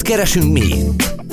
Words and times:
Mit 0.00 0.08
keresünk 0.08 0.52
mi? 0.52 0.74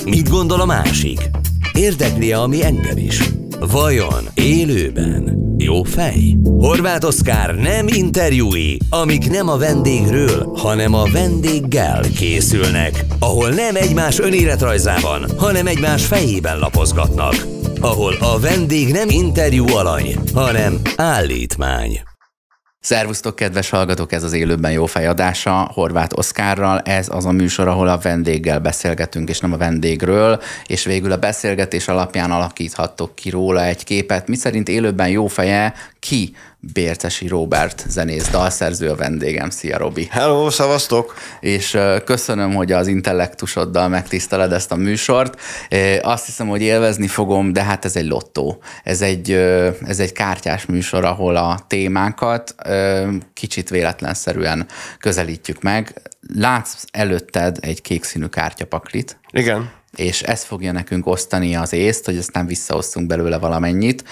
Mit 0.04 0.28
gondol 0.28 0.60
a 0.60 0.64
másik? 0.64 1.30
Érdekli, 1.72 2.32
ami 2.32 2.64
engem 2.64 2.96
is. 2.96 3.22
Vajon 3.60 4.28
élőben 4.34 5.54
jó 5.58 5.82
fej? 5.82 6.36
Horváth 6.44 7.06
Oszkár 7.06 7.54
nem 7.54 7.86
interjúi, 7.88 8.78
amik 8.90 9.30
nem 9.30 9.48
a 9.48 9.56
vendégről, 9.56 10.52
hanem 10.56 10.94
a 10.94 11.04
vendéggel 11.12 12.02
készülnek. 12.16 13.04
Ahol 13.18 13.48
nem 13.48 13.76
egymás 13.76 14.18
önéletrajzában, 14.18 15.24
hanem 15.38 15.66
egymás 15.66 16.06
fejében 16.06 16.58
lapozgatnak. 16.58 17.46
Ahol 17.80 18.14
a 18.20 18.38
vendég 18.38 18.92
nem 18.92 19.08
interjú 19.08 19.68
alany, 19.68 20.18
hanem 20.34 20.80
állítmány. 20.96 22.00
Szervusztok, 22.88 23.36
kedves 23.36 23.70
hallgatók, 23.70 24.12
ez 24.12 24.22
az 24.22 24.32
élőben 24.32 24.70
jó 24.70 24.86
fejadása 24.86 25.70
Horváth 25.72 26.18
Oszkárral. 26.18 26.78
Ez 26.78 27.08
az 27.10 27.24
a 27.26 27.32
műsor, 27.32 27.68
ahol 27.68 27.88
a 27.88 27.98
vendéggel 27.98 28.60
beszélgetünk, 28.60 29.28
és 29.28 29.40
nem 29.40 29.52
a 29.52 29.56
vendégről, 29.56 30.40
és 30.66 30.84
végül 30.84 31.12
a 31.12 31.16
beszélgetés 31.16 31.88
alapján 31.88 32.30
alakíthattok 32.30 33.14
ki 33.14 33.30
róla 33.30 33.64
egy 33.64 33.84
képet. 33.84 34.28
Mi 34.28 34.36
szerint 34.36 34.68
élőben 34.68 35.08
jó 35.08 35.26
feje 35.26 35.74
ki 35.98 36.34
Bércesi 36.60 37.28
Robert, 37.28 37.84
zenész, 37.88 38.28
dalszerző 38.30 38.88
a 38.88 38.94
vendégem. 38.96 39.50
Szia, 39.50 39.78
Robi! 39.78 40.08
Hello, 40.10 40.50
szavaztok! 40.50 41.14
És 41.40 41.78
köszönöm, 42.04 42.54
hogy 42.54 42.72
az 42.72 42.86
intellektusoddal 42.86 43.88
megtiszteled 43.88 44.52
ezt 44.52 44.72
a 44.72 44.76
műsort. 44.76 45.40
Azt 46.00 46.26
hiszem, 46.26 46.48
hogy 46.48 46.62
élvezni 46.62 47.06
fogom, 47.06 47.52
de 47.52 47.62
hát 47.62 47.84
ez 47.84 47.96
egy 47.96 48.06
lottó. 48.06 48.62
Ez 48.84 49.02
egy, 49.02 49.30
ez 49.86 50.00
egy 50.00 50.12
kártyás 50.12 50.66
műsor, 50.66 51.04
ahol 51.04 51.36
a 51.36 51.58
témákat 51.66 52.54
kicsit 53.34 53.68
véletlenszerűen 53.70 54.66
közelítjük 54.98 55.62
meg. 55.62 56.02
Látsz 56.34 56.84
előtted 56.90 57.56
egy 57.60 57.82
kék 57.82 58.04
színű 58.04 58.26
kártyapaklit. 58.26 59.18
Igen 59.30 59.77
és 59.98 60.22
ez 60.22 60.44
fogja 60.44 60.72
nekünk 60.72 61.06
osztani 61.06 61.56
az 61.56 61.72
észt, 61.72 62.04
hogy 62.04 62.16
aztán 62.16 62.46
visszaosztunk 62.46 63.06
belőle 63.06 63.38
valamennyit. 63.38 64.04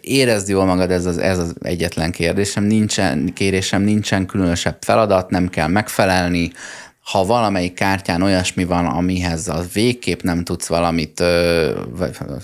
Érezd 0.00 0.48
jól 0.48 0.64
magad, 0.64 0.90
ez 0.90 1.06
az, 1.06 1.18
ez 1.18 1.38
az 1.38 1.54
egyetlen 1.62 2.10
kérdésem, 2.10 2.64
nincsen, 2.64 3.32
kérésem, 3.34 3.82
nincsen 3.82 4.26
különösebb 4.26 4.76
feladat, 4.80 5.30
nem 5.30 5.48
kell 5.48 5.68
megfelelni, 5.68 6.52
ha 7.10 7.24
valamelyik 7.24 7.74
kártyán 7.74 8.22
olyasmi 8.22 8.64
van, 8.64 8.86
amihez 8.86 9.48
a 9.48 9.62
végképp 9.72 10.20
nem 10.20 10.44
tudsz 10.44 10.66
valamit, 10.66 11.18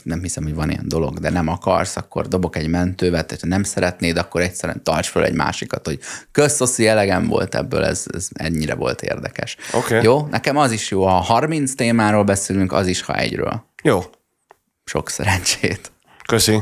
nem 0.03 0.23
hiszem, 0.23 0.43
hogy 0.43 0.55
van 0.55 0.71
ilyen 0.71 0.89
dolog, 0.89 1.19
de 1.19 1.31
nem 1.31 1.49
akarsz, 1.49 1.97
akkor 1.97 2.29
dobok 2.29 2.57
egy 2.57 2.69
mentővet, 2.69 3.41
ha 3.41 3.47
nem 3.47 3.63
szeretnéd, 3.63 4.17
akkor 4.17 4.41
egyszerűen 4.41 4.83
tarts 4.83 5.09
fel 5.09 5.25
egy 5.25 5.35
másikat, 5.35 5.87
hogy 5.87 5.99
köszoszi, 6.33 6.87
elegem 6.87 7.27
volt 7.27 7.55
ebből, 7.55 7.85
ez, 7.85 8.05
ez 8.13 8.29
ennyire 8.33 8.75
volt 8.75 9.03
érdekes. 9.03 9.57
Okay. 9.73 10.03
Jó? 10.03 10.27
Nekem 10.31 10.57
az 10.57 10.73
is 10.73 10.91
jó, 10.91 11.07
ha 11.07 11.21
30 11.21 11.75
témáról 11.75 12.25
beszélünk, 12.25 12.73
az 12.73 12.87
is, 12.87 13.03
ha 13.03 13.17
egyről. 13.17 13.65
Jó. 13.83 14.03
Sok 14.85 15.11
szerencsét. 15.11 15.93
Köszi. 16.27 16.59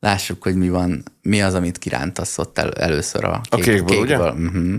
Lássuk, 0.00 0.42
hogy 0.42 0.56
mi 0.56 0.68
van, 0.68 1.02
mi 1.22 1.42
az, 1.42 1.54
amit 1.54 1.78
kirántasz 1.78 2.38
ott 2.38 2.58
el, 2.58 2.72
először 2.72 3.24
a, 3.24 3.40
kék, 3.50 3.60
a 3.60 3.62
kékből, 3.62 3.96
kékből. 3.96 4.32
ugye? 4.32 4.46
Uh-huh. 4.46 4.74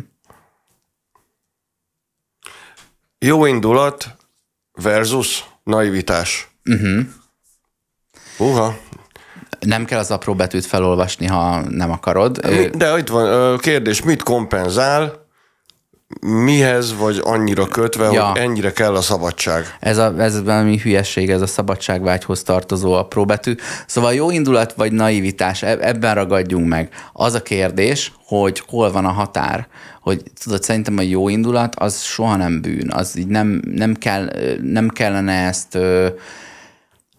Jó 3.20 3.46
indulat 3.46 4.16
versus 4.72 5.46
naivitás. 5.64 6.50
Uh-huh. 6.66 7.06
Uha. 8.38 8.78
Nem 9.60 9.86
kell 9.86 10.00
az 10.00 10.12
apró 10.12 10.36
betűt 10.36 10.66
felolvasni, 10.66 11.26
ha 11.26 11.62
nem 11.70 11.92
akarod. 11.92 12.40
De 12.76 12.98
itt 12.98 13.08
van 13.08 13.58
kérdés, 13.58 14.02
mit 14.02 14.24
kompenzál, 14.24 15.27
mihez 16.22 16.98
vagy 16.98 17.20
annyira 17.24 17.68
kötve, 17.68 18.12
ja. 18.12 18.26
hogy 18.26 18.42
ennyire 18.42 18.72
kell 18.72 18.96
a 18.96 19.02
szabadság? 19.02 19.78
Ez, 19.80 19.98
a, 19.98 20.14
ez 20.18 20.44
valami 20.44 20.78
hülyesség, 20.78 21.30
ez 21.30 21.42
a 21.42 21.48
szabadságvágyhoz 21.48 22.44
tartozó 22.44 22.94
apró 22.94 23.26
betű. 23.26 23.56
Szóval 23.86 24.14
jó 24.14 24.32
indulat 24.32 24.74
vagy 24.74 24.92
naivitás, 24.92 25.64
e- 25.64 25.78
ebben 25.82 26.16
ragadjunk 26.16 26.68
meg. 26.68 26.90
Az 27.14 27.34
a 27.34 27.42
kérdés, 27.42 28.14
hogy 28.26 28.64
hol 28.68 28.92
van 28.92 29.06
a 29.06 29.12
határ. 29.12 29.68
Hogy 30.02 30.24
tudod, 30.44 30.64
szerintem 30.64 30.98
a 30.98 31.02
jó 31.02 31.30
indulat 31.30 31.76
az 31.76 32.02
soha 32.02 32.36
nem 32.36 32.62
bűn. 32.62 32.92
Az 32.92 33.18
így 33.18 33.28
nem, 33.28 33.62
nem, 33.66 33.94
kell, 33.94 34.30
nem 34.62 34.88
kellene 34.88 35.34
ezt 35.34 35.78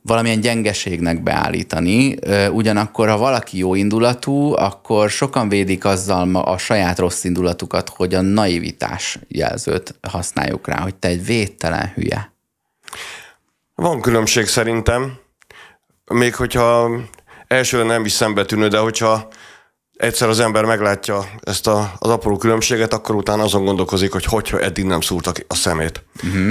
valamilyen 0.08 0.41
gyengeségnek 0.41 1.22
beállítani. 1.22 2.16
Ugyanakkor, 2.52 3.08
ha 3.08 3.16
valaki 3.16 3.58
jó 3.58 3.74
indulatú, 3.74 4.52
akkor 4.56 5.10
sokan 5.10 5.48
védik 5.48 5.84
azzal 5.84 6.36
a 6.36 6.58
saját 6.58 6.98
rossz 6.98 7.24
indulatukat, 7.24 7.88
hogy 7.88 8.14
a 8.14 8.20
naivitás 8.20 9.19
jelzőt 9.28 9.94
használjuk 10.08 10.66
rá, 10.66 10.80
hogy 10.80 10.94
te 10.94 11.08
egy 11.08 11.24
védtelen 11.24 11.92
hülye. 11.94 12.32
Van 13.74 14.00
különbség 14.00 14.46
szerintem, 14.46 15.19
még 16.12 16.34
hogyha 16.34 16.90
elsőre 17.46 17.84
nem 17.84 18.04
is 18.04 18.12
szembetűnő, 18.12 18.69
de 18.69 18.78
hogyha 18.78 19.28
egyszer 19.98 20.28
az 20.28 20.41
ember 20.41 20.64
meglátja 20.64 21.25
ezt 21.41 21.66
a, 21.66 21.92
az 21.98 22.10
apró 22.10 22.36
különbséget, 22.36 22.92
akkor 22.92 23.14
utána 23.14 23.42
azon 23.42 23.64
gondolkozik, 23.64 24.12
hogy 24.12 24.25
hogyha 24.25 24.60
eddig 24.60 24.84
nem 24.84 25.00
szúrtak 25.00 25.44
a 25.48 25.54
szemét. 25.54 26.04
Uh-huh. 26.25 26.48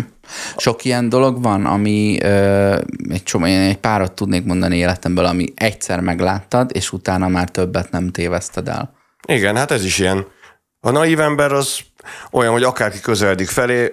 Sok 0.58 0.86
ilyen 0.86 1.10
dolog 1.10 1.42
van, 1.42 1.66
ami 1.66 2.18
ö, 2.22 2.76
egy 3.10 3.24
csomó, 3.24 3.46
én 3.46 3.60
egy 3.60 3.78
párat 3.78 4.12
tudnék 4.12 4.46
mondani 4.46 4.78
életemből, 4.78 5.26
ami 5.26 5.46
egyszer 5.56 6.00
megláttad, 6.00 6.70
és 6.74 6.92
utána 6.92 7.28
már 7.28 7.50
többet 7.50 7.92
nem 7.92 8.12
téveszted 8.12 8.68
el. 8.68 8.94
Igen, 9.28 9.56
hát 9.56 9.72
ez 9.72 9.86
is 9.86 10.00
ilyen. 10.00 10.26
A 10.80 10.92
naív 10.92 11.20
ember 11.20 11.52
az 11.52 11.80
olyan, 12.32 12.52
hogy 12.52 12.64
akárki 12.64 13.00
közeledik 13.00 13.48
felé, 13.48 13.90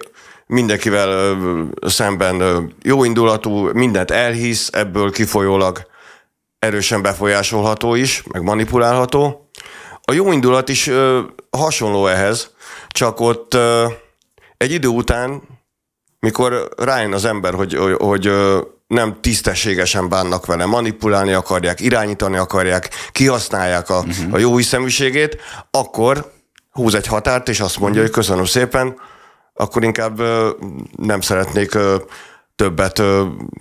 mindenkivel 0.46 1.08
ö, 1.08 1.62
szemben 1.80 2.40
ö, 2.40 2.60
jó 2.82 3.04
indulatú, 3.04 3.72
mindent 3.72 4.10
elhisz, 4.10 4.68
ebből 4.72 5.10
kifolyólag 5.10 5.92
erősen 6.58 7.02
befolyásolható 7.02 7.94
is, 7.94 8.22
meg 8.32 8.42
manipulálható. 8.42 9.43
A 10.06 10.12
jó 10.12 10.32
indulat 10.32 10.68
is 10.68 10.86
ö, 10.86 11.20
hasonló 11.50 12.06
ehhez, 12.06 12.50
csak 12.88 13.20
ott 13.20 13.54
ö, 13.54 13.86
egy 14.56 14.72
idő 14.72 14.88
után, 14.88 15.42
mikor 16.18 16.68
rájön 16.76 17.12
az 17.12 17.24
ember, 17.24 17.54
hogy, 17.54 17.74
hogy, 17.74 17.94
hogy 17.94 18.26
ö, 18.26 18.60
nem 18.86 19.20
tisztességesen 19.20 20.08
bánnak 20.08 20.46
vele, 20.46 20.64
manipulálni 20.64 21.32
akarják, 21.32 21.80
irányítani 21.80 22.36
akarják, 22.36 22.90
kihasználják 23.12 23.90
a, 23.90 23.98
uh-huh. 23.98 24.34
a 24.34 24.38
jó 24.38 24.56
hiszeműségét, 24.56 25.36
akkor 25.70 26.32
húz 26.70 26.94
egy 26.94 27.06
határt, 27.06 27.48
és 27.48 27.60
azt 27.60 27.78
mondja, 27.78 28.00
uh-huh. 28.00 28.14
hogy 28.14 28.24
köszönöm 28.24 28.44
szépen, 28.44 28.96
akkor 29.54 29.84
inkább 29.84 30.18
ö, 30.18 30.50
nem 30.96 31.20
szeretnék 31.20 31.74
ö, 31.74 31.96
többet 32.56 33.02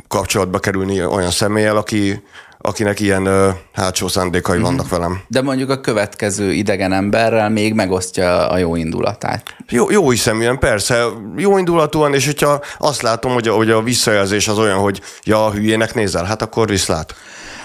kapcsolatba 0.07 0.59
kerülni 0.59 1.05
olyan 1.05 1.31
személlyel, 1.31 1.77
aki 1.77 2.23
akinek 2.65 2.99
ilyen 2.99 3.25
ö, 3.25 3.49
hátsó 3.73 4.07
szándékai 4.07 4.55
mm-hmm. 4.55 4.63
vannak 4.63 4.89
velem. 4.89 5.21
De 5.27 5.41
mondjuk 5.41 5.69
a 5.69 5.79
következő 5.79 6.51
idegen 6.51 6.93
emberrel 6.93 7.49
még 7.49 7.73
megosztja 7.73 8.49
a 8.49 8.57
jó 8.57 8.75
indulatát. 8.75 9.55
Jó, 9.69 9.91
jó 9.91 10.09
hiszeműen, 10.09 10.59
persze, 10.59 11.05
jó 11.37 11.57
indulatúan, 11.57 12.13
és 12.13 12.25
hogyha 12.25 12.61
azt 12.77 13.01
látom, 13.01 13.33
hogy 13.33 13.47
a, 13.47 13.53
hogy 13.53 13.69
a 13.69 13.81
visszajelzés 13.81 14.47
az 14.47 14.57
olyan, 14.57 14.77
hogy 14.77 15.01
ja, 15.23 15.51
hülyének 15.51 15.93
nézel, 15.93 16.23
hát 16.23 16.41
akkor 16.41 16.67
viszlát. 16.67 17.15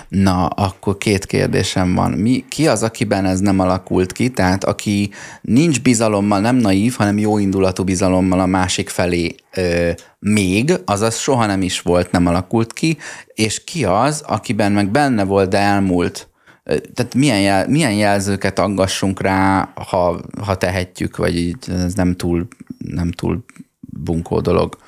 Na, 0.09 0.47
akkor 0.47 0.99
két 0.99 1.27
kérdésem 1.27 1.95
van. 1.95 2.11
Mi, 2.11 2.45
ki 2.49 2.69
az, 2.69 2.83
akiben 2.83 3.25
ez 3.25 3.41
nem 3.41 3.59
alakult 3.59 4.13
ki? 4.13 4.31
Tehát 4.31 4.65
aki 4.65 5.11
nincs 5.41 5.83
bizalommal, 5.83 6.41
nem 6.41 6.57
naív, 6.57 6.95
hanem 6.95 7.19
jó 7.19 7.39
indulatú 7.39 7.85
bizalommal 7.85 8.41
a 8.41 8.47
másik 8.47 8.89
felé 8.89 9.35
ö, 9.55 9.91
még, 10.19 10.73
azaz 10.85 11.17
soha 11.17 11.47
nem 11.47 11.63
is 11.63 11.81
volt, 11.81 12.11
nem 12.11 12.27
alakult 12.27 12.73
ki, 12.73 12.99
és 13.35 13.65
ki 13.65 13.85
az, 13.85 14.23
akiben 14.27 14.73
meg 14.73 14.91
benne 14.91 15.25
volt, 15.25 15.49
de 15.49 15.59
elmúlt? 15.59 16.29
Tehát 16.65 17.15
milyen, 17.15 17.41
jel, 17.41 17.69
milyen 17.69 17.93
jelzőket 17.93 18.59
aggassunk 18.59 19.21
rá, 19.21 19.73
ha, 19.75 20.21
ha 20.41 20.57
tehetjük, 20.57 21.17
vagy 21.17 21.37
így 21.37 21.57
ez 21.69 21.95
nem 21.95 22.17
túl, 22.17 22.47
nem 22.79 23.11
túl 23.11 23.45
bunkó 23.81 24.41
dolog? 24.41 24.79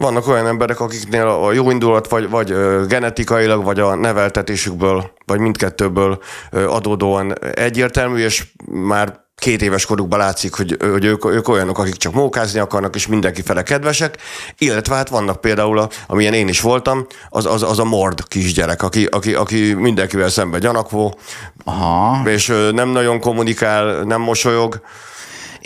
Vannak 0.00 0.28
olyan 0.28 0.46
emberek, 0.46 0.80
akiknél 0.80 1.26
a 1.26 1.52
jó 1.52 1.70
indulat 1.70 2.08
vagy, 2.08 2.30
vagy 2.30 2.54
genetikailag, 2.86 3.64
vagy 3.64 3.80
a 3.80 3.94
neveltetésükből, 3.94 5.12
vagy 5.26 5.38
mindkettőből 5.38 6.18
adódóan 6.50 7.34
egyértelmű, 7.54 8.18
és 8.18 8.46
már 8.66 9.20
két 9.34 9.62
éves 9.62 9.86
korukban 9.86 10.18
látszik, 10.18 10.54
hogy, 10.54 10.76
hogy 10.80 11.04
ők, 11.04 11.24
ők 11.24 11.48
olyanok, 11.48 11.78
akik 11.78 11.94
csak 11.94 12.12
mókázni 12.12 12.60
akarnak, 12.60 12.94
és 12.94 13.06
mindenki 13.06 13.42
fele 13.42 13.62
kedvesek, 13.62 14.16
illetve 14.58 14.94
hát 14.94 15.08
vannak 15.08 15.40
például, 15.40 15.78
a, 15.78 15.88
amilyen 16.06 16.34
én 16.34 16.48
is 16.48 16.60
voltam, 16.60 17.06
az, 17.28 17.46
az, 17.46 17.62
az 17.62 17.78
a 17.78 17.84
mord 17.84 18.28
kisgyerek, 18.28 18.82
aki, 18.82 19.04
aki, 19.04 19.34
aki 19.34 19.72
mindenkivel 19.72 20.28
szemben 20.28 20.60
gyanakvó, 20.60 21.18
Aha. 21.64 22.30
és 22.30 22.52
nem 22.72 22.88
nagyon 22.88 23.20
kommunikál, 23.20 24.02
nem 24.02 24.20
mosolyog, 24.20 24.80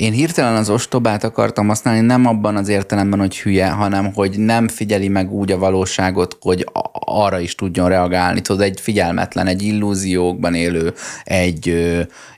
én 0.01 0.13
hirtelen 0.13 0.57
az 0.57 0.71
ostobát 0.71 1.25
akartam 1.25 1.67
használni, 1.67 2.01
nem 2.01 2.27
abban 2.27 2.57
az 2.57 2.69
értelemben, 2.69 3.19
hogy 3.19 3.39
hülye, 3.39 3.69
hanem 3.69 4.13
hogy 4.15 4.39
nem 4.39 4.69
figyeli 4.69 5.09
meg 5.09 5.33
úgy 5.33 5.53
a 5.53 5.59
valóságot, 5.59 6.37
hogy 6.41 6.67
arra 6.93 7.39
is 7.39 7.55
tudjon 7.55 7.89
reagálni. 7.89 8.41
Tudod, 8.41 8.63
egy 8.63 8.81
figyelmetlen, 8.81 9.47
egy 9.47 9.63
illúziókban 9.63 10.55
élő, 10.55 10.95
egy 11.25 11.89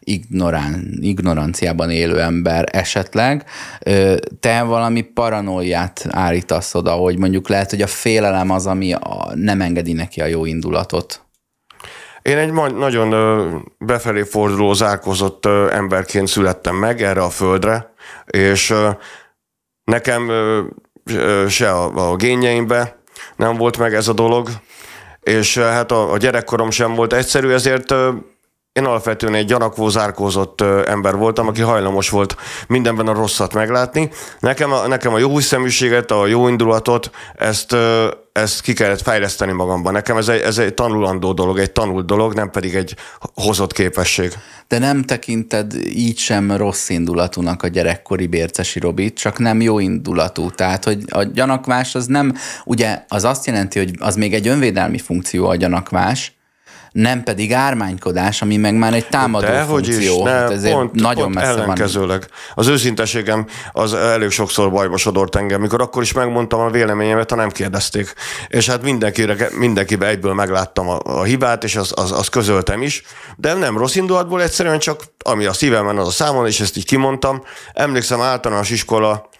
ignorán, 0.01 0.99
ignoranciában 1.01 1.91
élő 1.91 2.21
ember 2.21 2.69
esetleg. 2.73 3.45
Ö, 3.81 4.17
te 4.41 4.63
valami 4.63 5.01
paranoiát 5.01 6.07
állítasz 6.11 6.75
oda, 6.75 6.93
hogy 6.93 7.19
mondjuk 7.19 7.49
lehet, 7.49 7.71
hogy 7.71 7.83
a 7.83 7.87
félelem 7.87 8.51
az, 8.51 8.67
ami 8.67 8.93
a, 8.93 9.33
nem 9.35 9.61
engedi 9.61 9.93
neki 9.93 10.21
a 10.21 10.27
jó 10.27 10.45
indulatot. 10.45 11.23
Én 12.23 12.39
egy 12.39 12.53
nagyon 12.53 13.73
befelé 13.79 14.23
forduló, 14.23 14.73
zárkozott 14.73 15.47
emberként 15.71 16.29
születtem 16.29 16.77
meg 16.77 17.03
erre 17.03 17.23
a 17.23 17.31
földre, 17.31 17.93
és 18.27 18.75
nekem 19.85 20.31
se 21.49 21.71
a, 21.71 22.11
a 22.11 22.17
génjeimbe 22.17 23.03
nem 23.37 23.57
volt 23.57 23.79
meg 23.79 23.95
ez 23.95 24.09
a 24.09 24.13
dolog, 24.13 24.49
és 25.21 25.59
hát 25.59 25.93
a, 25.93 26.13
a 26.13 26.17
gyerekkorom 26.17 26.71
sem 26.71 26.95
volt 26.95 27.13
egyszerű, 27.13 27.51
ezért 27.51 27.95
én 28.73 28.85
alapvetően 28.85 29.35
egy 29.35 29.47
gyanakvó, 29.47 29.89
zárkózott 29.89 30.61
ember 30.87 31.17
voltam, 31.17 31.49
aki 31.49 31.61
hajlamos 31.61 32.09
volt 32.11 32.37
mindenben 32.69 33.07
a 33.07 33.13
rosszat 33.13 33.55
meglátni. 33.55 34.11
Nekem 34.41 34.73
a, 34.73 34.87
nekem 34.87 35.15
a 35.15 35.19
jó 35.19 35.37
hiszeműséget, 35.37 36.11
a 36.11 36.27
jó 36.27 36.49
indulatot, 36.49 37.11
ezt, 37.35 37.77
ezt 38.33 38.61
ki 38.61 38.73
kellett 38.73 39.03
fejleszteni 39.03 39.53
magamban. 39.53 39.93
Nekem 39.93 40.17
ez 40.17 40.29
egy, 40.29 40.41
ez 40.41 40.59
egy 40.59 40.75
tanulandó 40.75 41.33
dolog, 41.33 41.59
egy 41.59 41.73
tanult 41.73 42.07
dolog, 42.07 42.35
nem 42.35 42.51
pedig 42.51 42.75
egy 42.75 42.97
hozott 43.35 43.73
képesség. 43.73 44.33
De 44.69 44.79
nem 44.79 45.03
tekinted 45.03 45.75
így 45.85 46.19
sem 46.19 46.57
rossz 46.57 46.89
indulatúnak 46.89 47.63
a 47.63 47.69
gyerekkori 47.69 48.27
Bércesi 48.27 48.79
Robit, 48.79 49.19
csak 49.19 49.39
nem 49.39 49.61
jó 49.61 49.79
indulatú. 49.79 50.51
Tehát, 50.51 50.85
hogy 50.85 51.05
a 51.09 51.23
gyanakvás 51.23 51.95
az 51.95 52.07
nem, 52.07 52.35
ugye 52.65 53.05
az 53.09 53.25
azt 53.25 53.47
jelenti, 53.47 53.79
hogy 53.79 53.91
az 53.99 54.17
még 54.17 54.35
egy 54.35 54.49
önvédelmi 54.49 54.99
funkció 54.99 55.47
a 55.47 55.57
gyanakvás, 55.57 56.33
nem 56.93 57.23
pedig 57.23 57.53
ármánykodás, 57.53 58.43
ami 58.43 58.57
meg 58.57 58.75
már 58.75 58.95
egy 58.95 59.09
támadó 59.09 59.47
De, 59.47 59.63
funkció. 59.63 60.19
Is, 60.19 60.23
ne, 60.23 60.31
hát 60.31 60.51
ezért 60.51 60.75
pont, 60.75 60.93
nagyon 60.93 61.23
pont 61.23 61.35
messze 61.35 61.49
ellenkezőleg. 61.49 62.19
Van. 62.19 62.29
Az 62.55 62.67
őszinteségem 62.67 63.47
az 63.73 63.95
elég 63.95 64.31
sokszor 64.31 64.71
bajba 64.71 64.97
sodort 64.97 65.37
engem, 65.37 65.61
mikor 65.61 65.81
akkor 65.81 66.03
is 66.03 66.13
megmondtam 66.13 66.61
a 66.61 66.71
véleményemet, 66.71 67.31
ha 67.31 67.37
nem 67.37 67.51
kérdezték. 67.51 68.15
És 68.49 68.69
hát 68.69 68.83
mindenkire, 68.83 69.49
mindenkibe 69.59 70.07
egyből 70.07 70.35
megláttam 70.35 70.89
a, 70.89 70.99
a 71.05 71.23
hibát, 71.23 71.65
és 71.65 71.77
az, 71.77 71.93
az, 71.97 72.13
az 72.13 72.29
közöltem 72.29 72.83
is. 72.83 73.03
De 73.37 73.55
nem 73.55 73.79
rossz 73.79 73.95
indulatból, 73.95 74.43
egyszerűen 74.43 74.79
csak 74.79 75.03
ami 75.25 75.45
a 75.45 75.53
szívemen 75.53 75.99
az 75.99 76.07
a 76.07 76.11
számon, 76.11 76.47
és 76.47 76.61
ezt 76.61 76.77
így 76.77 76.87
kimondtam. 76.87 77.43
Emlékszem 77.73 78.21
általános 78.21 78.71
iskola 78.71 79.31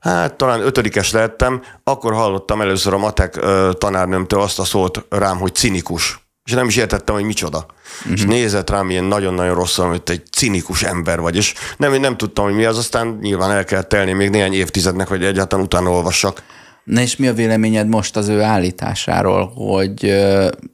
Hát 0.00 0.34
talán 0.34 0.60
ötödikes 0.60 1.12
lettem, 1.12 1.62
akkor 1.84 2.14
hallottam 2.14 2.60
először 2.60 2.94
a 2.94 2.98
matek 2.98 3.40
tanárnőmtől 3.78 4.40
azt 4.40 4.58
a 4.58 4.64
szót 4.64 5.06
rám, 5.08 5.38
hogy 5.38 5.54
cinikus 5.54 6.29
és 6.44 6.52
nem 6.52 6.68
is 6.68 6.76
értettem, 6.76 7.14
hogy 7.14 7.24
micsoda. 7.24 7.66
Uh-huh. 7.98 8.12
És 8.12 8.24
nézett 8.24 8.70
rám 8.70 8.90
ilyen 8.90 9.04
nagyon-nagyon 9.04 9.54
rosszul, 9.54 9.88
hogy 9.88 10.02
te 10.02 10.12
egy 10.12 10.26
cinikus 10.32 10.82
ember 10.82 11.20
vagy, 11.20 11.36
és 11.36 11.54
nem, 11.76 12.00
nem 12.00 12.16
tudtam, 12.16 12.44
hogy 12.44 12.54
mi 12.54 12.64
az, 12.64 12.78
aztán 12.78 13.18
nyilván 13.20 13.50
el 13.50 13.64
kell 13.64 13.82
telni 13.82 14.12
még 14.12 14.30
néhány 14.30 14.52
évtizednek, 14.52 15.08
hogy 15.08 15.24
egyáltalán 15.24 15.64
utána 15.64 15.90
olvassak. 15.90 16.42
Na 16.84 17.00
és 17.00 17.16
mi 17.16 17.28
a 17.28 17.32
véleményed 17.32 17.88
most 17.88 18.16
az 18.16 18.28
ő 18.28 18.40
állításáról, 18.40 19.52
hogy 19.54 20.04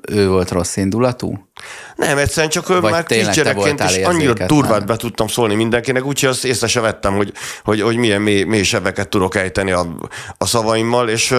ő 0.08 0.28
volt 0.28 0.50
rossz 0.50 0.76
indulatú? 0.76 1.48
Nem, 1.96 2.18
egyszerűen 2.18 2.50
csak 2.50 2.70
ő 2.70 2.80
már 2.80 3.04
kisgyerekként 3.04 3.82
is 3.82 3.96
annyira 3.96 4.46
durvát 4.46 4.86
be 4.86 4.96
tudtam 4.96 5.26
szólni 5.26 5.54
mindenkinek, 5.54 6.04
úgyhogy 6.04 6.28
azt 6.28 6.44
észre 6.44 6.66
se 6.66 6.80
vettem, 6.80 7.16
hogy, 7.16 7.32
hogy, 7.64 7.80
hogy 7.80 7.96
milyen 7.96 8.22
mély, 8.22 8.42
mély 8.42 8.62
sebeket 8.62 9.08
tudok 9.08 9.34
ejteni 9.34 9.70
a, 9.70 9.96
a 10.38 10.46
szavaimmal, 10.46 11.08
és 11.08 11.34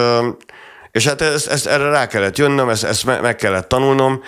és 0.90 1.06
hát 1.06 1.20
ezt, 1.20 1.46
ezt 1.46 1.66
erre 1.66 1.88
rá 1.90 2.06
kellett 2.06 2.36
jönnöm, 2.36 2.68
ezt, 2.68 2.84
ezt 2.84 3.20
meg 3.20 3.36
kellett 3.36 3.68
tanulnom, 3.68 4.22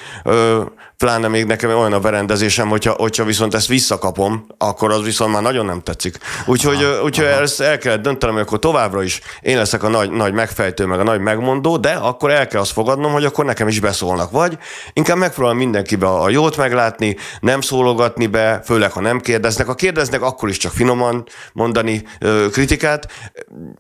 pláne 1.01 1.29
még 1.29 1.45
nekem 1.45 1.71
olyan 1.71 1.93
a 1.93 2.01
berendezésem, 2.01 2.69
hogyha, 2.69 2.93
hogyha 2.93 3.25
viszont 3.25 3.55
ezt 3.55 3.67
visszakapom, 3.67 4.47
akkor 4.59 4.91
az 4.93 5.03
viszont 5.03 5.33
már 5.33 5.43
nagyon 5.43 5.67
nem 5.67 5.81
tetszik. 5.81 6.19
Úgyhogy, 6.47 6.85
aha, 6.85 7.03
úgyhogy 7.03 7.27
aha. 7.27 7.41
ezt 7.41 7.61
el 7.61 7.79
kellett 7.79 8.03
döntenem, 8.03 8.35
hogy 8.35 8.45
akkor 8.45 8.59
továbbra 8.59 9.03
is 9.03 9.21
én 9.41 9.57
leszek 9.57 9.83
a 9.83 9.89
nagy, 9.89 10.11
nagy 10.11 10.33
megfejtő, 10.33 10.87
meg 10.87 11.01
a 11.01 11.03
nagy 11.03 11.21
megmondó, 11.21 11.77
de 11.77 11.91
akkor 11.91 12.31
el 12.31 12.47
kell 12.47 12.61
azt 12.61 12.73
fogadnom, 12.73 13.13
hogy 13.13 13.25
akkor 13.25 13.45
nekem 13.45 13.69
is 13.69 13.81
beszólnak. 13.81 14.31
Vagy 14.31 14.59
inkább 14.93 15.17
megpróbálom 15.17 15.59
mindenkibe 15.59 16.07
a 16.07 16.29
jót 16.29 16.57
meglátni, 16.57 17.17
nem 17.41 17.61
szólogatni 17.61 18.27
be, 18.27 18.61
főleg 18.65 18.93
ha 18.93 19.01
nem 19.01 19.21
kérdeznek. 19.21 19.67
Ha 19.67 19.75
kérdeznek, 19.75 20.23
akkor 20.23 20.49
is 20.49 20.57
csak 20.57 20.73
finoman 20.73 21.25
mondani 21.53 22.03
kritikát, 22.53 23.13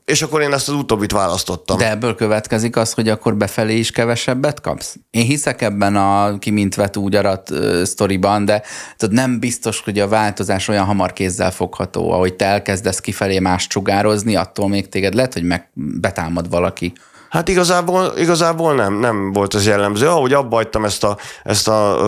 és 0.05 0.22
akkor 0.22 0.40
én 0.40 0.52
ezt 0.52 0.69
az 0.69 0.75
utóbbit 0.75 1.12
választottam. 1.12 1.78
De 1.78 1.90
ebből 1.90 2.14
következik 2.14 2.76
az, 2.76 2.93
hogy 2.93 3.08
akkor 3.08 3.37
befelé 3.37 3.76
is 3.76 3.90
kevesebbet 3.90 4.61
kapsz? 4.61 4.96
Én 5.11 5.25
hiszek 5.25 5.62
ebben 5.62 5.96
a 5.96 6.38
kimintvet 6.38 6.96
úgy 6.96 7.10
arat 7.17 7.51
uh, 7.51 7.83
sztoriban, 7.83 8.45
de 8.45 8.62
tudod, 8.97 9.15
nem 9.15 9.39
biztos, 9.39 9.81
hogy 9.81 9.99
a 9.99 10.09
változás 10.09 10.69
olyan 10.69 10.85
hamar 10.85 11.12
kézzel 11.12 11.51
fogható, 11.51 12.11
ahogy 12.11 12.35
te 12.35 12.45
elkezdesz 12.45 13.01
kifelé 13.01 13.39
más 13.39 13.67
csugározni, 13.67 14.37
attól 14.37 14.69
még 14.69 14.89
téged 14.89 15.15
lehet, 15.15 15.33
hogy 15.33 15.45
meg 15.45 15.71
betámad 15.75 16.51
valaki. 16.51 16.93
Hát 17.31 17.49
igazából, 17.49 18.12
igazából 18.17 18.75
nem, 18.75 18.95
nem 18.95 19.33
volt 19.33 19.55
ez 19.55 19.67
jellemző. 19.67 20.09
Ahogy 20.09 20.33
abba 20.33 20.57
hagytam 20.57 20.85
ezt 20.85 21.05
a, 21.05 21.17
ezt 21.45 21.69
a, 21.69 21.99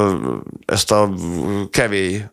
ezt 0.66 0.90
a 0.90 1.10
kevély 1.70 2.24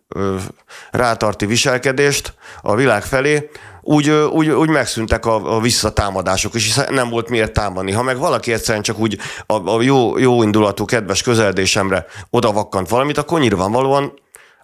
rátarti 0.91 1.45
viselkedést 1.45 2.33
a 2.61 2.75
világ 2.75 3.03
felé, 3.03 3.49
úgy, 3.91 4.09
úgy, 4.09 4.49
úgy 4.49 4.69
megszűntek 4.69 5.25
a, 5.25 5.55
a 5.55 5.59
visszatámadások, 5.59 6.53
és 6.53 6.79
nem 6.89 7.09
volt 7.09 7.29
miért 7.29 7.53
támadni. 7.53 7.91
Ha 7.91 8.03
meg 8.03 8.17
valaki 8.17 8.53
egyszerűen 8.53 8.83
csak 8.83 8.99
úgy 8.99 9.17
a, 9.45 9.69
a 9.69 9.81
jó, 9.81 10.17
jó 10.17 10.43
indulatú, 10.43 10.85
kedves 10.85 11.21
közeledésemre 11.21 12.05
odavakkant 12.29 12.89
valamit, 12.89 13.17
akkor 13.17 13.39
nyilvánvalóan 13.39 14.13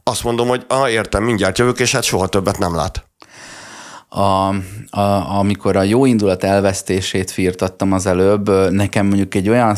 azt 0.03 0.23
mondom, 0.23 0.47
hogy 0.47 0.65
ah, 0.67 0.91
értem, 0.91 1.23
mindjárt 1.23 1.57
jövök, 1.57 1.79
és 1.79 1.91
hát 1.91 2.03
soha 2.03 2.27
többet 2.27 2.57
nem 2.57 2.75
lát. 2.75 3.07
A, 4.09 4.21
a, 4.99 5.37
amikor 5.37 5.75
a 5.75 5.83
jó 5.83 6.05
indulat 6.05 6.43
elvesztését 6.43 7.31
firtattam 7.31 7.91
az 7.91 8.05
előbb, 8.05 8.71
nekem 8.71 9.05
mondjuk 9.05 9.35
egy 9.35 9.49
olyan 9.49 9.75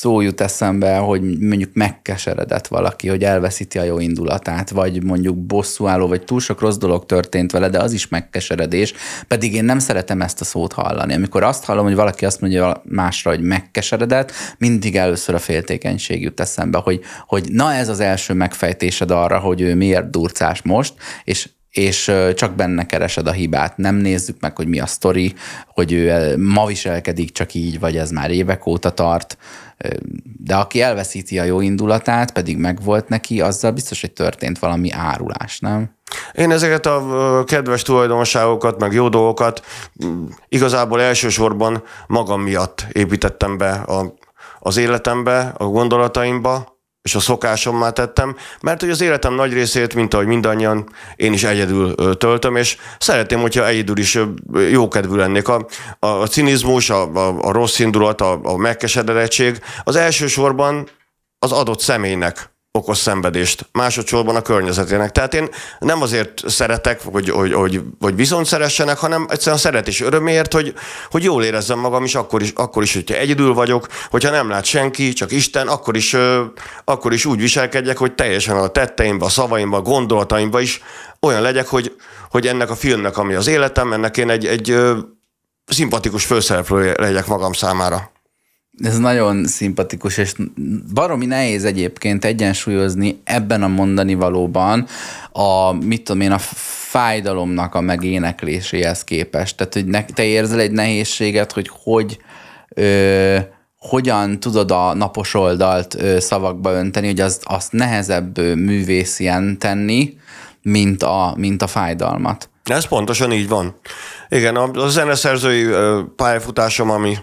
szó 0.00 0.20
jut 0.20 0.40
eszembe, 0.40 0.96
hogy 0.96 1.22
mondjuk 1.22 1.70
megkeseredett 1.74 2.66
valaki, 2.66 3.08
hogy 3.08 3.24
elveszíti 3.24 3.78
a 3.78 3.82
jó 3.82 3.98
indulatát, 3.98 4.70
vagy 4.70 5.02
mondjuk 5.02 5.36
bosszúálló, 5.36 6.06
vagy 6.06 6.24
túl 6.24 6.40
sok 6.40 6.60
rossz 6.60 6.76
dolog 6.76 7.06
történt 7.06 7.52
vele, 7.52 7.68
de 7.68 7.78
az 7.78 7.92
is 7.92 8.08
megkeseredés, 8.08 8.94
pedig 9.28 9.54
én 9.54 9.64
nem 9.64 9.78
szeretem 9.78 10.20
ezt 10.20 10.40
a 10.40 10.44
szót 10.44 10.72
hallani. 10.72 11.14
Amikor 11.14 11.42
azt 11.42 11.64
hallom, 11.64 11.84
hogy 11.84 11.94
valaki 11.94 12.24
azt 12.24 12.40
mondja 12.40 12.82
másra, 12.84 13.30
hogy 13.30 13.40
megkeseredett, 13.40 14.32
mindig 14.58 14.96
először 14.96 15.34
a 15.34 15.38
féltékenység 15.38 16.22
jut 16.22 16.40
eszembe, 16.40 16.78
hogy, 16.78 17.00
hogy 17.26 17.48
na 17.52 17.72
ez 17.72 17.88
az 17.88 18.00
első 18.00 18.34
megfejtésed 18.34 19.10
arra, 19.10 19.38
hogy 19.38 19.60
ő 19.60 19.74
miért 19.74 20.10
durcás 20.10 20.62
most, 20.62 20.94
és 21.24 21.48
és 21.70 22.12
csak 22.34 22.54
benne 22.54 22.86
keresed 22.86 23.26
a 23.26 23.32
hibát. 23.32 23.76
Nem 23.76 23.94
nézzük 23.94 24.40
meg, 24.40 24.56
hogy 24.56 24.66
mi 24.66 24.80
a 24.80 24.86
sztori, 24.86 25.34
hogy 25.66 25.92
ő 25.92 26.36
ma 26.36 26.66
viselkedik 26.66 27.32
csak 27.32 27.54
így, 27.54 27.80
vagy 27.80 27.96
ez 27.96 28.10
már 28.10 28.30
évek 28.30 28.66
óta 28.66 28.90
tart. 28.90 29.38
De 30.38 30.54
aki 30.54 30.80
elveszíti 30.80 31.38
a 31.38 31.44
jó 31.44 31.60
indulatát, 31.60 32.32
pedig 32.32 32.56
megvolt 32.56 33.08
neki, 33.08 33.40
azzal 33.40 33.70
biztos, 33.70 34.00
hogy 34.00 34.12
történt 34.12 34.58
valami 34.58 34.90
árulás, 34.90 35.60
nem? 35.60 35.90
Én 36.32 36.50
ezeket 36.50 36.86
a 36.86 37.44
kedves 37.46 37.82
tulajdonságokat, 37.82 38.80
meg 38.80 38.92
jó 38.92 39.08
dolgokat 39.08 39.64
igazából 40.48 41.00
elsősorban 41.00 41.82
magam 42.06 42.42
miatt 42.42 42.86
építettem 42.92 43.58
be 43.58 43.70
a, 43.70 44.14
az 44.58 44.76
életembe, 44.76 45.54
a 45.56 45.64
gondolataimba, 45.64 46.69
és 47.02 47.14
a 47.14 47.20
szokásommá 47.20 47.90
tettem, 47.90 48.36
mert 48.60 48.80
hogy 48.80 48.90
az 48.90 49.00
életem 49.00 49.34
nagy 49.34 49.52
részét, 49.52 49.94
mint 49.94 50.14
ahogy 50.14 50.26
mindannyian, 50.26 50.88
én 51.16 51.32
is 51.32 51.44
egyedül 51.44 51.94
töltöm, 52.16 52.56
és 52.56 52.76
szeretném, 52.98 53.40
hogyha 53.40 53.66
egyedül 53.66 53.98
is 53.98 54.18
jókedvű 54.70 55.16
lennék. 55.16 55.48
A, 55.48 55.66
a, 55.98 56.06
a 56.06 56.26
cinizmus, 56.26 56.90
a, 56.90 57.14
a, 57.14 57.38
a 57.40 57.52
rossz 57.52 57.78
indulat, 57.78 58.20
a, 58.20 58.40
a 58.42 58.56
megkeseredettség 58.56 59.60
az 59.84 59.96
elsősorban 59.96 60.88
az 61.38 61.52
adott 61.52 61.80
személynek 61.80 62.50
okoz 62.72 62.98
szenvedést, 62.98 63.68
másodszorban 63.72 64.36
a 64.36 64.42
környezetének. 64.42 65.12
Tehát 65.12 65.34
én 65.34 65.48
nem 65.78 66.02
azért 66.02 66.42
szeretek, 66.46 67.00
hogy, 67.04 67.30
hogy, 67.30 67.52
hogy, 67.52 67.82
hogy 68.00 68.16
viszont 68.16 68.46
szeressenek, 68.46 68.98
hanem 68.98 69.26
egyszerűen 69.28 69.56
a 69.56 69.60
szeretés 69.60 70.00
öröméért, 70.00 70.52
hogy, 70.52 70.74
hogy 71.10 71.22
jól 71.22 71.44
érezzem 71.44 71.78
magam 71.78 72.04
is 72.04 72.14
akkor, 72.14 72.42
is, 72.42 72.52
akkor 72.54 72.82
is, 72.82 72.94
hogyha 72.94 73.14
egyedül 73.14 73.54
vagyok, 73.54 73.86
hogyha 74.10 74.30
nem 74.30 74.48
lát 74.48 74.64
senki, 74.64 75.12
csak 75.12 75.32
Isten, 75.32 75.68
akkor 75.68 75.96
is, 75.96 76.16
akkor 76.84 77.12
is 77.12 77.24
úgy 77.24 77.40
viselkedjek, 77.40 77.98
hogy 77.98 78.14
teljesen 78.14 78.56
a 78.56 78.68
tetteimbe, 78.68 79.24
a 79.24 79.28
szavaimba, 79.28 79.76
a 79.76 79.82
gondolataimba 79.82 80.60
is 80.60 80.82
olyan 81.20 81.42
legyek, 81.42 81.68
hogy, 81.68 81.96
hogy 82.30 82.46
ennek 82.46 82.70
a 82.70 82.76
filmnek, 82.76 83.18
ami 83.18 83.34
az 83.34 83.46
életem, 83.46 83.92
ennek 83.92 84.16
én 84.16 84.30
egy, 84.30 84.46
egy 84.46 84.76
szimpatikus 85.64 86.24
főszereplő 86.24 86.94
legyek 86.98 87.26
magam 87.26 87.52
számára. 87.52 88.10
Ez 88.82 88.98
nagyon 88.98 89.46
szimpatikus, 89.46 90.16
és 90.16 90.32
baromi 90.94 91.26
nehéz 91.26 91.64
egyébként 91.64 92.24
egyensúlyozni 92.24 93.20
ebben 93.24 93.62
a 93.62 93.68
mondani 93.68 94.14
valóban 94.14 94.86
a, 95.32 95.72
mit 95.72 96.02
tudom 96.02 96.20
én, 96.20 96.32
a 96.32 96.38
fájdalomnak 96.90 97.74
a 97.74 97.80
megénekléséhez 97.80 99.04
képest. 99.04 99.56
Tehát, 99.56 99.74
hogy 99.74 99.84
ne, 99.84 100.04
te 100.04 100.24
érzel 100.24 100.60
egy 100.60 100.70
nehézséget, 100.70 101.52
hogy 101.52 101.70
hogy, 101.82 102.18
ö, 102.68 103.36
hogyan 103.76 104.40
tudod 104.40 104.70
a 104.70 104.94
napos 104.94 105.34
oldalt 105.34 105.94
ö, 105.94 106.20
szavakba 106.20 106.72
önteni, 106.72 107.06
hogy 107.06 107.20
az, 107.20 107.40
azt 107.42 107.72
nehezebb 107.72 108.38
ö, 108.38 108.54
tenni, 109.58 110.16
mint 110.62 111.02
a, 111.02 111.34
mint 111.36 111.62
a 111.62 111.66
fájdalmat. 111.66 112.48
Ez 112.64 112.86
pontosan 112.86 113.32
így 113.32 113.48
van. 113.48 113.74
Igen, 114.28 114.56
a, 114.56 114.70
a 114.84 114.88
zeneszerzői 114.88 115.66
pályafutásom, 116.16 116.90
ami 116.90 117.16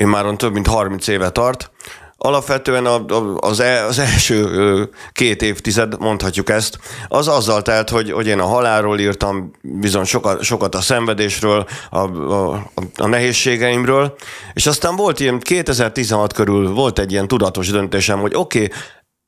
én 0.00 0.06
már 0.06 0.24
több 0.36 0.52
mint 0.52 0.66
30 0.66 1.06
éve 1.06 1.30
tart, 1.30 1.70
alapvetően 2.16 2.86
a, 2.86 3.04
az, 3.36 3.60
e, 3.60 3.84
az 3.84 3.98
első 3.98 4.90
két 5.12 5.42
évtized, 5.42 5.98
mondhatjuk 5.98 6.48
ezt, 6.48 6.78
az 7.08 7.28
azzal 7.28 7.62
telt, 7.62 7.90
hogy, 7.90 8.10
hogy 8.10 8.26
én 8.26 8.38
a 8.38 8.46
halálról 8.46 8.98
írtam 8.98 9.50
bizony 9.62 10.04
sokat, 10.04 10.42
sokat 10.42 10.74
a 10.74 10.80
szenvedésről, 10.80 11.66
a, 11.90 11.98
a, 11.98 12.70
a 12.96 13.06
nehézségeimről, 13.06 14.14
és 14.52 14.66
aztán 14.66 14.96
volt 14.96 15.20
ilyen 15.20 15.38
2016 15.38 16.32
körül 16.32 16.72
volt 16.72 16.98
egy 16.98 17.12
ilyen 17.12 17.28
tudatos 17.28 17.70
döntésem, 17.70 18.20
hogy 18.20 18.34
oké, 18.34 18.62
okay, 18.64 18.76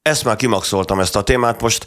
ezt 0.03 0.25
már 0.25 0.37
kimaxoltam 0.37 1.01
ezt 1.01 1.17
a 1.17 1.23
témát, 1.23 1.61
most 1.61 1.87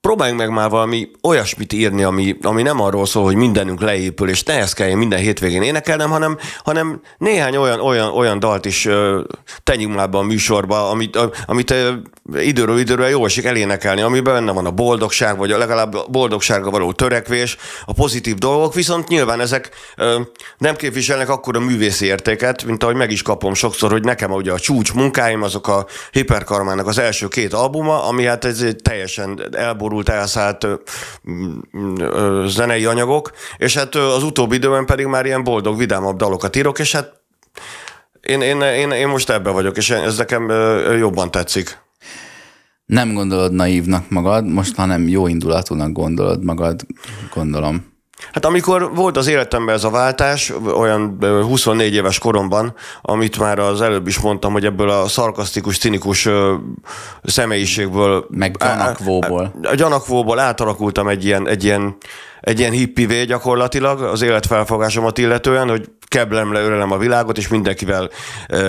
próbáljunk 0.00 0.40
meg 0.40 0.50
már 0.50 0.70
valami 0.70 1.10
olyasmit 1.22 1.72
írni, 1.72 2.02
ami, 2.02 2.36
ami 2.42 2.62
nem 2.62 2.80
arról 2.80 3.06
szól, 3.06 3.24
hogy 3.24 3.34
mindenünk 3.34 3.80
leépül, 3.80 4.28
és 4.28 4.42
ne 4.42 4.54
ezt 4.54 4.74
kelljen 4.74 4.98
minden 4.98 5.18
hétvégén 5.18 5.62
énekelnem, 5.62 6.10
hanem, 6.10 6.38
hanem 6.64 7.00
néhány 7.18 7.56
olyan, 7.56 7.80
olyan, 7.80 8.08
olyan 8.08 8.38
dalt 8.38 8.64
is 8.64 8.86
uh, 8.86 9.20
tegyünk 9.62 9.94
már 9.94 10.10
be 10.10 10.18
a 10.18 10.22
műsorba, 10.22 10.90
amit, 10.90 11.16
uh, 11.16 11.30
amit 11.46 11.70
uh, 11.70 12.46
időről 12.46 12.78
időről 12.78 13.06
jó 13.06 13.24
esik 13.24 13.44
elénekelni, 13.44 14.00
amiben 14.00 14.34
benne 14.34 14.52
van 14.52 14.66
a 14.66 14.70
boldogság, 14.70 15.36
vagy 15.36 15.50
legalább 15.50 15.94
a 15.94 16.06
boldogságra 16.10 16.70
való 16.70 16.92
törekvés, 16.92 17.56
a 17.84 17.92
pozitív 17.92 18.34
dolgok, 18.34 18.74
viszont 18.74 19.08
nyilván 19.08 19.40
ezek 19.40 19.70
uh, 19.96 20.14
nem 20.58 20.76
képviselnek 20.76 21.28
akkor 21.28 21.56
a 21.56 21.60
művészi 21.60 22.06
értéket, 22.06 22.64
mint 22.64 22.82
ahogy 22.82 22.96
meg 22.96 23.10
is 23.10 23.22
kapom 23.22 23.54
sokszor, 23.54 23.90
hogy 23.90 24.04
nekem 24.04 24.30
ugye 24.30 24.52
a 24.52 24.58
csúcs 24.58 24.92
munkáim, 24.92 25.42
azok 25.42 25.68
a 25.68 25.86
Hiperkarmának 26.10 26.86
az 26.86 26.98
első 26.98 27.28
két 27.28 27.52
albuma, 27.52 28.04
ami 28.06 28.24
hát 28.24 28.44
ez 28.44 28.64
teljesen 28.82 29.40
elborult 29.52 29.85
elborult, 29.86 30.08
elszállt 30.08 30.66
zenei 32.46 32.84
anyagok, 32.84 33.30
és 33.56 33.76
hát 33.76 33.94
az 33.94 34.22
utóbbi 34.22 34.56
időben 34.56 34.86
pedig 34.86 35.06
már 35.06 35.26
ilyen 35.26 35.44
boldog, 35.44 35.78
vidámabb 35.78 36.16
dalokat 36.16 36.56
írok, 36.56 36.78
és 36.78 36.92
hát 36.92 37.20
én, 38.20 38.40
én, 38.40 38.60
én, 38.60 38.90
én 38.90 39.08
most 39.08 39.30
ebbe 39.30 39.50
vagyok, 39.50 39.76
és 39.76 39.90
ez 39.90 40.16
nekem 40.16 40.50
jobban 40.98 41.30
tetszik. 41.30 41.78
Nem 42.86 43.14
gondolod 43.14 43.52
naívnak 43.52 44.10
magad, 44.10 44.46
most 44.46 44.76
hanem 44.76 45.08
jó 45.08 45.26
indulatúnak 45.26 45.92
gondolod 45.92 46.44
magad, 46.44 46.80
gondolom. 47.34 47.94
Hát 48.32 48.44
amikor 48.44 48.94
volt 48.94 49.16
az 49.16 49.26
életemben 49.26 49.74
ez 49.74 49.84
a 49.84 49.90
váltás, 49.90 50.52
olyan 50.76 51.18
24 51.20 51.94
éves 51.94 52.18
koromban, 52.18 52.74
amit 53.02 53.38
már 53.38 53.58
az 53.58 53.80
előbb 53.80 54.06
is 54.06 54.18
mondtam, 54.18 54.52
hogy 54.52 54.64
ebből 54.64 54.90
a 54.90 55.08
szarkasztikus, 55.08 55.78
cinikus 55.78 56.28
személyiségből... 57.22 58.26
Meg 58.28 58.56
gyanakvóból. 58.56 59.54
A 59.62 59.74
gyanakvóból 59.74 60.38
átalakultam 60.38 61.08
egy 61.08 61.24
ilyen, 61.24 61.48
egy 61.48 61.64
ilyen, 61.64 61.96
egy 62.40 62.58
ilyen 62.58 62.72
hippivé 62.72 63.24
gyakorlatilag 63.24 64.02
az 64.02 64.22
életfelfogásomat 64.22 65.18
illetően, 65.18 65.68
hogy 65.68 65.90
keblem 66.08 66.52
le, 66.52 66.60
ölelem 66.60 66.92
a 66.92 66.98
világot, 66.98 67.38
és 67.38 67.48
mindenkivel 67.48 68.10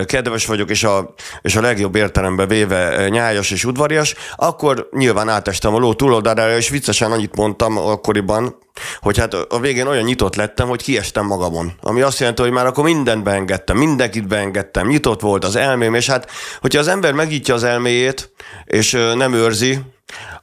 kedves 0.05 0.45
vagyok, 0.45 0.69
és 0.69 0.83
a, 0.83 1.13
és 1.41 1.55
a 1.55 1.61
legjobb 1.61 1.95
értelemben 1.95 2.47
véve 2.47 3.09
nyájas 3.09 3.51
és 3.51 3.65
udvarias, 3.65 4.15
akkor 4.35 4.89
nyilván 4.91 5.29
átestem 5.29 5.73
a 5.73 5.79
ló 5.79 5.93
túloldalára, 5.93 6.55
és 6.55 6.69
viccesen 6.69 7.11
annyit 7.11 7.35
mondtam 7.35 7.77
akkoriban, 7.77 8.55
hogy 8.99 9.17
hát 9.17 9.33
a 9.33 9.59
végén 9.59 9.87
olyan 9.87 10.03
nyitott 10.03 10.35
lettem, 10.35 10.67
hogy 10.67 10.81
kiestem 10.81 11.25
magamon. 11.25 11.71
Ami 11.81 12.01
azt 12.01 12.19
jelenti, 12.19 12.41
hogy 12.41 12.51
már 12.51 12.65
akkor 12.65 12.83
mindent 12.83 13.23
beengedtem, 13.23 13.77
mindenkit 13.77 14.27
beengedtem, 14.27 14.87
nyitott 14.87 15.21
volt 15.21 15.43
az 15.43 15.55
elmém, 15.55 15.93
és 15.93 16.09
hát, 16.09 16.31
hogyha 16.61 16.79
az 16.79 16.87
ember 16.87 17.13
megítja 17.13 17.53
az 17.53 17.63
elméjét, 17.63 18.31
és 18.65 18.91
nem 19.15 19.33
őrzi, 19.33 19.79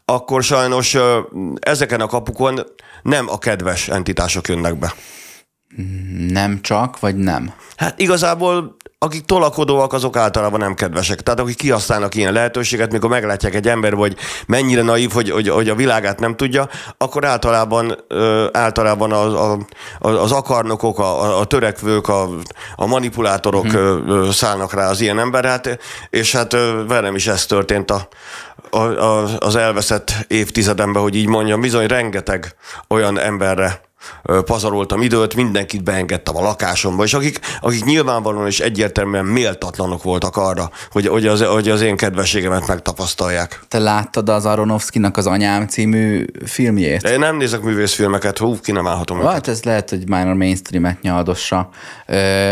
akkor 0.04 0.42
sajnos 0.42 0.96
ezeken 1.60 2.00
a 2.00 2.06
kapukon 2.06 2.60
nem 3.02 3.28
a 3.28 3.38
kedves 3.38 3.88
entitások 3.88 4.48
jönnek 4.48 4.78
be. 4.78 4.94
Nem 6.28 6.60
csak, 6.60 7.00
vagy 7.00 7.16
nem? 7.16 7.52
Hát 7.76 8.00
igazából 8.00 8.76
akik 9.04 9.24
tolakodóak, 9.24 9.92
azok 9.92 10.16
általában 10.16 10.60
nem 10.60 10.74
kedvesek. 10.74 11.20
Tehát 11.20 11.40
akik 11.40 11.56
kihasználnak 11.56 12.14
ilyen 12.14 12.32
lehetőséget, 12.32 12.92
mikor 12.92 13.10
meglátják 13.10 13.54
egy 13.54 13.68
ember, 13.68 13.92
hogy 13.92 14.16
mennyire 14.46 14.82
naív, 14.82 15.10
hogy, 15.10 15.30
hogy, 15.30 15.48
hogy 15.48 15.68
a 15.68 15.74
világát 15.74 16.20
nem 16.20 16.36
tudja, 16.36 16.68
akkor 16.98 17.24
általában, 17.24 18.04
általában 18.52 19.12
az, 19.12 19.32
a, 19.32 19.58
az 19.98 20.32
akarnokok, 20.32 20.98
a, 20.98 21.38
a 21.38 21.44
törekvők, 21.44 22.08
a, 22.08 22.28
a 22.76 22.86
manipulátorok 22.86 23.66
hmm. 23.66 24.30
szállnak 24.30 24.72
rá 24.72 24.88
az 24.88 25.00
ilyen 25.00 25.18
emberre, 25.18 25.48
hát, 25.48 25.78
és 26.10 26.32
hát 26.32 26.52
velem 26.88 27.14
is 27.14 27.26
ez 27.26 27.46
történt 27.46 27.90
a, 27.90 28.08
a, 28.70 28.78
a, 28.78 29.38
az 29.38 29.56
elveszett 29.56 30.12
évtizedemben, 30.28 31.02
hogy 31.02 31.14
így 31.14 31.26
mondjam, 31.26 31.60
bizony 31.60 31.86
rengeteg 31.86 32.54
olyan 32.88 33.18
emberre 33.18 33.83
pazaroltam 34.44 35.02
időt, 35.02 35.34
mindenkit 35.34 35.82
beengedtem 35.84 36.36
a 36.36 36.42
lakásomba, 36.42 37.04
és 37.04 37.14
akik, 37.14 37.40
akik 37.60 37.84
nyilvánvalóan 37.84 38.46
és 38.46 38.60
egyértelműen 38.60 39.24
méltatlanok 39.24 40.02
voltak 40.02 40.36
arra, 40.36 40.70
hogy, 40.90 41.06
hogy, 41.06 41.26
az, 41.26 41.42
hogy 41.42 41.68
az 41.68 41.80
én 41.80 41.96
kedvességemet 41.96 42.66
megtapasztalják. 42.66 43.60
Te 43.68 43.78
láttad 43.78 44.28
az 44.28 44.46
Aronofsky-nak 44.46 45.16
az 45.16 45.26
Anyám 45.26 45.66
című 45.66 46.24
filmjét? 46.44 47.02
Én 47.02 47.18
nem 47.18 47.36
nézek 47.36 47.62
művészfilmeket, 47.62 48.38
hú, 48.38 48.60
ki 48.60 48.72
nem 48.72 48.86
állhatom 48.86 49.18
hát 49.20 49.26
őket. 49.28 49.48
ez 49.48 49.62
lehet, 49.62 49.90
hogy 49.90 50.08
már 50.08 50.28
a 50.28 50.34
mainstreamet 50.34 51.00
nyaldossa. 51.02 51.68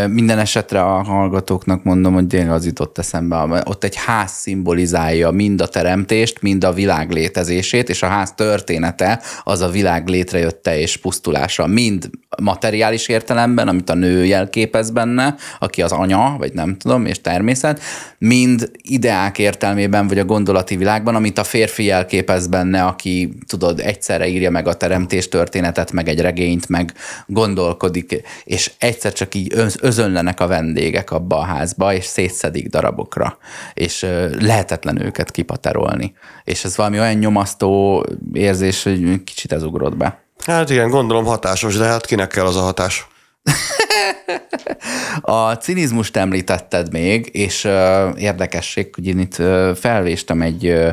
Minden 0.06 0.38
esetre 0.38 0.82
a 0.82 1.02
hallgatóknak 1.02 1.84
mondom, 1.84 2.14
hogy 2.14 2.26
tényleg 2.26 2.50
az 2.50 2.66
jutott 2.66 2.98
eszembe. 2.98 3.62
Ott 3.64 3.84
egy 3.84 3.96
ház 3.96 4.30
szimbolizálja 4.30 5.30
mind 5.30 5.60
a 5.60 5.66
teremtést, 5.66 6.42
mind 6.42 6.64
a 6.64 6.72
világ 6.72 7.10
létezését, 7.10 7.88
és 7.88 8.02
a 8.02 8.06
ház 8.06 8.32
története 8.32 9.20
az 9.42 9.60
a 9.60 9.68
világ 9.68 10.08
létrejötte 10.08 10.78
és 10.78 10.96
pusztulás 10.96 11.41
megoldása, 11.42 11.66
mind 11.66 12.10
materiális 12.42 13.08
értelemben, 13.08 13.68
amit 13.68 13.90
a 13.90 13.94
nő 13.94 14.24
jelképez 14.24 14.90
benne, 14.90 15.34
aki 15.58 15.82
az 15.82 15.92
anya, 15.92 16.34
vagy 16.38 16.52
nem 16.52 16.76
tudom, 16.76 17.06
és 17.06 17.20
természet, 17.20 17.80
mind 18.18 18.70
ideák 18.82 19.38
értelmében, 19.38 20.06
vagy 20.08 20.18
a 20.18 20.24
gondolati 20.24 20.76
világban, 20.76 21.14
amit 21.14 21.38
a 21.38 21.44
férfi 21.44 21.84
jelképez 21.84 22.46
benne, 22.46 22.84
aki, 22.84 23.32
tudod, 23.46 23.80
egyszerre 23.80 24.28
írja 24.28 24.50
meg 24.50 24.66
a 24.66 24.74
teremtés 24.74 25.28
történetet, 25.28 25.92
meg 25.92 26.08
egy 26.08 26.20
regényt, 26.20 26.68
meg 26.68 26.92
gondolkodik, 27.26 28.22
és 28.44 28.70
egyszer 28.78 29.12
csak 29.12 29.34
így 29.34 29.52
özönlenek 29.80 30.40
a 30.40 30.46
vendégek 30.46 31.10
abba 31.10 31.38
a 31.38 31.44
házba, 31.44 31.94
és 31.94 32.04
szétszedik 32.04 32.68
darabokra, 32.68 33.38
és 33.74 34.06
lehetetlen 34.40 35.02
őket 35.04 35.30
kipaterolni. 35.30 36.14
És 36.44 36.64
ez 36.64 36.76
valami 36.76 36.98
olyan 36.98 37.18
nyomasztó 37.18 38.04
érzés, 38.32 38.82
hogy 38.82 39.24
kicsit 39.24 39.52
ez 39.52 39.62
ugrott 39.62 39.96
be. 39.96 40.22
Hát 40.46 40.70
igen, 40.70 40.90
gondolom 40.90 41.24
hatásos, 41.24 41.76
de 41.76 41.84
hát 41.84 42.06
kinek 42.06 42.28
kell 42.28 42.46
az 42.46 42.56
a 42.56 42.60
hatás? 42.60 43.06
a 45.20 45.52
cinizmust 45.52 46.16
említetted 46.16 46.92
még, 46.92 47.28
és 47.32 47.64
uh, 47.64 47.72
érdekesség, 48.16 48.94
hogy 48.94 49.06
én 49.06 49.18
itt 49.18 49.38
uh, 49.38 49.74
felvéstem 49.74 50.42
egy 50.42 50.66
uh, 50.66 50.88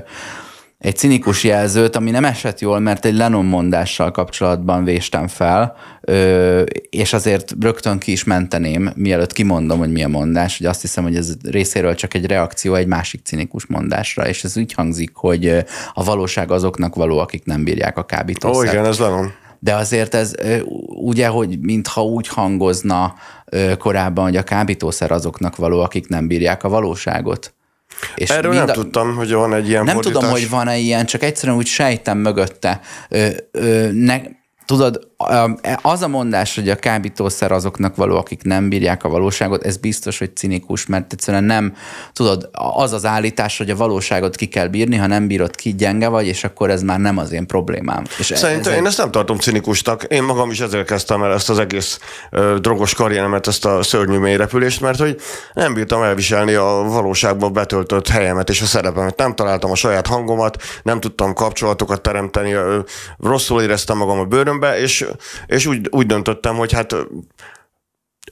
egy 0.80 0.96
cinikus 0.96 1.44
jelzőt, 1.44 1.96
ami 1.96 2.12
nem 2.12 2.26
esett 2.26 2.60
jól, 2.60 2.80
mert 2.80 3.06
egy 3.06 3.14
Lennon 3.14 3.46
mondással 3.46 4.12
kapcsolatban 4.12 4.84
véstem 4.84 5.28
fel, 5.28 5.76
és 6.90 7.14
azért 7.14 7.54
rögtön 7.60 7.98
ki 7.98 8.12
is 8.12 8.24
menteném, 8.24 8.92
mielőtt 8.96 9.34
kimondom, 9.34 9.78
hogy 9.78 9.92
mi 9.92 10.04
a 10.04 10.08
mondás, 10.08 10.58
hogy 10.58 10.68
azt 10.68 10.82
hiszem, 10.82 11.04
hogy 11.04 11.16
ez 11.16 11.34
részéről 11.44 11.96
csak 11.96 12.14
egy 12.14 12.26
reakció 12.26 12.74
egy 12.74 12.88
másik 12.88 13.22
cinikus 13.24 13.66
mondásra, 13.66 14.28
és 14.28 14.44
ez 14.44 14.58
úgy 14.58 14.74
hangzik, 14.74 15.12
hogy 15.14 15.48
a 15.94 16.04
valóság 16.04 16.52
azoknak 16.52 16.96
való, 16.96 17.18
akik 17.18 17.46
nem 17.46 17.64
bírják 17.64 17.98
a 17.98 18.06
kábítószert. 18.06 18.68
Ó, 18.68 18.72
igen, 18.72 18.86
ez 18.86 19.00
Lennon. 19.00 19.32
De 19.60 19.76
azért 19.76 20.16
ez 20.16 20.34
ugye, 20.88 21.28
hogy 21.28 21.60
mintha 21.60 22.04
úgy 22.04 22.28
hangozna 22.28 23.16
korábban, 23.78 24.24
hogy 24.24 24.36
a 24.36 24.44
kábítószer 24.44 25.12
azoknak 25.12 25.56
való, 25.56 25.80
akik 25.80 26.08
nem 26.08 26.28
bírják 26.28 26.64
a 26.64 26.70
valóságot. 26.70 27.54
És 28.16 28.30
Erről 28.30 28.54
nem 28.54 28.70
a... 28.70 28.72
tudtam, 28.72 29.16
hogy 29.16 29.32
van 29.32 29.54
egy 29.54 29.68
ilyen 29.68 29.84
Nem 29.84 29.94
fordítás. 29.94 30.20
tudom, 30.20 30.36
hogy 30.36 30.50
van-e 30.50 30.78
ilyen, 30.78 31.06
csak 31.06 31.24
egyszerűen 31.24 31.58
úgy 31.58 31.68
sejtem 31.68 32.18
mögötte. 32.18 32.80
Ö, 33.10 33.28
ö, 33.52 33.90
ne, 33.92 34.22
tudod, 34.66 35.09
az 35.82 36.02
a 36.02 36.08
mondás, 36.08 36.56
hogy 36.56 36.70
a 36.70 36.76
kábítószer 36.76 37.52
azoknak 37.52 37.96
való, 37.96 38.18
akik 38.18 38.44
nem 38.44 38.70
bírják 38.70 39.04
a 39.04 39.10
valóságot, 39.10 39.64
ez 39.64 39.78
biztos, 39.78 40.18
hogy 40.20 40.36
cinikus, 40.36 40.86
mert 40.86 41.14
egyszerűen 41.14 41.44
nem, 41.44 41.76
tudod, 42.14 42.50
az 42.52 42.94
az 42.94 43.06
állítás, 43.06 43.58
hogy 43.58 43.70
a 43.70 43.76
valóságot 43.76 44.36
ki 44.36 44.46
kell 44.46 44.68
bírni, 44.68 44.96
ha 44.96 45.08
nem 45.08 45.28
bírod 45.28 45.56
ki, 45.56 45.76
gyenge 45.76 46.08
vagy, 46.08 46.28
és 46.28 46.44
akkor 46.44 46.70
ez 46.70 46.82
már 46.82 47.00
nem 47.00 47.18
az 47.18 47.32
én 47.32 47.48
problémám. 47.48 48.04
És 48.18 48.32
Szerintem 48.36 48.72
ez 48.72 48.78
én 48.78 48.86
ezt 48.86 48.98
nem 48.98 49.12
tartom 49.12 49.38
cinikusnak. 49.38 50.04
Én 50.04 50.24
magam 50.24 50.52
is 50.52 50.60
ezzel 50.60 50.84
kezdtem 50.84 51.24
el 51.24 51.34
ezt 51.34 51.50
az 51.50 51.60
egész 51.60 52.00
ö, 52.32 52.58
drogos 52.62 52.94
karrieremet, 52.94 53.48
ezt 53.48 53.66
a 53.66 53.84
szörnyű 53.84 54.18
mélyrepülést, 54.18 54.82
mert 54.82 55.00
hogy 55.00 55.20
nem 55.54 55.74
bírtam 55.74 56.04
elviselni 56.04 56.54
a 56.54 56.84
valóságban 56.88 57.54
betöltött 57.54 58.08
helyemet 58.08 58.50
és 58.50 58.62
a 58.62 58.66
szerepemet. 58.66 59.18
Nem 59.18 59.36
találtam 59.36 59.72
a 59.72 59.76
saját 59.76 60.08
hangomat, 60.08 60.62
nem 60.84 61.00
tudtam 61.00 61.34
kapcsolatokat 61.34 62.02
teremteni, 62.02 62.52
ö, 62.52 62.80
rosszul 63.24 63.62
éreztem 63.62 63.98
magam 63.98 64.20
a 64.20 64.24
bőrömbe, 64.24 64.80
és 64.80 65.09
és 65.48 65.66
úgy, 65.66 65.88
úgy 65.92 66.06
döntöttem, 66.06 66.56
hogy 66.56 66.72
hát 66.72 66.96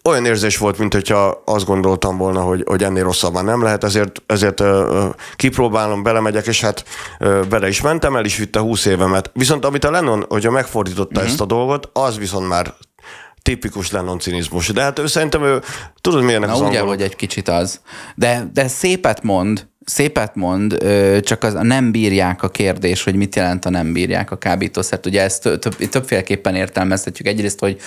olyan 0.04 0.26
érzés 0.26 0.58
volt, 0.58 0.78
mint 0.78 0.94
hogyha 0.94 1.42
azt 1.46 1.66
gondoltam 1.66 2.18
volna, 2.18 2.42
hogy, 2.42 2.64
hogy 2.66 2.84
ennél 2.84 3.04
rosszabban 3.04 3.46
nem 3.46 3.64
lehet, 3.64 3.84
ezért, 3.84 4.22
ezért 4.26 4.64
kipróbálom, 5.36 6.04
belemegyek, 6.04 6.48
és 6.48 6.62
hát 6.62 6.84
bele 7.50 7.68
is 7.68 7.82
mentem, 7.82 8.16
el 8.16 8.26
is 8.26 8.38
vitte 8.38 8.60
20 8.60 8.86
évemet. 8.86 9.32
Viszont 9.34 9.66
amit 9.66 9.84
a 9.84 9.92
Lennon, 9.92 10.26
hogyha 10.30 10.52
megfordította 10.52 11.16
uh-huh. 11.16 11.32
ezt 11.32 11.42
a 11.42 11.46
dolgot, 11.46 11.90
az 11.94 12.18
viszont 12.18 12.48
már 12.48 12.74
tipikus 13.42 13.92
Lennon 13.92 14.20
cinizmus. 14.20 14.68
De 14.68 14.82
hát 14.82 15.00
ő 15.00 15.08
szerintem 15.08 15.44
ő, 15.44 15.62
tudod 16.02 16.24
milyenek 16.24 16.50
Na, 16.50 16.54
az 16.54 16.60
ugye, 16.60 16.68
angolok? 16.68 16.88
hogy 16.88 17.02
egy 17.02 17.16
kicsit 17.16 17.48
az. 17.48 17.82
De, 18.16 18.50
de 18.54 18.68
szépet 18.68 19.24
mond, 19.24 19.68
szépet 19.90 20.36
mond, 20.36 20.78
csak 21.22 21.44
az 21.44 21.54
nem 21.62 21.92
bírják 21.92 22.44
a 22.44 22.50
kérdés, 22.50 23.04
hogy 23.04 23.16
mit 23.16 23.36
jelent 23.36 23.66
a 23.66 23.70
nem 23.70 23.94
bírják 23.94 24.32
a 24.32 24.38
kábítószert. 24.38 25.06
Ugye 25.06 25.22
ezt 25.22 25.42
több, 25.42 25.76
többféleképpen 25.90 26.56
értelmezhetjük. 26.56 27.28
Egyrészt, 27.28 27.60
hogy 27.60 27.78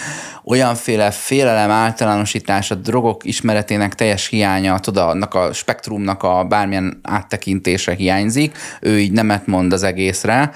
olyanféle 0.44 1.10
félelem 1.10 1.70
általánosítás, 1.70 2.70
a 2.70 2.74
drogok 2.74 3.24
ismeretének 3.24 3.94
teljes 3.94 4.26
hiánya, 4.26 4.78
tudod, 4.78 5.08
annak 5.08 5.34
a 5.34 5.52
spektrumnak 5.52 6.22
a 6.22 6.44
bármilyen 6.44 7.00
áttekintése 7.02 7.94
hiányzik, 7.94 8.56
ő 8.80 8.98
így 8.98 9.12
nemet 9.12 9.46
mond 9.46 9.72
az 9.72 9.82
egészre, 9.82 10.50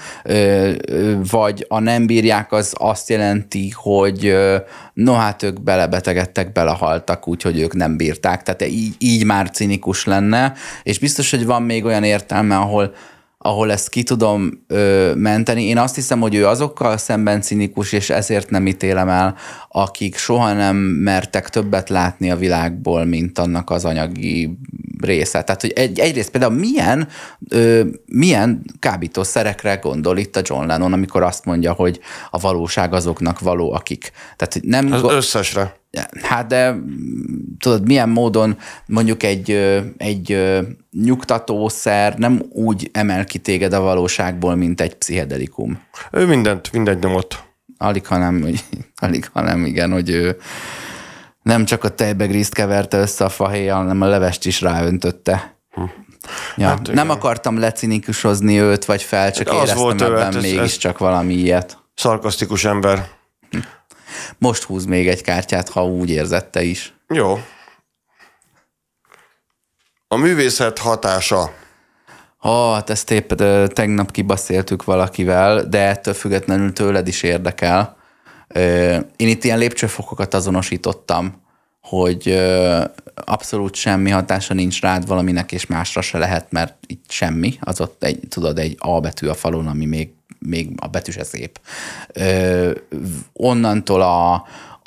vagy 1.31 1.65
a 1.67 1.79
nem 1.79 2.05
bírják 2.05 2.51
az 2.51 2.73
azt 2.77 3.09
jelenti, 3.09 3.73
hogy 3.75 4.35
no 4.93 5.13
hát 5.13 5.43
ők 5.43 5.61
belebetegedtek, 5.61 6.51
belehaltak, 6.51 7.27
úgyhogy 7.27 7.59
ők 7.59 7.73
nem 7.73 7.97
bírták. 7.97 8.43
Tehát 8.43 8.67
így, 8.67 8.95
így 8.97 9.25
már 9.25 9.49
cinikus 9.49 10.05
lenne, 10.05 10.53
és 10.83 10.99
biztos, 10.99 11.33
hogy 11.35 11.45
van 11.45 11.63
még 11.63 11.85
olyan 11.85 12.03
értelme, 12.03 12.57
ahol 12.57 12.93
ahol 13.45 13.71
ezt 13.71 13.89
ki 13.89 14.03
tudom 14.03 14.63
ö, 14.67 15.11
menteni. 15.15 15.63
Én 15.63 15.77
azt 15.77 15.95
hiszem, 15.95 16.19
hogy 16.19 16.35
ő 16.35 16.47
azokkal 16.47 16.97
szemben 16.97 17.41
cinikus, 17.41 17.91
és 17.91 18.09
ezért 18.09 18.49
nem 18.49 18.67
ítélem 18.67 19.09
el, 19.09 19.35
akik 19.69 20.17
soha 20.17 20.53
nem 20.53 20.75
mertek 20.75 21.49
többet 21.49 21.89
látni 21.89 22.31
a 22.31 22.35
világból, 22.35 23.05
mint 23.05 23.39
annak 23.39 23.69
az 23.69 23.85
anyagi 23.85 24.57
része. 25.01 25.43
Tehát, 25.43 25.61
hogy 25.61 25.71
egy, 25.71 25.99
egyrészt 25.99 26.29
például 26.29 26.53
milyen, 26.53 27.07
ö, 27.49 27.81
milyen 28.05 28.61
kábítószerekre 28.79 29.75
gondol 29.75 30.17
itt 30.17 30.35
a 30.35 30.41
John 30.43 30.65
Lennon, 30.65 30.93
amikor 30.93 31.23
azt 31.23 31.45
mondja, 31.45 31.73
hogy 31.73 31.99
a 32.29 32.39
valóság 32.39 32.93
azoknak 32.93 33.39
való, 33.39 33.73
akik. 33.73 34.11
Tehát, 34.35 34.53
hogy 34.53 34.63
nem... 34.63 34.91
Az 34.91 35.03
összesre. 35.03 35.75
Hát 36.21 36.47
de 36.47 36.75
tudod, 37.59 37.85
milyen 37.85 38.09
módon 38.09 38.57
mondjuk 38.85 39.23
egy, 39.23 39.51
egy 39.97 40.53
nyugtatószer 40.91 42.17
nem 42.17 42.41
úgy 42.49 42.89
emel 42.93 43.25
ki 43.25 43.37
téged 43.37 43.73
a 43.73 43.79
valóságból, 43.79 44.55
mint 44.55 44.81
egy 44.81 44.95
pszichedelikum. 44.95 45.79
Ő 46.11 46.25
mindent, 46.25 46.71
mindent 46.71 47.03
nyomott. 47.03 47.43
Alig, 47.77 48.07
hanem, 48.07 48.41
hogy, 48.41 48.63
alig, 49.05 49.29
hanem 49.33 49.65
igen, 49.65 49.91
hogy 49.91 50.09
ő 50.09 50.37
nem 51.41 51.65
csak 51.65 51.83
a 51.83 51.89
tejbegrízt 51.89 52.53
keverte 52.53 52.97
össze 52.97 53.25
a 53.25 53.29
fahéjjal, 53.29 53.77
hanem 53.77 54.01
a 54.01 54.05
levest 54.07 54.45
is 54.45 54.61
ráöntötte. 54.61 55.55
Hm. 55.69 55.83
Ja, 56.55 56.67
hát, 56.67 56.91
nem 56.91 57.09
akartam 57.09 57.59
lecinikusozni 57.59 58.59
őt, 58.59 58.85
vagy 58.85 59.01
fel, 59.01 59.31
csak 59.31 59.47
hát 59.47 59.55
éreztem 59.55 59.77
volt 59.77 60.01
ebben 60.01 60.33
hát 60.33 60.41
mégiscsak 60.41 60.97
valami 60.97 61.33
ilyet. 61.33 61.77
Szarkasztikus 61.95 62.65
ember. 62.65 63.07
Most 64.37 64.63
húz 64.63 64.85
még 64.85 65.07
egy 65.07 65.21
kártyát, 65.21 65.69
ha 65.69 65.85
úgy 65.85 66.09
érzette 66.09 66.63
is. 66.63 66.93
Jó. 67.07 67.39
A 70.07 70.15
művészet 70.15 70.77
hatása. 70.77 71.53
Ha, 72.37 72.73
hát 72.73 72.89
ezt 72.89 73.11
épp 73.11 73.33
tegnap 73.67 74.11
kibaszéltük 74.11 74.83
valakivel, 74.83 75.63
de 75.63 75.87
ettől 75.87 76.13
függetlenül 76.13 76.73
tőled 76.73 77.07
is 77.07 77.23
érdekel. 77.23 77.97
Én 79.15 79.27
itt 79.27 79.43
ilyen 79.43 79.57
lépcsőfokokat 79.57 80.33
azonosítottam, 80.33 81.43
hogy 81.81 82.29
abszolút 83.25 83.75
semmi 83.75 84.09
hatása 84.09 84.53
nincs 84.53 84.81
rád 84.81 85.07
valaminek, 85.07 85.51
és 85.51 85.65
másra 85.65 86.01
se 86.01 86.17
lehet, 86.17 86.51
mert 86.51 86.77
itt 86.87 87.09
semmi. 87.09 87.57
Az 87.59 87.81
ott 87.81 88.03
egy, 88.03 88.19
tudod, 88.29 88.59
egy 88.59 88.75
A 88.79 88.99
betű 88.99 89.27
a 89.27 89.33
falon, 89.33 89.67
ami 89.67 89.85
még 89.85 90.13
még 90.47 90.69
a 90.75 90.87
betű 90.87 91.11
se 91.11 91.23
szép. 91.23 91.59
Ö, 92.13 92.71
onnantól 93.33 94.01
a, 94.01 94.33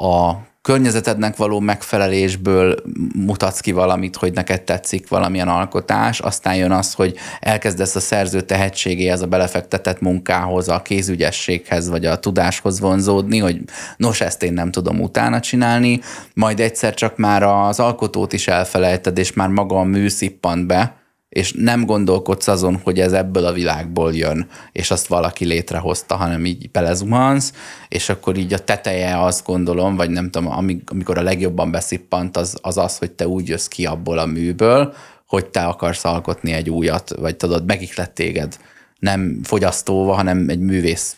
a 0.04 0.46
környezetednek 0.68 1.36
való 1.36 1.60
megfelelésből 1.60 2.74
mutatsz 3.14 3.60
ki 3.60 3.72
valamit, 3.72 4.16
hogy 4.16 4.32
neked 4.32 4.62
tetszik 4.62 5.08
valamilyen 5.08 5.48
alkotás, 5.48 6.20
aztán 6.20 6.56
jön 6.56 6.70
az, 6.70 6.92
hogy 6.92 7.16
elkezdesz 7.40 7.94
a 7.94 8.00
szerző 8.00 8.40
tehetségéhez, 8.40 9.22
a 9.22 9.26
belefektetett 9.26 10.00
munkához, 10.00 10.68
a 10.68 10.82
kézügyességhez, 10.82 11.88
vagy 11.88 12.06
a 12.06 12.18
tudáshoz 12.18 12.80
vonzódni, 12.80 13.38
hogy 13.38 13.60
nos, 13.96 14.20
ezt 14.20 14.42
én 14.42 14.52
nem 14.52 14.70
tudom 14.70 15.00
utána 15.00 15.40
csinálni, 15.40 16.00
majd 16.34 16.60
egyszer 16.60 16.94
csak 16.94 17.16
már 17.16 17.42
az 17.42 17.80
alkotót 17.80 18.32
is 18.32 18.48
elfelejted, 18.48 19.18
és 19.18 19.32
már 19.32 19.48
maga 19.48 19.78
a 19.78 19.84
mű 19.84 20.08
szippant 20.08 20.66
be, 20.66 20.97
és 21.28 21.52
nem 21.52 21.84
gondolkodsz 21.84 22.48
azon, 22.48 22.80
hogy 22.82 23.00
ez 23.00 23.12
ebből 23.12 23.44
a 23.44 23.52
világból 23.52 24.14
jön, 24.14 24.46
és 24.72 24.90
azt 24.90 25.06
valaki 25.06 25.44
létrehozta, 25.44 26.16
hanem 26.16 26.44
így 26.44 26.70
belezuhansz, 26.70 27.52
és 27.88 28.08
akkor 28.08 28.36
így 28.36 28.52
a 28.52 28.58
teteje 28.58 29.22
azt 29.22 29.44
gondolom, 29.46 29.96
vagy 29.96 30.10
nem 30.10 30.30
tudom, 30.30 30.78
amikor 30.86 31.18
a 31.18 31.22
legjobban 31.22 31.70
beszippant, 31.70 32.36
az 32.36 32.58
az, 32.62 32.76
az 32.76 32.98
hogy 32.98 33.10
te 33.10 33.28
úgy 33.28 33.48
jössz 33.48 33.66
ki 33.66 33.86
abból 33.86 34.18
a 34.18 34.26
műből, 34.26 34.94
hogy 35.26 35.46
te 35.46 35.64
akarsz 35.64 36.04
alkotni 36.04 36.52
egy 36.52 36.70
újat, 36.70 37.14
vagy 37.18 37.36
tudod, 37.36 37.64
megiklett 37.64 38.14
téged 38.14 38.56
nem 38.98 39.40
fogyasztóva, 39.42 40.14
hanem 40.14 40.48
egy 40.48 40.60
művész 40.60 41.16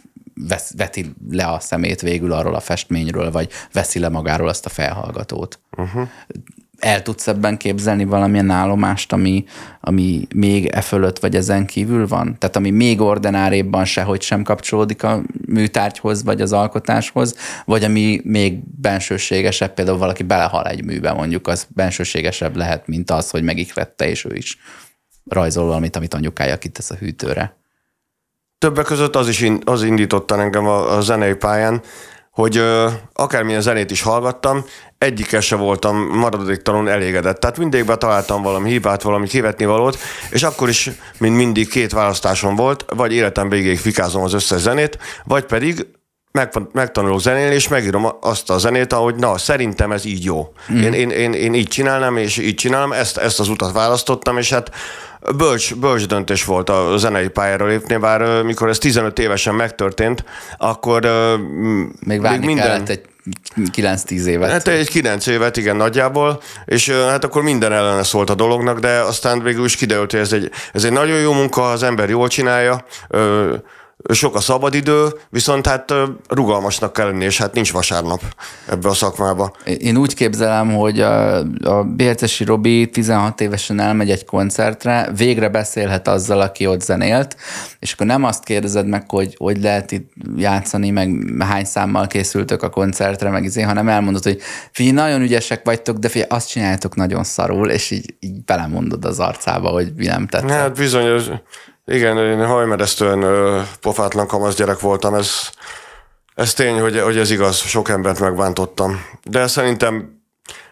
vesz, 0.48 0.72
veti 0.76 1.12
le 1.30 1.46
a 1.46 1.60
szemét 1.60 2.00
végül 2.00 2.32
arról 2.32 2.54
a 2.54 2.60
festményről, 2.60 3.30
vagy 3.30 3.48
veszi 3.72 3.98
le 3.98 4.08
magáról 4.08 4.48
azt 4.48 4.66
a 4.66 4.68
felhallgatót. 4.68 5.58
Uh-huh 5.76 6.08
el 6.80 7.02
tudsz 7.02 7.26
ebben 7.26 7.56
képzelni 7.56 8.04
valamilyen 8.04 8.50
állomást, 8.50 9.12
ami, 9.12 9.44
ami 9.80 10.26
még 10.34 10.66
e 10.66 10.80
fölött 10.80 11.18
vagy 11.18 11.36
ezen 11.36 11.66
kívül 11.66 12.06
van? 12.06 12.38
Tehát 12.38 12.56
ami 12.56 12.70
még 12.70 13.00
ordináréban 13.00 13.84
sehogy 13.84 14.22
sem 14.22 14.42
kapcsolódik 14.42 15.02
a 15.02 15.22
műtárgyhoz 15.46 16.24
vagy 16.24 16.40
az 16.40 16.52
alkotáshoz, 16.52 17.36
vagy 17.64 17.84
ami 17.84 18.20
még 18.24 18.58
bensőségesebb, 18.80 19.74
például 19.74 19.98
valaki 19.98 20.22
belehal 20.22 20.66
egy 20.66 20.84
műbe 20.84 21.12
mondjuk, 21.12 21.46
az 21.46 21.66
bensőségesebb 21.68 22.56
lehet, 22.56 22.86
mint 22.86 23.10
az, 23.10 23.30
hogy 23.30 23.42
megikrette, 23.42 24.08
és 24.08 24.24
ő 24.24 24.34
is 24.34 24.58
rajzol 25.28 25.66
valamit, 25.66 25.96
amit 25.96 26.14
anyukája 26.14 26.58
kitesz 26.58 26.90
a 26.90 26.94
hűtőre. 26.94 27.58
Többek 28.58 28.84
között 28.84 29.16
az 29.16 29.28
is 29.28 29.44
az 29.64 29.82
indította 29.82 30.40
engem 30.40 30.66
a, 30.66 30.96
a 30.96 31.00
zenei 31.00 31.34
pályán, 31.34 31.82
hogy 32.40 32.56
ö, 32.56 32.88
akármilyen 33.12 33.60
zenét 33.60 33.90
is 33.90 34.02
hallgattam, 34.02 34.64
egyikkel 34.98 35.40
se 35.40 35.56
voltam 35.56 35.96
maradéktalanul 35.96 36.90
elégedett. 36.90 37.40
Tehát 37.40 37.58
mindig 37.58 37.84
találtam 37.84 38.42
valami 38.42 38.70
hibát, 38.70 39.02
valami 39.02 39.26
kivetni 39.26 39.64
valót, 39.64 39.98
és 40.30 40.42
akkor 40.42 40.68
is, 40.68 40.90
mint 41.18 41.36
mindig, 41.36 41.68
két 41.68 41.92
választásom 41.92 42.56
volt, 42.56 42.84
vagy 42.88 43.12
életem 43.12 43.48
végéig 43.48 43.78
fikázom 43.78 44.22
az 44.22 44.32
összes 44.32 44.60
zenét, 44.60 44.98
vagy 45.24 45.44
pedig 45.44 45.86
meg, 46.32 46.52
megtanulok 46.72 47.20
zenélni, 47.20 47.54
és 47.54 47.68
megírom 47.68 48.06
azt 48.20 48.50
a 48.50 48.58
zenét, 48.58 48.92
ahogy 48.92 49.14
na, 49.14 49.38
szerintem 49.38 49.92
ez 49.92 50.04
így 50.04 50.24
jó. 50.24 50.52
Mm. 50.72 50.82
Én, 50.82 50.92
én, 50.92 51.10
én, 51.10 51.32
én 51.32 51.54
így 51.54 51.68
csinálnám, 51.68 52.16
és 52.16 52.38
így 52.38 52.54
csinálom, 52.54 52.92
ezt, 52.92 53.16
ezt 53.16 53.40
az 53.40 53.48
utat 53.48 53.72
választottam, 53.72 54.38
és 54.38 54.50
hát 54.50 54.70
bölcs, 55.36 55.74
bölcs 55.74 56.06
döntés 56.06 56.44
volt 56.44 56.68
a 56.68 56.94
zenei 56.96 57.28
pályára 57.28 57.66
lépni, 57.66 57.96
bár 57.96 58.42
mikor 58.42 58.68
ez 58.68 58.78
15 58.78 59.18
évesen 59.18 59.54
megtörtént, 59.54 60.24
akkor 60.58 61.00
még, 62.00 62.20
még 62.20 62.40
minden... 62.40 62.82
egy 62.86 63.00
9-10 63.56 64.24
évet. 64.24 64.50
Hát 64.50 64.68
egy 64.68 64.88
9 64.88 65.26
évet, 65.26 65.56
igen, 65.56 65.76
nagyjából, 65.76 66.42
és 66.64 66.90
hát 66.90 67.24
akkor 67.24 67.42
minden 67.42 67.72
ellene 67.72 68.02
szólt 68.02 68.30
a 68.30 68.34
dolognak, 68.34 68.78
de 68.78 69.00
aztán 69.00 69.42
végül 69.42 69.64
is 69.64 69.76
kiderült, 69.76 70.10
hogy 70.10 70.20
ez 70.20 70.32
egy, 70.32 70.50
ez 70.72 70.84
egy 70.84 70.92
nagyon 70.92 71.18
jó 71.18 71.32
munka, 71.32 71.70
az 71.70 71.82
ember 71.82 72.08
jól 72.08 72.28
csinálja, 72.28 72.84
sok 74.08 74.34
a 74.34 74.40
szabadidő, 74.40 75.08
viszont 75.28 75.66
hát 75.66 75.92
rugalmasnak 76.28 76.92
kell 76.92 77.06
lenni, 77.06 77.24
és 77.24 77.38
hát 77.38 77.54
nincs 77.54 77.72
vasárnap 77.72 78.20
ebbe 78.68 78.88
a 78.88 78.94
szakmába. 78.94 79.52
Én 79.64 79.96
úgy 79.96 80.14
képzelem, 80.14 80.74
hogy 80.74 81.00
a, 81.00 81.38
a 81.62 81.84
Bércesi 81.96 82.44
Robi 82.44 82.90
16 82.90 83.40
évesen 83.40 83.80
elmegy 83.80 84.10
egy 84.10 84.24
koncertre, 84.24 85.10
végre 85.16 85.48
beszélhet 85.48 86.08
azzal, 86.08 86.40
aki 86.40 86.66
ott 86.66 86.80
zenélt, 86.80 87.36
és 87.78 87.92
akkor 87.92 88.06
nem 88.06 88.24
azt 88.24 88.44
kérdezed 88.44 88.86
meg, 88.86 89.10
hogy 89.10 89.34
hogy 89.38 89.62
lehet 89.62 89.92
itt 89.92 90.12
játszani, 90.36 90.90
meg 90.90 91.34
hány 91.38 91.64
számmal 91.64 92.06
készültök 92.06 92.62
a 92.62 92.70
koncertre, 92.70 93.30
meg 93.30 93.44
izé, 93.44 93.62
hanem 93.62 93.88
elmondod, 93.88 94.22
hogy 94.22 94.40
figyelj, 94.72 94.94
nagyon 94.94 95.20
ügyesek 95.20 95.64
vagytok, 95.64 95.96
de 95.96 96.08
figyelj, 96.08 96.30
azt 96.30 96.48
csináljátok 96.48 96.96
nagyon 96.96 97.24
szarul, 97.24 97.70
és 97.70 97.90
így, 97.90 98.14
így 98.20 98.44
belemondod 98.44 99.04
az 99.04 99.18
arcába, 99.18 99.68
hogy 99.68 99.92
mi 99.96 100.06
nem 100.06 100.26
tetszett. 100.26 100.50
Hát 100.50 100.74
bizony, 100.74 101.06
igen, 101.90 102.18
én 102.18 102.46
hajmeresztően 102.46 103.24
pofátlan 103.80 104.26
kamasz 104.26 104.54
gyerek 104.54 104.80
voltam, 104.80 105.14
ez, 105.14 105.30
ez 106.34 106.54
tény, 106.54 106.80
hogy, 106.80 107.00
hogy 107.00 107.18
ez 107.18 107.30
igaz, 107.30 107.56
sok 107.56 107.88
embert 107.88 108.20
megbántottam. 108.20 109.04
De 109.24 109.46
szerintem 109.46 110.18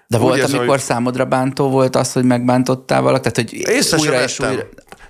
de 0.06 0.18
volt, 0.18 0.36
érzem, 0.36 0.54
amikor 0.54 0.74
hogy... 0.74 0.84
számodra 0.84 1.24
bántó 1.24 1.70
volt 1.70 1.96
az, 1.96 2.12
hogy 2.12 2.24
megbántottál 2.24 3.02
valakit? 3.02 3.32
Tehát, 3.32 3.50
hogy 3.50 3.60
észre 3.60 3.98
újra 3.98 4.22
és 4.22 4.40
újra... 4.40 4.62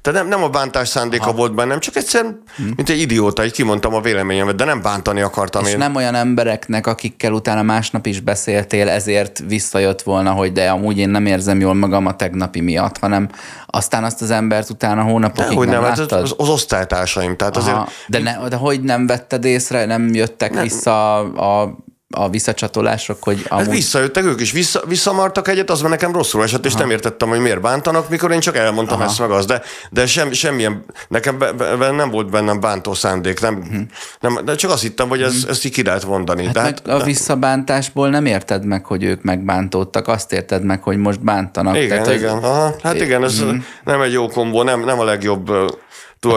Tehát 0.02 0.20
nem, 0.20 0.28
nem 0.28 0.42
a 0.42 0.48
bántás 0.48 0.88
szándéka 0.88 1.24
Aha. 1.24 1.36
volt 1.36 1.54
bennem, 1.54 1.80
csak 1.80 1.96
egyszerűen, 1.96 2.42
hmm. 2.56 2.72
mint 2.76 2.88
egy 2.88 3.00
idióta, 3.00 3.44
így 3.44 3.52
kimondtam 3.52 3.94
a 3.94 4.00
véleményemet, 4.00 4.54
de 4.54 4.64
nem 4.64 4.82
bántani 4.82 5.20
akartam 5.20 5.64
És 5.64 5.70
én. 5.70 5.78
nem 5.78 5.94
olyan 5.94 6.14
embereknek, 6.14 6.86
akikkel 6.86 7.32
utána 7.32 7.62
másnap 7.62 8.06
is 8.06 8.20
beszéltél, 8.20 8.88
ezért 8.88 9.42
visszajött 9.46 10.02
volna, 10.02 10.30
hogy 10.30 10.52
de 10.52 10.70
amúgy 10.70 10.98
én 10.98 11.08
nem 11.08 11.26
érzem 11.26 11.60
jól 11.60 11.74
magam 11.74 12.06
a 12.06 12.16
tegnapi 12.16 12.60
miatt, 12.60 12.98
hanem 12.98 13.28
aztán 13.66 14.04
azt 14.04 14.22
az 14.22 14.30
embert 14.30 14.70
utána 14.70 15.02
hónapokig 15.02 15.56
hogy 15.56 15.68
nem, 15.68 15.80
nem, 15.80 15.90
hát 15.90 16.12
az, 16.12 16.34
az 16.36 16.48
osztálytársaim. 16.48 17.36
Tehát 17.36 17.56
Aha, 17.56 17.66
azért 17.70 18.06
de, 18.08 18.18
ne, 18.18 18.48
de 18.48 18.56
hogy 18.56 18.80
nem 18.80 19.06
vetted 19.06 19.44
észre, 19.44 19.84
nem 19.84 20.14
jöttek 20.14 20.52
nem. 20.52 20.62
vissza 20.62 21.16
a 21.18 21.76
a 22.14 22.28
visszacsatolások, 22.28 23.22
hogy 23.22 23.42
Hát 23.50 23.60
amúgy... 23.60 23.74
visszajöttek 23.74 24.24
ők 24.24 24.40
is, 24.40 24.52
vissza, 24.52 24.82
visszamartak 24.86 25.48
egyet, 25.48 25.70
az 25.70 25.80
már 25.80 25.90
nekem 25.90 26.12
rosszul 26.12 26.42
esett, 26.42 26.64
és 26.64 26.72
Aha. 26.72 26.80
nem 26.80 26.90
értettem, 26.90 27.28
hogy 27.28 27.40
miért 27.40 27.60
bántanak, 27.60 28.08
mikor 28.08 28.30
én 28.30 28.40
csak 28.40 28.56
elmondtam 28.56 29.00
Aha. 29.00 29.08
ezt 29.08 29.18
meg 29.18 29.30
az, 29.30 29.46
de, 29.46 29.62
de 29.90 30.06
sem, 30.06 30.32
semmilyen, 30.32 30.84
nekem 31.08 31.38
be, 31.38 31.52
be, 31.52 31.90
nem 31.90 32.10
volt 32.10 32.30
bennem 32.30 32.60
bántó 32.60 32.94
szándék, 32.94 33.40
nem, 33.40 33.56
uh-huh. 33.56 33.80
nem, 34.20 34.44
de 34.44 34.54
csak 34.54 34.70
azt 34.70 34.82
hittem, 34.82 35.08
hogy 35.08 35.22
ez, 35.22 35.34
uh-huh. 35.34 35.50
ezt 35.50 35.64
így 35.64 35.72
ki 35.72 35.82
lehet 35.82 36.06
mondani. 36.06 36.44
Hát 36.44 36.54
de 36.54 36.60
hát, 36.60 36.88
a 36.88 37.04
visszabántásból 37.04 38.08
nem 38.08 38.26
érted 38.26 38.64
meg, 38.64 38.84
hogy 38.84 39.02
ők 39.02 39.22
megbántódtak, 39.22 40.08
azt 40.08 40.32
érted 40.32 40.64
meg, 40.64 40.82
hogy 40.82 40.96
most 40.96 41.24
bántanak. 41.24 41.76
Igen, 41.76 42.02
Tehát, 42.02 42.20
igen. 42.20 42.34
Hogy... 42.34 42.44
Aha. 42.44 42.74
Hát 42.82 43.00
igen, 43.00 43.24
ez 43.24 43.40
uh-huh. 43.40 43.56
nem 43.84 44.00
egy 44.00 44.12
jó 44.12 44.28
kombó, 44.28 44.62
nem, 44.62 44.84
nem 44.84 44.98
a 44.98 45.04
legjobb 45.04 45.50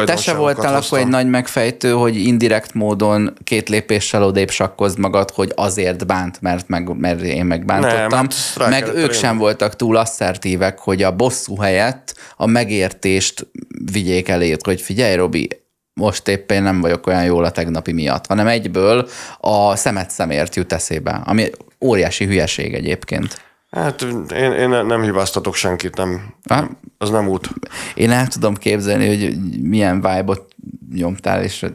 te 0.05 0.15
se 0.15 0.33
voltál 0.33 0.75
akkor 0.75 0.99
egy 0.99 1.07
nagy 1.07 1.29
megfejtő, 1.29 1.91
hogy 1.91 2.15
indirekt 2.15 2.73
módon 2.73 3.33
két 3.43 3.69
lépéssel 3.69 4.23
odébb 4.23 4.49
sakkozd 4.49 4.97
magad, 4.97 5.31
hogy 5.31 5.51
azért 5.55 6.07
bánt, 6.07 6.41
mert, 6.41 6.67
meg, 6.67 6.97
mert 6.97 7.21
én 7.21 7.45
megbántottam. 7.45 8.27
Nem, 8.55 8.69
meg 8.69 8.87
ők 8.95 9.13
sem 9.13 9.37
voltak 9.37 9.75
túl 9.75 9.95
asszertívek, 9.95 10.79
hogy 10.79 11.03
a 11.03 11.15
bosszú 11.15 11.55
helyett 11.57 12.15
a 12.35 12.45
megértést 12.45 13.47
vigyék 13.91 14.27
elé, 14.29 14.55
hogy 14.63 14.81
figyelj, 14.81 15.15
Robi, 15.15 15.49
most 15.93 16.27
éppen 16.27 16.63
nem 16.63 16.81
vagyok 16.81 17.07
olyan 17.07 17.23
jól 17.23 17.43
a 17.43 17.51
tegnapi 17.51 17.91
miatt, 17.91 18.27
hanem 18.27 18.47
egyből 18.47 19.07
a 19.39 19.75
szemet 19.75 20.09
szemért 20.09 20.55
jut 20.55 20.73
eszébe, 20.73 21.21
ami 21.25 21.49
óriási 21.79 22.25
hülyeség 22.25 22.73
egyébként. 22.73 23.50
Hát 23.71 24.01
én, 24.33 24.51
én 24.51 24.69
nem 24.69 25.01
hibáztatok 25.01 25.55
senkit, 25.55 25.95
nem. 25.95 26.33
Ha? 26.49 26.69
Az 26.97 27.09
nem 27.09 27.27
út. 27.27 27.49
Én 27.95 28.11
el 28.11 28.27
tudom 28.27 28.55
képzelni, 28.55 29.07
hogy 29.07 29.37
milyen 29.61 29.95
vibe-ot 29.95 30.55
nyomtál, 30.93 31.43
és 31.43 31.65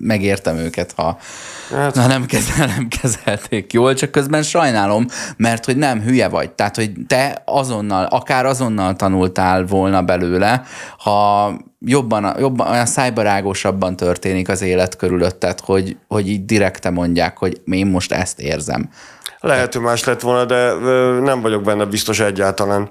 megértem 0.00 0.56
őket, 0.56 0.92
ha 0.92 1.18
hát. 1.70 1.94
na, 1.94 2.06
nem, 2.06 2.26
kezel, 2.26 2.66
nem 2.76 2.88
kezelték 2.88 3.72
jól, 3.72 3.94
csak 3.94 4.10
közben 4.10 4.42
sajnálom, 4.42 5.06
mert 5.36 5.64
hogy 5.64 5.76
nem 5.76 6.00
hülye 6.00 6.28
vagy. 6.28 6.50
Tehát, 6.50 6.76
hogy 6.76 6.92
te 7.06 7.42
azonnal, 7.44 8.04
akár 8.04 8.46
azonnal 8.46 8.96
tanultál 8.96 9.64
volna 9.64 10.02
belőle, 10.02 10.62
ha 10.98 11.50
jobban, 11.78 12.36
jobban 12.38 12.68
olyan 12.68 12.86
szájbarágosabban 12.86 13.96
történik 13.96 14.48
az 14.48 14.62
élet 14.62 14.96
körülötted, 14.96 15.60
hogy, 15.60 15.96
hogy 16.08 16.28
így 16.28 16.44
direkte 16.44 16.90
mondják, 16.90 17.38
hogy 17.38 17.60
én 17.64 17.86
most 17.86 18.12
ezt 18.12 18.40
érzem. 18.40 18.90
Lehet, 19.44 19.72
hogy 19.72 19.82
más 19.82 20.04
lett 20.04 20.20
volna, 20.20 20.44
de 20.44 20.72
nem 21.20 21.40
vagyok 21.40 21.62
benne 21.62 21.84
biztos 21.84 22.20
egyáltalán. 22.20 22.90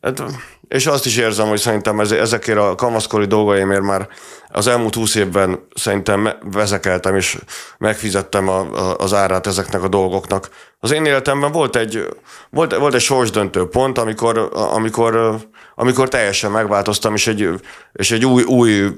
Hát, 0.00 0.22
és 0.68 0.86
azt 0.86 1.06
is 1.06 1.16
érzem, 1.16 1.48
hogy 1.48 1.58
szerintem 1.58 2.00
ezekért 2.00 2.58
a 2.58 2.74
kamaszkori 2.74 3.26
dolgaimért 3.26 3.82
már 3.82 4.08
az 4.48 4.66
elmúlt 4.66 4.94
húsz 4.94 5.14
évben 5.14 5.66
szerintem 5.74 6.28
vezekeltem, 6.52 7.16
és 7.16 7.38
megfizettem 7.78 8.48
a, 8.48 8.58
a, 8.58 8.96
az 8.96 9.12
árát 9.14 9.46
ezeknek 9.46 9.82
a 9.82 9.88
dolgoknak. 9.88 10.48
Az 10.78 10.90
én 10.90 11.04
életemben 11.04 11.52
volt 11.52 11.76
egy, 11.76 12.08
volt, 12.50 12.76
volt 12.76 12.94
egy 12.94 13.00
sorsdöntő 13.00 13.68
pont, 13.68 13.98
amikor, 13.98 14.50
amikor, 14.52 15.36
amikor 15.74 16.08
teljesen 16.08 16.50
megváltoztam, 16.50 17.14
és 17.14 17.26
egy, 17.26 17.48
és 17.92 18.10
egy 18.10 18.26
új, 18.26 18.42
új, 18.42 18.88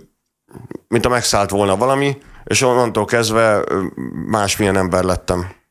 mint 0.89 1.07
a 1.07 1.09
megszállt 1.09 1.51
volna 1.51 1.77
valami, 1.77 2.17
és 2.45 2.63
onnantól 2.63 3.05
kezdve 3.05 3.65
másmilyen 4.27 4.77
ember 4.77 5.05
lettem. 5.05 5.63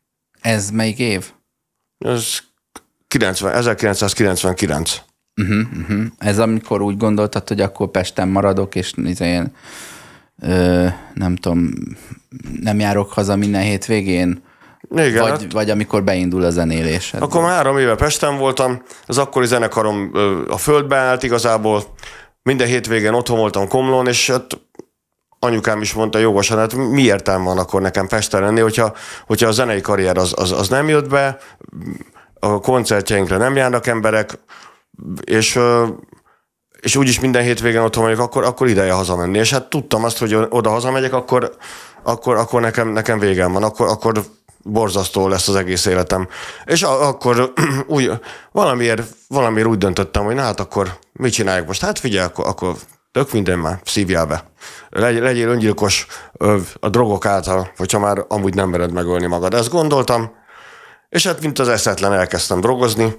Ez 0.44 0.70
melyik 0.70 1.00
év? 1.00 1.32
Ez 1.98 2.38
90, 3.08 3.54
1999. 3.54 5.02
Uh-huh, 5.42 5.58
uh-huh. 5.80 6.06
Ez 6.18 6.40
amikor 6.40 6.82
úgy 6.82 6.98
gondoltad, 6.98 7.48
hogy 7.48 7.62
akkor 7.62 7.92
Pesten 7.92 8.28
maradok, 8.28 8.76
és 8.76 8.94
izé 8.96 9.42
ö, 10.42 10.88
nem 11.14 11.36
tudom, 11.36 11.74
nem 12.62 12.80
járok 12.80 13.12
haza 13.12 13.36
minden 13.36 13.62
hétvégén? 13.62 14.44
Igen, 14.92 15.22
vagy, 15.22 15.30
hát, 15.30 15.52
vagy 15.52 15.70
amikor 15.70 16.04
beindul 16.04 16.44
a 16.44 16.50
zenélés. 16.50 17.14
Akkor 17.14 17.42
már 17.42 17.52
három 17.52 17.78
éve 17.78 17.96
Pesten 17.96 18.38
voltam, 18.38 18.82
az 19.06 19.18
akkori 19.18 19.46
zenekarom 19.46 20.12
a 20.48 20.58
földbe 20.58 20.96
állt 20.96 21.24
igazából, 21.24 21.84
minden 22.44 22.68
hétvégén 22.68 23.14
otthon 23.14 23.38
voltam 23.38 23.68
Komlón, 23.68 24.08
és 24.08 24.30
hát 24.30 24.60
anyukám 25.44 25.82
is 25.82 25.94
mondta 25.94 26.18
jogosan, 26.18 26.58
hát 26.58 26.76
mi 26.76 27.02
értelme 27.02 27.46
van 27.46 27.58
akkor 27.58 27.82
nekem 27.82 28.08
Pesten 28.08 28.42
lenni, 28.42 28.60
hogyha, 28.60 28.94
hogyha 29.26 29.48
a 29.48 29.52
zenei 29.52 29.82
karrier 29.82 30.18
az, 30.18 30.34
az, 30.36 30.52
az 30.52 30.70
nem 30.70 30.90
jött 30.90 31.10
be, 31.10 31.38
a 32.40 32.60
koncertjeinkre 32.60 33.38
nem 33.38 33.56
járnak 33.56 33.88
emberek, 33.88 34.40
és 35.24 35.60
és 36.80 36.96
úgyis 36.96 37.20
minden 37.20 37.44
hétvégen 37.44 37.84
otthon 37.84 38.04
vagyok, 38.04 38.20
akkor, 38.20 38.44
akkor 38.44 38.68
ideje 38.68 38.92
hazamenni. 38.92 39.38
És 39.38 39.52
hát 39.52 39.70
tudtam 39.70 40.04
azt, 40.04 40.18
hogy 40.18 40.36
oda 40.50 40.70
hazamegyek, 40.70 41.14
akkor, 41.14 41.56
akkor, 42.04 42.36
akkor 42.36 42.62
nekem, 42.62 42.90
nekem 42.90 43.20
végem 43.20 43.52
van, 43.52 43.64
akkor, 43.64 43.88
akkor 43.88 44.24
borzasztó 44.64 45.28
lesz 45.28 45.48
az 45.48 45.56
egész 45.56 45.86
életem. 45.86 46.28
És 46.66 46.84
a, 46.84 47.08
akkor 47.08 47.54
úgy, 47.88 48.12
valamiért, 48.52 49.04
valamiért 49.28 49.68
úgy 49.68 49.78
döntöttem, 49.78 50.24
hogy 50.24 50.36
na 50.36 50.42
hát 50.42 50.60
akkor 50.60 50.98
mit 51.14 51.34
csináljuk 51.34 51.68
most? 51.68 51.82
Hát 51.82 52.00
figyelj, 52.00 52.26
akkor, 52.26 52.48
akkor 52.48 52.76
tök 53.14 53.32
minden 53.32 53.60
már 53.60 53.80
szívjál 53.86 54.26
be. 54.26 54.52
Legy, 54.90 55.20
legyél 55.20 55.48
öngyilkos 55.48 56.08
a 56.80 56.90
drogok 56.90 57.26
által, 57.26 57.72
hogyha 57.78 58.00
már 58.00 58.26
amúgy 58.28 58.54
nem 58.54 58.70
mered 58.70 58.92
megölni 58.92 59.26
magad. 59.28 59.54
Ezt 59.54 59.70
gondoltam, 59.70 60.32
és 61.10 61.26
hát 61.26 61.42
mint 61.42 61.60
az 61.60 61.68
eszetlen 61.68 62.14
elkezdtem 62.14 62.62
drogozni, 62.62 63.18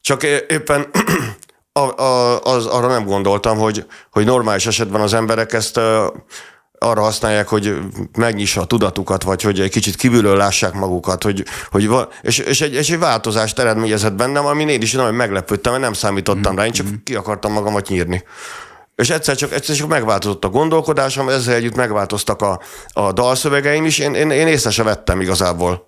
csak 0.00 0.22
éppen 0.48 0.86
a, 1.72 2.02
a, 2.02 2.40
az, 2.40 2.66
arra 2.66 2.86
nem 2.86 3.04
gondoltam, 3.04 3.58
hogy, 3.58 3.86
hogy 4.10 4.24
normális 4.24 4.66
esetben 4.66 5.00
az 5.00 5.14
emberek 5.14 5.52
ezt 5.52 5.80
arra 6.78 7.00
használják, 7.00 7.48
hogy 7.48 7.78
megnyissa 8.18 8.60
a 8.60 8.64
tudatukat, 8.64 9.22
vagy 9.22 9.42
hogy 9.42 9.60
egy 9.60 9.70
kicsit 9.70 9.96
kívülről 9.96 10.36
lássák 10.36 10.72
magukat, 10.72 11.22
hogy, 11.22 11.44
hogy 11.70 11.88
va, 11.88 12.08
és, 12.22 12.38
és, 12.38 12.60
egy, 12.60 12.74
és 12.74 12.90
egy 12.90 12.98
változást 12.98 13.58
eredményezett 13.58 14.12
bennem, 14.14 14.46
amin 14.46 14.68
én 14.68 14.82
is 14.82 14.92
nagyon 14.92 15.14
meglepődtem, 15.14 15.72
mert 15.72 15.84
nem 15.84 15.92
számítottam 15.92 16.52
mm. 16.52 16.56
rá, 16.56 16.66
én 16.66 16.72
csak 16.72 16.86
ki 17.04 17.14
akartam 17.14 17.52
magamat 17.52 17.88
nyírni. 17.88 18.24
És 19.00 19.10
egyszer 19.10 19.36
csak, 19.36 19.52
egyszer 19.52 19.76
csak 19.76 19.88
megváltozott 19.88 20.44
a 20.44 20.48
gondolkodásom, 20.48 21.28
ezzel 21.28 21.54
együtt 21.54 21.74
megváltoztak 21.74 22.42
a, 22.42 22.60
a 22.88 23.12
dalszövegeim 23.12 23.84
is, 23.84 23.98
én, 23.98 24.14
én, 24.14 24.30
én 24.30 24.46
észre 24.46 24.70
se 24.70 24.82
vettem 24.82 25.20
igazából. 25.20 25.86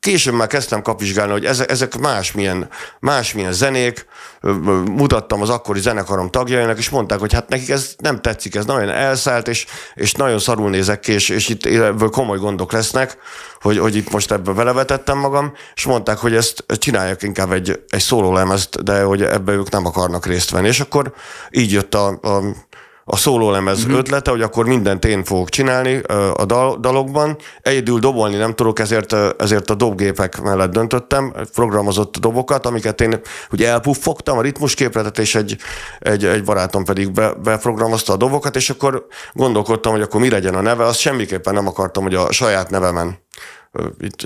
Később 0.00 0.34
már 0.34 0.46
kezdtem 0.46 0.82
kapizsgálni, 0.82 1.32
hogy 1.32 1.44
ezek, 1.44 1.70
ezek 1.70 1.98
másmilyen, 1.98 2.68
másmilyen 3.00 3.52
zenék, 3.52 4.06
mutattam 4.84 5.42
az 5.42 5.50
akkori 5.50 5.80
zenekarom 5.80 6.30
tagjainak, 6.30 6.78
és 6.78 6.90
mondták, 6.90 7.18
hogy 7.18 7.32
hát 7.32 7.48
nekik 7.48 7.68
ez 7.68 7.94
nem 7.98 8.20
tetszik, 8.20 8.54
ez 8.54 8.64
nagyon 8.64 8.88
elszállt, 8.88 9.48
és, 9.48 9.66
és 9.94 10.12
nagyon 10.12 10.38
szarul 10.38 10.70
nézek 10.70 11.00
ki, 11.00 11.12
és, 11.12 11.28
és 11.28 11.48
itt 11.48 11.68
komoly 12.10 12.38
gondok 12.38 12.72
lesznek, 12.72 13.18
hogy, 13.60 13.78
hogy 13.78 13.96
itt 13.96 14.12
most 14.12 14.32
ebből 14.32 14.54
belevetettem 14.54 15.18
magam, 15.18 15.52
és 15.74 15.84
mondták, 15.84 16.18
hogy 16.18 16.34
ezt 16.34 16.64
csináljak 16.78 17.22
inkább 17.22 17.52
egy, 17.52 17.84
egy 17.88 18.00
szólólemezt, 18.00 18.82
de 18.82 19.02
hogy 19.02 19.22
ebbe 19.22 19.52
ők 19.52 19.70
nem 19.70 19.86
akarnak 19.86 20.26
részt 20.26 20.50
venni. 20.50 20.68
És 20.68 20.80
akkor 20.80 21.12
így 21.50 21.72
jött 21.72 21.94
a, 21.94 22.06
a 22.08 22.42
a 23.12 23.16
szólólemez 23.16 23.82
uh-huh. 23.82 23.98
ötlete, 23.98 24.30
hogy 24.30 24.42
akkor 24.42 24.66
mindent 24.66 25.04
én 25.04 25.24
fogok 25.24 25.48
csinálni 25.48 25.98
a 26.34 26.44
dal, 26.44 26.76
dalokban. 26.80 27.36
Egyedül 27.62 27.98
dobolni 27.98 28.36
nem 28.36 28.54
tudok, 28.54 28.78
ezért, 28.78 29.16
ezért 29.38 29.70
a 29.70 29.74
dobgépek 29.74 30.40
mellett 30.40 30.70
döntöttem, 30.70 31.34
programozott 31.54 32.16
dobokat, 32.18 32.66
amiket 32.66 33.00
én 33.00 33.20
ugye 33.52 33.68
elpuffogtam, 33.68 34.38
a 34.38 34.42
ritmusképletet, 34.42 35.18
és 35.18 35.34
egy, 35.34 35.56
egy, 35.98 36.24
egy 36.24 36.44
barátom 36.44 36.84
pedig 36.84 37.12
be, 37.12 37.32
beprogramozta 37.42 38.12
a 38.12 38.16
dobokat, 38.16 38.56
és 38.56 38.70
akkor 38.70 39.06
gondolkodtam, 39.32 39.92
hogy 39.92 40.02
akkor 40.02 40.20
mi 40.20 40.30
legyen 40.30 40.54
a 40.54 40.60
neve, 40.60 40.84
azt 40.84 40.98
semmiképpen 40.98 41.54
nem 41.54 41.66
akartam, 41.66 42.02
hogy 42.02 42.14
a 42.14 42.32
saját 42.32 42.70
nevemen 42.70 43.18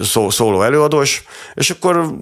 szó, 0.03 0.31
szóló 0.31 0.63
előadós, 0.63 1.25
és 1.55 1.71
akkor 1.71 2.15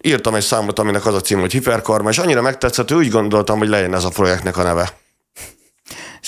írtam 0.00 0.34
egy 0.34 0.42
számot, 0.42 0.78
aminek 0.78 1.06
az 1.06 1.14
a 1.14 1.20
cím, 1.20 1.40
hogy 1.40 1.52
Hiperkarma, 1.52 2.08
és 2.08 2.18
annyira 2.18 2.42
megtetszett, 2.42 2.88
hogy 2.88 2.98
úgy 2.98 3.10
gondoltam, 3.10 3.58
hogy 3.58 3.68
legyen 3.68 3.94
ez 3.94 4.04
a 4.04 4.08
projektnek 4.08 4.56
a 4.56 4.62
neve. 4.62 4.92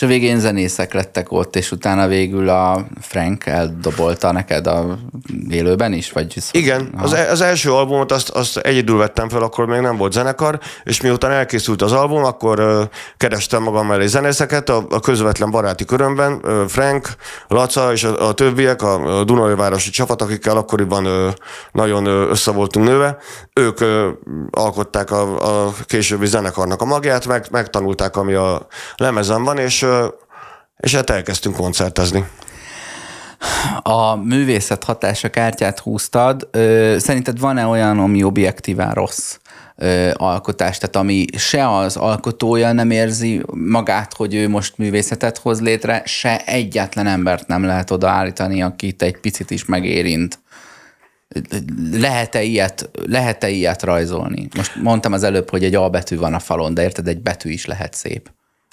És 0.00 0.06
a 0.06 0.08
végén 0.08 0.38
zenészek 0.38 0.92
lettek 0.92 1.32
ott, 1.32 1.56
és 1.56 1.70
utána 1.70 2.06
végül 2.06 2.48
a 2.48 2.86
Frank 3.00 3.46
eldobolta 3.46 4.32
neked 4.32 4.66
a 4.66 4.98
élőben 5.48 5.92
is? 5.92 6.12
Vagy 6.12 6.36
Igen, 6.50 6.94
az, 6.96 7.12
e- 7.12 7.30
az 7.30 7.40
első 7.40 7.72
albumot 7.72 8.12
azt, 8.12 8.28
azt 8.28 8.56
egyedül 8.56 8.96
vettem 8.96 9.28
fel, 9.28 9.42
akkor 9.42 9.66
még 9.66 9.80
nem 9.80 9.96
volt 9.96 10.12
zenekar, 10.12 10.58
és 10.84 11.00
miután 11.00 11.30
elkészült 11.30 11.82
az 11.82 11.92
album, 11.92 12.24
akkor 12.24 12.58
ö, 12.58 12.82
kerestem 13.16 13.62
magam 13.62 13.86
mellé 13.86 14.06
zenészeket 14.06 14.68
a, 14.68 14.86
a 14.90 15.00
közvetlen 15.00 15.50
baráti 15.50 15.84
körömben, 15.84 16.40
ö, 16.42 16.64
Frank, 16.68 17.08
Laca 17.48 17.92
és 17.92 18.04
a, 18.04 18.28
a 18.28 18.32
többiek, 18.32 18.82
a, 18.82 19.18
a 19.18 19.24
Dunajvárosi 19.24 19.90
csapat, 19.90 20.22
akikkel 20.22 20.56
akkoriban 20.56 21.04
ö, 21.04 21.28
nagyon 21.72 22.06
össze 22.06 22.50
voltunk 22.50 22.86
nőve, 22.86 23.16
ők 23.52 23.80
ö, 23.80 24.08
alkották 24.50 25.10
a, 25.10 25.66
a 25.66 25.72
későbbi 25.84 26.26
zenekarnak 26.26 26.82
a 26.82 26.84
magját, 26.84 27.26
meg, 27.26 27.46
megtanulták, 27.50 28.16
ami 28.16 28.34
a 28.34 28.66
lemezen 28.96 29.44
van, 29.44 29.58
és, 29.58 29.86
és 30.76 30.94
hát 30.94 31.10
elkezdtünk 31.10 31.56
koncertezni. 31.56 32.24
A 33.82 34.14
művészet 34.16 34.84
hatása 34.84 35.30
kártyát 35.30 35.78
húztad. 35.78 36.48
Szerinted 36.96 37.38
van-e 37.38 37.66
olyan, 37.66 37.98
ami 37.98 38.22
objektíván 38.22 38.94
rossz 38.94 39.38
alkotás, 40.12 40.78
tehát 40.78 40.96
ami 40.96 41.24
se 41.36 41.76
az 41.76 41.96
alkotója 41.96 42.72
nem 42.72 42.90
érzi 42.90 43.42
magát, 43.54 44.14
hogy 44.14 44.34
ő 44.34 44.48
most 44.48 44.78
művészetet 44.78 45.38
hoz 45.38 45.60
létre, 45.60 46.02
se 46.04 46.44
egyetlen 46.44 47.06
embert 47.06 47.46
nem 47.46 47.64
lehet 47.64 47.90
odaállítani, 47.90 48.62
akit 48.62 49.02
egy 49.02 49.20
picit 49.20 49.50
is 49.50 49.64
megérint. 49.64 50.38
Lehet-e 51.92 52.42
ilyet, 52.42 52.90
lehet-e 53.06 53.48
ilyet 53.48 53.82
rajzolni? 53.82 54.48
Most 54.56 54.76
mondtam 54.76 55.12
az 55.12 55.22
előbb, 55.22 55.50
hogy 55.50 55.64
egy 55.64 55.74
A 55.74 55.88
betű 55.88 56.16
van 56.16 56.34
a 56.34 56.38
falon, 56.38 56.74
de 56.74 56.82
érted, 56.82 57.08
egy 57.08 57.22
betű 57.22 57.50
is 57.50 57.66
lehet 57.66 57.94
szép. 57.94 58.30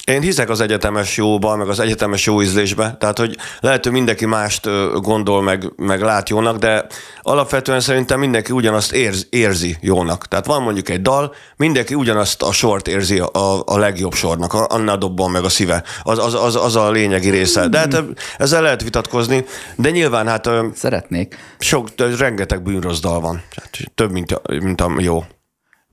Én 0.08 0.22
hiszek 0.22 0.50
az 0.50 0.62
egyetemes 0.62 1.18
jóban, 1.18 1.58
meg 1.58 1.68
az 1.68 1.80
egyetemes 1.80 2.26
jó 2.26 2.42
ízlésbe, 2.42 2.96
tehát 3.00 3.18
hogy 3.18 3.36
lehet, 3.60 3.84
hogy 3.84 3.92
mindenki 3.94 4.26
mást 4.26 4.68
gondol, 5.02 5.42
meg, 5.42 5.72
meg 5.76 6.02
lát 6.02 6.30
jónak, 6.30 6.58
de 6.58 6.86
alapvetően 7.22 7.80
szerintem 7.80 8.20
mindenki 8.20 8.52
ugyanazt 8.52 8.92
érz, 8.92 9.28
érzi 9.30 9.78
jónak. 9.82 10.28
Tehát 10.28 10.46
van 10.46 10.62
mondjuk 10.62 10.90
egy 10.90 11.02
dal, 11.02 11.34
mindenki 11.56 11.94
ugyanazt 11.96 12.42
a 12.42 12.52
sort 12.52 12.88
érzi 12.88 13.20
a, 13.20 13.62
a 13.66 13.78
legjobb 13.78 14.14
sornak, 14.14 14.54
a- 14.54 14.68
annál 14.70 14.98
dobban 14.98 15.32
meg 15.32 15.44
a 15.44 15.50
szíve. 15.50 15.84
Az, 16.04 16.18
az, 16.20 16.34
az, 16.34 16.56
az 16.56 16.76
a 16.76 16.92
lényegi 16.92 17.30
része. 17.30 17.68
De 17.68 17.78
hát 17.78 18.04
ezzel 18.38 18.62
lehet 18.62 18.84
vitatkozni, 18.84 19.46
de 19.76 19.90
nyilván 19.90 20.28
hát 20.28 20.50
Szeretnék. 20.76 21.36
sok, 21.60 21.90
rengeteg 22.18 22.62
bűnrossz 22.62 23.00
dal 23.00 23.20
van. 23.20 23.44
Tehát 23.56 23.92
több, 23.96 24.12
mint, 24.12 24.42
mint 24.62 24.82
a 24.82 24.92
jó. 24.98 25.24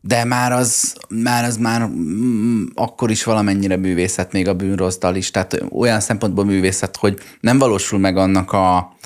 De 0.07 0.25
már 0.25 0.53
az 0.53 0.95
már, 1.09 1.45
az 1.45 1.57
már 1.57 1.87
mm, 1.87 2.65
akkor 2.75 3.11
is 3.11 3.25
valamennyire 3.25 3.77
művészet, 3.77 4.33
még 4.33 4.49
a 4.49 4.55
bűnrossz 4.55 4.99
dal 4.99 5.15
is. 5.15 5.31
Tehát 5.31 5.65
olyan 5.71 6.01
szempontból 6.01 6.45
művészet, 6.45 6.97
hogy 6.97 7.19
nem 7.41 7.59
valósul 7.59 7.99
meg 7.99 8.17
annak 8.17 8.53
a, 8.53 8.97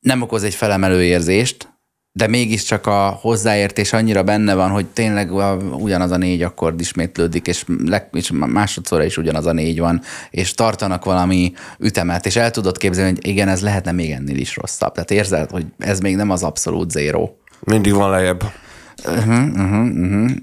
nem 0.00 0.22
okoz 0.22 0.42
egy 0.42 0.54
felemelő 0.54 1.02
érzést, 1.02 1.68
de 2.12 2.26
mégiscsak 2.26 2.86
a 2.86 3.18
hozzáértés 3.20 3.92
annyira 3.92 4.22
benne 4.22 4.54
van, 4.54 4.70
hogy 4.70 4.86
tényleg 4.86 5.32
ugyanaz 5.72 6.10
a 6.10 6.16
négy 6.16 6.42
akkord 6.42 6.80
ismétlődik, 6.80 7.46
és, 7.46 7.64
leg, 7.84 8.08
és 8.12 8.30
másodszorra 8.32 9.04
is 9.04 9.16
ugyanaz 9.16 9.46
a 9.46 9.52
négy 9.52 9.78
van, 9.78 10.00
és 10.30 10.54
tartanak 10.54 11.04
valami 11.04 11.52
ütemet, 11.78 12.26
és 12.26 12.36
el 12.36 12.50
tudod 12.50 12.78
képzelni, 12.78 13.10
hogy 13.10 13.26
igen, 13.26 13.48
ez 13.48 13.62
lehetne 13.62 13.92
még 13.92 14.10
ennél 14.10 14.36
is 14.36 14.56
rosszabb. 14.56 14.92
Tehát 14.92 15.10
érzed, 15.10 15.50
hogy 15.50 15.66
ez 15.78 16.00
még 16.00 16.16
nem 16.16 16.30
az 16.30 16.42
abszolút 16.42 16.90
zéró. 16.90 17.38
Mindig 17.60 17.92
van 17.92 18.10
lejjebb. 18.10 18.42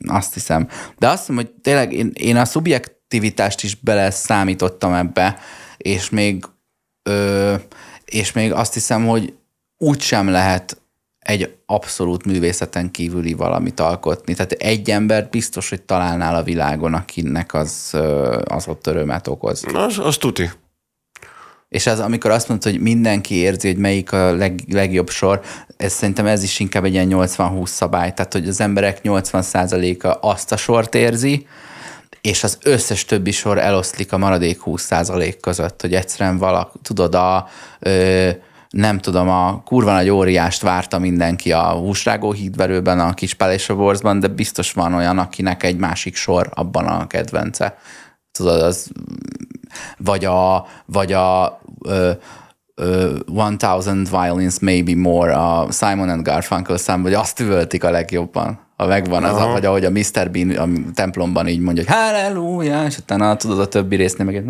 Azt 0.05 0.33
hiszem. 0.33 0.67
De 0.97 1.07
azt 1.07 1.19
hiszem, 1.19 1.35
hogy 1.35 1.51
tényleg 1.61 1.93
én, 1.93 2.11
én 2.13 2.37
a 2.37 2.45
szubjektivitást 2.45 3.63
is 3.63 3.75
bele 3.75 4.09
számítottam 4.09 4.93
ebbe, 4.93 5.37
és 5.77 6.09
még, 6.09 6.45
ö, 7.03 7.55
és 8.05 8.31
még 8.31 8.51
azt 8.51 8.73
hiszem, 8.73 9.07
hogy 9.07 9.33
úgy 9.77 10.01
sem 10.01 10.29
lehet 10.29 10.81
egy 11.19 11.55
abszolút 11.65 12.25
művészeten 12.25 12.91
kívüli 12.91 13.33
valamit 13.33 13.79
alkotni. 13.79 14.33
Tehát 14.33 14.51
egy 14.51 14.89
ember 14.89 15.27
biztos, 15.29 15.69
hogy 15.69 15.81
találnál 15.81 16.35
a 16.35 16.43
világon, 16.43 16.93
akinek 16.93 17.53
az, 17.53 17.97
az 18.43 18.67
ott 18.67 18.87
örömet 18.87 19.27
okoz. 19.27 19.63
Az, 19.73 19.99
az 19.99 20.17
tuti. 20.17 20.49
És 21.75 21.87
ez, 21.87 21.99
amikor 21.99 22.31
azt 22.31 22.47
mondod, 22.47 22.71
hogy 22.71 22.81
mindenki 22.81 23.35
érzi, 23.35 23.67
hogy 23.67 23.77
melyik 23.77 24.11
a 24.11 24.35
leg, 24.35 24.61
legjobb 24.69 25.09
sor, 25.09 25.41
ez 25.77 25.93
szerintem 25.93 26.25
ez 26.25 26.43
is 26.43 26.59
inkább 26.59 26.83
egy 26.83 26.93
ilyen 26.93 27.09
80-20 27.11 27.65
szabály, 27.65 28.13
tehát 28.13 28.33
hogy 28.33 28.47
az 28.47 28.61
emberek 28.61 28.99
80%-a 29.03 30.27
azt 30.27 30.51
a 30.51 30.57
sort 30.57 30.95
érzi, 30.95 31.47
és 32.21 32.43
az 32.43 32.57
összes 32.63 33.05
többi 33.05 33.31
sor 33.31 33.57
eloszlik 33.57 34.13
a 34.13 34.17
maradék 34.17 34.59
20% 34.65 35.37
között, 35.41 35.81
hogy 35.81 35.93
egyszerűen 35.93 36.37
valak, 36.37 36.71
tudod, 36.81 37.15
a, 37.15 37.47
ö, 37.79 38.29
nem 38.69 38.99
tudom, 38.99 39.29
a 39.29 39.61
kurva 39.63 39.91
nagy 39.91 40.09
óriást 40.09 40.61
várta 40.61 40.99
mindenki 40.99 41.51
a 41.51 41.69
húsrágó 41.69 42.31
hídverőben, 42.31 42.99
a 42.99 43.13
kis 43.13 43.35
borzban, 43.67 44.19
de 44.19 44.27
biztos 44.27 44.71
van 44.71 44.93
olyan, 44.93 45.17
akinek 45.17 45.63
egy 45.63 45.77
másik 45.77 46.15
sor 46.15 46.49
abban 46.53 46.85
a 46.85 47.07
kedvence. 47.07 47.77
Tudod, 48.31 48.61
az 48.61 48.91
vagy 49.97 50.25
a, 50.25 50.65
vagy 50.85 51.13
a 51.13 51.59
ö, 51.85 52.11
ö, 52.75 53.15
1000 53.59 53.95
Violins 54.11 54.59
Maybe 54.59 54.95
More 54.95 55.33
a 55.33 55.71
Simon 55.71 56.09
and 56.09 56.23
Garfunkel 56.23 56.77
szám, 56.77 57.01
hogy 57.01 57.13
azt 57.13 57.39
üvöltik 57.39 57.83
a 57.83 57.89
legjobban. 57.89 58.59
Ha 58.77 58.87
megvan 58.87 59.23
az, 59.23 59.41
a, 59.41 59.47
vagy 59.47 59.65
ahogy 59.65 59.85
a 59.85 59.89
Mr. 59.89 60.31
Bean 60.31 60.49
a 60.49 60.91
templomban 60.93 61.47
így 61.47 61.59
mondja, 61.59 61.83
hogy 61.83 61.93
halleluja, 61.93 62.85
és 62.85 62.97
utána 62.97 63.35
tudod 63.35 63.59
a 63.59 63.67
többi 63.67 63.95
résznél 63.95 64.25
meg 64.25 64.43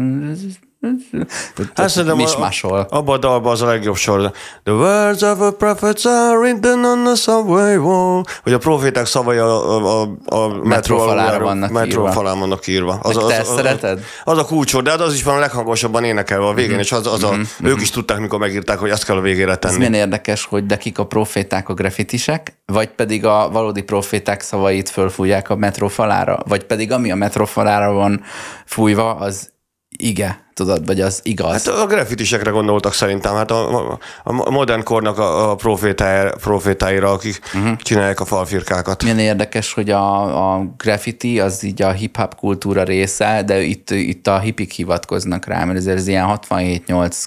Hát 1.76 1.90
szerintem 1.90 2.18
mismásol. 2.18 2.78
a- 2.90 2.98
abban 2.98 3.16
a 3.16 3.18
dalban 3.20 3.52
az 3.52 3.62
a 3.62 3.66
legjobb 3.66 3.96
sor. 3.96 4.32
The 4.64 4.74
words 4.74 5.22
of 5.22 5.40
a 5.40 5.52
prophets 5.52 6.06
are 6.06 6.38
written 6.38 6.84
on 6.86 7.04
the 7.04 7.16
subway 7.16 7.76
wall. 7.76 8.24
Hogy 8.44 8.54
a 8.54 8.58
proféták 8.58 9.06
szavai 9.06 9.38
a, 9.38 9.76
a, 9.76 10.02
a, 10.26 10.36
a 10.36 10.48
metró 10.64 10.98
falára 10.98 11.44
vannak 11.44 11.72
metró 11.72 12.02
írva. 12.02 12.12
falán 12.12 12.40
vannak 12.40 12.68
írva. 12.68 13.00
Az, 13.02 13.16
Meg 13.16 13.26
te 13.26 13.38
ezt 13.40 13.56
szereted? 13.56 14.00
Az, 14.24 14.38
a 14.38 14.46
kulcsor, 14.46 14.84
de 14.84 14.90
hát 14.90 15.00
az 15.02 15.14
is 15.14 15.24
van 15.24 15.36
a 15.36 15.40
leghangosabban 15.40 16.04
énekelve 16.04 16.46
a 16.46 16.54
végén, 16.54 16.72
Mhm. 16.72 16.80
és 16.80 16.92
az, 16.92 17.08
az 17.08 17.24
a, 17.24 17.36
ők 17.64 17.82
is 17.82 17.90
tudták, 17.90 18.20
mikor 18.20 18.40
megírták, 18.40 18.78
hogy 18.80 18.90
azt 18.90 19.06
kell 19.06 19.18
a 19.18 19.22
végére 19.22 19.52
Ez 19.52 19.58
tenni. 19.58 19.78
milyen 19.78 19.94
érdekes, 19.94 20.46
hogy 20.46 20.66
de 20.66 20.78
kik 20.78 21.00
a 21.00 21.06
proféták 21.06 21.70
a 21.70 21.74
grafitisek, 21.74 22.58
vagy 22.66 22.90
pedig 22.90 23.26
a 23.26 23.50
valódi 23.52 23.82
proféták 23.82 24.42
szavait 24.42 24.90
fölfújják 24.90 25.50
a 25.50 25.56
metró 25.56 25.88
falára, 25.88 26.40
vagy 26.48 26.64
pedig 26.64 26.92
ami 26.92 27.12
a 27.12 27.16
metró 27.16 27.46
falára 27.46 27.92
van 27.92 28.22
fújva, 28.66 29.16
az 29.16 29.50
ige, 29.98 30.46
tudod, 30.54 30.86
vagy 30.86 31.02
az 31.02 31.20
igaz. 31.24 31.52
Hát 31.52 31.68
a 31.68 31.86
grafitisekre 31.86 32.50
gondoltak 32.50 32.94
szerintem, 32.94 33.36
hát 33.36 33.52
a, 33.52 33.92
a, 33.92 34.00
a 34.24 34.50
modern 34.52 34.84
kornak 34.84 35.18
a, 35.18 35.52
a 35.52 35.56
profétáira, 35.56 36.32
profétáira, 36.36 37.12
akik 37.12 37.40
uh-huh. 37.54 37.76
csinálják 37.78 38.20
a 38.20 38.26
falfirkákat. 38.26 39.04
Milyen 39.04 39.20
érdekes, 39.20 39.74
hogy 39.74 39.90
a, 39.90 40.54
a 40.54 40.76
graffiti 40.78 41.40
az 41.40 41.64
így 41.64 41.82
a 41.82 41.92
hip-hop 41.92 42.36
kultúra 42.36 42.84
része, 42.84 43.44
de 43.46 43.62
itt, 43.62 43.90
itt 43.90 44.28
a 44.28 44.40
hipik 44.40 44.72
hivatkoznak 44.72 45.46
rá, 45.46 45.64
mert 45.64 45.78
ezért 45.78 45.98
ez 45.98 46.08
ilyen 46.08 46.40
67-8, 46.50 47.24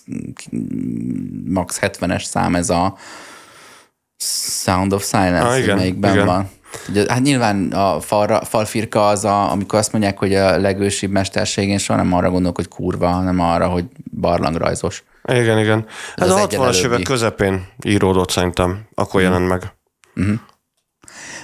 max 1.49 1.79
70-es 1.83 2.25
szám 2.25 2.55
ez 2.55 2.71
a 2.71 2.97
Sound 4.65 4.93
of 4.93 5.05
Silence, 5.05 5.47
ah, 5.47 5.59
igen, 5.59 5.77
melyikben 5.77 6.13
igen. 6.13 6.27
van. 6.27 6.51
Ugye, 6.89 7.05
hát 7.09 7.23
nyilván 7.23 7.73
a 7.73 8.01
falra, 8.01 8.45
falfirka 8.45 9.07
az, 9.07 9.25
a, 9.25 9.51
amikor 9.51 9.79
azt 9.79 9.93
mondják, 9.93 10.19
hogy 10.19 10.35
a 10.35 10.59
legősibb 10.59 11.11
mesterség, 11.11 11.69
én 11.69 11.79
soha 11.79 11.99
nem 12.03 12.13
arra 12.13 12.31
gondolok, 12.31 12.57
hogy 12.57 12.69
kurva, 12.69 13.09
hanem 13.09 13.41
arra, 13.41 13.69
hogy 13.69 13.85
barlangrajzos. 14.21 15.05
Igen, 15.25 15.59
igen. 15.59 15.87
Ez 16.17 16.31
az 16.31 16.37
a 16.37 16.41
egyen 16.41 16.61
60-as 16.61 16.85
évek 16.85 17.03
közepén 17.03 17.67
íródott 17.85 18.31
szerintem, 18.31 18.87
akkor 18.95 19.21
jelent 19.21 19.49
meg. 19.49 19.73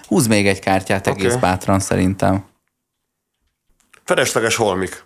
Húz 0.06 0.26
még 0.26 0.46
egy 0.46 0.58
kártyát 0.58 1.06
Oké. 1.06 1.20
egész 1.20 1.36
bátran 1.36 1.80
szerintem. 1.80 2.44
Felesleges 4.04 4.56
holmik. 4.56 5.04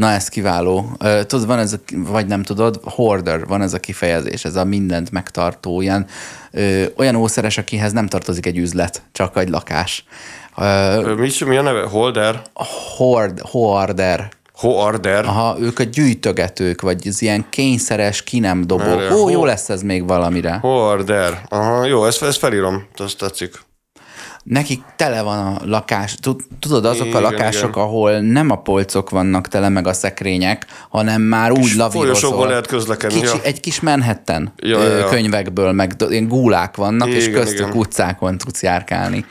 Na, 0.00 0.10
ez 0.10 0.28
kiváló. 0.28 0.96
Tudod, 1.26 1.46
van 1.46 1.58
ez 1.58 1.72
a, 1.72 1.76
vagy 1.96 2.26
nem 2.26 2.42
tudod, 2.42 2.80
hoarder, 2.84 3.46
van 3.46 3.62
ez 3.62 3.74
a 3.74 3.78
kifejezés, 3.78 4.44
ez 4.44 4.56
a 4.56 4.64
mindent 4.64 5.10
megtartó, 5.10 5.80
ilyen, 5.80 6.06
ö, 6.50 6.84
olyan 6.96 7.14
ószeres, 7.14 7.58
akihez 7.58 7.92
nem 7.92 8.06
tartozik 8.06 8.46
egy 8.46 8.58
üzlet, 8.58 9.02
csak 9.12 9.36
egy 9.36 9.48
lakás. 9.48 10.04
Ö, 10.56 11.14
Mi, 11.14 11.30
mi 11.46 11.56
a 11.56 11.62
neve? 11.62 11.82
Holder? 11.82 12.42
hoard, 12.96 13.40
hoarder. 13.40 14.28
Hoarder? 14.52 15.24
Aha, 15.24 15.56
ők 15.60 15.78
a 15.78 15.82
gyűjtögetők, 15.82 16.80
vagy 16.80 17.08
az 17.08 17.22
ilyen 17.22 17.44
kényszeres, 17.50 18.22
ki 18.22 18.38
nem 18.38 18.66
dobó. 18.66 18.92
Ó, 18.94 19.08
ho- 19.22 19.32
jó 19.32 19.44
lesz 19.44 19.68
ez 19.68 19.82
még 19.82 20.06
valamire. 20.06 20.58
Hoarder. 20.60 21.42
Aha, 21.48 21.84
jó, 21.84 22.04
ezt, 22.04 22.22
ezt 22.22 22.38
felírom, 22.38 22.86
azt 22.96 23.18
tetszik. 23.18 23.60
Nekik 24.42 24.82
tele 24.96 25.22
van 25.22 25.46
a 25.46 25.60
lakás, 25.64 26.14
tud- 26.14 26.44
tudod, 26.58 26.84
azok 26.84 27.06
Igen, 27.06 27.16
a 27.16 27.20
lakások, 27.20 27.70
igen. 27.70 27.82
ahol 27.82 28.20
nem 28.20 28.50
a 28.50 28.56
polcok 28.56 29.10
vannak 29.10 29.48
tele, 29.48 29.68
meg 29.68 29.86
a 29.86 29.92
szekrények, 29.92 30.66
hanem 30.88 31.22
már 31.22 31.50
úgy 31.52 31.72
lavírozol. 31.76 32.46
lehet 32.46 32.66
közlekedni, 32.66 33.20
Kicsi, 33.20 33.36
ja. 33.36 33.42
Egy 33.42 33.60
kis 33.60 33.80
Manhattan 33.80 34.52
Ja, 34.56 34.78
ö, 34.78 34.98
ja, 34.98 35.08
könyvekből, 35.08 35.72
meg 35.72 35.92
ilyen 36.08 36.28
gúlák 36.28 36.76
vannak, 36.76 37.08
és 37.08 37.26
Igen, 37.26 37.40
köztük 37.40 37.66
igen. 37.66 37.78
utcákon 37.78 38.38
tudsz 38.38 38.62
járkálni. 38.62 39.24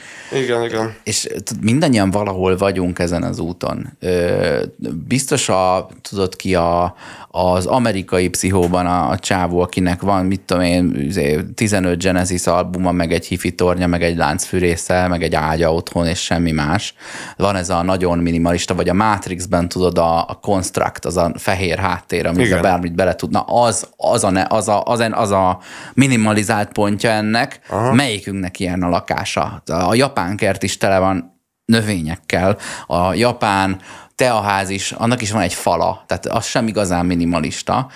Igen, 0.44 0.64
igen. 0.64 0.94
És 1.04 1.28
tud- 1.44 1.64
mindannyian 1.64 2.12
valahol 2.12 2.58
vagyunk 2.58 3.00
ezen 3.00 3.24
az 3.24 3.40
úton. 3.40 3.90
Ö, 4.00 4.64
Biztos 5.08 5.50
a, 5.50 5.90
tudod 6.10 6.36
ki, 6.36 6.56
a, 6.56 6.96
az 7.28 7.66
amerikai 7.66 8.30
pszichóban 8.30 8.86
a, 8.86 9.10
a 9.10 9.18
csávó, 9.20 9.60
akinek 9.62 10.02
van, 10.02 10.26
mit 10.26 10.42
tudom 10.42 10.64
én, 10.64 10.96
izé, 11.08 11.40
15 11.56 12.02
Genesis 12.02 12.48
albuma, 12.48 12.92
meg 12.92 13.14
egy 13.14 13.26
hifi 13.26 13.52
tornya, 13.52 13.88
meg 13.88 14.04
egy 14.04 14.16
láncfűrésze, 14.18 15.08
meg 15.10 15.24
egy 15.24 15.36
ágya 15.36 15.74
otthon, 15.74 16.08
és 16.08 16.20
semmi 16.20 16.52
más. 16.52 16.94
Van 17.38 17.56
ez 17.56 17.70
a 17.70 17.84
nagyon 17.84 18.18
minimalista, 18.18 18.76
vagy 18.76 18.90
a 18.90 18.94
Matrixben 18.94 19.68
tudod, 19.68 19.98
a, 19.98 20.30
a 20.30 20.34
Construct, 20.42 21.06
az 21.06 21.18
a 21.18 21.32
fehér 21.38 21.78
háttér, 21.78 22.30
Igen. 22.36 22.62
bármit 22.62 22.96
bele 22.96 23.16
tudna, 23.16 23.42
az, 23.42 23.88
az, 23.98 24.24
a, 24.24 24.30
ne- 24.30 24.48
az, 24.50 24.68
a, 24.68 24.84
az, 24.84 25.00
a, 25.00 25.20
az 25.20 25.32
a 25.32 25.60
minimalizált 25.94 26.72
pontja 26.72 27.10
ennek, 27.10 27.60
Aha. 27.70 27.94
melyikünknek 27.94 28.60
ilyen 28.60 28.84
a 28.84 28.90
lakása. 28.90 29.64
A 29.66 29.94
japán 29.94 30.36
kert 30.36 30.64
is 30.64 30.78
tele 30.78 31.00
van 31.00 31.38
növényekkel, 31.66 32.58
a 32.88 33.14
japán 33.14 33.80
teaház 34.20 34.70
is, 34.70 34.92
annak 34.92 35.22
is 35.22 35.32
van 35.32 35.42
egy 35.42 35.54
fala, 35.54 36.04
tehát 36.08 36.26
az 36.26 36.46
sem 36.46 36.68
igazán 36.68 37.06
minimalista. 37.06 37.90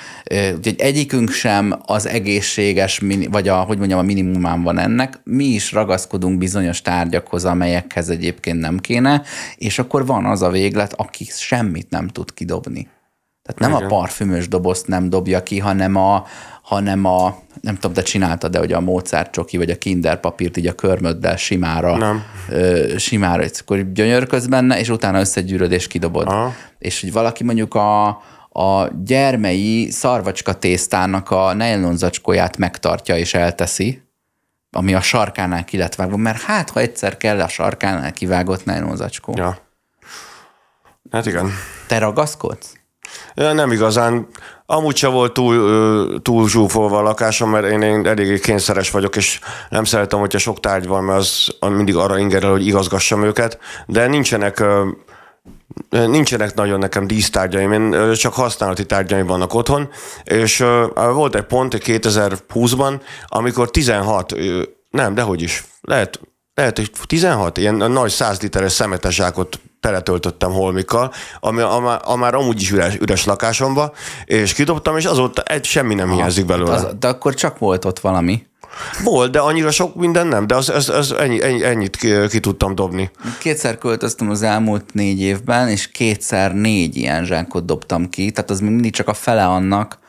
Úgyhogy 0.55 0.75
egyikünk 0.77 1.29
sem 1.29 1.79
az 1.85 2.07
egészséges, 2.07 3.01
vagy 3.29 3.47
a, 3.47 3.55
hogy 3.55 3.77
mondjam, 3.77 3.99
a 3.99 4.03
minimumán 4.03 4.63
van 4.63 4.77
ennek. 4.77 5.19
Mi 5.23 5.45
is 5.45 5.71
ragaszkodunk 5.71 6.37
bizonyos 6.37 6.81
tárgyakhoz, 6.81 7.45
amelyekhez 7.45 8.09
egyébként 8.09 8.59
nem 8.59 8.79
kéne, 8.79 9.21
és 9.55 9.79
akkor 9.79 10.05
van 10.05 10.25
az 10.25 10.41
a 10.41 10.49
véglet, 10.49 10.93
aki 10.93 11.27
semmit 11.29 11.89
nem 11.89 12.07
tud 12.07 12.33
kidobni. 12.33 12.87
Tehát 13.43 13.59
nem 13.59 13.71
Igen. 13.71 13.83
a 13.83 13.95
parfümös 13.95 14.47
dobozt 14.47 14.87
nem 14.87 15.09
dobja 15.09 15.43
ki, 15.43 15.59
hanem 15.59 15.95
a, 15.95 16.25
hanem 16.61 17.05
a 17.05 17.37
nem 17.61 17.75
tudom, 17.75 17.93
te 17.93 18.01
csináltad, 18.01 18.51
de 18.51 18.57
hogy 18.59 18.73
a 18.73 18.79
Mozart 18.79 19.31
csoki, 19.31 19.57
vagy 19.57 19.69
a 19.69 19.77
Kinder 19.77 20.19
papírt 20.19 20.57
így 20.57 20.67
a 20.67 20.73
körmöddel 20.73 21.35
simára, 21.35 21.97
Nem. 21.97 22.23
Ö, 22.49 22.93
simára, 22.97 23.43
akkor 23.59 23.91
gyönyörködsz 23.91 24.45
benne, 24.45 24.79
és 24.79 24.89
utána 24.89 25.19
összegyűröd 25.19 25.71
és 25.71 25.87
kidobod. 25.87 26.27
Aha. 26.27 26.53
És 26.79 27.01
hogy 27.01 27.11
valaki 27.11 27.43
mondjuk 27.43 27.75
a, 27.75 28.07
a 28.49 28.87
gyermei 29.03 29.91
szarvacska 29.91 30.53
tésztának 30.53 31.31
a 31.31 31.53
nylon 31.53 31.97
zacskóját 31.97 32.57
megtartja 32.57 33.17
és 33.17 33.33
elteszi, 33.33 34.01
ami 34.71 34.93
a 34.93 35.01
sarkánál 35.01 35.65
ki 35.65 35.77
lett 35.77 35.95
vágva, 35.95 36.17
mert 36.17 36.41
hát, 36.41 36.69
ha 36.69 36.79
egyszer 36.79 37.17
kell 37.17 37.41
a 37.41 37.47
sarkánál 37.47 38.11
kivágott 38.11 38.65
nylon 38.65 38.95
zacskó. 38.95 39.33
Ja. 39.35 39.57
Hát 41.11 41.25
igen. 41.25 41.51
Te 41.87 41.97
ragaszkodsz? 41.97 42.82
Nem 43.33 43.71
igazán. 43.71 44.27
Amúgy 44.65 44.95
se 44.95 45.07
volt 45.07 45.33
túl, 45.33 46.21
túl 46.21 46.49
zsúfolva 46.49 46.97
a 46.97 47.01
lakásom, 47.01 47.49
mert 47.49 47.65
én, 47.65 47.81
én 47.81 48.07
eléggé 48.07 48.39
kényszeres 48.39 48.91
vagyok, 48.91 49.15
és 49.15 49.39
nem 49.69 49.83
szeretem, 49.83 50.19
hogyha 50.19 50.37
sok 50.37 50.59
tárgy 50.59 50.87
van, 50.87 51.03
mert 51.03 51.19
az 51.19 51.47
mindig 51.59 51.95
arra 51.95 52.17
ingerel, 52.17 52.51
hogy 52.51 52.67
igazgassam 52.67 53.23
őket, 53.23 53.59
de 53.85 54.07
nincsenek 54.07 54.63
nincsenek 55.89 56.53
nagyon 56.53 56.79
nekem 56.79 57.07
dísztárgyaim, 57.07 57.71
én 57.71 58.13
csak 58.13 58.33
használati 58.33 58.85
tárgyaim 58.85 59.25
vannak 59.25 59.53
otthon, 59.53 59.89
és 60.23 60.63
volt 60.93 61.35
egy 61.35 61.43
pont 61.43 61.75
2020-ban, 61.79 62.99
amikor 63.27 63.71
16, 63.71 64.31
ö, 64.31 64.61
nem, 64.89 65.13
dehogy 65.13 65.41
is, 65.41 65.63
lehet, 65.81 66.19
lehet, 66.53 66.77
hogy 66.77 66.91
16 67.07 67.57
ilyen 67.57 67.75
nagy 67.75 68.11
100 68.11 68.41
literes 68.41 68.71
szemetes 68.71 69.15
zsákot 69.15 69.59
teletöltöttem 69.83 70.51
holmikkal, 70.51 71.11
ami 71.39 71.61
a, 71.61 71.93
a, 71.93 72.01
a 72.03 72.15
már 72.15 72.35
amúgy 72.35 72.61
is 72.61 72.71
üres, 72.71 72.95
üres 72.95 73.25
lakásomba, 73.25 73.93
és 74.25 74.53
kidobtam, 74.53 74.97
és 74.97 75.05
azóta 75.05 75.41
egy, 75.41 75.63
semmi 75.65 75.93
nem 75.93 76.11
hiányzik 76.11 76.45
belőle. 76.45 76.73
Az, 76.73 76.87
de 76.99 77.07
akkor 77.07 77.33
csak 77.33 77.57
volt 77.57 77.85
ott 77.85 77.99
valami. 77.99 78.45
Volt, 79.03 79.31
de 79.31 79.39
annyira 79.39 79.71
sok 79.71 79.95
minden 79.95 80.27
nem, 80.27 80.47
de 80.47 80.55
az, 80.55 80.69
az, 80.69 80.89
az 80.89 81.11
ennyi, 81.11 81.43
ennyi, 81.43 81.63
ennyit 81.63 81.95
ki, 81.95 82.27
ki 82.29 82.39
tudtam 82.39 82.75
dobni. 82.75 83.11
Kétszer 83.39 83.77
költöztem 83.77 84.29
az 84.29 84.41
elmúlt 84.41 84.93
négy 84.93 85.21
évben, 85.21 85.69
és 85.69 85.91
kétszer 85.91 86.53
négy 86.53 86.95
ilyen 86.95 87.25
zsákot 87.25 87.65
dobtam 87.65 88.09
ki, 88.09 88.31
tehát 88.31 88.49
az 88.49 88.59
mindig 88.59 88.93
csak 88.93 89.07
a 89.07 89.13
fele 89.13 89.45
annak, 89.45 89.99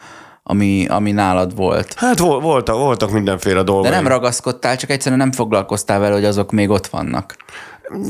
ami, 0.43 0.87
ami 0.89 1.13
nálad 1.13 1.57
volt. 1.57 1.95
Hát 1.97 2.19
vol, 2.19 2.41
voltak, 2.41 2.77
voltak 2.77 3.11
mindenféle 3.11 3.63
dolgok. 3.63 3.85
De 3.85 3.91
nem 3.91 4.07
ragaszkodtál, 4.07 4.77
csak 4.77 4.91
egyszerűen 4.91 5.21
nem 5.21 5.33
foglalkoztál 5.33 5.99
vele, 5.99 6.15
hogy 6.15 6.25
azok 6.25 6.53
még 6.53 6.71
ott 6.71 6.87
vannak. 6.87 7.37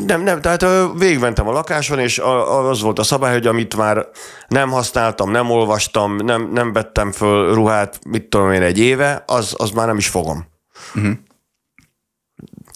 Nem, 0.07 0.23
nem, 0.23 0.41
tehát 0.41 0.65
végigmentem 0.99 1.49
a 1.49 1.53
lakáson, 1.53 1.99
és 1.99 2.19
az 2.69 2.81
volt 2.81 2.99
a 2.99 3.03
szabály, 3.03 3.33
hogy 3.33 3.47
amit 3.47 3.77
már 3.77 4.09
nem 4.49 4.71
használtam, 4.71 5.31
nem 5.31 5.51
olvastam, 5.51 6.17
nem, 6.17 6.51
nem 6.53 6.73
vettem 6.73 7.13
föl 7.13 7.55
ruhát, 7.55 7.99
mit 8.07 8.29
tudom 8.29 8.53
én, 8.53 8.63
egy 8.63 8.79
éve, 8.79 9.23
az, 9.27 9.55
az 9.59 9.71
már 9.71 9.87
nem 9.87 9.97
is 9.97 10.09
fogom. 10.09 10.47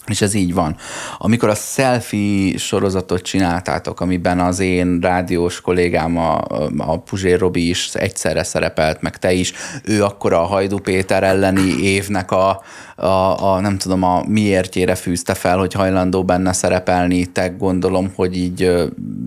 És 0.09 0.21
ez 0.21 0.33
így 0.33 0.53
van. 0.53 0.75
Amikor 1.17 1.49
a 1.49 1.55
selfie 1.55 2.57
sorozatot 2.57 3.21
csináltátok, 3.21 4.01
amiben 4.01 4.39
az 4.39 4.59
én 4.59 4.99
rádiós 5.01 5.61
kollégám, 5.61 6.17
a, 6.17 6.41
a 6.77 6.99
Puzsér 6.99 7.39
Robi 7.39 7.69
is 7.69 7.89
egyszerre 7.93 8.43
szerepelt, 8.43 9.01
meg 9.01 9.17
te 9.17 9.31
is, 9.31 9.53
ő 9.83 10.03
akkor 10.03 10.33
a 10.33 10.39
Hajdu 10.39 10.77
Péter 10.77 11.23
elleni 11.23 11.81
évnek 11.81 12.31
a, 12.31 12.61
a, 12.95 13.43
a 13.43 13.59
nem 13.59 13.77
tudom, 13.77 14.03
a 14.03 14.23
miértjére 14.27 14.95
fűzte 14.95 15.33
fel, 15.33 15.57
hogy 15.57 15.73
hajlandó 15.73 16.23
benne 16.23 16.53
szerepelni, 16.53 17.25
te 17.25 17.47
gondolom, 17.47 18.11
hogy 18.15 18.37
így 18.37 18.71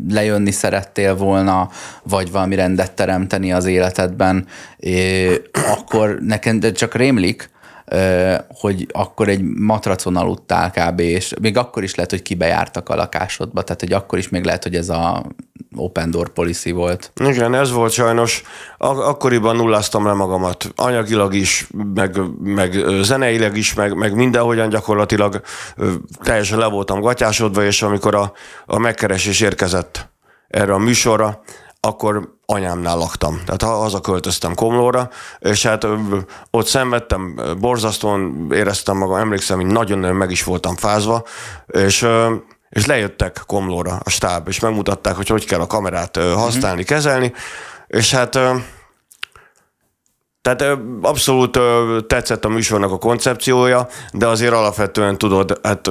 lejönni 0.09 0.51
szerettél 0.51 1.17
volna, 1.17 1.69
vagy 2.03 2.31
valami 2.31 2.55
rendet 2.55 2.93
teremteni 2.93 3.53
az 3.53 3.65
életedben, 3.67 4.47
é, 4.77 5.43
akkor 5.71 6.19
nekem 6.21 6.61
de 6.61 6.73
csak 6.73 6.95
rémlik, 6.95 7.51
hogy 8.49 8.87
akkor 8.93 9.29
egy 9.29 9.43
matracon 9.43 10.17
aludtál 10.17 10.71
kb. 10.71 11.01
és 11.01 11.35
még 11.41 11.57
akkor 11.57 11.83
is 11.83 11.95
lehet, 11.95 12.11
hogy 12.11 12.23
kibejártak 12.23 12.89
a 12.89 12.95
lakásodba, 12.95 13.63
tehát 13.63 13.81
hogy 13.81 13.93
akkor 13.93 14.19
is 14.19 14.29
még 14.29 14.45
lehet, 14.45 14.63
hogy 14.63 14.75
ez 14.75 14.89
a 14.89 15.25
open 15.77 16.11
door 16.11 16.29
policy 16.29 16.71
volt. 16.71 17.13
Igen, 17.25 17.55
ez 17.55 17.73
volt 17.73 17.93
sajnos. 17.93 18.43
Ak- 18.79 19.03
akkoriban 19.03 19.57
nulláztam 19.57 20.07
le 20.07 20.13
magamat. 20.13 20.73
Anyagilag 20.77 21.35
is, 21.35 21.69
meg, 21.95 22.21
meg 22.41 22.85
zeneileg 23.03 23.57
is, 23.57 23.75
meg, 23.75 23.97
meg 23.97 24.15
mindenhogyan 24.15 24.69
gyakorlatilag 24.69 25.41
teljesen 26.23 26.59
le 26.59 26.67
voltam 26.67 27.01
gatyásodva, 27.01 27.65
és 27.65 27.83
amikor 27.83 28.15
a, 28.15 28.33
a 28.67 28.79
megkeresés 28.79 29.41
érkezett 29.41 30.11
erre 30.49 30.73
a 30.73 30.79
műsorra, 30.79 31.43
akkor 31.87 32.35
anyámnál 32.47 32.97
laktam. 32.97 33.41
Tehát 33.45 33.63
ha- 33.63 33.77
hazaköltöztem 33.77 34.55
Komlóra, 34.55 35.11
és 35.39 35.67
hát 35.67 35.87
ott 36.51 36.67
szenvedtem, 36.67 37.41
borzasztóan 37.61 38.49
éreztem 38.53 38.97
magam, 38.97 39.17
emlékszem, 39.17 39.57
hogy 39.61 39.67
nagyon-nagyon 39.67 40.17
meg 40.17 40.31
is 40.31 40.45
voltam 40.45 40.77
fázva, 40.77 41.25
és 41.67 42.07
és 42.69 42.87
lejöttek 42.87 43.43
Komlóra 43.47 44.01
a 44.05 44.11
stáb, 44.11 44.49
és 44.49 44.61
megmutatták, 44.61 45.17
hogy 45.17 45.29
hogy 45.29 45.45
kell 45.45 45.61
a 45.61 45.67
kamerát 45.67 46.17
használni, 46.17 46.83
kezelni, 46.85 47.33
és 47.87 48.15
hát 48.15 48.39
tehát 50.43 50.79
abszolút 51.03 51.59
tetszett 52.07 52.45
a 52.45 52.49
műsornak 52.49 52.93
a 52.93 52.99
koncepciója, 52.99 53.89
de 54.13 54.27
azért 54.27 54.53
alapvetően 54.53 55.19
tudod, 55.19 55.61
hát 55.63 55.91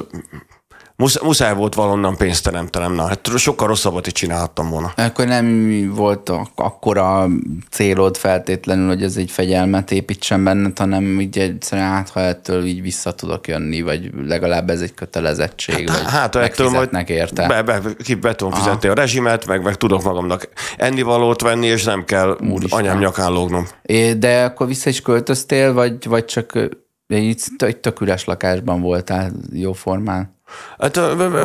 musz, 1.01 1.21
muszáj 1.21 1.53
volt 1.55 1.73
valonnan 1.75 2.17
pénzt 2.17 2.43
teremtenem, 2.43 2.93
na, 2.93 3.07
hát 3.07 3.37
sokkal 3.37 3.67
rosszabbat 3.67 4.07
is 4.07 4.13
csinálhattam 4.13 4.69
volna. 4.69 4.93
Akkor 4.95 5.25
nem 5.25 5.87
volt 5.95 6.29
ak- 6.29 6.59
akkora 6.59 7.27
célod 7.69 8.17
feltétlenül, 8.17 8.87
hogy 8.87 9.03
ez 9.03 9.17
egy 9.17 9.31
fegyelmet 9.31 9.91
építsen 9.91 10.43
benned, 10.43 10.77
hanem 10.77 11.19
így 11.19 11.37
egyszerűen 11.37 11.87
hát, 11.87 12.09
ha 12.09 12.19
ettől 12.19 12.65
így 12.65 12.81
vissza 12.81 13.11
tudok 13.11 13.47
jönni, 13.47 13.81
vagy 13.81 14.09
legalább 14.27 14.69
ez 14.69 14.81
egy 14.81 14.93
kötelezettség, 14.93 15.87
vagy 15.87 16.03
Hát 16.05 16.35
ettől 16.35 16.69
majd 16.69 17.09
érte. 17.09 17.47
Be, 17.47 17.61
be, 17.61 17.81
ki 18.03 18.15
be 18.15 18.35
tudom 18.35 18.53
fizetni 18.53 18.89
a 18.89 18.93
rezsimet, 18.93 19.45
meg, 19.45 19.63
meg 19.63 19.75
tudok 19.75 20.03
magamnak 20.03 20.49
ennivalót 20.77 21.41
venni, 21.41 21.65
és 21.67 21.83
nem 21.83 22.05
kell 22.05 22.37
Úristen. 22.49 22.79
anyám 22.79 22.97
nyakán 22.97 23.31
lógnom. 23.31 23.67
É, 23.81 24.13
De 24.13 24.43
akkor 24.43 24.67
vissza 24.67 24.89
is 24.89 25.01
költöztél, 25.01 25.73
vagy, 25.73 26.07
vagy 26.07 26.25
csak 26.25 26.69
egy 27.07 27.77
tök 27.81 28.01
üres 28.01 28.25
lakásban 28.25 28.81
voltál 28.81 29.31
jó 29.53 29.73
formán? 29.73 30.39
Hát 30.77 30.95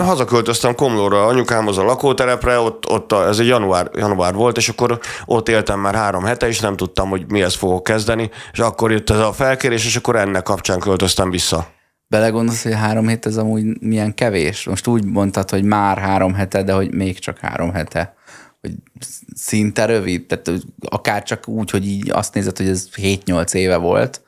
hazaköltöztem 0.00 0.74
Komlóra, 0.74 1.26
anyukámhoz 1.26 1.78
a 1.78 1.84
lakóterepre, 1.84 2.58
ott, 2.58 2.90
ott 2.90 3.12
a, 3.12 3.26
ez 3.26 3.38
egy 3.38 3.46
január, 3.46 3.90
január 3.94 4.34
volt, 4.34 4.56
és 4.56 4.68
akkor 4.68 4.98
ott 5.24 5.48
éltem 5.48 5.80
már 5.80 5.94
három 5.94 6.24
hete, 6.24 6.48
és 6.48 6.60
nem 6.60 6.76
tudtam, 6.76 7.08
hogy 7.08 7.24
mihez 7.28 7.54
fogok 7.54 7.84
kezdeni, 7.84 8.30
és 8.52 8.58
akkor 8.58 8.90
jött 8.90 9.10
ez 9.10 9.18
a 9.18 9.32
felkérés, 9.32 9.84
és 9.86 9.96
akkor 9.96 10.16
ennek 10.16 10.42
kapcsán 10.42 10.78
költöztem 10.78 11.30
vissza. 11.30 11.66
Belegondolsz, 12.08 12.62
hogy 12.62 12.74
három 12.74 13.08
hét 13.08 13.26
ez 13.26 13.36
amúgy 13.36 13.80
milyen 13.80 14.14
kevés? 14.14 14.64
Most 14.64 14.86
úgy 14.86 15.04
mondtad, 15.04 15.50
hogy 15.50 15.62
már 15.62 15.98
három 15.98 16.34
hete, 16.34 16.62
de 16.62 16.72
hogy 16.72 16.94
még 16.94 17.18
csak 17.18 17.38
három 17.38 17.72
hete. 17.72 18.14
Hogy 18.60 18.72
szinte 19.34 19.84
rövid, 19.84 20.26
tehát 20.26 20.60
akár 20.88 21.22
csak 21.22 21.48
úgy, 21.48 21.70
hogy 21.70 21.86
így 21.86 22.10
azt 22.10 22.34
nézed, 22.34 22.56
hogy 22.56 22.68
ez 22.68 22.88
7-8 22.96 23.54
éve 23.54 23.76
volt. 23.76 24.20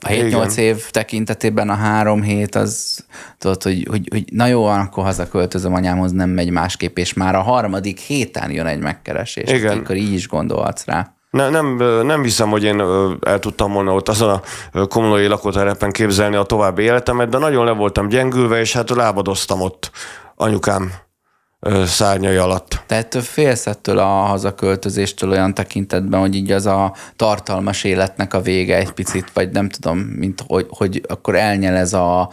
A 0.00 0.08
7-8 0.08 0.56
év 0.56 0.90
tekintetében 0.90 1.68
a 1.68 1.74
három 1.74 2.22
hét 2.22 2.54
az, 2.54 3.04
tudod, 3.38 3.62
hogy, 3.62 3.86
hogy, 3.90 4.08
hogy 4.10 4.24
na 4.32 4.46
jó, 4.46 4.64
akkor 4.64 5.04
hazaköltözöm 5.04 5.74
anyámhoz, 5.74 6.12
nem 6.12 6.30
megy 6.30 6.50
másképp, 6.50 6.98
és 6.98 7.12
már 7.12 7.34
a 7.34 7.42
harmadik 7.42 7.98
héten 7.98 8.50
jön 8.50 8.66
egy 8.66 8.80
megkeresés. 8.80 9.50
Igen. 9.50 9.78
Akkor 9.78 9.96
így 9.96 10.12
is 10.12 10.28
gondolhatsz 10.28 10.84
rá. 10.84 11.14
Ne, 11.30 11.48
nem, 11.48 11.76
nem 12.06 12.22
hiszem, 12.22 12.48
hogy 12.48 12.64
én 12.64 12.80
el 13.20 13.38
tudtam 13.38 13.72
volna 13.72 13.94
ott 13.94 14.08
azon 14.08 14.30
a 14.30 14.42
ö, 14.72 14.84
komlói 14.86 15.26
lakótelepen 15.26 15.90
képzelni 15.90 16.36
a 16.36 16.42
további 16.42 16.82
életemet, 16.82 17.28
de 17.28 17.38
nagyon 17.38 17.64
le 17.64 17.70
voltam 17.70 18.08
gyengülve, 18.08 18.60
és 18.60 18.72
hát 18.72 18.90
lábadoztam 18.90 19.60
ott 19.60 19.90
anyukám 20.34 20.92
szárnyai 21.84 22.36
alatt. 22.36 22.82
Tehát 22.86 23.14
félsz 23.22 23.66
ettől 23.66 23.98
a 23.98 24.06
hazaköltözéstől 24.06 25.30
olyan 25.30 25.54
tekintetben, 25.54 26.20
hogy 26.20 26.34
így 26.34 26.52
az 26.52 26.66
a 26.66 26.94
tartalmas 27.16 27.84
életnek 27.84 28.34
a 28.34 28.40
vége 28.40 28.76
egy 28.76 28.92
picit, 28.92 29.30
vagy 29.32 29.50
nem 29.50 29.68
tudom, 29.68 29.98
mint 29.98 30.44
hogy, 30.46 30.66
hogy 30.68 31.02
akkor 31.08 31.34
elnyel 31.34 31.76
ez 31.76 31.92
a 31.92 32.30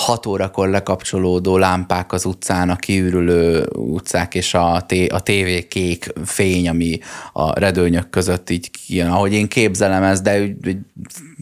hat 0.00 0.26
órakor 0.26 0.68
lekapcsolódó 0.68 1.56
lámpák 1.56 2.12
az 2.12 2.24
utcán, 2.24 2.70
a 2.70 2.76
kiürülő 2.76 3.66
utcák 3.72 4.34
és 4.34 4.54
a, 4.54 4.84
té- 4.86 5.12
a 5.12 5.20
tévé 5.20 5.68
kék 5.68 6.12
fény, 6.24 6.68
ami 6.68 6.98
a 7.32 7.58
redőnyök 7.58 8.10
között 8.10 8.50
így 8.50 8.70
kijön. 8.70 9.10
Ahogy 9.10 9.32
én 9.32 9.48
képzelem 9.48 10.02
ezt, 10.02 10.22
de 10.22 10.56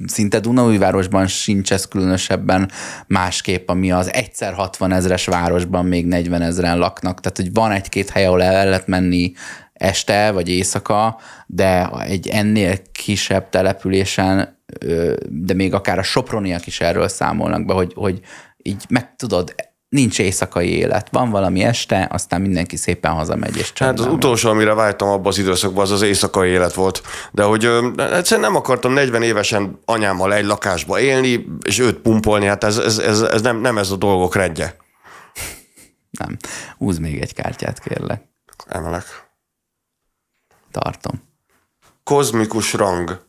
szinte 0.06 0.40
Dunaújvárosban 0.40 1.26
sincs 1.26 1.72
ez 1.72 1.88
különösebben 1.88 2.70
másképp, 3.06 3.68
ami 3.68 3.92
az 3.92 4.12
egyszer 4.12 4.52
60 4.52 4.92
ezres 4.92 5.26
városban 5.26 5.86
még 5.86 6.06
40 6.06 6.42
ezeren 6.42 6.78
laknak. 6.78 7.20
Tehát, 7.20 7.36
hogy 7.36 7.52
van 7.52 7.70
egy-két 7.70 8.11
hely, 8.11 8.26
ahol 8.26 8.42
el 8.42 8.64
lehet 8.64 8.86
menni 8.86 9.32
este 9.72 10.30
vagy 10.30 10.48
éjszaka, 10.48 11.18
de 11.46 11.90
egy 12.06 12.28
ennél 12.28 12.78
kisebb 12.92 13.48
településen, 13.48 14.56
de 15.28 15.54
még 15.54 15.74
akár 15.74 15.98
a 15.98 16.02
soproniak 16.02 16.66
is 16.66 16.80
erről 16.80 17.09
számolnak 17.09 17.64
be, 17.64 17.72
hogy, 17.72 17.92
hogy 17.94 18.20
így 18.62 18.84
meg 18.88 19.16
tudod, 19.16 19.54
nincs 19.88 20.18
éjszakai 20.18 20.68
élet. 20.68 21.09
Van 21.11 21.30
valami 21.30 21.62
este, 21.64 22.09
aztán 22.12 22.40
mindenki 22.40 22.76
szépen 22.76 23.12
hazamegy, 23.12 23.56
és 23.56 23.66
Hát 23.66 23.72
csendben 23.74 23.98
az 23.98 24.04
van. 24.04 24.14
utolsó, 24.14 24.50
amire 24.50 24.74
vágytam 24.74 25.09
abban 25.09 25.26
az 25.26 25.38
időszakban, 25.38 25.82
az 25.84 25.90
az 25.90 26.02
éjszakai 26.02 26.50
élet 26.50 26.74
volt. 26.74 27.02
De 27.32 27.42
hogy 27.42 27.64
ö, 27.64 27.88
egyszerűen 27.96 28.50
nem 28.50 28.56
akartam 28.61 28.92
40 28.92 29.22
évesen 29.22 29.78
anyámmal 29.84 30.34
egy 30.34 30.44
lakásba 30.44 31.00
élni, 31.00 31.46
és 31.64 31.78
őt 31.78 31.96
pumpolni, 31.96 32.46
hát 32.46 32.64
ez, 32.64 32.78
ez, 32.78 32.98
ez, 32.98 33.20
ez 33.20 33.42
nem, 33.42 33.61
nem 33.61 33.78
ez 33.78 33.90
a 33.90 33.96
dolgok 33.96 34.34
rendje. 34.34 34.76
Nem. 36.11 36.36
Húz 36.78 36.98
még 36.98 37.20
egy 37.20 37.34
kártyát, 37.34 37.78
kérlek. 37.80 38.22
Emelek. 38.68 39.04
Tartom. 40.70 41.22
Kozmikus 42.04 42.72
rang. 42.72 43.26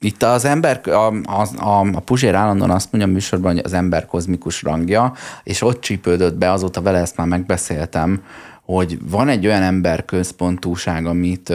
Itt 0.00 0.22
az 0.22 0.44
ember, 0.44 0.80
a, 0.84 1.14
a, 1.24 1.46
a, 1.56 1.86
a 1.92 2.00
Puzsér 2.00 2.34
állandóan 2.34 2.70
azt 2.70 2.92
mondja 2.92 3.10
a 3.10 3.12
műsorban, 3.12 3.52
hogy 3.52 3.62
az 3.64 3.72
ember 3.72 4.06
kozmikus 4.06 4.62
rangja, 4.62 5.12
és 5.42 5.62
ott 5.62 5.80
csípődött 5.80 6.34
be, 6.34 6.50
azóta 6.50 6.82
vele 6.82 6.98
ezt 6.98 7.16
már 7.16 7.26
megbeszéltem, 7.26 8.22
hogy 8.66 8.98
van 9.10 9.28
egy 9.28 9.46
olyan 9.46 9.62
ember 9.62 10.04
központúság, 10.04 11.06
amit, 11.06 11.52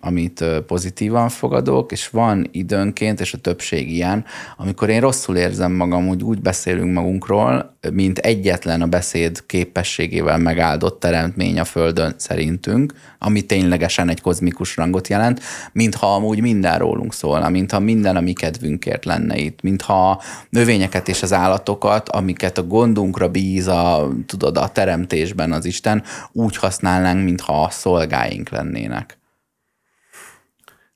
amit 0.00 0.44
pozitívan 0.66 1.28
fogadok, 1.28 1.92
és 1.92 2.08
van 2.08 2.48
időnként, 2.50 3.20
és 3.20 3.32
a 3.32 3.38
többség 3.38 3.90
ilyen, 3.90 4.24
amikor 4.56 4.88
én 4.88 5.00
rosszul 5.00 5.36
érzem 5.36 5.72
magam, 5.72 6.06
hogy 6.06 6.22
úgy 6.22 6.40
beszélünk 6.40 6.92
magunkról, 6.92 7.76
mint 7.92 8.18
egyetlen 8.18 8.82
a 8.82 8.86
beszéd 8.86 9.46
képességével 9.46 10.38
megáldott 10.38 11.00
teremtmény 11.00 11.58
a 11.58 11.64
Földön 11.64 12.14
szerintünk, 12.16 12.92
ami 13.18 13.42
ténylegesen 13.42 14.08
egy 14.08 14.20
kozmikus 14.20 14.76
rangot 14.76 15.08
jelent, 15.08 15.40
mintha 15.72 16.14
amúgy 16.14 16.40
minden 16.40 16.78
rólunk 16.78 17.14
szólna, 17.14 17.48
mintha 17.48 17.78
minden 17.78 18.16
a 18.16 18.20
mi 18.20 18.32
kedvünkért 18.32 19.04
lenne 19.04 19.36
itt, 19.36 19.62
mintha 19.62 20.10
a 20.10 20.20
növényeket 20.48 21.08
és 21.08 21.22
az 21.22 21.32
állatokat, 21.32 22.08
amiket 22.08 22.58
a 22.58 22.66
gondunkra 22.66 23.28
bíz 23.28 23.66
a, 23.66 24.08
tudod, 24.26 24.56
a 24.56 24.68
teremtésben 24.68 25.52
az 25.52 25.64
Isten, 25.64 26.02
úgy 26.32 26.56
használnánk, 26.56 27.24
mintha 27.24 27.62
a 27.62 27.70
szolgáink 27.70 28.48
lennének. 28.48 29.18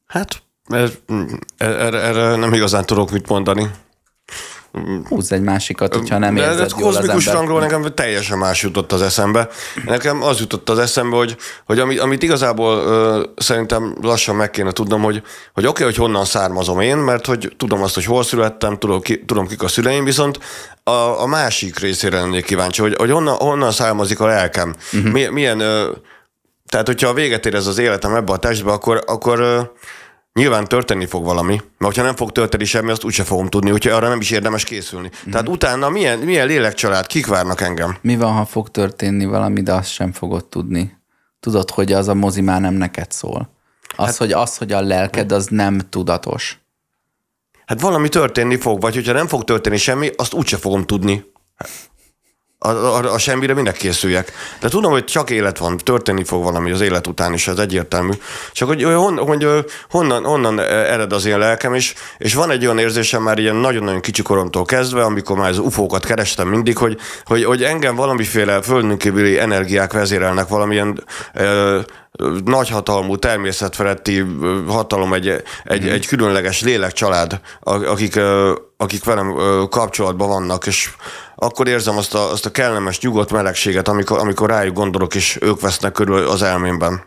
Hát 0.06 0.42
ez, 0.64 0.98
erre, 1.56 2.00
erre 2.00 2.36
nem 2.36 2.52
igazán 2.52 2.84
tudok 2.84 3.10
mit 3.10 3.28
mondani. 3.28 3.70
Húzz 5.08 5.32
egy 5.32 5.42
másikat, 5.42 5.94
hogyha 5.94 6.18
nem 6.18 6.34
De 6.34 6.40
érzed 6.40 6.60
ez 6.60 6.72
jól 6.78 6.88
az 6.88 6.96
kozmikus 6.96 7.26
ember. 7.26 7.40
rangról 7.40 7.60
nekem 7.60 7.94
teljesen 7.94 8.38
más 8.38 8.62
jutott 8.62 8.92
az 8.92 9.02
eszembe. 9.02 9.48
Nekem 9.84 10.22
az 10.22 10.40
jutott 10.40 10.68
az 10.68 10.78
eszembe, 10.78 11.16
hogy, 11.16 11.36
hogy 11.64 11.78
amit, 11.78 12.00
amit 12.00 12.22
igazából 12.22 12.76
ö, 12.76 13.22
szerintem 13.36 13.96
lassan 14.00 14.36
meg 14.36 14.50
kéne 14.50 14.72
tudnom, 14.72 15.02
hogy, 15.02 15.22
hogy 15.52 15.66
oké, 15.66 15.82
okay, 15.82 15.84
hogy 15.84 15.96
honnan 15.96 16.24
származom 16.24 16.80
én, 16.80 16.96
mert 16.96 17.26
hogy 17.26 17.54
tudom 17.56 17.82
azt, 17.82 17.94
hogy 17.94 18.04
hol 18.04 18.22
születtem, 18.22 18.78
tudom, 18.78 19.00
ki, 19.00 19.24
tudom 19.24 19.46
kik 19.46 19.62
a 19.62 19.68
szüleim, 19.68 20.04
viszont 20.04 20.38
a, 20.82 21.20
a 21.22 21.26
másik 21.26 21.78
részére 21.78 22.20
lennék 22.20 22.44
kíváncsi, 22.44 22.80
hogy, 22.80 22.94
hogy 22.98 23.10
honnan, 23.10 23.34
honnan 23.34 23.72
származik 23.72 24.20
a 24.20 24.26
lelkem. 24.26 24.74
Uh-huh. 24.92 25.12
Milyen, 25.12 25.32
milyen 25.32 25.60
ö, 25.60 25.90
tehát, 26.68 26.86
hogyha 26.86 27.08
a 27.08 27.14
véget 27.14 27.46
ér 27.46 27.54
ez 27.54 27.66
az 27.66 27.78
életem 27.78 28.14
ebbe 28.14 28.32
a 28.32 28.36
testbe, 28.36 28.72
akkor, 28.72 29.02
akkor 29.06 29.40
ö, 29.40 29.60
Nyilván 30.36 30.64
történni 30.64 31.06
fog 31.06 31.24
valami, 31.24 31.54
mert 31.54 31.64
hogyha 31.78 32.02
nem 32.02 32.16
fog 32.16 32.32
történni 32.32 32.64
semmi, 32.64 32.90
azt 32.90 33.04
úgyse 33.04 33.24
fogom 33.24 33.48
tudni, 33.48 33.70
úgyhogy 33.70 33.92
arra 33.92 34.08
nem 34.08 34.20
is 34.20 34.30
érdemes 34.30 34.64
készülni. 34.64 35.10
Mm. 35.28 35.30
Tehát 35.30 35.48
utána 35.48 35.88
milyen, 35.88 36.18
milyen 36.18 36.46
lélekcsalád, 36.46 37.06
kik 37.06 37.26
várnak 37.26 37.60
engem? 37.60 37.96
Mi 38.00 38.16
van, 38.16 38.32
ha 38.32 38.44
fog 38.44 38.70
történni 38.70 39.24
valami, 39.24 39.62
de 39.62 39.72
azt 39.72 39.90
sem 39.90 40.12
fogod 40.12 40.44
tudni? 40.44 40.96
Tudod, 41.40 41.70
hogy 41.70 41.92
az 41.92 42.08
a 42.08 42.14
mozi 42.14 42.40
már 42.40 42.60
nem 42.60 42.74
neked 42.74 43.12
szól. 43.12 43.50
Az, 43.96 44.06
hát, 44.06 44.16
hogy, 44.16 44.32
az, 44.32 44.56
hogy 44.56 44.72
a 44.72 44.80
lelked, 44.80 45.32
az 45.32 45.46
nem 45.46 45.80
tudatos. 45.90 46.58
Hát 47.66 47.80
valami 47.80 48.08
történni 48.08 48.56
fog, 48.56 48.80
vagy 48.80 48.94
hogyha 48.94 49.12
nem 49.12 49.26
fog 49.26 49.44
történni 49.44 49.76
semmi, 49.76 50.10
azt 50.16 50.34
úgyse 50.34 50.56
fogom 50.56 50.84
tudni. 50.84 51.24
A, 52.58 52.68
a, 52.68 53.12
a 53.12 53.18
semmire 53.18 53.54
minek 53.54 53.76
készüljek. 53.76 54.32
De 54.60 54.68
tudom, 54.68 54.90
hogy 54.90 55.04
csak 55.04 55.30
élet 55.30 55.58
van, 55.58 55.76
történni 55.76 56.24
fog 56.24 56.42
valami 56.42 56.70
az 56.70 56.80
élet 56.80 57.06
után 57.06 57.32
is, 57.32 57.48
ez 57.48 57.58
egyértelmű. 57.58 58.12
Csak 58.52 58.68
hogy, 58.68 58.82
hon, 58.82 59.18
hogy 59.18 59.46
honnan, 59.90 60.24
honnan 60.24 60.60
ered 60.60 61.12
az 61.12 61.24
én 61.24 61.38
lelkem, 61.38 61.74
és, 61.74 61.94
és 62.18 62.34
van 62.34 62.50
egy 62.50 62.64
olyan 62.64 62.78
érzésem 62.78 63.22
már 63.22 63.38
ilyen 63.38 63.56
nagyon-nagyon 63.56 64.00
kicsi 64.00 64.22
koromtól 64.22 64.64
kezdve, 64.64 65.04
amikor 65.04 65.36
már 65.36 65.50
az 65.50 65.58
ufókat 65.58 66.04
kerestem 66.04 66.48
mindig, 66.48 66.76
hogy, 66.76 66.98
hogy, 67.24 67.44
hogy 67.44 67.62
engem 67.62 67.94
valamiféle 67.94 68.62
földön 68.62 68.98
kívüli 68.98 69.38
energiák 69.38 69.92
vezérelnek, 69.92 70.48
valamilyen 70.48 71.04
ö, 71.34 71.80
nagyhatalmú, 72.44 73.16
természetfeletti 73.16 74.24
hatalom, 74.66 75.12
egy, 75.12 75.42
egy, 75.64 75.88
egy 75.88 76.06
különleges 76.06 76.62
lélekcsalád, 76.62 77.40
akik, 77.60 78.20
akik 78.76 79.04
velem 79.04 79.34
kapcsolatban 79.70 80.28
vannak, 80.28 80.66
és 80.66 80.90
akkor 81.36 81.68
érzem 81.68 81.96
azt 81.96 82.14
a, 82.14 82.30
azt 82.30 82.46
a 82.46 82.50
kellemes, 82.50 83.00
nyugodt 83.00 83.32
melegséget, 83.32 83.88
amikor, 83.88 84.18
amikor 84.18 84.48
rájuk 84.50 84.74
gondolok, 84.74 85.14
és 85.14 85.38
ők 85.40 85.60
vesznek 85.60 85.92
körül 85.92 86.28
az 86.28 86.42
elmémben. 86.42 87.02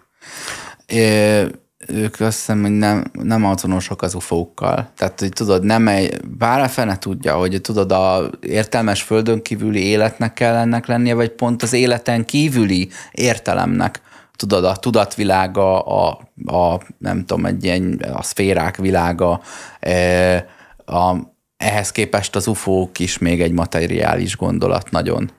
É, 0.85 1.45
ők 1.87 2.19
azt 2.19 2.37
hiszem, 2.37 2.61
hogy 2.61 2.71
nem, 2.71 3.03
nem 3.11 3.45
azonosok 3.45 4.01
az 4.01 4.13
ufókkal. 4.13 4.91
Tehát, 4.97 5.19
hogy 5.19 5.29
tudod, 5.29 5.63
nem 5.63 5.87
egy, 5.87 6.25
bár 6.25 6.61
a 6.61 6.67
fene 6.67 6.97
tudja, 6.97 7.35
hogy 7.35 7.61
tudod, 7.61 7.91
a 7.91 8.29
értelmes 8.41 9.01
földön 9.01 9.41
kívüli 9.41 9.83
életnek 9.83 10.33
kell 10.33 10.55
ennek 10.55 10.87
lennie, 10.87 11.13
vagy 11.13 11.29
pont 11.29 11.63
az 11.63 11.73
életen 11.73 12.25
kívüli 12.25 12.89
értelemnek 13.11 14.01
tudod, 14.39 14.65
a 14.65 14.75
tudatvilága, 14.75 15.79
a, 15.79 16.19
a 16.45 16.79
nem 16.97 17.25
tudom, 17.25 17.45
egy 17.45 17.63
ilyen 17.63 18.05
a 18.13 18.23
szférák 18.23 18.77
világa, 18.77 19.41
e, 19.79 20.35
a, 20.85 21.15
ehhez 21.57 21.91
képest 21.91 22.35
az 22.35 22.47
ufók 22.47 22.99
is 22.99 23.17
még 23.17 23.41
egy 23.41 23.51
materiális 23.51 24.37
gondolat 24.37 24.91
nagyon. 24.91 25.31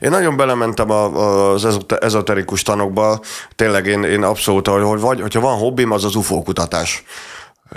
Én 0.00 0.10
nagyon 0.10 0.36
belementem 0.36 0.90
az 0.90 1.64
ezot- 1.64 1.92
ezoterikus 1.92 2.62
tanokba, 2.62 3.20
tényleg 3.54 3.86
én, 3.86 4.02
én 4.02 4.22
abszolút, 4.22 4.68
hogy 4.68 5.00
vagy, 5.00 5.20
hogyha 5.20 5.40
van 5.40 5.58
hobbim, 5.58 5.90
az 5.90 6.04
az 6.04 6.14
UFO 6.14 6.42
kutatás. 6.42 7.04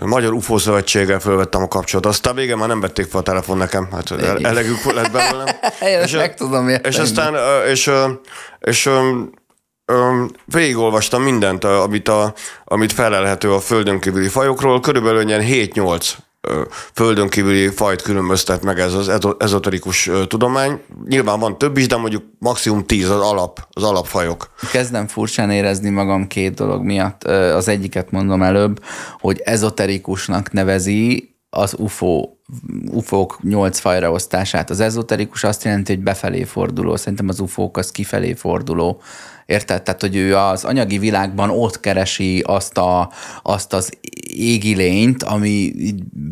Magyar 0.06 0.34
UFO 0.34 0.58
szövetséggel 0.58 1.20
fölvettem 1.20 1.62
a 1.62 1.68
kapcsolatot, 1.68 2.12
aztán 2.12 2.36
végén 2.36 2.58
már 2.58 2.68
nem 2.68 2.80
vették 2.80 3.06
fel 3.06 3.20
a 3.20 3.24
telefon 3.24 3.58
nekem, 3.58 3.88
hát 3.92 4.12
ele- 4.12 4.46
elegük 4.46 4.84
lett 4.94 5.12
belőlem. 5.12 5.48
Ezt 5.80 6.16
meg 6.16 6.36
tudom 6.36 6.70
érteni. 6.70 6.96
És 6.96 7.02
aztán, 7.02 7.36
és, 7.68 7.92
és 8.60 8.86
ö, 8.86 9.20
végigolvastam 10.46 11.24
mindent, 11.24 11.64
amit, 11.64 12.08
a, 12.08 12.34
amit 12.66 12.94
felelhető 12.94 13.54
a 13.54 13.60
földön 13.60 14.00
kívüli 14.00 14.28
fajokról, 14.28 14.80
körülbelül 14.80 15.28
ilyen 15.28 15.44
7-8 15.44 16.12
ö, 16.42 16.62
földön 16.94 17.30
kívüli 17.30 17.68
fajt 17.68 18.02
különböztet 18.02 18.64
meg 18.64 18.80
ez 18.80 18.94
az 18.94 19.10
ezo- 19.10 19.44
ezoterikus 19.44 20.10
tudomány. 20.28 20.82
Nyilván 21.08 21.40
van 21.40 21.58
több 21.58 21.78
is, 21.78 21.88
de 21.88 21.98
mondjuk 21.98 22.24
maximum 22.40 22.86
10 22.86 23.10
az 23.10 23.22
alap, 23.22 23.68
az 23.72 23.84
alapfajok. 23.84 24.52
Kezdem 24.72 25.08
furcsán 25.08 25.52
érezni 25.52 25.90
magam 25.90 26.28
két 26.28 26.54
dolog 26.54 26.84
miatt. 26.84 27.24
Az 27.24 27.68
egyiket 27.68 28.12
mondom 28.12 28.44
előbb, 28.44 28.84
hogy 29.20 29.42
ezoterikusnak 29.44 30.52
nevezi 30.52 31.34
az 31.50 31.76
UFO, 31.78 32.30
UFO-k 32.92 33.40
nyolc 33.44 33.80
fajra 33.80 34.12
osztását. 34.12 34.70
Az 34.70 34.80
ezoterikus 34.80 35.44
azt 35.44 35.64
jelenti, 35.64 35.94
hogy 35.94 36.04
befelé 36.04 36.44
forduló. 36.44 36.96
Szerintem 36.96 37.28
az 37.28 37.40
UFO-k 37.40 37.78
az 37.78 37.92
kifelé 37.92 38.34
forduló 38.34 39.02
Érted? 39.50 39.82
Tehát, 39.84 40.02
hogy 40.02 40.16
ő 40.16 40.36
az 40.38 40.64
anyagi 40.64 40.98
világban 40.98 41.50
ott 41.50 41.80
keresi 41.80 42.44
azt, 42.46 42.78
a, 42.78 43.12
azt 43.44 43.74
az 43.74 43.90
égi 44.34 44.76
lényt, 44.76 45.24
ami 45.24 45.74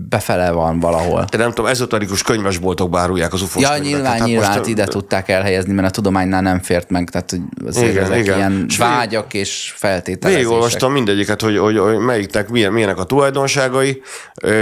befele 0.09 0.51
van 0.51 0.79
valahol. 0.79 1.25
De 1.31 1.37
nem 1.37 1.49
tudom, 1.49 1.65
ezoterikus 1.65 2.21
könyvesboltokba 2.21 2.99
árulják 2.99 3.33
az 3.33 3.41
ufos 3.41 3.61
Ja, 3.61 3.69
könyveket. 3.69 3.93
nyilván, 3.93 4.17
Hát 4.17 4.27
nyilván 4.27 4.57
most, 4.57 4.69
ide 4.69 4.85
tudták 4.85 5.29
elhelyezni, 5.29 5.73
mert 5.73 5.87
a 5.87 5.91
tudománynál 5.91 6.41
nem 6.41 6.59
fért 6.59 6.89
meg, 6.89 7.09
tehát 7.09 7.29
hogy 7.29 7.41
azért 7.67 7.91
Igen, 7.91 8.03
ezek 8.03 8.17
igen. 8.17 8.37
ilyen 8.37 8.65
És 8.69 8.77
vágyak 8.77 9.33
és 9.33 9.73
feltételezések. 9.75 10.43
Végigolvastam 10.45 10.91
mindegyiket, 10.91 11.41
hogy, 11.41 11.57
hogy, 11.57 11.77
hogy 11.77 11.97
melyiknek 11.97 12.49
milyen, 12.49 12.71
milyenek 12.71 12.97
a 12.97 13.03
tulajdonságai, 13.03 14.01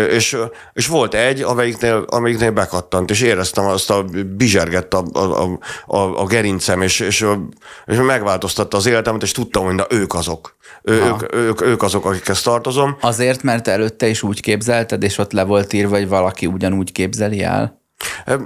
és, 0.10 0.38
és 0.74 0.88
volt 0.88 1.14
egy, 1.14 1.42
amelyiknél, 1.42 2.06
amelyiknél 2.08 2.52
bekattant, 2.52 3.10
és 3.10 3.22
éreztem 3.22 3.66
azt 3.66 3.90
a 3.90 4.06
bizsergett 4.38 4.94
a, 4.94 5.04
a, 5.14 5.60
a, 5.86 6.22
a 6.22 6.26
gerincem, 6.26 6.82
és, 6.82 7.00
és, 7.00 7.26
és 7.86 7.98
megváltoztatta 8.46 8.78
az 8.78 8.86
életemet, 8.86 9.24
és 9.24 9.32
tudtam, 9.32 9.66
hogy 9.66 9.76
na 9.76 9.86
ők 9.90 10.14
azok. 10.14 10.56
Ő, 10.84 11.04
ők, 11.04 11.36
ők, 11.36 11.62
ők 11.62 11.84
azok, 11.84 12.06
akikhez 12.06 12.42
tartozom. 12.42 12.98
Azért, 13.02 13.44
mert 13.44 13.68
előtte 13.68 14.08
is 14.08 14.24
úgy 14.24 14.42
képzelted, 14.42 15.04
és 15.04 15.18
ott 15.18 15.32
le 15.32 15.44
volt 15.44 15.74
írva, 15.74 15.96
hogy 15.96 16.08
valaki 16.08 16.46
ugyanúgy 16.46 16.92
képzeli 16.92 17.44
el? 17.44 17.84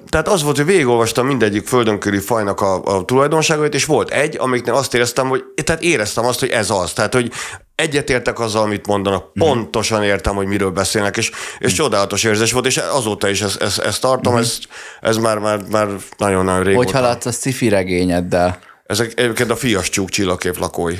Tehát 0.09 0.27
az 0.27 0.43
volt, 0.43 0.55
hogy 0.55 0.65
végigolvastam 0.65 1.25
mindegyik 1.25 1.67
földönkörű 1.67 2.17
fajnak 2.17 2.61
a, 2.61 2.83
a 2.83 3.05
tulajdonságait, 3.05 3.73
és 3.73 3.85
volt 3.85 4.09
egy, 4.09 4.37
amiknél 4.39 4.73
azt 4.73 4.93
éreztem, 4.93 5.27
hogy 5.27 5.43
tehát 5.63 5.81
éreztem 5.81 6.25
azt, 6.25 6.39
hogy 6.39 6.49
ez 6.49 6.69
az. 6.69 6.93
Tehát, 6.93 7.13
hogy 7.13 7.31
egyetértek 7.75 8.39
azzal, 8.39 8.63
amit 8.63 8.87
mondanak, 8.87 9.33
pontosan 9.33 10.03
értem, 10.03 10.35
hogy 10.35 10.47
miről 10.47 10.71
beszélnek, 10.71 11.17
és, 11.17 11.31
és 11.59 11.73
csodálatos 11.73 12.23
érzés 12.23 12.51
volt, 12.51 12.65
és 12.65 12.77
azóta 12.77 13.29
is 13.29 13.41
ezt, 13.41 13.61
ezt, 13.61 13.79
ezt 13.79 14.01
tartom, 14.01 14.35
ez, 14.35 14.57
ez 15.01 15.17
már, 15.17 15.37
már, 15.37 15.59
már 15.71 15.87
nagyon-nagyon 16.17 16.63
régóta. 16.63 16.85
Hogy 16.85 16.91
haladsz 16.91 17.25
a 17.25 17.31
sci 17.31 17.69
regényeddel? 17.69 18.59
Ezek 18.89 19.19
egyébként 19.19 19.49
a 19.49 19.55
fias 19.55 19.89
csúk 19.89 20.09
csillagkép 20.09 20.57
lakói. 20.57 20.95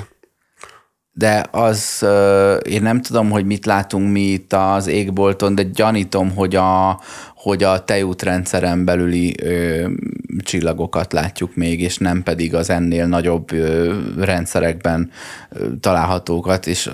De 1.12 1.46
az, 1.52 2.06
én 2.64 2.82
nem 2.82 3.02
tudom, 3.02 3.30
hogy 3.30 3.46
mit 3.46 3.66
látunk 3.66 4.12
mi 4.12 4.22
itt 4.22 4.54
az 4.54 4.88
égbolton, 4.88 5.56
de 5.56 5.64
gyanítom, 5.64 6.36
hogy 6.36 6.56
a, 6.56 7.02
hogy 7.42 7.64
a 7.64 7.84
tejútrendszeren 7.84 8.86
belüli 8.86 9.36
ö, 9.44 9.88
csillagokat 10.44 11.14
látjuk 11.14 11.56
még, 11.56 11.82
és 11.82 11.98
nem 11.98 12.24
pedig 12.24 12.56
az 12.56 12.70
ennél 12.70 13.06
nagyobb 13.06 13.52
ö, 13.52 13.96
rendszerekben 14.18 15.12
ö, 15.50 15.66
találhatókat, 15.80 16.68
és 16.68 16.90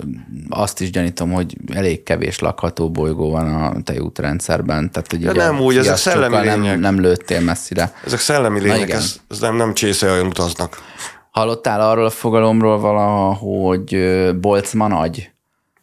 azt 0.48 0.80
is 0.80 0.90
gyanítom, 0.90 1.32
hogy 1.32 1.56
elég 1.74 2.02
kevés 2.02 2.38
lakható 2.38 2.90
bolygó 2.90 3.30
van 3.30 3.54
a 3.54 3.82
tejútrendszerben. 3.82 4.90
Tehát, 4.90 5.10
hogy 5.10 5.22
Ja, 5.22 5.30
ugye 5.30 5.44
nem 5.44 5.60
úgy, 5.60 5.76
ezek 5.76 5.96
szellemi 5.96 6.34
nem, 6.34 6.60
lények. 6.60 6.78
nem 6.78 7.00
lőttél 7.00 7.40
messzire. 7.40 7.92
Ezek 8.04 8.18
szellemi 8.18 8.60
lények, 8.60 8.90
ez, 8.90 9.20
ez 9.28 9.38
nem, 9.38 9.56
nem 9.56 9.74
csészejön 9.74 10.26
utaznak. 10.26 10.82
Hallottál 11.30 11.80
arról 11.80 12.04
a 12.04 12.10
fogalomról 12.10 12.78
valaha, 12.78 13.34
hogy 13.34 13.96
Boltzmann 14.40 14.92
agy? 14.92 15.30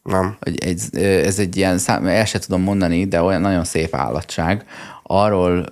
Nem. 0.04 0.38
hogy 0.40 0.58
egy, 0.64 0.82
ez 1.02 1.40
egy 1.40 1.58
ilyen, 1.58 1.78
szám, 1.78 2.06
el 2.06 2.26
sem 2.26 2.42
tudom 2.42 2.62
mondani, 2.62 3.06
de 3.06 3.22
olyan 3.22 3.42
nagyon 3.42 3.64
szép 3.64 3.96
állatság. 3.96 4.66
Arról 5.04 5.66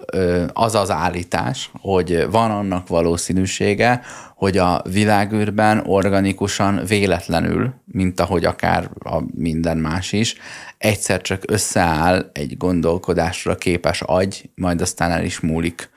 az 0.53 0.75
az 0.75 0.91
állítás, 0.91 1.71
hogy 1.81 2.27
van 2.31 2.51
annak 2.51 2.87
valószínűsége, 2.87 4.01
hogy 4.35 4.57
a 4.57 4.81
világűrben 4.89 5.83
organikusan 5.85 6.81
véletlenül, 6.87 7.73
mint 7.85 8.19
ahogy 8.19 8.45
akár 8.45 8.89
a 8.99 9.21
minden 9.35 9.77
más 9.77 10.11
is, 10.11 10.35
egyszer 10.77 11.21
csak 11.21 11.43
összeáll 11.47 12.29
egy 12.33 12.57
gondolkodásra 12.57 13.55
képes 13.55 14.01
agy, 14.01 14.49
majd 14.55 14.81
aztán 14.81 15.11
el 15.11 15.23
is 15.23 15.39
múlik. 15.39 15.89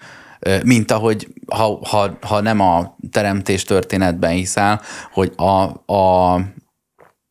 Mint 0.65 0.91
ahogy, 0.91 1.29
ha, 1.47 1.79
ha, 1.83 2.19
ha 2.21 2.41
nem 2.41 2.61
a 2.61 2.97
teremtés 3.11 3.65
történetben 3.65 4.31
hiszel, 4.31 4.81
hogy 5.13 5.33
a, 5.37 5.93
a 5.95 6.41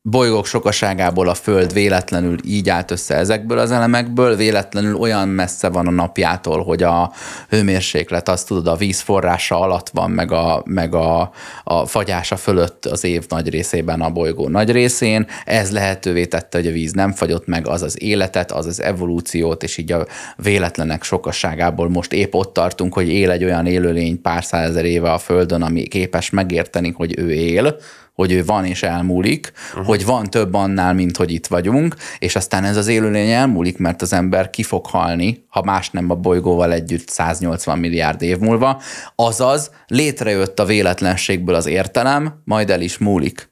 bolygók 0.06 0.46
sokaságából 0.46 1.30
a 1.30 1.34
Föld 1.34 1.74
véletlenül 1.74 2.38
így 2.46 2.70
állt 2.70 2.92
össze 2.92 3.16
ezekből 3.16 3.58
az 3.58 3.72
elemekből, 3.72 4.36
véletlenül 4.36 4.96
olyan 4.96 5.28
messze 5.28 5.70
van 5.70 5.88
a 5.88 5.92
napjától, 5.92 6.64
hogy 6.64 6.84
a 6.84 7.12
hőmérséklet, 7.50 8.30
azt 8.30 8.48
tudod, 8.48 8.68
a 8.68 8.76
vízforrása 8.76 9.60
alatt 9.60 9.90
van, 9.90 10.12
meg 10.12 10.32
a, 10.32 10.64
meg 10.66 10.96
a, 10.96 11.32
a 11.64 11.86
fagyása 11.86 12.36
fölött 12.36 12.86
az 12.86 13.04
év 13.04 13.26
nagy 13.30 13.50
részében 13.50 14.02
a 14.02 14.10
bolygó 14.10 14.48
nagy 14.48 14.72
részén. 14.72 15.28
Ez 15.46 15.72
lehetővé 15.72 16.26
tette, 16.26 16.58
hogy 16.58 16.68
a 16.68 16.72
víz 16.72 16.92
nem 16.92 17.12
fagyott 17.12 17.48
meg, 17.48 17.68
az 17.68 17.82
az 17.82 18.02
életet, 18.02 18.52
az 18.52 18.66
az 18.66 18.82
evolúciót, 18.82 19.64
és 19.64 19.78
így 19.78 19.92
a 19.92 20.06
véletlenek 20.36 21.04
sokasságából 21.04 21.90
most 21.90 22.14
épp 22.14 22.34
ott 22.34 22.54
tartunk, 22.54 22.94
hogy 22.94 23.10
él 23.10 23.32
egy 23.32 23.44
olyan 23.44 23.66
élőlény 23.66 24.22
pár 24.22 24.44
százezer 24.44 24.86
éve 24.86 25.12
a 25.12 25.18
Földön, 25.18 25.62
ami 25.62 25.84
képes 25.84 26.30
megérteni, 26.30 26.94
hogy 26.96 27.18
ő 27.18 27.32
él, 27.32 27.78
hogy 28.14 28.32
ő 28.32 28.46
van 28.46 28.66
és 28.66 28.84
elmúlik, 28.84 29.52
uh-huh. 29.70 29.86
hogy 29.86 30.06
van 30.06 30.30
több 30.30 30.54
annál, 30.54 30.94
mint 30.94 31.18
hogy 31.18 31.32
itt 31.32 31.48
vagyunk, 31.48 31.96
és 32.20 32.36
aztán 32.36 32.64
ez 32.64 32.78
az 32.78 32.88
élőlény 32.88 33.30
elmúlik, 33.30 33.78
mert 33.78 34.02
az 34.02 34.14
ember 34.14 34.50
ki 34.50 34.64
fog 34.64 34.86
halni, 34.86 35.46
ha 35.48 35.64
más 35.64 35.90
nem 35.90 36.10
a 36.10 36.16
bolygóval 36.16 36.72
együtt 36.72 37.10
180 37.10 37.80
milliárd 37.80 38.22
év 38.22 38.38
múlva, 38.38 38.82
azaz 39.16 39.72
létrejött 39.88 40.60
a 40.60 40.66
véletlenségből 40.66 41.56
az 41.56 41.66
értelem, 41.66 42.42
majd 42.46 42.70
el 42.70 42.82
is 42.82 42.98
múlik. 42.98 43.52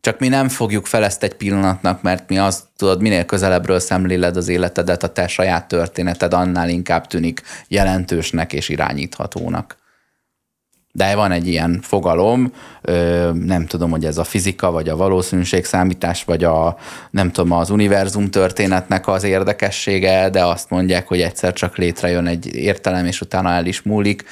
Csak 0.00 0.18
mi 0.18 0.28
nem 0.28 0.48
fogjuk 0.48 0.86
fel 0.86 1.04
ezt 1.04 1.22
egy 1.22 1.34
pillanatnak, 1.34 2.02
mert 2.02 2.28
mi 2.28 2.38
azt 2.38 2.64
tudod, 2.76 3.00
minél 3.00 3.24
közelebbről 3.24 3.78
szemléled 3.78 4.36
az 4.36 4.48
életedet, 4.48 5.02
a 5.02 5.12
te 5.12 5.26
saját 5.26 5.68
történeted 5.68 6.32
annál 6.32 6.68
inkább 6.68 7.06
tűnik 7.06 7.42
jelentősnek 7.68 8.52
és 8.52 8.68
irányíthatónak. 8.68 9.81
De 10.94 11.14
van 11.14 11.32
egy 11.32 11.46
ilyen 11.46 11.78
fogalom, 11.82 12.52
nem 13.32 13.66
tudom, 13.66 13.90
hogy 13.90 14.04
ez 14.04 14.18
a 14.18 14.24
fizika, 14.24 14.70
vagy 14.70 14.88
a 14.88 14.96
valószínűségszámítás, 14.96 16.24
vagy 16.24 16.44
a 16.44 16.76
nem 17.10 17.30
tudom, 17.30 17.52
az 17.52 17.70
univerzum 17.70 18.30
történetnek 18.30 19.08
az 19.08 19.24
érdekessége, 19.24 20.30
de 20.30 20.44
azt 20.44 20.70
mondják, 20.70 21.08
hogy 21.08 21.20
egyszer 21.20 21.52
csak 21.52 21.76
létrejön 21.76 22.26
egy 22.26 22.54
értelem, 22.54 23.06
és 23.06 23.20
utána 23.20 23.50
el 23.50 23.66
is 23.66 23.82
múlik. 23.82 24.24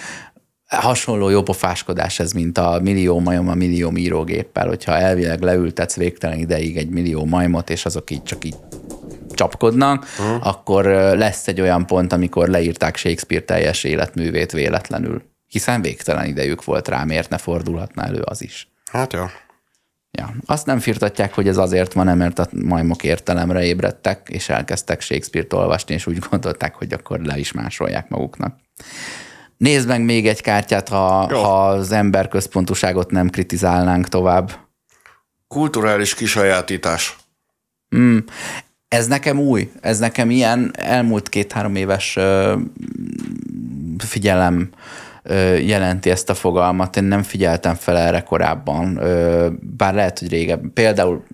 Hasonló 0.67 1.29
jópofáskodás 1.29 2.19
ez, 2.19 2.33
mint 2.33 2.59
a 2.59 2.81
millió 2.83 3.19
majom 3.19 3.49
a 3.49 3.55
millió 3.55 3.93
írógéppel, 3.97 4.67
hogyha 4.67 4.97
elvileg 4.97 5.43
leültetsz 5.43 5.97
végtelen 5.97 6.39
ideig 6.39 6.77
egy 6.77 6.89
millió 6.89 7.25
majmot, 7.25 7.71
és 7.71 7.85
azok 7.85 8.11
így 8.11 8.23
csak 8.23 8.45
így 8.45 8.57
csapkodnak, 9.35 10.07
uh-huh. 10.19 10.47
akkor 10.47 10.85
lesz 11.17 11.49
egy 11.49 11.61
olyan 11.61 11.87
pont, 11.87 12.13
amikor 12.13 12.49
leírták 12.49 12.97
Shakespeare 12.97 13.45
teljes 13.45 13.85
életművét 13.85 14.53
véletlenül. 14.53 15.23
Hiszen 15.51 15.83
végtelen 15.83 16.27
idejük 16.27 16.65
volt 16.65 16.89
rá, 16.89 17.05
miért 17.05 17.31
ne 17.31 17.39
fordulhatna 17.39 18.03
elő 18.03 18.21
az 18.21 18.43
is. 18.43 18.69
Hát 18.91 19.13
jó. 19.13 19.25
Ja. 20.11 20.35
Azt 20.47 20.67
nem 20.67 20.79
firtatják, 20.79 21.35
hogy 21.35 21.49
ez 21.49 21.57
azért 21.57 21.93
van, 21.93 22.17
mert 22.17 22.39
a 22.39 22.49
majmok 22.65 23.05
értelemre 23.05 23.65
ébredtek, 23.65 24.29
és 24.31 24.49
elkezdtek 24.49 25.01
Shakespeare-t 25.01 25.53
olvasni, 25.53 25.95
és 25.95 26.07
úgy 26.07 26.19
gondolták, 26.31 26.75
hogy 26.75 26.93
akkor 26.93 27.21
le 27.21 27.39
is 27.39 27.53
másolják 27.53 28.09
maguknak. 28.09 28.59
Nézd 29.57 29.89
meg 29.89 30.03
még 30.03 30.27
egy 30.27 30.41
kártyát, 30.41 30.89
ha, 30.89 31.27
Jó. 31.31 31.43
ha 31.43 31.69
az 31.69 31.93
emberközpontúságot 31.93 33.11
nem 33.11 33.31
kritizálnánk 33.31 34.09
tovább. 34.09 34.51
Kulturális 35.49 36.15
kisajátítás. 36.15 37.17
Ez 38.89 39.07
nekem 39.07 39.39
új, 39.39 39.73
ez 39.81 39.99
nekem 39.99 40.31
ilyen 40.31 40.71
elmúlt 40.77 41.29
két-három 41.29 41.75
éves 41.75 42.19
figyelem 43.99 44.71
jelenti 45.67 46.11
ezt 46.11 46.31
a 46.31 46.35
fogalmat. 46.35 46.97
Én 46.97 47.05
nem 47.05 47.23
figyeltem 47.23 47.75
fel 47.75 47.97
erre 47.97 48.21
korábban, 48.21 49.01
bár 49.77 49.95
lehet, 49.95 50.19
hogy 50.19 50.29
régebben. 50.29 50.73
Például 50.73 51.25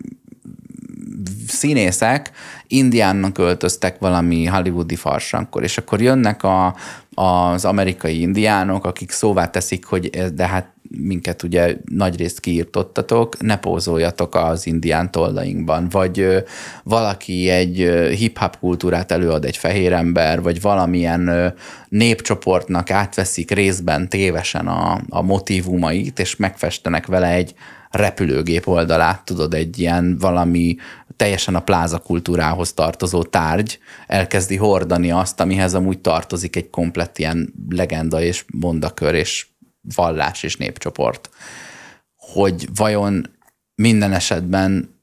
színészek 1.49 2.31
Indiánnak 2.67 3.39
öltöztek 3.39 3.99
valami 3.99 4.45
hollywoodi 4.45 4.97
farsankor, 4.97 5.63
és 5.63 5.79
akkor 5.79 6.01
jönnek 6.01 6.43
a, 6.43 6.75
az 7.19 7.65
amerikai 7.65 8.21
indiánok, 8.21 8.85
akik 8.85 9.11
szóvá 9.11 9.51
teszik, 9.51 9.85
hogy 9.85 10.09
de 10.35 10.47
hát 10.47 10.75
minket 10.89 11.43
ugye 11.43 11.77
nagyrészt 11.85 12.41
kiirtottatok, 12.41 13.41
ne 13.41 13.57
pózoljatok 13.57 14.35
az 14.35 14.67
indián 14.67 15.11
tollainkban, 15.11 15.89
vagy 15.91 16.45
valaki 16.83 17.49
egy 17.49 17.77
hip-hop 18.17 18.59
kultúrát 18.59 19.13
előad 19.13 19.45
egy 19.45 19.57
fehér 19.57 19.93
ember, 19.93 20.43
vagy 20.43 20.61
valamilyen 20.61 21.55
népcsoportnak 21.89 22.91
átveszik 22.91 23.51
részben 23.51 24.09
tévesen 24.09 24.67
a, 24.67 25.01
a 25.09 25.23
motivumait, 25.23 26.19
és 26.19 26.37
megfestenek 26.37 27.07
vele 27.07 27.33
egy 27.33 27.55
repülőgép 27.91 28.67
oldalát, 28.67 29.25
tudod, 29.25 29.55
egy 29.55 29.79
ilyen 29.79 30.17
valami 30.21 30.77
teljesen 31.17 31.55
a 31.55 31.61
pláza 31.61 31.99
kultúrához 31.99 32.73
tartozó 32.73 33.23
tárgy 33.23 33.79
elkezdi 34.07 34.57
hordani 34.57 35.11
azt, 35.11 35.41
amihez 35.41 35.75
amúgy 35.75 35.99
tartozik 35.99 36.57
egy 36.57 36.71
komplett 36.71 37.19
ilyen 37.19 37.55
legenda 37.69 38.23
és 38.23 38.45
mondakör 38.53 39.15
és 39.15 39.47
vallás 39.95 40.43
és 40.43 40.57
népcsoport. 40.57 41.31
Hogy 42.17 42.69
vajon 42.75 43.31
minden 43.75 44.13
esetben 44.13 44.99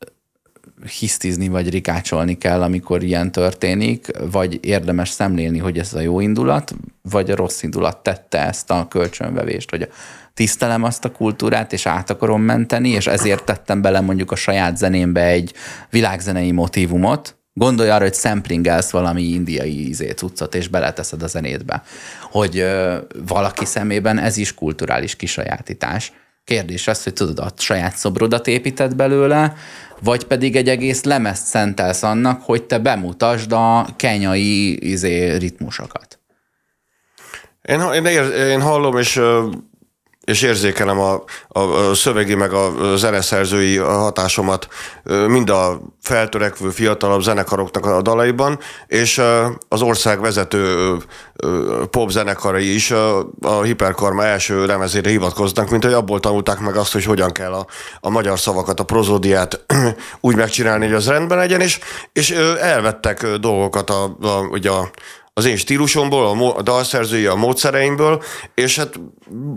hisztizni 0.99 1.47
vagy 1.47 1.69
rikácsolni 1.69 2.37
kell, 2.37 2.61
amikor 2.61 3.03
ilyen 3.03 3.31
történik, 3.31 4.07
vagy 4.31 4.59
érdemes 4.65 5.09
szemlélni, 5.09 5.57
hogy 5.57 5.79
ez 5.79 5.93
a 5.93 5.99
jó 5.99 6.19
indulat, 6.19 6.75
vagy 7.01 7.31
a 7.31 7.35
rossz 7.35 7.63
indulat 7.63 8.03
tette 8.03 8.39
ezt 8.47 8.71
a 8.71 8.87
kölcsönvevést, 8.87 9.69
hogy 9.69 9.89
tisztelem 10.33 10.83
azt 10.83 11.05
a 11.05 11.11
kultúrát, 11.11 11.73
és 11.73 11.85
át 11.85 12.09
akarom 12.09 12.41
menteni, 12.41 12.89
és 12.89 13.07
ezért 13.07 13.43
tettem 13.43 13.81
bele 13.81 13.99
mondjuk 13.99 14.31
a 14.31 14.35
saját 14.35 14.77
zenémbe 14.77 15.25
egy 15.25 15.53
világzenei 15.89 16.51
motívumot, 16.51 17.37
Gondolj 17.55 17.89
arra, 17.89 18.03
hogy 18.03 18.13
samplingelsz 18.13 18.91
valami 18.91 19.21
indiai 19.21 19.87
izé 19.87 20.09
cuccot, 20.09 20.55
és 20.55 20.67
beleteszed 20.67 21.23
a 21.23 21.27
zenétbe. 21.27 21.83
Hogy 22.21 22.57
ö, 22.57 22.97
valaki 23.27 23.65
szemében 23.65 24.19
ez 24.19 24.37
is 24.37 24.53
kulturális 24.53 25.15
kisajátítás. 25.15 26.11
Kérdés 26.43 26.87
az, 26.87 27.03
hogy 27.03 27.13
tudod, 27.13 27.39
a 27.39 27.51
saját 27.57 27.95
szobrodat 27.95 28.47
építed 28.47 28.95
belőle, 28.95 29.55
vagy 29.99 30.23
pedig 30.23 30.55
egy 30.55 30.69
egész 30.69 31.03
lemezt 31.03 31.45
szentelsz 31.45 32.03
annak, 32.03 32.41
hogy 32.41 32.63
te 32.63 32.77
bemutasd 32.77 33.51
a 33.51 33.87
kenyai 33.95 34.89
izé, 34.89 35.35
ritmusokat. 35.35 36.19
Én, 37.61 37.79
én, 37.79 38.05
én 38.35 38.61
hallom, 38.61 38.97
és 38.97 39.21
és 40.23 40.41
érzékelem 40.41 40.99
a, 40.99 41.23
a, 41.47 41.59
a 41.59 41.93
szövegi 41.93 42.35
meg 42.35 42.53
a 42.53 42.95
zeneszerzői 42.95 43.77
hatásomat 43.77 44.67
mind 45.27 45.49
a 45.49 45.81
feltörekvő 46.01 46.69
fiatalabb 46.69 47.21
zenekaroknak 47.21 47.85
a 47.85 48.01
dalaiban, 48.01 48.59
és 48.87 49.21
az 49.67 49.81
ország 49.81 50.21
vezető 50.21 50.95
pop 51.89 52.09
zenekarai 52.09 52.73
is 52.73 52.91
a 53.41 53.61
Hiperkarma 53.63 54.23
első 54.23 54.65
lemezére 54.65 55.09
hivatkoznak, 55.09 55.69
mint 55.69 55.83
hogy 55.83 55.93
abból 55.93 56.19
tanulták 56.19 56.59
meg 56.59 56.75
azt, 56.75 56.93
hogy 56.93 57.03
hogyan 57.05 57.31
kell 57.31 57.53
a, 57.53 57.65
a 57.99 58.09
magyar 58.09 58.39
szavakat, 58.39 58.79
a 58.79 58.83
prozódiát 58.83 59.65
úgy 60.19 60.35
megcsinálni, 60.35 60.85
hogy 60.85 60.95
az 60.95 61.07
rendben 61.07 61.37
legyen, 61.37 61.61
és, 61.61 61.79
és 62.13 62.31
elvettek 62.61 63.27
dolgokat 63.27 63.89
a, 63.89 64.03
a, 64.03 64.39
ugye 64.51 64.69
a 64.69 64.89
az 65.33 65.45
én 65.45 65.55
stílusomból, 65.55 66.25
a, 66.25 66.57
a 66.57 66.61
dalszerzői, 66.61 67.25
a 67.25 67.35
módszereimből, 67.35 68.23
és 68.55 68.75
hát 68.77 68.99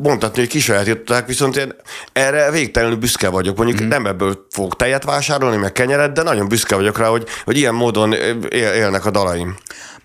mondhatni, 0.03 0.41
hogy 0.41 0.49
kisajátították, 0.49 1.27
viszont 1.27 1.57
én 1.57 1.74
erre 2.12 2.51
végtelenül 2.51 2.97
büszke 2.97 3.29
vagyok. 3.29 3.57
Mondjuk 3.57 3.83
mm. 3.83 3.89
nem 3.89 4.07
ebből 4.07 4.47
fog 4.51 4.74
tejet 4.74 5.05
vásárolni, 5.05 5.57
meg 5.57 5.72
kenyeret, 5.72 6.12
de 6.12 6.22
nagyon 6.22 6.49
büszke 6.49 6.74
vagyok 6.74 6.99
rá, 6.99 7.07
hogy, 7.07 7.27
hogy 7.45 7.57
ilyen 7.57 7.74
módon 7.74 8.12
él, 8.12 8.37
élnek 8.51 9.07
a 9.07 9.11
dalaim 9.11 9.57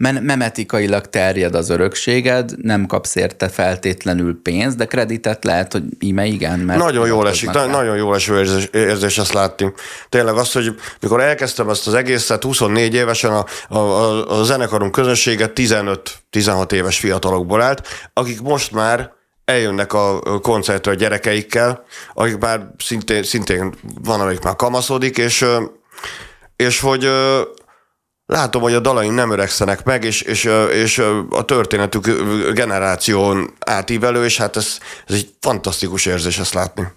memetikailag 0.01 1.05
terjed 1.05 1.55
az 1.55 1.69
örökséged, 1.69 2.51
nem 2.61 2.85
kapsz 2.85 3.15
érte 3.15 3.49
feltétlenül 3.49 4.41
pénzt, 4.43 4.77
de 4.77 4.85
kreditet 4.85 5.43
lehet, 5.43 5.71
hogy 5.71 5.83
íme 5.99 6.25
igen. 6.25 6.59
Mert 6.59 6.79
nagyon 6.79 7.07
jól 7.07 7.27
esik, 7.27 7.49
na, 7.49 7.65
nagyon 7.65 7.95
jól 7.95 8.15
eső 8.15 8.37
érzés, 8.37 8.69
érzés 8.73 9.17
ezt 9.17 9.33
látni. 9.33 9.73
Tényleg 10.09 10.35
azt, 10.35 10.53
hogy 10.53 10.75
mikor 10.99 11.21
elkezdtem 11.21 11.69
ezt 11.69 11.87
az 11.87 11.93
egészet 11.93 12.43
24 12.43 12.93
évesen, 12.93 13.31
a, 13.31 13.45
a, 13.69 13.77
a, 13.77 14.39
a 14.39 14.43
zenekarunk 14.43 14.91
közönsége 14.91 15.51
15-16 15.55 16.71
éves 16.71 16.99
fiatalokból 16.99 17.61
állt, 17.61 17.87
akik 18.13 18.41
most 18.41 18.71
már 18.71 19.11
eljönnek 19.45 19.93
a 19.93 20.39
koncertre 20.41 20.91
a 20.91 20.95
gyerekeikkel, 20.95 21.83
akik 22.13 22.37
már 22.37 22.67
szintén, 22.77 23.23
szintén 23.23 23.73
van, 24.03 24.21
amelyik 24.21 24.41
már 24.41 24.55
kamaszodik, 24.55 25.17
és, 25.17 25.45
és 26.55 26.79
hogy 26.79 27.09
látom, 28.32 28.61
hogy 28.61 28.73
a 28.73 28.79
dalaim 28.79 29.13
nem 29.13 29.32
öregszenek 29.32 29.84
meg, 29.84 30.03
és, 30.03 30.21
és, 30.21 30.49
és 30.73 31.01
a 31.29 31.45
történetük 31.45 32.07
generáción 32.53 33.53
átívelő, 33.59 34.23
és 34.25 34.38
hát 34.38 34.55
ez, 34.55 34.77
ez 35.07 35.15
egy 35.15 35.34
fantasztikus 35.39 36.05
érzés 36.05 36.38
ezt 36.38 36.53
látni. 36.53 36.88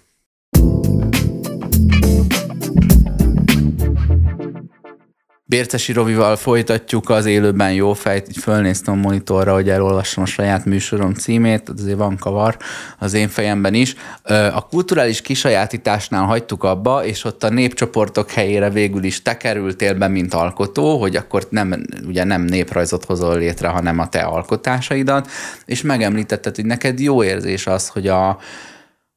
Bércesi 5.55 5.93
Rovival 5.93 6.35
folytatjuk 6.35 7.09
az 7.09 7.25
élőben 7.25 7.73
jó 7.73 7.93
fejt, 7.93 8.27
így 8.29 8.37
fölnéztem 8.37 8.93
a 8.93 8.97
monitorra, 8.97 9.53
hogy 9.53 9.69
elolvassam 9.69 10.23
a 10.23 10.25
saját 10.25 10.65
műsorom 10.65 11.13
címét, 11.13 11.69
azért 11.69 11.97
van 11.97 12.17
kavar 12.17 12.57
az 12.99 13.13
én 13.13 13.27
fejemben 13.27 13.73
is. 13.73 13.95
A 14.53 14.67
kulturális 14.67 15.21
kisajátításnál 15.21 16.23
hagytuk 16.23 16.63
abba, 16.63 17.05
és 17.05 17.23
ott 17.23 17.43
a 17.43 17.49
népcsoportok 17.49 18.31
helyére 18.31 18.69
végül 18.69 19.03
is 19.03 19.21
te 19.21 19.37
kerültél 19.37 19.93
be, 19.93 20.07
mint 20.07 20.33
alkotó, 20.33 20.99
hogy 20.99 21.15
akkor 21.15 21.47
nem, 21.49 21.85
ugye 22.07 22.23
nem 22.23 22.41
néprajzot 22.41 23.05
hozol 23.05 23.37
létre, 23.37 23.67
hanem 23.67 23.99
a 23.99 24.09
te 24.09 24.19
alkotásaidat, 24.19 25.29
és 25.65 25.81
megemlítetted, 25.81 26.55
hogy 26.55 26.65
neked 26.65 26.99
jó 26.99 27.23
érzés 27.23 27.67
az, 27.67 27.87
hogy 27.87 28.07
a, 28.07 28.39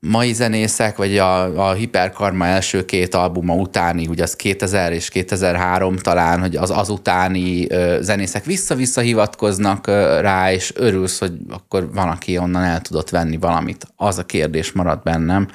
mai 0.01 0.33
zenészek, 0.33 0.97
vagy 0.97 1.19
a, 1.19 1.69
a 1.69 1.73
Hiperkarma 1.73 2.47
első 2.47 2.85
két 2.85 3.15
albuma 3.15 3.55
utáni, 3.55 4.07
ugye 4.07 4.23
az 4.23 4.37
2000 4.37 4.93
és 4.93 5.09
2003 5.09 5.97
talán, 5.97 6.41
hogy 6.41 6.57
az 6.57 6.71
azutáni 6.71 7.71
ö, 7.71 7.99
zenészek 8.01 8.45
vissza-vissza 8.45 9.01
hivatkoznak 9.01 9.87
ö, 9.87 10.21
rá, 10.21 10.53
és 10.53 10.73
örülsz, 10.77 11.19
hogy 11.19 11.33
akkor 11.51 11.93
van, 11.93 12.09
aki 12.09 12.39
onnan 12.39 12.63
el 12.63 12.81
tudott 12.81 13.11
venni 13.11 13.37
valamit. 13.37 13.87
Az 13.97 14.19
a 14.19 14.25
kérdés 14.25 14.73
marad 14.73 15.03
bennem, 15.03 15.49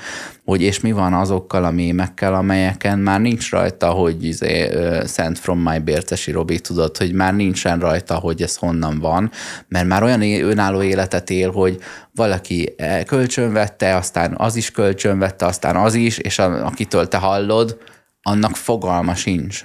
hogy 0.46 0.62
és 0.62 0.80
mi 0.80 0.92
van 0.92 1.14
azokkal 1.14 1.64
a 1.64 1.72
mémekkel, 1.72 2.34
amelyeken 2.34 3.00
már 3.00 3.20
nincs 3.20 3.52
rajta, 3.52 3.90
hogy 3.90 4.24
izé, 4.24 4.70
Sent 5.08 5.40
from 5.40 5.60
my 5.60 5.80
Bércesi 5.80 6.32
Robi, 6.32 6.60
tudod, 6.60 6.98
hogy 6.98 7.14
már 7.14 7.36
nincsen 7.36 7.80
rajta, 7.80 8.16
hogy 8.16 8.42
ez 8.42 8.56
honnan 8.56 9.00
van, 9.00 9.32
mert 9.68 9.88
már 9.88 10.04
olyan 10.04 10.22
önálló 10.22 10.82
életet 10.82 11.30
él, 11.30 11.52
hogy 11.52 11.80
valaki 12.16 12.74
e, 12.78 13.04
kölcsönvette, 13.04 13.96
aztán 13.96 14.36
az 14.38 14.56
is 14.56 14.72
kölcsönvette, 14.72 15.46
aztán 15.46 15.76
az 15.76 15.94
is, 15.94 16.18
és 16.18 16.40
a, 16.40 16.66
akitől 16.66 17.08
te 17.08 17.18
hallod, 17.18 17.78
annak 18.22 18.56
fogalma 18.56 19.16
sincs, 19.16 19.62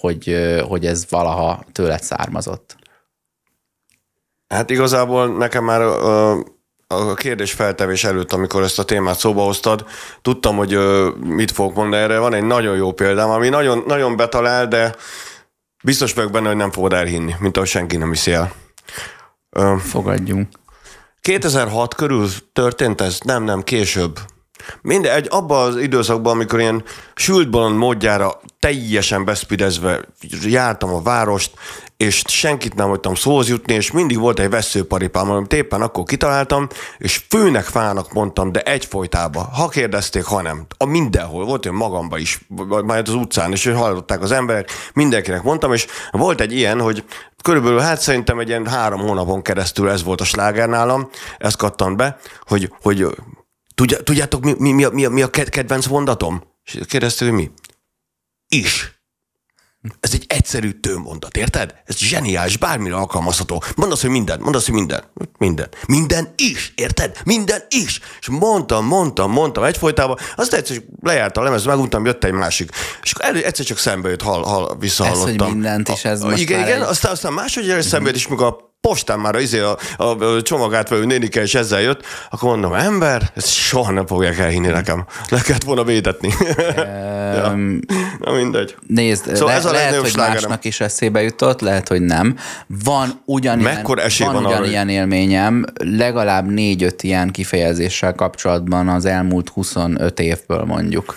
hogy, 0.00 0.36
hogy 0.68 0.86
ez 0.86 1.06
valaha 1.08 1.64
tőled 1.72 2.02
származott. 2.02 2.76
Hát 4.48 4.70
igazából 4.70 5.36
nekem 5.36 5.64
már 5.64 5.80
a 6.86 7.14
kérdés 7.14 7.52
feltevés 7.52 8.04
előtt, 8.04 8.32
amikor 8.32 8.62
ezt 8.62 8.78
a 8.78 8.84
témát 8.84 9.18
szóba 9.18 9.42
hoztad, 9.42 9.84
tudtam, 10.22 10.56
hogy 10.56 10.78
mit 11.20 11.50
fogok 11.50 11.74
mondani 11.74 12.02
erre. 12.02 12.18
Van 12.18 12.34
egy 12.34 12.44
nagyon 12.44 12.76
jó 12.76 12.92
példám, 12.92 13.30
ami 13.30 13.48
nagyon, 13.48 13.84
nagyon 13.86 14.16
betalál, 14.16 14.68
de 14.68 14.94
biztos 15.84 16.12
vagyok 16.12 16.30
benne, 16.30 16.46
hogy 16.46 16.56
nem 16.56 16.70
fogod 16.70 16.92
elhinni, 16.92 17.34
mint 17.38 17.56
ahogy 17.56 17.68
senki 17.68 17.96
nem 17.96 18.10
hiszi 18.10 18.32
el. 18.32 18.52
Fogadjunk. 19.78 20.48
2006 21.20 21.94
körül 21.94 22.28
történt 22.52 23.00
ez? 23.00 23.18
Nem, 23.24 23.42
nem, 23.44 23.62
később. 23.62 24.18
Mindegy, 24.82 25.26
abban 25.30 25.68
az 25.68 25.76
időszakban, 25.76 26.32
amikor 26.32 26.60
ilyen 26.60 26.84
sült 27.14 27.50
módjára 27.76 28.40
teljesen 28.58 29.24
beszpidezve 29.24 30.00
jártam 30.42 30.94
a 30.94 31.02
várost, 31.02 31.50
és 31.96 32.22
senkit 32.26 32.74
nem 32.74 32.88
voltam 32.88 33.14
szóhoz 33.14 33.48
jutni, 33.48 33.74
és 33.74 33.90
mindig 33.90 34.18
volt 34.18 34.38
egy 34.38 34.50
veszőparipám, 34.50 35.30
amit 35.30 35.52
éppen 35.52 35.82
akkor 35.82 36.04
kitaláltam, 36.04 36.68
és 36.98 37.24
főnek 37.28 37.64
fának 37.64 38.12
mondtam, 38.12 38.52
de 38.52 38.60
egyfolytában. 38.60 39.44
Ha 39.44 39.68
kérdezték, 39.68 40.24
ha 40.24 40.42
nem. 40.42 40.66
A 40.76 40.84
mindenhol. 40.84 41.44
Volt 41.44 41.66
olyan 41.66 41.78
magamba 41.78 42.18
is, 42.18 42.40
majd 42.84 43.08
az 43.08 43.14
utcán 43.14 43.48
hogy 43.48 43.74
hallották 43.74 44.22
az 44.22 44.32
emberek, 44.32 44.70
mindenkinek 44.94 45.42
mondtam, 45.42 45.72
és 45.72 45.86
volt 46.10 46.40
egy 46.40 46.52
ilyen, 46.52 46.80
hogy 46.80 47.04
körülbelül 47.42 47.78
hát 47.78 48.00
szerintem 48.00 48.38
egy 48.38 48.48
ilyen 48.48 48.66
három 48.66 49.00
hónapon 49.00 49.42
keresztül 49.42 49.90
ez 49.90 50.04
volt 50.04 50.20
a 50.20 50.24
sláger 50.24 50.68
nálam, 50.68 51.08
ezt 51.38 51.56
kattant 51.56 51.96
be, 51.96 52.18
hogy, 52.46 52.72
hogy 52.82 53.06
tudjátok, 54.04 54.44
mi, 54.44 54.54
mi, 54.58 54.72
mi, 54.72 54.86
mi, 54.92 55.04
a, 55.04 55.10
mi 55.10 55.22
a 55.22 55.30
kedvenc 55.30 55.86
mondatom? 55.86 56.42
És 56.64 56.78
kérdeztük, 56.86 57.28
hogy 57.28 57.36
mi? 57.36 57.50
Is. 58.48 58.95
Ez 60.00 60.10
egy 60.12 60.24
egyszerű 60.28 60.70
tőmondat, 60.70 61.36
érted? 61.36 61.74
Ez 61.84 61.96
zseniális, 61.96 62.56
bármire 62.56 62.94
alkalmazható. 62.94 63.62
Mondd 63.76 63.90
azt, 63.90 64.00
hogy 64.00 64.10
minden, 64.10 64.40
mondd 64.40 64.54
azt, 64.54 64.66
hogy 64.66 64.74
minden. 64.74 65.04
Minden. 65.38 65.68
Minden 65.86 66.32
is, 66.36 66.72
érted? 66.76 67.16
Minden 67.24 67.62
is. 67.68 68.00
És 68.20 68.28
mondtam, 68.28 68.86
mondtam, 68.86 69.30
mondtam 69.30 69.64
egyfolytában, 69.64 70.16
azt 70.36 70.52
egyszer 70.52 70.82
lejárt 71.02 71.36
a 71.36 71.42
lemez, 71.42 71.64
meguntam, 71.64 72.04
jött 72.04 72.24
egy 72.24 72.32
másik. 72.32 72.70
És 73.02 73.12
akkor 73.12 73.36
egyszer 73.36 73.64
csak 73.64 73.78
szembe 73.78 74.08
jött, 74.08 74.22
hall, 74.22 74.42
hall, 74.42 74.76
visszahallottam. 74.78 75.34
Ez, 75.34 75.40
hogy 75.40 75.52
mindent 75.52 75.88
is, 75.88 76.04
ez 76.04 76.22
a, 76.22 76.26
most 76.26 76.42
Igen, 76.42 76.60
igen, 76.60 76.82
egy... 76.82 76.88
aztán, 76.88 77.12
aztán 77.12 77.32
máshogy 77.32 77.66
uh-huh. 77.66 77.80
szembe 77.80 78.06
jött, 78.06 78.16
és 78.16 78.28
mikor 78.28 78.46
a 78.46 78.75
postán 78.86 79.18
már 79.18 79.34
izé 79.34 79.60
a, 79.60 79.76
a, 79.96 80.04
a 80.04 80.42
csomagát 80.42 80.88
vevő 80.88 81.04
nénike 81.04 81.42
is 81.42 81.54
ezzel 81.54 81.80
jött, 81.80 82.04
akkor 82.30 82.48
mondom, 82.50 82.72
ember, 82.72 83.30
ezt 83.34 83.52
soha 83.52 83.92
nem 83.92 84.06
fogják 84.06 84.38
elhinni 84.38 84.66
nekem. 84.66 85.04
Le 85.28 85.40
kellett 85.40 85.64
volna 85.64 85.84
védetni. 85.84 86.32
ja. 87.36 87.54
Na 88.18 88.32
mindegy. 88.32 88.76
Nézd, 88.86 89.34
szóval 89.34 89.48
le, 89.48 89.54
ez 89.54 89.64
a 89.64 89.70
lehet, 89.70 89.96
hogy 89.96 90.08
slágerem. 90.08 90.34
másnak 90.34 90.64
is 90.64 90.80
eszébe 90.80 91.22
jutott, 91.22 91.60
lehet, 91.60 91.88
hogy 91.88 92.02
nem. 92.02 92.36
Van 92.84 93.20
ugyanilyen, 93.24 93.82
van, 93.82 94.32
van 94.32 94.44
ugyanilyen 94.46 94.88
élményem, 94.88 95.64
legalább 95.84 96.46
négy-öt 96.50 97.02
ilyen 97.02 97.30
kifejezéssel 97.30 98.14
kapcsolatban 98.14 98.88
az 98.88 99.04
elmúlt 99.04 99.48
25 99.48 100.20
évből 100.20 100.64
mondjuk 100.64 101.14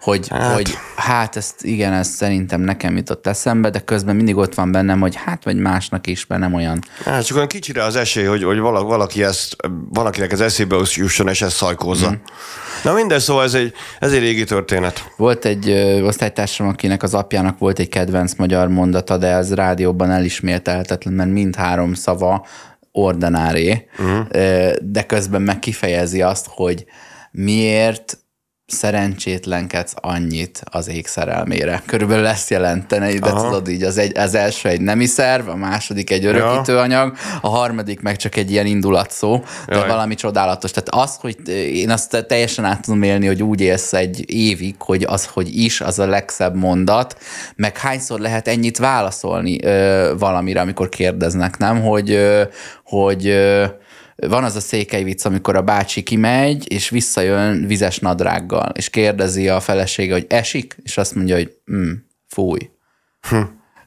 hogy 0.00 0.28
hát. 0.28 0.54
hogy 0.54 0.78
hát 0.96 1.36
ezt 1.36 1.64
igen, 1.64 1.92
ez 1.92 2.08
szerintem 2.08 2.60
nekem 2.60 2.96
jutott 2.96 3.26
eszembe, 3.26 3.70
de 3.70 3.78
közben 3.78 4.16
mindig 4.16 4.36
ott 4.36 4.54
van 4.54 4.72
bennem, 4.72 5.00
hogy 5.00 5.14
hát 5.16 5.44
vagy 5.44 5.56
másnak 5.56 6.06
is, 6.06 6.26
mert 6.26 6.40
nem 6.40 6.54
olyan. 6.54 6.78
Hát 7.04 7.24
csak 7.24 7.36
olyan 7.36 7.48
kicsire 7.48 7.84
az 7.84 7.96
esély, 7.96 8.24
hogy, 8.24 8.42
hogy 8.42 8.58
valaki 8.58 9.22
ezt, 9.22 9.56
valakinek 9.88 10.32
ez 10.32 10.40
eszébe 10.40 10.76
jusson, 10.94 11.28
és 11.28 11.42
ezt 11.42 11.56
szajkózza. 11.56 12.10
Mm. 12.10 12.14
Na 12.84 12.92
minden, 12.92 13.18
szóval 13.18 13.44
ez 13.44 13.54
egy, 13.54 13.72
ez 13.98 14.12
egy 14.12 14.20
régi 14.20 14.44
történet. 14.44 15.12
Volt 15.16 15.44
egy 15.44 15.68
ö, 15.68 16.02
osztálytársam, 16.02 16.68
akinek 16.68 17.02
az 17.02 17.14
apjának 17.14 17.58
volt 17.58 17.78
egy 17.78 17.88
kedvenc 17.88 18.34
magyar 18.34 18.68
mondata, 18.68 19.16
de 19.16 19.26
ez 19.26 19.54
rádióban 19.54 20.10
elismételhetetlen, 20.10 21.14
mert 21.14 21.30
mindhárom 21.30 21.94
szava 21.94 22.46
ordinári, 22.92 23.88
uh-huh. 23.98 24.26
de 24.82 25.02
közben 25.06 25.42
meg 25.42 25.58
kifejezi 25.58 26.22
azt, 26.22 26.46
hogy 26.48 26.84
miért 27.30 28.18
szerencsétlenkedsz 28.70 29.92
annyit 30.00 30.62
az 30.64 30.88
ég 30.88 31.06
szerelmére. 31.06 31.82
Körülbelül 31.86 32.26
ezt 32.26 32.50
jelentene, 32.50 33.12
de 33.12 33.28
Aha. 33.28 33.44
tudod 33.44 33.68
így, 33.68 33.82
az, 33.82 33.98
egy, 33.98 34.18
az 34.18 34.34
első 34.34 34.68
egy 34.68 34.80
nemi 34.80 35.06
szerv, 35.06 35.48
a 35.48 35.56
második 35.56 36.10
egy 36.10 36.24
örökítőanyag, 36.24 37.16
a 37.40 37.48
harmadik 37.48 38.00
meg 38.00 38.16
csak 38.16 38.36
egy 38.36 38.50
ilyen 38.50 38.66
indulatszó, 38.66 39.44
de 39.66 39.76
Jaj. 39.76 39.88
valami 39.88 40.14
csodálatos. 40.14 40.70
Tehát 40.70 41.04
az, 41.08 41.16
hogy 41.20 41.48
én 41.74 41.90
azt 41.90 42.24
teljesen 42.28 42.64
át 42.64 42.82
tudom 42.82 43.02
élni, 43.02 43.26
hogy 43.26 43.42
úgy 43.42 43.60
élsz 43.60 43.92
egy 43.92 44.30
évig, 44.30 44.74
hogy 44.78 45.02
az, 45.02 45.26
hogy 45.26 45.56
is, 45.56 45.80
az 45.80 45.98
a 45.98 46.06
legszebb 46.06 46.54
mondat, 46.54 47.18
meg 47.56 47.78
hányszor 47.78 48.20
lehet 48.20 48.48
ennyit 48.48 48.78
válaszolni 48.78 49.64
ö, 49.64 50.12
valamire, 50.18 50.60
amikor 50.60 50.88
kérdeznek, 50.88 51.58
nem? 51.58 51.82
Hogy, 51.82 52.10
ö, 52.10 52.42
hogy 52.84 53.26
ö, 53.26 53.64
van 54.28 54.44
az 54.44 54.56
a 54.56 54.60
székely 54.60 55.02
vicc, 55.02 55.24
amikor 55.24 55.56
a 55.56 55.62
bácsi 55.62 56.02
kimegy, 56.02 56.72
és 56.72 56.88
visszajön 56.88 57.66
vizes 57.66 57.98
nadrággal, 57.98 58.72
és 58.74 58.90
kérdezi 58.90 59.48
a 59.48 59.60
felesége, 59.60 60.12
hogy 60.12 60.26
esik, 60.28 60.76
és 60.82 60.96
azt 60.96 61.14
mondja, 61.14 61.36
hogy 61.36 61.56
mm, 61.72 61.92
fúj. 62.26 62.70
Hm. 63.28 63.40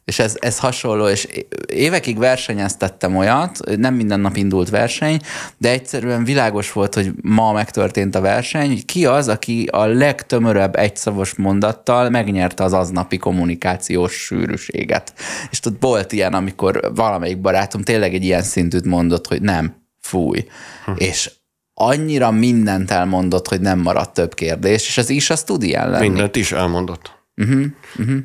És 0.06 0.20
ez, 0.20 0.36
ez 0.40 0.60
hasonló, 0.60 1.08
és 1.08 1.28
évekig 1.66 2.18
versenyeztettem 2.18 3.18
olyat, 3.18 3.78
nem 3.78 3.94
minden 3.94 4.20
nap 4.20 4.36
indult 4.36 4.70
verseny, 4.70 5.20
de 5.58 5.70
egyszerűen 5.70 6.24
világos 6.24 6.72
volt, 6.72 6.94
hogy 6.94 7.12
ma 7.22 7.52
megtörtént 7.52 8.16
a 8.16 8.22
verseny, 8.22 8.86
ki 8.86 9.06
az, 9.06 9.28
aki 9.28 9.68
a 9.72 9.86
legtömörebb 9.86 10.76
egyszavos 10.76 11.36
mondattal 11.36 12.10
megnyerte 12.10 12.64
az 12.64 12.74
aznapi 12.74 13.18
kommunikációs 13.18 14.14
sűrűséget. 14.14 15.14
És 15.52 15.60
tudod, 15.60 15.82
volt 15.82 16.12
ilyen, 16.12 16.34
amikor 16.34 16.92
valamelyik 16.96 17.42
barátom 17.42 17.82
tényleg 17.82 18.14
egy 18.14 18.24
ilyen 18.24 18.44
szintűt 18.44 18.86
mondott, 18.86 19.28
hogy 19.28 19.42
nem, 19.42 19.83
fúj. 20.08 20.48
Hm. 20.86 20.92
És 20.96 21.32
annyira 21.74 22.32
mindent 22.32 22.92
elmondott, 22.92 23.48
hogy 23.48 23.62
nem 23.62 23.80
maradt 23.80 24.14
több 24.14 24.34
kérdés, 24.34 24.88
és 24.88 24.98
az 24.98 25.10
is 25.10 25.30
az 25.30 25.44
tud 25.44 25.64
ilyen 25.64 25.90
lenni. 25.90 26.08
Mindent 26.08 26.36
is 26.36 26.52
elmondott. 26.52 27.22
Uh-huh, 27.36 27.66
uh-huh. 28.00 28.18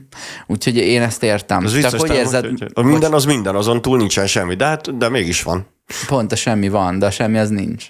Úgyhogy 0.46 0.76
én 0.76 1.02
ezt 1.02 1.22
értem. 1.22 1.64
Ez 1.64 1.80
Csak 1.80 2.00
hogy 2.00 2.14
érzed... 2.14 2.44
Hogy, 2.44 2.60
hogy 2.60 2.70
a 2.74 2.82
minden 2.82 3.12
az 3.12 3.24
minden, 3.24 3.54
azon 3.54 3.82
túl 3.82 3.96
nincsen 3.96 4.26
semmi, 4.26 4.54
de, 4.54 4.64
hát, 4.64 4.96
de 4.96 5.08
mégis 5.08 5.42
van. 5.42 5.66
Pont 6.06 6.32
a 6.32 6.36
semmi 6.36 6.68
van, 6.68 6.98
de 6.98 7.06
a 7.06 7.10
semmi 7.10 7.38
az 7.38 7.48
nincs. 7.48 7.86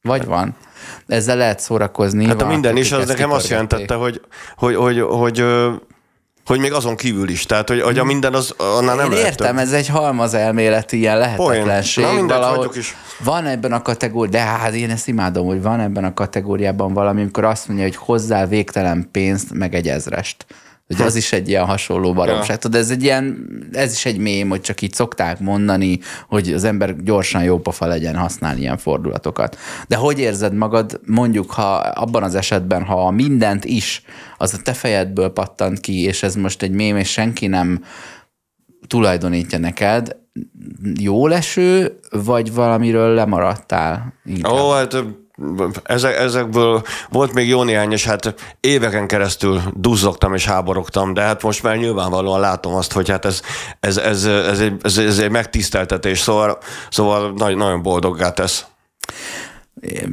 Vagy 0.00 0.24
van. 0.24 0.56
Ezzel 1.06 1.36
lehet 1.36 1.60
szórakozni. 1.60 2.26
Hát 2.26 2.42
a 2.42 2.46
minden 2.46 2.76
is, 2.76 2.92
az 2.92 3.06
nekem 3.06 3.30
azt 3.30 3.48
jelentette, 3.48 3.94
hogy, 3.94 4.20
hogy, 4.56 4.74
hogy, 4.74 5.00
hogy, 5.00 5.40
hogy 5.40 5.44
hogy 6.46 6.58
még 6.58 6.72
azon 6.72 6.96
kívül 6.96 7.28
is. 7.28 7.46
Tehát, 7.46 7.68
hogy, 7.68 7.80
hogy 7.80 7.98
a 7.98 8.04
minden 8.04 8.34
az 8.34 8.54
annál 8.56 8.96
nem 8.96 9.04
Én 9.04 9.10
lehet 9.10 9.26
értem, 9.26 9.54
több. 9.54 9.64
ez 9.64 9.72
egy 9.72 9.88
halmaz 9.88 10.34
elméleti 10.34 10.96
ilyen 10.96 11.18
lehetetlenség. 11.18 12.04
Na, 12.04 12.12
mindent 12.12 12.76
is. 12.76 12.96
Van 13.24 13.46
ebben 13.46 13.72
a 13.72 13.82
kategóriában, 13.82 14.30
de 14.30 14.40
hát 14.40 14.74
én 14.74 14.90
ezt 14.90 15.08
imádom, 15.08 15.46
hogy 15.46 15.62
van 15.62 15.80
ebben 15.80 16.04
a 16.04 16.14
kategóriában 16.14 16.92
valami, 16.92 17.20
amikor 17.20 17.44
azt 17.44 17.68
mondja, 17.68 17.84
hogy 17.86 17.96
hozzá 17.96 18.46
végtelen 18.46 19.08
pénzt, 19.12 19.52
meg 19.52 19.74
egy 19.74 19.88
ezrest. 19.88 20.46
Hogy 20.86 21.00
az 21.00 21.16
is 21.16 21.32
egy 21.32 21.48
ilyen 21.48 21.64
hasonló 21.64 22.12
baromság. 22.12 22.48
Ja. 22.48 22.56
Tudod, 22.56 22.80
ez 22.80 22.90
egy 22.90 23.02
ilyen, 23.02 23.48
ez 23.72 23.92
is 23.92 24.06
egy 24.06 24.18
mém, 24.18 24.48
hogy 24.48 24.60
csak 24.60 24.80
így 24.80 24.92
szokták 24.92 25.40
mondani, 25.40 25.98
hogy 26.28 26.52
az 26.52 26.64
ember 26.64 27.02
gyorsan 27.02 27.42
jó 27.42 27.58
pofa 27.58 27.86
legyen 27.86 28.16
használni 28.16 28.60
ilyen 28.60 28.78
fordulatokat. 28.78 29.58
De 29.88 29.96
hogy 29.96 30.18
érzed 30.18 30.54
magad, 30.54 31.00
mondjuk, 31.04 31.50
ha 31.50 31.74
abban 31.74 32.22
az 32.22 32.34
esetben, 32.34 32.84
ha 32.84 33.10
mindent 33.10 33.64
is 33.64 34.02
az 34.38 34.54
a 34.54 34.62
te 34.62 34.72
fejedből 34.72 35.28
pattant 35.28 35.80
ki, 35.80 36.02
és 36.02 36.22
ez 36.22 36.34
most 36.34 36.62
egy 36.62 36.72
mém, 36.72 36.96
és 36.96 37.10
senki 37.10 37.46
nem 37.46 37.84
tulajdonítja 38.86 39.58
neked, 39.58 40.16
jó 40.98 41.26
leső, 41.26 41.98
vagy 42.10 42.54
valamiről 42.54 43.14
lemaradtál? 43.14 44.12
Inkább? 44.24 44.52
Ó, 44.52 44.70
hát 44.70 44.96
ezek, 45.82 46.16
ezekből 46.16 46.82
volt 47.08 47.32
még 47.32 47.48
jó 47.48 47.62
néhány, 47.62 47.92
és 47.92 48.04
hát 48.04 48.34
éveken 48.60 49.06
keresztül 49.06 49.62
duzzogtam 49.74 50.34
és 50.34 50.46
háborogtam, 50.46 51.14
de 51.14 51.22
hát 51.22 51.42
most 51.42 51.62
már 51.62 51.76
nyilvánvalóan 51.76 52.40
látom 52.40 52.74
azt, 52.74 52.92
hogy 52.92 53.10
hát 53.10 53.24
ez, 53.24 53.40
ez, 53.80 53.96
ez, 53.96 54.24
ez, 54.24 54.60
egy, 54.60 54.74
ez, 54.82 54.98
ez 54.98 55.18
egy 55.18 55.30
megtiszteltetés, 55.30 56.18
szóval, 56.18 56.58
szóval 56.90 57.32
nagyon, 57.36 57.82
boldoggá 57.82 58.30
tesz. 58.30 58.66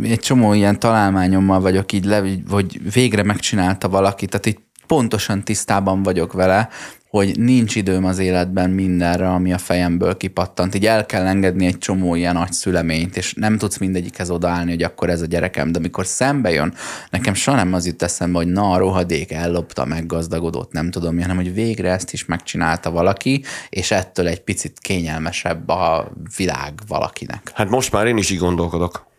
Egy 0.04 0.20
csomó 0.20 0.54
ilyen 0.54 0.80
találmányommal 0.80 1.60
vagyok 1.60 1.92
így 1.92 2.06
le, 2.06 2.24
hogy 2.50 2.94
végre 2.94 3.24
megcsinálta 3.24 3.90
valaki, 3.90 4.26
tehát 4.26 4.46
így 4.46 4.60
pontosan 4.88 5.44
tisztában 5.44 6.04
vagyok 6.04 6.34
vele, 6.34 6.70
hogy 7.18 7.40
nincs 7.40 7.76
időm 7.76 8.06
az 8.06 8.20
életben 8.20 8.70
mindenre, 8.70 9.30
ami 9.30 9.54
a 9.54 9.58
fejemből 9.58 10.18
kipattant. 10.18 10.76
Így 10.76 10.86
el 10.86 11.06
kell 11.06 11.26
engedni 11.26 11.66
egy 11.66 11.78
csomó 11.78 12.16
ilyen 12.16 12.34
nagy 12.34 12.52
szüleményt, 12.52 13.18
és 13.18 13.34
nem 13.34 13.58
tudsz 13.58 13.78
mindegyikhez 13.78 14.30
odaállni, 14.30 14.70
hogy 14.70 14.84
akkor 14.84 15.10
ez 15.10 15.22
a 15.22 15.26
gyerekem. 15.26 15.72
De 15.72 15.78
amikor 15.78 16.06
szembe 16.06 16.52
jön, 16.52 16.74
nekem 17.10 17.34
soha 17.34 17.58
nem 17.58 17.74
az 17.74 17.86
jut 17.86 18.04
eszembe, 18.04 18.38
hogy 18.38 18.48
na, 18.48 18.72
a 18.72 18.78
rohadék 18.78 19.32
ellopta, 19.32 19.86
meggazdagodott, 19.86 20.72
nem 20.72 20.92
tudom, 20.92 21.22
hanem 21.22 21.36
hogy 21.36 21.54
végre 21.54 21.92
ezt 21.92 22.14
is 22.14 22.26
megcsinálta 22.26 22.92
valaki, 22.92 23.44
és 23.70 23.92
ettől 23.92 24.28
egy 24.28 24.42
picit 24.42 24.80
kényelmesebb 24.80 25.70
a 25.70 26.12
világ 26.38 26.74
valakinek. 26.88 27.52
Hát 27.54 27.70
most 27.70 27.92
már 27.92 28.08
én 28.08 28.18
is 28.18 28.30
így 28.30 28.40
gondolkodok. 28.40 29.12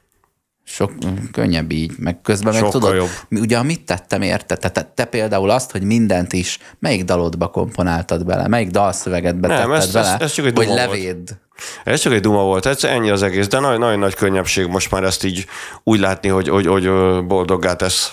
Sok 0.67 0.93
könnyebb 1.33 1.73
így, 1.73 1.93
meg 1.99 2.21
közben 2.21 2.53
Sokkal 2.53 2.71
meg 2.71 2.81
tudod, 2.81 2.95
jobb. 2.97 3.43
ugye 3.43 3.63
mit 3.63 3.85
tettem 3.85 4.23
érte? 4.23 4.57
Te, 4.57 4.69
te, 4.69 4.93
te 4.95 5.05
például 5.05 5.51
azt, 5.51 5.71
hogy 5.71 5.83
mindent 5.83 6.33
is, 6.33 6.59
melyik 6.79 7.05
dalodba 7.05 7.47
komponáltad 7.49 8.25
bele, 8.25 8.49
melyik 8.49 8.71
dalszövegedbe 8.71 9.49
Nem, 9.49 9.57
tetted 9.57 9.83
ez, 9.83 9.93
bele, 9.93 10.15
ez, 10.15 10.21
ez 10.21 10.33
csak 10.33 10.47
egy 10.47 10.57
hogy 10.57 10.67
levéd. 10.67 11.15
Volt. 11.15 11.39
Ez 11.85 12.01
csak 12.01 12.13
egy 12.13 12.21
duma 12.21 12.43
volt, 12.43 12.67
ez 12.67 12.85
ennyi 12.85 13.11
az 13.11 13.23
egész, 13.23 13.49
de 13.49 13.59
nagyon, 13.59 13.79
nagyon 13.79 13.99
nagy 13.99 14.15
könnyebbség 14.15 14.67
most 14.67 14.91
már 14.91 15.05
ezt 15.05 15.25
így 15.25 15.47
úgy 15.83 16.01
látni, 16.01 16.29
hogy, 16.29 16.49
hogy, 16.49 16.67
hogy 16.67 16.91
boldoggá 17.27 17.77
tesz. 17.77 18.13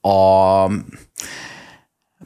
A 0.00 0.66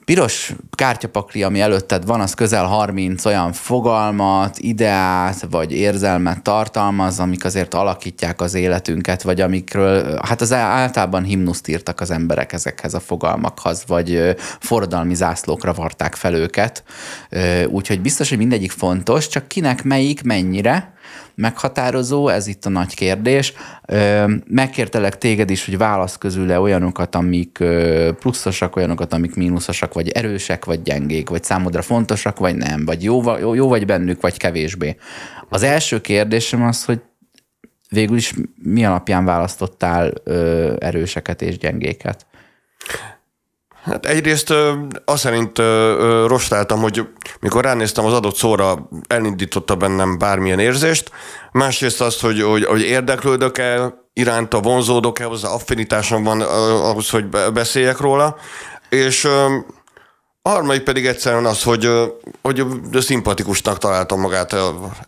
piros 0.06 0.52
kártyapakli, 0.70 1.42
ami 1.42 1.60
előtted 1.60 2.06
van, 2.06 2.20
az 2.20 2.34
közel 2.34 2.64
30 2.64 3.24
olyan 3.24 3.52
fogalmat, 3.52 4.58
ideát 4.58 5.46
vagy 5.50 5.72
érzelmet 5.72 6.42
tartalmaz, 6.42 7.18
amik 7.18 7.44
azért 7.44 7.74
alakítják 7.74 8.40
az 8.40 8.54
életünket, 8.54 9.22
vagy 9.22 9.40
amikről, 9.40 10.20
hát 10.22 10.40
az 10.40 10.52
általában 10.52 11.22
himnuszt 11.22 11.68
írtak 11.68 12.00
az 12.00 12.10
emberek 12.10 12.52
ezekhez 12.52 12.94
a 12.94 13.00
fogalmakhoz, 13.00 13.84
vagy 13.86 14.36
forradalmi 14.60 15.14
zászlókra 15.14 15.72
varták 15.72 16.14
fel 16.14 16.34
őket. 16.34 16.84
Úgyhogy 17.68 18.00
biztos, 18.00 18.28
hogy 18.28 18.38
mindegyik 18.38 18.70
fontos, 18.70 19.28
csak 19.28 19.48
kinek 19.48 19.82
melyik 19.82 20.22
mennyire, 20.22 20.94
meghatározó, 21.36 22.28
ez 22.28 22.46
itt 22.46 22.64
a 22.64 22.68
nagy 22.68 22.94
kérdés. 22.94 23.52
Megkértelek 24.46 25.18
téged 25.18 25.50
is, 25.50 25.64
hogy 25.64 25.78
válasz 25.78 26.18
közül 26.18 26.58
olyanokat, 26.58 27.14
amik 27.14 27.64
pluszosak, 28.18 28.76
olyanokat, 28.76 29.12
amik 29.12 29.34
mínuszosak, 29.34 29.94
vagy 29.94 30.08
erősek, 30.08 30.64
vagy 30.64 30.82
gyengék, 30.82 31.28
vagy 31.28 31.44
számodra 31.44 31.82
fontosak, 31.82 32.38
vagy 32.38 32.56
nem, 32.56 32.84
vagy 32.84 33.02
jó, 33.02 33.38
jó, 33.38 33.54
jó 33.54 33.68
vagy 33.68 33.86
bennük, 33.86 34.20
vagy 34.20 34.36
kevésbé. 34.36 34.96
Az 35.48 35.62
első 35.62 36.00
kérdésem 36.00 36.62
az, 36.62 36.84
hogy 36.84 37.00
végül 37.88 38.16
is 38.16 38.34
mi 38.62 38.84
alapján 38.84 39.24
választottál 39.24 40.12
erőseket 40.78 41.42
és 41.42 41.58
gyengéket? 41.58 42.26
Hát 43.86 44.06
egyrészt 44.06 44.54
azt 45.04 45.22
szerint 45.22 45.58
rostáltam, 46.26 46.80
hogy 46.80 47.08
mikor 47.40 47.64
ránéztem 47.64 48.04
az 48.04 48.12
adott 48.12 48.36
szóra, 48.36 48.88
elindította 49.06 49.76
bennem 49.76 50.18
bármilyen 50.18 50.58
érzést. 50.58 51.10
Másrészt 51.52 52.00
azt, 52.00 52.20
hogy, 52.20 52.42
hogy, 52.42 52.64
hogy 52.64 52.80
érdeklődök-e 52.80 53.94
iránta, 54.12 54.60
vonzódok-e, 54.60 55.24
hozzá 55.24 55.48
affinitásom 55.48 56.24
van 56.24 56.40
ahhoz, 56.40 57.10
hogy 57.10 57.28
beszéljek 57.52 58.00
róla. 58.00 58.36
És 58.88 59.28
a 60.46 60.48
harmadik 60.48 60.82
pedig 60.82 61.06
egyszerűen 61.06 61.44
az, 61.44 61.62
hogy, 61.62 61.88
hogy 62.42 62.66
szimpatikusnak 62.92 63.78
találtam 63.78 64.20
magát 64.20 64.52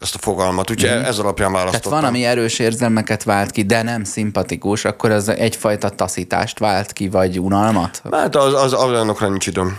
ezt 0.00 0.14
a 0.14 0.18
fogalmat, 0.20 0.70
úgyhogy 0.70 0.90
mm. 0.90 1.02
ez 1.02 1.18
alapján 1.18 1.52
választottam. 1.52 1.90
Tehát 1.90 2.04
van, 2.04 2.10
ami 2.10 2.24
erős 2.24 2.58
érzelmeket 2.58 3.22
vált 3.22 3.50
ki, 3.50 3.62
de 3.62 3.82
nem 3.82 4.04
szimpatikus, 4.04 4.84
akkor 4.84 5.10
ez 5.10 5.28
egyfajta 5.28 5.88
taszítást 5.88 6.58
vált 6.58 6.92
ki, 6.92 7.08
vagy 7.08 7.40
unalmat? 7.40 8.02
Hát 8.10 8.36
az, 8.36 8.54
az, 8.54 8.72
az 8.72 8.84
olyanokra 8.84 9.28
nincs 9.28 9.46
időm. 9.46 9.78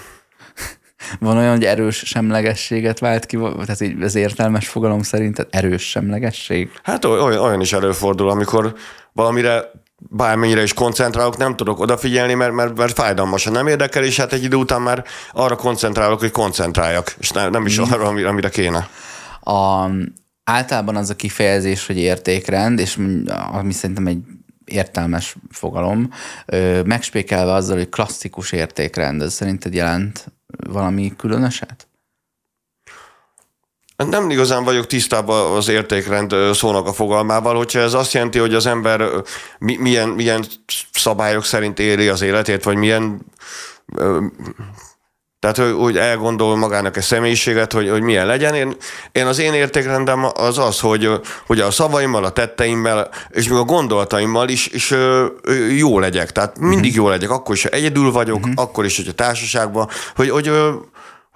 Van 1.19 1.37
olyan, 1.37 1.51
hogy 1.51 1.65
erős 1.65 2.03
semlegességet 2.05 2.99
vált 2.99 3.25
ki, 3.25 3.37
tehát 3.37 3.81
így 3.81 4.01
az 4.01 4.15
értelmes 4.15 4.67
fogalom 4.67 5.01
szerint, 5.01 5.47
erős 5.49 5.89
semlegesség? 5.89 6.69
Hát 6.83 7.05
olyan, 7.05 7.37
olyan 7.37 7.61
is 7.61 7.73
előfordul, 7.73 8.29
amikor 8.29 8.75
valamire 9.13 9.71
bármennyire 9.99 10.61
is 10.61 10.73
koncentrálok, 10.73 11.37
nem 11.37 11.55
tudok 11.55 11.79
odafigyelni, 11.79 12.33
mert, 12.33 12.53
mert, 12.53 12.77
mert 12.77 12.93
fájdalmasan 12.93 13.53
nem 13.53 13.67
érdekel, 13.67 14.03
és 14.03 14.17
hát 14.17 14.33
egy 14.33 14.43
idő 14.43 14.55
után 14.55 14.81
már 14.81 15.03
arra 15.31 15.55
koncentrálok, 15.55 16.19
hogy 16.19 16.31
koncentráljak, 16.31 17.15
és 17.19 17.29
ne, 17.29 17.49
nem 17.49 17.65
is 17.65 17.79
mm. 17.79 17.83
arra, 17.83 18.07
amire 18.07 18.49
kéne. 18.49 18.89
A, 19.41 19.89
általában 20.43 20.95
az 20.95 21.09
a 21.09 21.15
kifejezés, 21.15 21.85
hogy 21.85 21.97
értékrend, 21.97 22.79
és 22.79 22.97
ami 23.51 23.73
szerintem 23.73 24.07
egy 24.07 24.19
értelmes 24.65 25.35
fogalom, 25.51 26.09
megspékelve 26.85 27.53
azzal, 27.53 27.77
hogy 27.77 27.89
klasszikus 27.89 28.51
értékrend, 28.51 29.21
ez 29.21 29.33
szerinted 29.33 29.73
jelent 29.73 30.31
valami 30.67 31.13
különöset? 31.17 31.88
Nem 34.07 34.29
igazán 34.29 34.63
vagyok 34.63 34.87
tisztában 34.87 35.55
az 35.55 35.67
értékrend 35.67 36.35
szónak 36.53 36.87
a 36.87 36.93
fogalmával, 36.93 37.55
hogyha 37.55 37.79
ez 37.79 37.93
azt 37.93 38.13
jelenti, 38.13 38.39
hogy 38.39 38.53
az 38.53 38.65
ember 38.65 39.09
milyen, 39.57 40.09
milyen 40.09 40.45
szabályok 40.91 41.45
szerint 41.45 41.79
éli 41.79 42.07
az 42.07 42.21
életét, 42.21 42.63
vagy 42.63 42.75
milyen 42.75 43.21
tehát, 45.39 45.57
hogy, 45.57 45.73
hogy 45.73 45.97
elgondol 45.97 46.55
magának 46.55 46.97
egy 46.97 47.03
személyiséget, 47.03 47.73
hogy, 47.73 47.89
hogy 47.89 48.01
milyen 48.01 48.25
legyen. 48.25 48.53
Én, 48.53 48.75
én 49.11 49.25
az 49.25 49.39
én 49.39 49.53
értékrendem 49.53 50.25
az 50.33 50.57
az, 50.57 50.79
hogy, 50.79 51.09
hogy 51.47 51.59
a 51.59 51.71
szavaimmal, 51.71 52.23
a 52.23 52.29
tetteimmel, 52.29 53.09
és 53.29 53.47
még 53.47 53.57
a 53.57 53.63
gondolataimmal 53.63 54.49
is, 54.49 54.67
is 54.67 54.93
jó 55.77 55.99
legyek. 55.99 56.31
Tehát 56.31 56.59
mindig 56.59 56.91
mhm. 56.91 57.01
jó 57.01 57.09
legyek, 57.09 57.29
akkor 57.29 57.55
is, 57.55 57.63
ha 57.63 57.69
egyedül 57.69 58.11
vagyok, 58.11 58.37
uh-huh. 58.37 58.53
akkor 58.55 58.85
is, 58.85 58.95
hogy 58.95 59.07
a 59.07 59.13
társaságban, 59.13 59.89
hogy, 60.15 60.29
hogy 60.29 60.51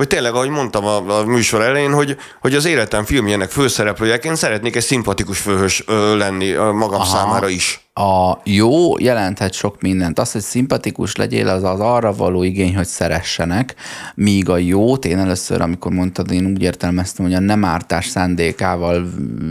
hogy 0.03 0.11
tényleg, 0.11 0.33
ahogy 0.33 0.49
mondtam 0.49 0.85
a, 0.85 1.19
a 1.19 1.25
műsor 1.25 1.61
elején, 1.61 1.93
hogy, 1.93 2.17
hogy 2.41 2.55
az 2.55 2.65
életem 2.65 3.05
filmjének 3.05 3.49
főszereplőjeként 3.49 4.35
szeretnék 4.35 4.75
egy 4.75 4.83
szimpatikus 4.83 5.39
főhős 5.39 5.83
ö, 5.87 6.17
lenni 6.17 6.51
magam 6.51 7.01
Aha. 7.01 7.17
számára 7.17 7.47
is 7.47 7.87
a 7.93 8.37
jó 8.43 8.99
jelenthet 8.99 9.53
sok 9.53 9.81
mindent. 9.81 10.19
Az, 10.19 10.31
hogy 10.31 10.41
szimpatikus 10.41 11.15
legyél, 11.15 11.47
az 11.47 11.63
az 11.63 11.79
arra 11.79 12.13
való 12.13 12.43
igény, 12.43 12.75
hogy 12.75 12.85
szeressenek, 12.85 13.75
míg 14.15 14.49
a 14.49 14.57
jót, 14.57 15.05
én 15.05 15.19
először, 15.19 15.61
amikor 15.61 15.91
mondtad, 15.91 16.31
én 16.31 16.45
úgy 16.45 16.61
értelmeztem, 16.61 17.25
hogy 17.25 17.33
a 17.33 17.39
nem 17.39 17.65
ártás 17.65 18.05
szándékával 18.07 19.05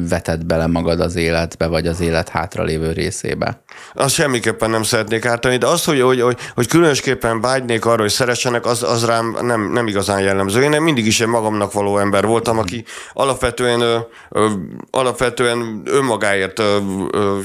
veted 0.08 0.44
bele 0.44 0.66
magad 0.66 1.00
az 1.00 1.16
életbe, 1.16 1.66
vagy 1.66 1.86
az 1.86 2.00
élet 2.00 2.28
hátralévő 2.28 2.92
részébe. 2.92 3.62
Azt 3.94 4.14
semmiképpen 4.14 4.70
nem 4.70 4.82
szeretnék 4.82 5.24
ártani, 5.24 5.56
de 5.56 5.66
az, 5.66 5.84
hogy, 5.84 6.00
hogy, 6.00 6.20
hogy, 6.20 6.36
hogy 6.54 6.66
különösképpen 6.66 7.40
vágynék 7.40 7.84
arra, 7.84 8.00
hogy 8.00 8.10
szeressenek, 8.10 8.66
az, 8.66 8.82
az 8.82 9.04
rám 9.04 9.36
nem, 9.42 9.72
nem 9.72 9.86
igazán 9.86 10.20
jellemző. 10.20 10.62
Én 10.62 10.82
mindig 10.82 11.06
is 11.06 11.20
egy 11.20 11.26
magamnak 11.26 11.72
való 11.72 11.98
ember 11.98 12.26
voltam, 12.26 12.58
aki 12.58 12.84
alapvetően, 13.12 14.04
alapvetően 14.90 15.82
önmagáért 15.84 16.62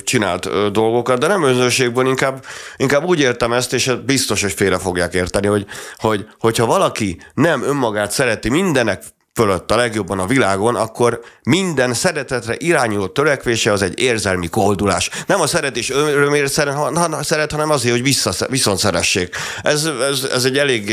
csinált 0.03 0.43
dolgokat, 0.43 0.85
dolgokat, 0.87 1.19
de 1.19 1.27
nem 1.27 1.43
önzőségből, 1.43 2.07
inkább, 2.07 2.45
inkább 2.77 3.03
úgy 3.03 3.19
értem 3.19 3.53
ezt, 3.53 3.73
és 3.73 3.91
biztos, 4.05 4.41
hogy 4.41 4.53
félre 4.53 4.77
fogják 4.77 5.13
érteni, 5.13 5.47
hogy, 5.47 5.65
hogy 5.97 6.27
hogyha 6.39 6.65
valaki 6.65 7.21
nem 7.33 7.63
önmagát 7.63 8.11
szereti 8.11 8.49
mindenek 8.49 9.03
fölött 9.37 9.71
a 9.71 9.75
legjobban 9.75 10.19
a 10.19 10.25
világon, 10.25 10.75
akkor 10.75 11.21
minden 11.43 11.93
szeretetre 11.93 12.55
irányuló 12.57 13.07
törekvése 13.07 13.71
az 13.71 13.81
egy 13.81 13.99
érzelmi 13.99 14.47
koldulás. 14.47 15.09
Nem 15.27 15.41
a 15.41 15.47
szeretés 15.47 15.89
örömért 15.89 16.51
szeret, 16.51 16.77
szeret, 17.21 17.51
hanem 17.51 17.69
azért, 17.69 17.93
hogy 17.93 18.03
vissza, 18.03 18.47
viszont 18.49 18.79
szeressék. 18.79 19.35
Ez, 19.63 19.89
ez, 20.09 20.27
ez 20.33 20.43
egy 20.45 20.57
elég, 20.57 20.91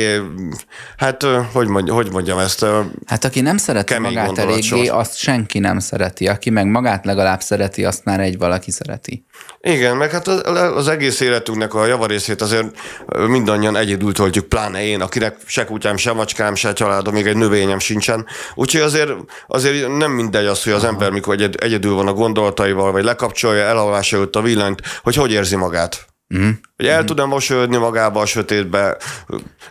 hát 0.96 1.26
hogy, 1.52 1.66
mondj, 1.66 1.90
hogy 1.90 2.12
mondjam 2.12 2.38
ezt? 2.38 2.66
Hát 3.06 3.24
aki 3.24 3.40
nem 3.40 3.56
szereti 3.56 3.98
magát 3.98 4.38
eléggé, 4.38 4.86
azt 4.86 5.16
senki 5.16 5.58
nem 5.58 5.78
szereti. 5.78 6.26
Aki 6.26 6.50
meg 6.50 6.66
magát 6.66 7.04
legalább 7.04 7.40
szereti, 7.40 7.84
azt 7.84 8.04
már 8.04 8.20
egy 8.20 8.38
valaki 8.38 8.70
szereti. 8.70 9.24
Igen, 9.60 9.96
meg 9.96 10.10
hát 10.10 10.28
az 10.28 10.88
egész 10.88 11.20
életünknek 11.20 11.74
a 11.74 11.86
javarészét 11.86 12.42
azért 12.42 12.66
mindannyian 13.26 13.76
egyedül 13.76 14.12
töltjük, 14.12 14.48
pláne 14.48 14.84
én, 14.84 15.00
akinek 15.00 15.36
se 15.46 15.64
kutyám, 15.64 15.96
se 15.96 16.12
macskám, 16.12 16.54
se 16.54 16.72
családom, 16.72 17.14
még 17.14 17.26
egy 17.26 17.36
növényem 17.36 17.78
sincsen. 17.78 18.26
Úgyhogy 18.54 18.80
azért, 18.80 19.12
azért 19.46 19.96
nem 19.96 20.10
mindegy 20.10 20.46
az, 20.46 20.62
hogy 20.64 20.72
az 20.72 20.84
ember, 20.84 21.10
mikor 21.10 21.40
egy, 21.40 21.56
egyedül 21.56 21.94
van 21.94 22.08
a 22.08 22.12
gondolataival, 22.12 22.92
vagy 22.92 23.04
lekapcsolja 23.04 23.64
elalvása 23.64 24.16
előtt 24.16 24.36
a 24.36 24.42
villanyt, 24.42 24.82
hogy 25.02 25.14
hogy 25.14 25.32
érzi 25.32 25.56
magát. 25.56 26.13
Mm. 26.38 26.50
Hogy 26.76 26.86
el 26.86 27.02
mm. 27.02 27.04
tud-e 27.04 27.24
mosolyodni 27.24 27.76
magába 27.76 28.20
a 28.20 28.26
sötétbe, 28.26 28.96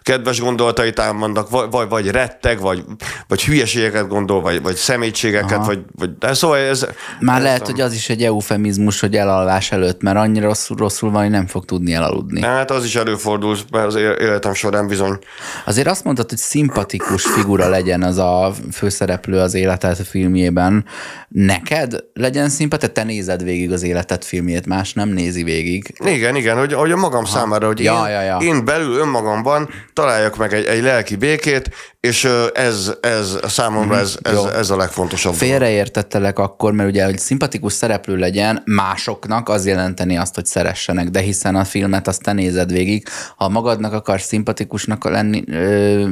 kedves 0.02 0.40
gondolatai 0.40 0.94
támadnak, 0.94 1.50
vagy, 1.50 1.68
vagy, 1.70 1.90
vagy 1.90 2.08
retteg, 2.08 2.60
vagy, 2.60 2.84
vagy 3.28 3.44
hülyeségeket 3.44 4.08
gondol, 4.08 4.42
vagy, 4.42 4.62
vagy 4.62 4.76
szemétségeket, 4.76 5.66
vagy, 5.66 5.80
vagy 5.92 6.18
de 6.18 6.34
szóval 6.34 6.58
ez... 6.58 6.88
Már 7.20 7.38
ez 7.38 7.44
lehet, 7.44 7.62
nem... 7.62 7.72
hogy 7.72 7.82
az 7.82 7.94
is 7.94 8.10
egy 8.10 8.24
eufemizmus, 8.24 9.00
hogy 9.00 9.16
elalvás 9.16 9.72
előtt, 9.72 10.02
mert 10.02 10.18
annyira 10.18 10.46
rosszul, 10.46 10.78
rosszul 10.78 11.12
van, 11.12 11.22
hogy 11.22 11.32
nem 11.32 11.48
fog 11.48 11.66
tudni 11.66 11.94
elaludni. 11.94 12.42
Hát 12.42 12.72
az 12.72 12.86
is 12.86 12.96
előfordul 12.96 13.58
az 13.72 13.96
életem 13.96 14.54
során 14.54 14.88
bizony. 14.88 15.20
Azért 15.66 15.88
azt 15.88 16.04
mondtad, 16.04 16.30
hogy 16.30 16.38
szimpatikus 16.38 17.26
figura 17.26 17.70
legyen 17.70 18.04
az 18.04 18.18
a 18.18 18.54
főszereplő 18.72 19.40
az 19.40 19.54
életet 19.54 20.08
filmjében. 20.08 20.86
Neked 21.28 22.04
legyen 22.14 22.50
szimpatikus, 22.50 22.94
te 22.94 23.04
nézed 23.04 23.44
végig 23.44 23.72
az 23.72 23.84
életet 23.84 24.26
filmjét, 24.26 24.66
más 24.66 24.94
nem 24.94 25.10
nézi 25.10 25.44
végig. 25.44 25.94
Igen, 26.06 26.36
igen, 26.36 26.43
hogy, 26.52 26.74
hogy 26.74 26.92
a 26.92 26.98
magam 26.98 27.24
ha. 27.24 27.30
számára, 27.30 27.68
hogy 27.68 27.80
ja, 27.80 28.04
én, 28.06 28.12
ja, 28.12 28.22
ja. 28.22 28.38
én 28.38 28.66
belül 28.66 28.98
önmagamban 28.98 29.70
találjak 29.94 30.38
meg 30.38 30.54
egy, 30.54 30.66
egy 30.66 30.82
lelki 30.82 31.16
békét, 31.16 31.70
és 32.00 32.30
ez, 32.54 32.94
ez 33.02 33.38
számomra 33.48 33.98
ez, 33.98 34.18
ez, 34.22 34.44
ez 34.44 34.70
a 34.70 34.78
legfontosabb. 34.78 35.34
Félreértettelek 35.34 36.40
akkor, 36.40 36.74
mert 36.74 36.90
ugye, 36.90 37.06
hogy 37.06 37.18
szimpatikus 37.18 37.74
szereplő 37.74 38.16
legyen 38.16 38.62
másoknak, 38.66 39.50
az 39.50 39.66
jelenteni 39.66 40.18
azt, 40.18 40.36
hogy 40.36 40.46
szeressenek, 40.46 41.10
de 41.10 41.20
hiszen 41.20 41.56
a 41.56 41.64
filmet 41.64 42.08
azt 42.08 42.22
te 42.22 42.34
nézed 42.34 42.72
végig. 42.72 43.08
Ha 43.38 43.50
magadnak 43.50 43.94
akarsz 43.94 44.26
szimpatikusnak 44.26 45.04
lenni, 45.04 45.44
ö, 45.48 46.06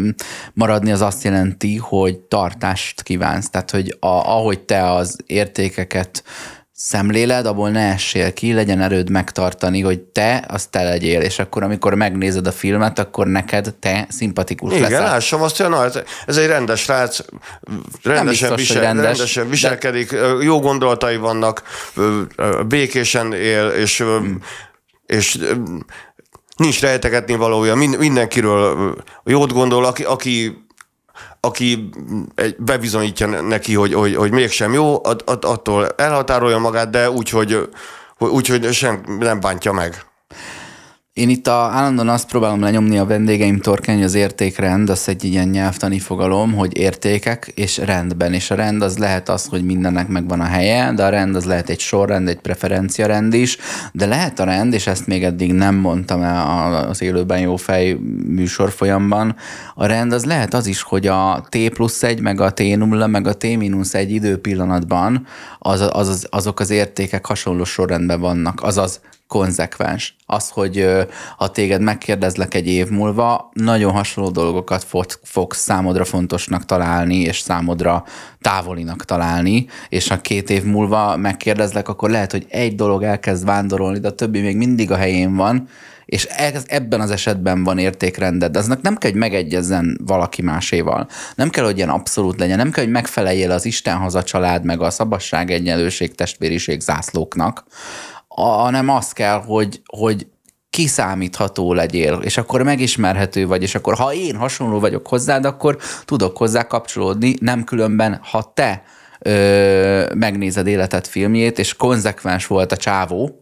maradni, 0.54 0.92
az 0.92 1.02
azt 1.02 1.24
jelenti, 1.24 1.78
hogy 1.78 2.20
tartást 2.20 3.02
kívánsz. 3.02 3.50
Tehát, 3.50 3.72
hogy 3.72 3.98
a, 4.00 4.08
ahogy 4.08 4.60
te 4.60 4.92
az 4.92 5.18
értékeket 5.26 6.24
szemléled, 6.84 7.46
abból 7.46 7.70
ne 7.70 7.92
essél 7.92 8.34
ki, 8.34 8.54
legyen 8.54 8.82
erőd 8.82 9.10
megtartani, 9.10 9.82
hogy 9.82 10.00
te 10.00 10.46
az 10.48 10.66
te 10.66 10.84
legyél, 10.84 11.22
és 11.22 11.40
akkor 11.40 11.64
amikor 11.64 11.94
megnézed 11.94 12.48
a 12.48 12.52
filmet, 12.52 13.00
akkor 13.00 13.28
neked 13.28 13.76
te 13.80 14.06
szimpatikus 14.10 14.70
Igen, 14.70 14.82
leszel. 14.82 15.00
Igen, 15.00 15.12
lássam 15.12 15.42
azt, 15.42 15.58
hogy 15.58 15.70
na, 15.70 15.86
ez 16.26 16.38
egy 16.38 16.48
rendes 16.48 16.88
rác, 16.88 17.20
rendesen, 18.04 18.50
biztos, 18.50 18.68
visel, 18.68 18.82
rendes, 18.82 19.06
rendesen 19.06 19.50
viselkedik, 19.50 20.12
de... 20.12 20.18
jó 20.42 20.60
gondolatai 20.60 21.18
vannak, 21.18 21.64
békésen 22.68 23.34
él, 23.34 23.68
és, 23.68 23.98
hmm. 23.98 24.42
és 25.06 25.38
nincs 26.56 26.82
rejtegetni 26.82 27.36
valója, 27.36 27.76
mindenkiről 27.76 28.96
jót 29.24 29.54
gondol, 29.54 29.86
aki, 29.86 30.04
aki 30.04 30.66
aki 31.40 31.90
bebizonyítja 32.58 33.28
neki, 33.42 33.74
hogy, 33.74 33.94
hogy, 33.94 34.16
hogy 34.16 34.32
mégsem 34.32 34.74
jó, 34.74 35.02
attól 35.26 35.90
elhatárolja 35.90 36.58
magát, 36.58 36.90
de 36.90 37.10
úgy, 37.10 37.30
hogy, 37.30 37.70
úgy, 38.18 38.48
hogy 38.48 38.74
sem 38.74 39.04
nem 39.20 39.40
bántja 39.40 39.72
meg. 39.72 40.06
Én 41.14 41.30
itt 41.30 41.48
a, 41.48 41.52
állandóan 41.52 42.10
azt 42.10 42.28
próbálom 42.28 42.62
lenyomni 42.62 42.98
a 42.98 43.06
vendégeim 43.06 43.60
torkán, 43.60 43.96
hogy 43.96 44.04
az 44.04 44.14
értékrend, 44.14 44.90
az 44.90 45.08
egy 45.08 45.24
ilyen 45.24 45.48
nyelvtani 45.48 46.00
fogalom, 46.00 46.54
hogy 46.54 46.78
értékek 46.78 47.52
és 47.56 47.78
rendben. 47.78 48.34
És 48.34 48.52
a 48.52 48.56
rend 48.56 48.82
az 48.82 48.98
lehet 48.98 49.30
az, 49.30 49.46
hogy 49.46 49.64
mindennek 49.64 50.08
megvan 50.08 50.40
a 50.40 50.46
helye, 50.46 50.94
de 50.94 51.06
a 51.06 51.10
rend 51.10 51.36
az 51.36 51.46
lehet 51.46 51.70
egy 51.70 51.80
sorrend, 51.80 52.28
egy 52.28 52.40
preferencia 52.40 53.06
rend 53.06 53.34
is, 53.34 53.58
de 53.92 54.06
lehet 54.06 54.40
a 54.40 54.44
rend, 54.44 54.74
és 54.74 54.88
ezt 54.88 55.08
még 55.08 55.24
eddig 55.24 55.54
nem 55.54 55.76
mondtam 55.76 56.22
el 56.22 56.74
az 56.90 57.02
élőben 57.02 57.40
jó 57.40 57.56
fej 57.56 57.94
műsor 58.28 58.72
folyamban, 58.72 59.36
a 59.76 59.86
rend 59.86 60.14
az 60.14 60.26
lehet 60.26 60.54
az 60.54 60.68
is, 60.68 60.82
hogy 60.82 61.08
a 61.08 61.46
T 61.50 61.70
plusz 61.70 62.04
egy, 62.04 62.22
meg 62.22 62.42
a 62.42 62.52
T 62.52 62.60
nulla, 62.60 63.08
meg 63.08 63.28
a 63.28 63.34
T 63.34 63.44
mínusz 63.44 63.94
egy 63.94 64.12
időpillanatban 64.12 65.26
az, 65.60 65.82
az, 65.82 66.08
az, 66.08 66.28
azok 66.30 66.60
az 66.60 66.70
értékek 66.70 67.26
hasonló 67.26 67.64
sorrendben 67.64 68.20
vannak. 68.20 68.64
Azaz 68.64 69.02
konzekvens. 69.32 70.16
Az, 70.26 70.50
hogy 70.50 70.88
ha 71.38 71.52
téged 71.52 71.82
megkérdezlek 71.82 72.54
egy 72.54 72.68
év 72.68 72.90
múlva, 72.90 73.50
nagyon 73.54 73.92
hasonló 73.92 74.30
dolgokat 74.30 74.86
fogsz 75.24 75.58
számodra 75.58 76.06
fontosnak 76.06 76.66
találni, 76.66 77.20
és 77.20 77.40
számodra 77.40 78.04
távolinak 78.42 79.06
találni, 79.06 79.66
és 79.90 80.08
ha 80.08 80.22
két 80.22 80.50
év 80.50 80.64
múlva 80.64 81.18
megkérdezlek, 81.18 81.90
akkor 81.90 82.10
lehet, 82.10 82.32
hogy 82.32 82.46
egy 82.50 82.76
dolog 82.76 83.04
elkezd 83.04 83.46
vándorolni, 83.46 84.00
de 84.00 84.08
a 84.08 84.16
többi 84.16 84.42
még 84.42 84.58
mindig 84.58 84.92
a 84.92 84.96
helyén 84.96 85.36
van, 85.36 85.68
és 86.06 86.26
ez, 86.26 86.64
ebben 86.68 87.02
az 87.02 87.12
esetben 87.12 87.64
van 87.64 87.78
értékrended. 87.78 88.58
Aznak 88.58 88.82
nem 88.82 88.98
kell, 88.98 89.12
hogy 89.12 89.20
megegyezzen 89.20 90.00
valaki 90.06 90.42
máséval. 90.42 91.08
Nem 91.36 91.50
kell, 91.50 91.64
hogy 91.64 91.78
ilyen 91.78 91.90
abszolút 91.90 92.40
legyen. 92.40 92.58
Nem 92.58 92.72
kell, 92.72 92.84
hogy 92.84 92.94
megfeleljél 92.94 93.52
az 93.52 93.66
Isten 93.66 93.98
haza 93.98 94.24
család, 94.24 94.66
meg 94.66 94.82
a 94.82 94.90
szabadság, 94.90 95.52
egyenlőség, 95.52 96.16
testvériség 96.16 96.80
zászlóknak, 96.80 97.64
hanem 98.42 98.90
az 98.90 99.12
kell, 99.12 99.42
hogy, 99.46 99.82
hogy 99.86 100.28
kiszámítható 100.70 101.74
legyél, 101.74 102.14
és 102.14 102.38
akkor 102.38 102.64
megismerhető 102.64 103.48
vagy, 103.48 103.62
és 103.62 103.76
akkor 103.76 103.96
ha 103.96 104.14
én 104.14 104.36
hasonló 104.36 104.80
vagyok 104.80 105.08
hozzád, 105.08 105.46
akkor 105.46 105.78
tudok 106.06 106.38
hozzá 106.38 106.68
kapcsolódni, 106.68 107.36
nem 107.40 107.64
különben, 107.64 108.20
ha 108.24 108.52
te 108.54 108.84
ö, 109.20 110.12
megnézed 110.16 110.68
életed 110.68 111.08
filmjét, 111.08 111.60
és 111.60 111.76
konzekvens 111.76 112.48
volt 112.48 112.72
a 112.72 112.78
csávó, 112.78 113.40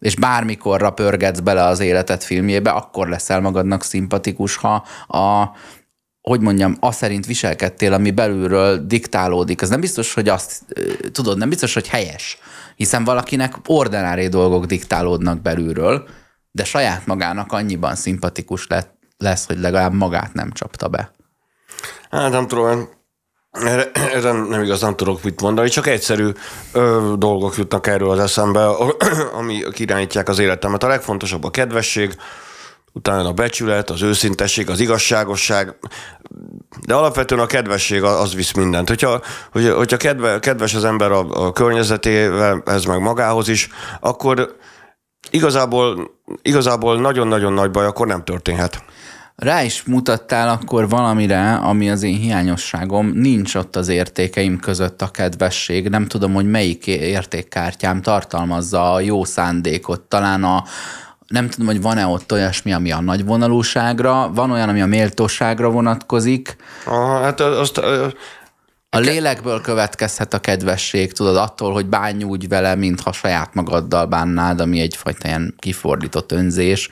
és 0.00 0.16
bármikorra 0.16 0.90
pörgetsz 0.90 1.40
bele 1.40 1.64
az 1.64 1.80
életet 1.80 2.24
filmjébe, 2.24 2.70
akkor 2.70 3.08
leszel 3.08 3.40
magadnak 3.40 3.82
szimpatikus, 3.82 4.56
ha 4.56 4.84
a, 5.06 5.50
hogy 6.24 6.40
mondjam, 6.40 6.76
azt 6.80 6.98
szerint 6.98 7.26
viselkedtél, 7.26 7.92
ami 7.92 8.10
belülről 8.10 8.86
diktálódik. 8.86 9.62
Ez 9.62 9.68
nem 9.68 9.80
biztos, 9.80 10.14
hogy 10.14 10.28
azt, 10.28 10.62
tudod, 11.12 11.38
nem 11.38 11.48
biztos, 11.48 11.74
hogy 11.74 11.88
helyes, 11.88 12.38
hiszen 12.76 13.04
valakinek 13.04 13.54
ordinári 13.66 14.28
dolgok 14.28 14.64
diktálódnak 14.64 15.42
belülről, 15.42 16.08
de 16.50 16.64
saját 16.64 17.06
magának 17.06 17.52
annyiban 17.52 17.94
szimpatikus 17.94 18.66
lett, 18.66 18.94
lesz, 19.18 19.46
hogy 19.46 19.58
legalább 19.58 19.92
magát 19.92 20.32
nem 20.34 20.52
csapta 20.52 20.88
be. 20.88 21.10
Hát 22.10 22.30
nem 22.30 22.46
tudom, 22.46 22.88
erre, 23.50 23.90
erre 23.92 24.32
nem 24.32 24.62
igazán 24.62 24.96
tudok 24.96 25.22
mit 25.22 25.40
mondani, 25.40 25.68
csak 25.68 25.86
egyszerű 25.86 26.30
ö, 26.72 27.12
dolgok 27.18 27.56
jutnak 27.56 27.86
erről 27.86 28.10
az 28.10 28.18
eszembe, 28.18 28.66
ami 29.38 29.62
irányítják 29.76 30.28
az 30.28 30.38
életemet. 30.38 30.82
A 30.82 30.88
legfontosabb 30.88 31.44
a 31.44 31.50
kedvesség, 31.50 32.16
utána 32.94 33.28
a 33.28 33.32
becsület, 33.32 33.90
az 33.90 34.02
őszintesség, 34.02 34.70
az 34.70 34.80
igazságosság, 34.80 35.74
de 36.86 36.94
alapvetően 36.94 37.40
a 37.40 37.46
kedvesség 37.46 38.02
az 38.02 38.34
visz 38.34 38.52
mindent. 38.52 38.88
Hogyha, 38.88 39.20
hogyha 39.52 39.96
kedve, 39.96 40.38
kedves 40.38 40.74
az 40.74 40.84
ember 40.84 41.10
a, 41.10 41.46
a 41.46 41.52
környezetével, 41.52 42.62
ez 42.66 42.84
meg 42.84 43.00
magához 43.00 43.48
is, 43.48 43.68
akkor 44.00 44.56
igazából, 45.30 46.10
igazából 46.42 47.00
nagyon-nagyon 47.00 47.52
nagy 47.52 47.70
baj 47.70 47.86
akkor 47.86 48.06
nem 48.06 48.24
történhet. 48.24 48.84
Rá 49.36 49.62
is 49.62 49.82
mutattál 49.82 50.48
akkor 50.48 50.88
valamire, 50.88 51.54
ami 51.54 51.90
az 51.90 52.02
én 52.02 52.16
hiányosságom, 52.16 53.06
nincs 53.06 53.54
ott 53.54 53.76
az 53.76 53.88
értékeim 53.88 54.58
között 54.58 55.02
a 55.02 55.10
kedvesség, 55.10 55.88
nem 55.88 56.06
tudom, 56.06 56.34
hogy 56.34 56.50
melyik 56.50 56.86
értékkártyám 56.86 58.02
tartalmazza 58.02 58.92
a 58.92 59.00
jó 59.00 59.24
szándékot, 59.24 60.00
talán 60.00 60.44
a, 60.44 60.64
nem 61.28 61.48
tudom, 61.48 61.66
hogy 61.66 61.82
van-e 61.82 62.06
ott 62.06 62.32
olyasmi, 62.32 62.72
ami 62.72 62.92
a 62.92 63.00
nagyvonalúságra, 63.00 64.30
van 64.34 64.50
olyan, 64.50 64.68
ami 64.68 64.80
a 64.80 64.86
méltóságra 64.86 65.70
vonatkozik. 65.70 66.56
Aha, 66.84 67.20
hát 67.20 67.40
azt, 67.40 67.78
a 68.94 68.98
lélekből 68.98 69.60
következhet 69.60 70.34
a 70.34 70.38
kedvesség, 70.38 71.12
tudod, 71.12 71.36
attól, 71.36 71.72
hogy 71.72 71.86
bánj 71.86 72.22
úgy 72.22 72.48
vele, 72.48 72.74
mintha 72.74 73.12
saját 73.12 73.54
magaddal 73.54 74.06
bánnád, 74.06 74.60
ami 74.60 74.80
egyfajta 74.80 75.28
ilyen 75.28 75.54
kifordított 75.58 76.32
önzés. 76.32 76.90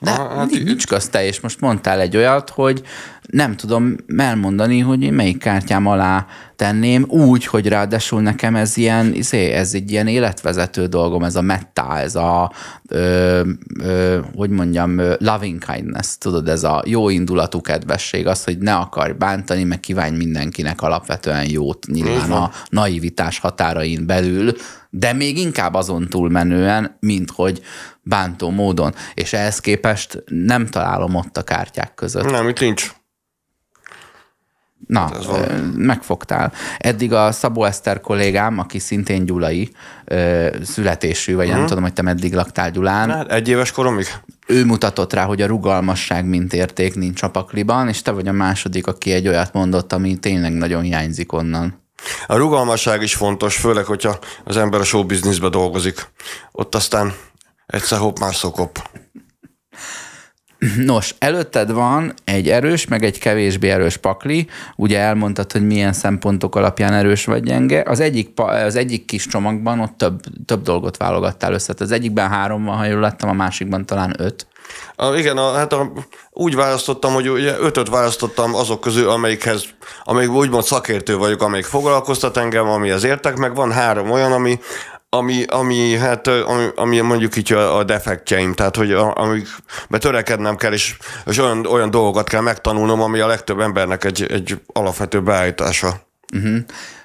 De 0.00 0.10
hát, 0.10 0.50
nincs 0.50 0.86
közte, 0.86 1.24
és 1.24 1.40
most 1.40 1.60
mondtál 1.60 2.00
egy 2.00 2.16
olyat, 2.16 2.50
hogy 2.50 2.82
nem 3.22 3.56
tudom 3.56 3.96
elmondani, 4.16 4.78
hogy 4.78 5.02
én 5.02 5.12
melyik 5.12 5.38
kártyám 5.38 5.86
alá 5.86 6.26
tenném, 6.60 7.04
úgy, 7.08 7.46
hogy 7.46 7.68
ráadásul 7.68 8.20
nekem 8.20 8.56
ez 8.56 8.76
ilyen, 8.76 9.14
izé, 9.14 9.50
ez 9.50 9.74
egy 9.74 9.90
ilyen 9.90 10.06
életvezető 10.06 10.86
dolgom, 10.86 11.22
ez 11.22 11.36
a 11.36 11.40
metta, 11.40 11.98
ez 11.98 12.14
a, 12.14 12.52
ö, 12.88 13.40
ö, 13.82 14.18
hogy 14.36 14.50
mondjam, 14.50 15.00
loving 15.18 15.64
kindness, 15.64 16.18
tudod, 16.18 16.48
ez 16.48 16.64
a 16.64 16.82
jó 16.86 17.08
indulatú 17.08 17.60
kedvesség, 17.60 18.26
az, 18.26 18.44
hogy 18.44 18.58
ne 18.58 18.74
akarj 18.74 19.12
bántani, 19.12 19.64
meg 19.64 19.80
kívánj 19.80 20.16
mindenkinek 20.16 20.82
alapvetően 20.82 21.50
jót, 21.50 21.86
nyilván 21.86 22.32
a 22.32 22.50
naivitás 22.68 23.38
határain 23.38 24.06
belül, 24.06 24.52
de 24.90 25.12
még 25.12 25.38
inkább 25.38 25.74
azon 25.74 26.08
túlmenően, 26.08 26.96
mint 27.00 27.30
hogy 27.30 27.60
bántó 28.02 28.50
módon. 28.50 28.94
És 29.14 29.32
ehhez 29.32 29.60
képest 29.60 30.22
nem 30.26 30.66
találom 30.66 31.14
ott 31.14 31.36
a 31.36 31.42
kártyák 31.42 31.94
között. 31.94 32.30
Nem, 32.30 32.48
itt 32.48 32.60
nincs. 32.60 32.92
Na, 34.86 35.10
megfogtál. 35.76 36.52
Eddig 36.78 37.12
a 37.12 37.32
Szabó 37.32 37.64
Eszter 37.64 38.00
kollégám, 38.00 38.58
aki 38.58 38.78
szintén 38.78 39.24
gyulai 39.24 39.70
születésű, 40.62 41.34
vagy 41.34 41.44
uh-huh. 41.44 41.50
nem 41.50 41.58
mhm. 41.58 41.68
tudom, 41.68 41.82
hogy 41.82 41.92
te 41.92 42.02
meddig 42.02 42.34
laktál 42.34 42.70
Gyulán. 42.70 43.10
Hát 43.10 43.32
egy 43.32 43.48
éves 43.48 43.72
koromig. 43.72 44.06
Ő 44.46 44.64
mutatott 44.64 45.12
rá, 45.12 45.24
hogy 45.24 45.42
a 45.42 45.46
rugalmasság 45.46 46.24
mint 46.24 46.52
érték 46.52 46.94
nincs 46.94 47.22
a 47.22 47.30
pakliban, 47.30 47.88
és 47.88 48.02
te 48.02 48.10
vagy 48.10 48.28
a 48.28 48.32
második, 48.32 48.86
aki 48.86 49.12
egy 49.12 49.28
olyat 49.28 49.52
mondott, 49.52 49.92
ami 49.92 50.16
tényleg 50.16 50.52
nagyon 50.52 50.82
hiányzik 50.82 51.32
onnan. 51.32 51.82
A 52.26 52.36
rugalmasság 52.36 53.02
is 53.02 53.14
fontos, 53.14 53.56
főleg, 53.56 53.84
hogyha 53.84 54.18
az 54.44 54.56
ember 54.56 54.80
a 54.80 54.84
showbizniszbe 54.84 55.48
dolgozik. 55.48 56.06
Ott 56.52 56.74
aztán 56.74 57.14
egyszer 57.66 57.98
hopp, 57.98 58.18
már 58.18 58.34
szokop. 58.34 58.90
Nos, 60.76 61.14
előtted 61.18 61.72
van 61.72 62.14
egy 62.24 62.48
erős, 62.48 62.86
meg 62.86 63.04
egy 63.04 63.18
kevésbé 63.18 63.70
erős 63.70 63.96
pakli. 63.96 64.48
Ugye 64.76 64.98
elmondtad, 64.98 65.52
hogy 65.52 65.66
milyen 65.66 65.92
szempontok 65.92 66.56
alapján 66.56 66.92
erős 66.92 67.24
vagy 67.24 67.42
gyenge. 67.42 67.82
Az 67.86 68.00
egyik, 68.00 68.30
az 68.36 68.76
egyik 68.76 69.04
kis 69.04 69.26
csomagban 69.26 69.80
ott 69.80 69.96
több, 69.96 70.20
több 70.46 70.62
dolgot 70.62 70.96
válogattál 70.96 71.52
össze. 71.52 71.74
Az 71.78 71.90
egyikben 71.90 72.28
három 72.28 72.64
van, 72.64 72.76
ha 72.76 72.84
jól 72.84 73.00
láttam, 73.00 73.28
a 73.28 73.32
másikban 73.32 73.86
talán 73.86 74.14
öt. 74.18 74.46
A, 74.96 75.14
igen, 75.14 75.36
a, 75.36 75.52
hát 75.52 75.72
a, 75.72 75.92
úgy 76.30 76.54
választottam, 76.54 77.12
hogy 77.12 77.28
ugye 77.28 77.58
ötöt 77.58 77.88
választottam 77.88 78.54
azok 78.54 78.80
közül, 78.80 79.08
amelyikhez, 79.08 79.64
amelyik 80.04 80.30
úgymond 80.30 80.64
szakértő 80.64 81.16
vagyok, 81.16 81.42
amelyik 81.42 81.64
foglalkoztat 81.64 82.36
engem, 82.36 82.68
amihez 82.68 83.04
értek, 83.04 83.36
meg 83.36 83.54
van 83.54 83.72
három 83.72 84.10
olyan, 84.10 84.32
ami, 84.32 84.58
ami, 85.12 85.44
ami, 85.44 85.96
hát, 85.96 86.26
ami, 86.26 86.66
ami 86.74 87.00
mondjuk 87.00 87.36
így 87.36 87.52
a, 87.52 87.76
a 87.76 87.84
defektjeim, 87.84 88.54
tehát 88.54 88.76
hogy 88.76 88.92
amikbe 88.92 89.98
törekednem 89.98 90.56
kell, 90.56 90.72
és, 90.72 90.96
és 91.26 91.38
olyan, 91.38 91.66
olyan 91.66 91.90
dolgokat 91.90 92.28
kell 92.28 92.40
megtanulnom, 92.40 93.00
ami 93.00 93.18
a 93.18 93.26
legtöbb 93.26 93.60
embernek 93.60 94.04
egy, 94.04 94.22
egy 94.22 94.60
alapvető 94.66 95.22
beállítása. 95.22 96.06
Uh-huh. 96.34 96.58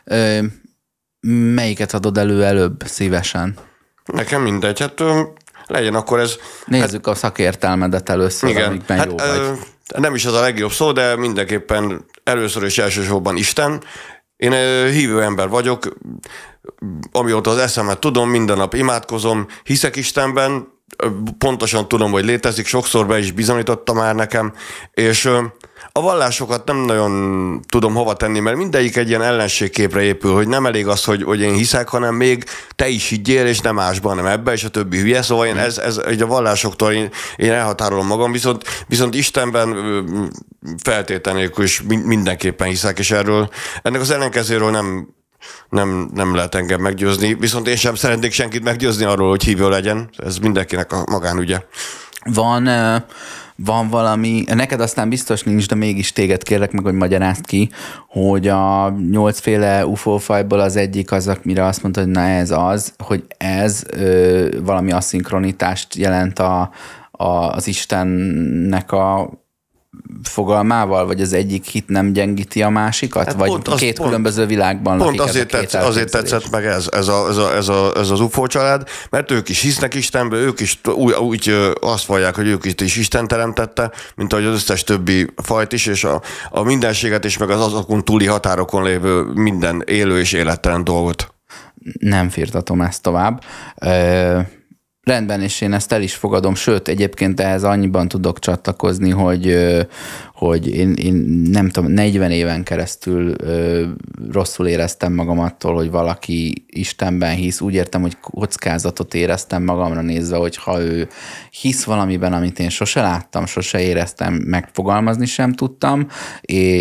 Ö, 0.03 0.39
melyiket 1.53 1.93
adod 1.93 2.17
elő 2.17 2.43
előbb 2.43 2.83
szívesen? 2.85 3.57
Nekem 4.05 4.41
mindegy, 4.41 4.79
hát 4.79 5.03
legyen 5.67 5.95
akkor 5.95 6.19
ez... 6.19 6.35
Nézzük 6.65 7.05
hát, 7.05 7.15
a 7.15 7.19
szakértelmedet 7.19 8.09
először, 8.09 8.49
igen, 8.49 8.67
amikben 8.67 8.97
hát, 8.97 9.05
jó 9.05 9.15
vagy. 9.15 9.57
Nem 9.97 10.15
is 10.15 10.25
az 10.25 10.33
a 10.33 10.41
legjobb 10.41 10.71
szó, 10.71 10.91
de 10.91 11.15
mindenképpen 11.15 12.05
először 12.23 12.63
és 12.63 12.77
elsősorban 12.77 13.37
Isten. 13.37 13.83
Én 14.37 14.51
hívő 14.91 15.21
ember 15.21 15.49
vagyok, 15.49 15.87
amióta 17.11 17.49
az 17.49 17.57
eszemet 17.57 17.99
tudom, 17.99 18.29
minden 18.29 18.57
nap 18.57 18.73
imádkozom, 18.73 19.47
hiszek 19.63 19.95
Istenben, 19.95 20.67
pontosan 21.37 21.87
tudom, 21.87 22.11
hogy 22.11 22.25
létezik, 22.25 22.65
sokszor 22.65 23.07
be 23.07 23.19
is 23.19 23.31
bizonyította 23.31 23.93
már 23.93 24.15
nekem, 24.15 24.53
és 24.93 25.29
a 25.97 26.01
vallásokat 26.01 26.65
nem 26.65 26.77
nagyon 26.77 27.59
tudom 27.67 27.93
hova 27.93 28.13
tenni, 28.13 28.39
mert 28.39 28.57
mindegyik 28.57 28.95
egy 28.95 29.07
ilyen 29.07 29.21
ellenségképre 29.21 30.01
épül, 30.01 30.33
hogy 30.33 30.47
nem 30.47 30.65
elég 30.65 30.87
az, 30.87 31.03
hogy, 31.03 31.23
hogy 31.23 31.39
én 31.39 31.53
hiszek, 31.53 31.89
hanem 31.89 32.15
még 32.15 32.43
te 32.75 32.87
is 32.87 33.09
higgyél, 33.09 33.45
és 33.45 33.59
nem 33.59 33.75
másban, 33.75 34.15
nem 34.15 34.25
ebbe, 34.25 34.51
és 34.51 34.63
a 34.63 34.69
többi 34.69 34.99
hülye. 34.99 35.21
Szóval 35.21 35.45
én 35.45 35.57
ez, 35.57 35.77
ez 35.77 35.97
egy 35.97 36.21
a 36.21 36.27
vallásoktól 36.27 36.91
én, 36.91 37.09
én 37.35 37.51
elhatárolom 37.51 38.07
magam, 38.07 38.31
viszont, 38.31 38.85
viszont 38.87 39.15
Istenben 39.15 39.75
feltétlenül 40.83 41.51
is 41.57 41.81
mindenképpen 41.87 42.67
hiszek, 42.67 42.99
és 42.99 43.11
erről 43.11 43.49
ennek 43.81 44.01
az 44.01 44.11
ellenkezőről 44.11 44.71
nem 44.71 45.13
nem, 45.69 46.09
nem 46.13 46.35
lehet 46.35 46.55
engem 46.55 46.81
meggyőzni, 46.81 47.33
viszont 47.33 47.67
én 47.67 47.75
sem 47.75 47.95
szeretnék 47.95 48.31
senkit 48.31 48.63
meggyőzni 48.63 49.05
arról, 49.05 49.29
hogy 49.29 49.43
hívő 49.43 49.69
legyen. 49.69 50.09
Ez 50.17 50.37
mindenkinek 50.37 50.91
a 50.91 51.03
magánügye. 51.11 51.61
Van, 52.23 52.67
van 53.55 53.89
valami, 53.89 54.43
neked 54.53 54.81
aztán 54.81 55.09
biztos 55.09 55.43
nincs, 55.43 55.67
de 55.67 55.75
mégis 55.75 56.11
téged 56.11 56.43
kérlek 56.43 56.71
meg, 56.71 56.83
hogy 56.83 56.93
magyarázd 56.93 57.45
ki, 57.45 57.69
hogy 58.07 58.47
a 58.47 58.89
nyolcféle 59.11 59.85
UFO 59.85 60.17
fajból 60.17 60.59
az 60.59 60.75
egyik 60.75 61.11
az, 61.11 61.31
mire 61.43 61.65
azt 61.65 61.81
mondta, 61.81 62.01
hogy 62.01 62.09
na 62.09 62.21
ez 62.21 62.51
az, 62.51 62.93
hogy 62.97 63.23
ez 63.37 63.83
ö, 63.89 64.47
valami 64.63 64.91
aszinkronitást 64.91 65.95
jelent 65.95 66.39
a, 66.39 66.69
a, 67.11 67.27
az 67.27 67.67
Istennek 67.67 68.91
a 68.91 69.29
fogalmával, 70.23 71.05
vagy 71.05 71.21
az 71.21 71.33
egyik 71.33 71.65
hit 71.65 71.87
nem 71.87 72.13
gyengíti 72.13 72.61
a 72.61 72.69
másikat? 72.69 73.25
Hát 73.25 73.35
vagy 73.35 73.49
pont 73.49 73.67
az, 73.67 73.79
két 73.79 73.95
pont, 73.95 74.07
különböző 74.07 74.45
világban 74.45 74.97
Pont 74.97 75.19
azért, 75.19 75.49
tetsz, 75.49 75.73
azért 75.73 76.11
tetszett 76.11 76.49
meg 76.49 76.65
ez, 76.65 76.87
ez, 76.91 77.07
a, 77.07 77.27
ez, 77.29 77.37
a, 77.37 77.55
ez, 77.55 77.67
a, 77.67 77.91
ez 77.95 78.09
az 78.09 78.19
UFO 78.19 78.47
család, 78.47 78.87
mert 79.09 79.31
ők 79.31 79.49
is 79.49 79.61
hisznek 79.61 79.93
Istenbe, 79.93 80.35
ők 80.35 80.59
is 80.59 80.79
úgy, 80.83 81.13
úgy 81.13 81.73
azt 81.81 82.05
vallják, 82.05 82.35
hogy 82.35 82.47
ők 82.47 82.65
is 82.81 82.95
Isten 82.95 83.27
teremtette, 83.27 83.91
mint 84.15 84.33
ahogy 84.33 84.45
az 84.45 84.53
összes 84.53 84.83
többi 84.83 85.27
fajt 85.35 85.73
is, 85.73 85.85
és 85.85 86.03
a, 86.03 86.21
a 86.49 86.63
mindenséget 86.63 87.25
is, 87.25 87.37
meg 87.37 87.49
az 87.49 87.61
azokon 87.61 88.03
túli 88.03 88.25
határokon 88.25 88.83
lévő 88.83 89.21
minden 89.21 89.83
élő 89.85 90.19
és 90.19 90.33
élettelen 90.33 90.83
dolgot. 90.83 91.33
Nem 91.99 92.29
firtatom 92.29 92.81
ezt 92.81 93.01
tovább. 93.01 93.43
Ö- 93.81 94.63
Rendben, 95.05 95.41
és 95.41 95.61
én 95.61 95.73
ezt 95.73 95.91
el 95.91 96.01
is 96.01 96.15
fogadom, 96.15 96.55
sőt, 96.55 96.87
egyébként 96.87 97.39
ehhez 97.39 97.63
annyiban 97.63 98.07
tudok 98.07 98.39
csatlakozni, 98.39 99.09
hogy, 99.09 99.55
hogy 100.33 100.67
én, 100.67 100.93
én 100.93 101.13
nem 101.51 101.69
tudom, 101.69 101.91
40 101.91 102.31
éven 102.31 102.63
keresztül 102.63 103.35
rosszul 104.31 104.67
éreztem 104.67 105.13
magam 105.13 105.39
attól, 105.39 105.73
hogy 105.73 105.91
valaki 105.91 106.65
Istenben 106.67 107.35
hisz. 107.35 107.61
Úgy 107.61 107.73
értem, 107.73 108.01
hogy 108.01 108.19
kockázatot 108.19 109.13
éreztem 109.13 109.63
magamra 109.63 110.01
nézve, 110.01 110.37
hogy 110.37 110.55
ha 110.57 110.81
ő 110.81 111.07
hisz 111.49 111.83
valamiben, 111.83 112.33
amit 112.33 112.59
én 112.59 112.69
sose 112.69 113.01
láttam, 113.01 113.45
sose 113.45 113.81
éreztem, 113.81 114.33
megfogalmazni 114.33 115.25
sem 115.25 115.53
tudtam, 115.53 116.07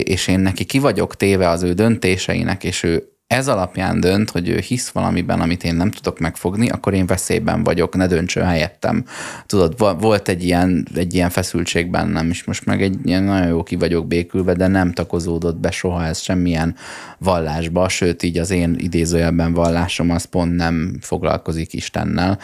és 0.01 0.29
én 0.29 0.41
neki 0.41 0.65
ki 0.65 0.79
vagyok 0.79 1.17
téve 1.17 1.49
az 1.49 1.63
ő 1.63 1.73
döntéseinek, 1.73 2.65
és 2.65 2.83
ő 2.83 3.14
ez 3.27 3.49
alapján 3.49 4.01
dönt, 4.01 4.31
hogy 4.31 4.49
ő 4.49 4.59
hisz 4.59 4.89
valamiben, 4.89 5.41
amit 5.41 5.65
én 5.65 5.75
nem 5.75 5.91
tudok 5.91 6.19
megfogni, 6.19 6.69
akkor 6.69 6.95
én 6.95 7.07
veszélyben 7.07 7.63
vagyok, 7.63 7.97
ne 7.97 8.07
döntsön 8.07 8.45
helyettem. 8.45 9.05
Tudod, 9.47 10.01
volt 10.01 10.29
egy 10.29 10.45
ilyen, 10.45 10.87
egy 10.95 11.15
ilyen 11.15 11.31
feszültség 11.31 11.91
bennem, 11.91 12.31
és 12.31 12.45
most 12.45 12.67
meg 12.67 12.83
egy 12.83 12.97
ilyen 13.05 13.23
nagyon 13.23 13.49
jó 13.49 13.63
ki 13.63 13.77
vagyok 13.77 14.07
békülve, 14.07 14.55
de 14.55 14.67
nem 14.67 14.93
takozódott 14.93 15.57
be 15.57 15.71
soha 15.71 16.05
ez 16.05 16.19
semmilyen 16.19 16.75
vallásba, 17.19 17.89
sőt, 17.89 18.23
így 18.23 18.39
az 18.39 18.51
én 18.51 18.77
idézőjelben 18.79 19.53
vallásom 19.53 20.11
az 20.11 20.25
pont 20.25 20.57
nem 20.57 20.97
foglalkozik 21.01 21.73
Istennel. 21.73 22.39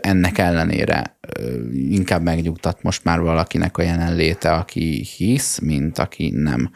Ennek 0.00 0.38
ellenére 0.38 1.16
inkább 1.72 2.22
megnyugtat 2.22 2.82
most 2.82 3.04
már 3.04 3.20
valakinek 3.20 3.76
a 3.76 3.82
jelenléte, 3.82 4.52
aki 4.52 5.06
hisz, 5.16 5.58
mint 5.58 5.98
aki 5.98 6.30
nem 6.30 6.70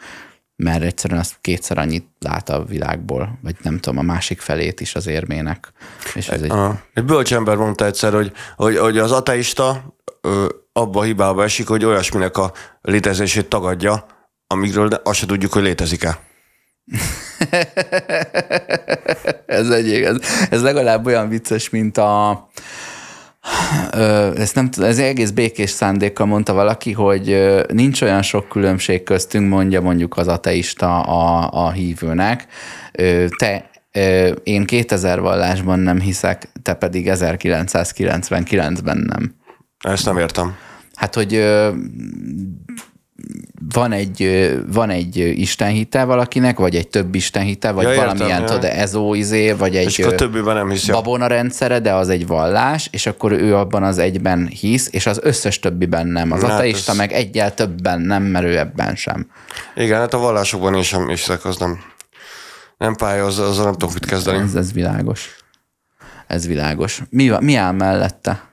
mert 0.57 0.83
egyszerűen 0.83 1.19
az 1.19 1.35
kétszer 1.41 1.77
annyit 1.77 2.07
lát 2.19 2.49
a 2.49 2.63
világból, 2.63 3.39
vagy 3.41 3.55
nem 3.61 3.79
tudom, 3.79 3.99
a 3.99 4.01
másik 4.01 4.41
felét 4.41 4.79
is 4.79 4.95
az 4.95 5.07
érmének. 5.07 5.71
És 6.15 6.27
ez 6.27 6.41
egy... 6.41 6.53
egy 6.93 7.03
bölcsember 7.03 7.55
mondta 7.55 7.85
egyszer, 7.85 8.13
hogy, 8.13 8.31
hogy, 8.55 8.77
hogy 8.77 8.97
az 8.97 9.11
ateista 9.11 9.95
ö, 10.21 10.47
abba 10.73 10.99
a 10.99 11.03
hibába 11.03 11.43
esik, 11.43 11.67
hogy 11.67 11.85
olyasminek 11.85 12.37
a 12.37 12.51
létezését 12.81 13.49
tagadja, 13.49 14.05
amikről 14.47 14.87
azt 14.87 15.19
se 15.19 15.25
tudjuk, 15.25 15.53
hogy 15.53 15.63
létezik-e. 15.63 16.19
ez, 19.45 19.69
egy, 19.69 19.93
ez, 19.93 20.17
ez 20.49 20.61
legalább 20.61 21.05
olyan 21.05 21.29
vicces, 21.29 21.69
mint 21.69 21.97
a, 21.97 22.31
ezt 24.35 24.55
nem 24.55 24.69
ez 24.81 24.99
egész 24.99 25.29
békés 25.29 25.69
szándékkal 25.69 26.25
mondta 26.25 26.53
valaki, 26.53 26.91
hogy 26.91 27.53
nincs 27.73 28.01
olyan 28.01 28.21
sok 28.21 28.47
különbség 28.47 29.03
köztünk, 29.03 29.49
mondja 29.49 29.81
mondjuk 29.81 30.17
az 30.17 30.27
ateista 30.27 31.01
a, 31.01 31.49
a 31.65 31.71
hívőnek. 31.71 32.47
Te 33.37 33.69
én 34.43 34.65
2000 34.65 35.19
vallásban 35.19 35.79
nem 35.79 35.99
hiszek, 35.99 36.49
te 36.61 36.73
pedig 36.73 37.09
1999-ben 37.09 38.97
nem. 38.97 39.35
Ezt 39.79 40.05
nem 40.05 40.17
értem. 40.17 40.55
Hát, 40.95 41.15
hogy 41.15 41.33
van 43.73 43.91
egy, 43.91 44.51
van 44.67 44.89
egy 44.89 45.17
istenhite 45.17 46.03
valakinek, 46.03 46.57
vagy 46.57 46.75
egy 46.75 46.87
több 46.87 47.15
istenhite, 47.15 47.71
vagy 47.71 47.87
ja, 47.87 47.95
valamilyen, 47.95 48.45
tudod, 48.45 48.63
ezó 48.63 49.13
izé, 49.13 49.51
vagy 49.51 49.75
egy 49.75 49.85
és 49.85 50.07
többiben 50.15 50.55
nem 50.55 50.69
hisz, 50.69 50.85
babona 50.85 51.27
rendszere, 51.27 51.79
de 51.79 51.93
az 51.93 52.09
egy 52.09 52.27
vallás, 52.27 52.87
és 52.91 53.05
akkor 53.05 53.31
ő 53.31 53.55
abban 53.55 53.83
az 53.83 53.97
egyben 53.97 54.47
hisz, 54.47 54.89
és 54.91 55.05
az 55.05 55.19
összes 55.23 55.59
többiben 55.59 56.07
nem. 56.07 56.31
Az 56.31 56.41
hát 56.41 56.51
ateista 56.51 56.91
ez... 56.91 56.97
meg 56.97 57.11
egyel 57.11 57.53
többen 57.53 58.01
nem, 58.01 58.23
mert 58.23 58.45
ő 58.45 58.57
ebben 58.57 58.95
sem. 58.95 59.27
Igen, 59.75 59.99
hát 59.99 60.13
a 60.13 60.17
vallásokban 60.17 60.75
én 60.75 60.83
sem 60.83 61.07
hiszek, 61.07 61.45
az 61.45 61.57
nem, 61.57 61.79
nem 62.77 62.95
pálya, 62.95 63.25
az, 63.25 63.39
az 63.39 63.57
nem 63.57 63.71
tudok 63.71 63.93
mit 63.93 64.05
kezdeni. 64.05 64.37
Ez, 64.37 64.55
ez 64.55 64.73
világos. 64.73 65.35
Ez 66.27 66.47
világos. 66.47 67.01
Mi, 67.09 67.31
mi 67.39 67.55
áll 67.55 67.71
mellette? 67.71 68.49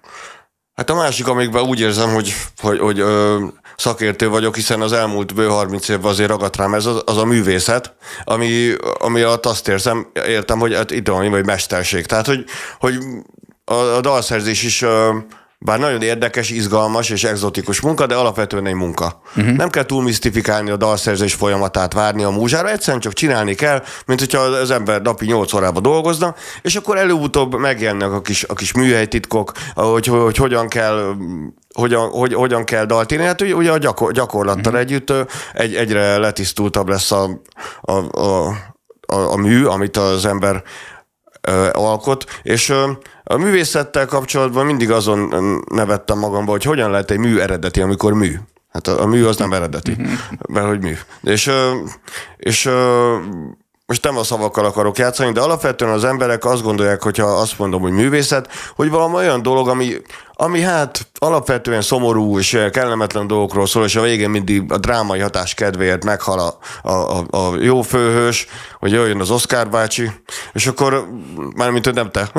Hát 0.74 0.90
a 0.90 0.94
másik, 0.94 1.28
amikben 1.28 1.62
úgy 1.62 1.80
érzem, 1.80 2.12
hogy, 2.12 2.34
hogy, 2.60 2.78
hogy 2.78 2.98
ö, 2.98 3.44
szakértő 3.76 4.28
vagyok, 4.28 4.54
hiszen 4.54 4.80
az 4.80 4.92
elmúlt 4.92 5.34
bő 5.34 5.46
30 5.46 5.88
évben 5.88 6.10
azért 6.10 6.28
ragadt 6.28 6.56
rám 6.56 6.74
ez 6.74 6.86
az, 6.86 7.02
az 7.04 7.16
a 7.16 7.24
művészet, 7.24 7.94
ami, 8.24 8.72
ami 8.98 9.20
alatt 9.20 9.46
azt 9.46 9.68
érzem, 9.68 10.06
értem, 10.26 10.58
hogy 10.58 10.74
hát 10.74 10.90
itt 10.90 11.08
van, 11.08 11.30
vagy 11.30 11.46
mesterség. 11.46 12.06
Tehát, 12.06 12.26
hogy, 12.26 12.44
hogy 12.78 12.98
a, 13.64 13.74
a 13.74 14.00
dalszerzés 14.00 14.62
is 14.62 14.84
bár 15.64 15.78
nagyon 15.78 16.02
érdekes, 16.02 16.50
izgalmas 16.50 17.10
és 17.10 17.24
exotikus 17.24 17.80
munka, 17.80 18.06
de 18.06 18.14
alapvetően 18.14 18.66
egy 18.66 18.74
munka. 18.74 19.20
Uh-huh. 19.36 19.56
Nem 19.56 19.70
kell 19.70 19.84
túl 19.84 20.02
misztifikálni 20.02 20.70
a 20.70 20.76
dalszerzés 20.76 21.34
folyamatát, 21.34 21.92
várni 21.92 22.22
a 22.22 22.30
múzsára, 22.30 22.70
egyszerűen 22.70 23.00
csak 23.00 23.12
csinálni 23.12 23.54
kell, 23.54 23.82
mint 24.06 24.18
hogyha 24.18 24.38
az 24.38 24.70
ember 24.70 25.02
napi 25.02 25.26
8 25.26 25.52
órába 25.52 25.80
dolgozna, 25.80 26.34
és 26.62 26.76
akkor 26.76 26.96
előbb-utóbb 26.96 27.54
megjelennek 27.54 28.12
a 28.12 28.20
kis, 28.20 28.44
a 28.44 28.54
kis 28.54 28.72
műhelytitkok, 28.72 29.52
hogy, 29.74 30.06
hogy, 30.06 30.20
hogy 30.20 30.36
hogyan 30.36 30.68
kell 30.68 31.14
hogyan, 31.74 32.08
hogy, 32.08 32.34
hogyan 32.34 32.64
kell 32.64 32.84
dalt 32.84 33.12
írni. 33.12 33.24
Hát 33.24 33.40
ugye 33.40 33.72
a 33.72 33.78
gyakor, 33.78 34.12
gyakorlattal 34.12 34.72
uh-huh. 34.72 34.78
együtt 34.78 35.12
egy, 35.52 35.74
egyre 35.74 36.18
letisztultabb 36.18 36.88
lesz 36.88 37.12
a, 37.12 37.40
a, 37.80 37.92
a, 38.20 38.48
a, 39.06 39.14
a 39.14 39.36
mű, 39.36 39.64
amit 39.64 39.96
az 39.96 40.24
ember 40.24 40.62
ö, 41.40 41.68
alkot, 41.72 42.24
és 42.42 42.68
ö, 42.68 42.90
a 43.24 43.36
művészettel 43.36 44.06
kapcsolatban 44.06 44.66
mindig 44.66 44.90
azon 44.90 45.34
nevettem 45.70 46.18
magamba, 46.18 46.50
hogy 46.50 46.64
hogyan 46.64 46.90
lehet 46.90 47.10
egy 47.10 47.18
mű 47.18 47.38
eredeti, 47.38 47.80
amikor 47.80 48.12
mű. 48.12 48.34
Hát 48.68 48.86
a, 48.86 49.02
a 49.02 49.06
mű 49.06 49.24
az 49.24 49.36
nem 49.36 49.52
eredeti, 49.52 49.96
mert 50.48 50.66
hogy 50.66 50.82
mű. 50.82 50.94
És, 51.22 51.50
és 52.36 52.70
most 53.94 54.06
nem 54.06 54.16
a 54.16 54.24
szavakkal 54.24 54.64
akarok 54.64 54.98
játszani, 54.98 55.32
de 55.32 55.40
alapvetően 55.40 55.92
az 55.92 56.04
emberek 56.04 56.44
azt 56.44 56.62
gondolják, 56.62 57.02
hogyha 57.02 57.26
azt 57.26 57.58
mondom, 57.58 57.80
hogy 57.80 57.92
művészet, 57.92 58.48
hogy 58.76 58.90
valami 58.90 59.14
olyan 59.14 59.42
dolog, 59.42 59.68
ami, 59.68 59.96
ami 60.32 60.60
hát 60.60 61.06
alapvetően 61.18 61.82
szomorú 61.82 62.38
és 62.38 62.58
kellemetlen 62.70 63.26
dolgokról 63.26 63.66
szól, 63.66 63.84
és 63.84 63.96
a 63.96 64.00
végén 64.00 64.30
mindig 64.30 64.72
a 64.72 64.78
drámai 64.78 65.20
hatás 65.20 65.54
kedvéért 65.54 66.04
meghal 66.04 66.38
a, 66.38 66.58
a, 66.88 67.18
a, 67.18 67.24
a 67.30 67.56
jó 67.60 67.82
főhős, 67.82 68.46
hogy 68.78 68.92
jöjjön 68.92 69.20
az 69.20 69.30
Oscar 69.30 69.68
bácsi, 69.68 70.10
és 70.52 70.66
akkor, 70.66 71.08
mármint, 71.56 71.84
hogy 71.84 71.94
nem 71.94 72.10
te. 72.10 72.30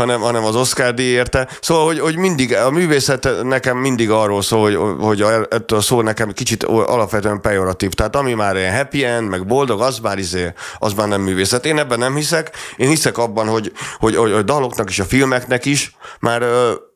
Hanem, 0.00 0.20
hanem 0.20 0.44
az 0.44 0.56
Oscar 0.56 0.94
díj 0.94 1.06
érte. 1.06 1.48
Szóval, 1.60 1.84
hogy, 1.84 1.98
hogy 2.00 2.16
mindig, 2.16 2.54
a 2.54 2.70
művészet 2.70 3.28
nekem 3.42 3.76
mindig 3.76 4.10
arról 4.10 4.42
szól, 4.42 4.60
hogy, 4.60 5.20
hogy 5.20 5.20
ettől 5.50 5.78
a 5.78 5.80
szó 5.80 6.02
nekem 6.02 6.32
kicsit 6.32 6.64
alapvetően 6.64 7.40
pejoratív. 7.40 7.90
Tehát 7.90 8.16
ami 8.16 8.34
már 8.34 8.56
ilyen 8.56 8.76
happy 8.76 9.04
end, 9.04 9.28
meg 9.28 9.46
boldog, 9.46 9.80
az 9.80 9.98
már, 9.98 10.18
izé, 10.18 10.52
az 10.78 10.92
már 10.92 11.08
nem 11.08 11.20
művészet. 11.20 11.66
Én 11.66 11.78
ebben 11.78 11.98
nem 11.98 12.14
hiszek. 12.14 12.50
Én 12.76 12.88
hiszek 12.88 13.18
abban, 13.18 13.48
hogy, 13.48 13.72
hogy, 13.98 14.16
hogy 14.16 14.32
a 14.32 14.42
daloknak 14.42 14.88
és 14.88 14.98
a 14.98 15.04
filmeknek 15.04 15.64
is 15.64 15.96
már 16.20 16.42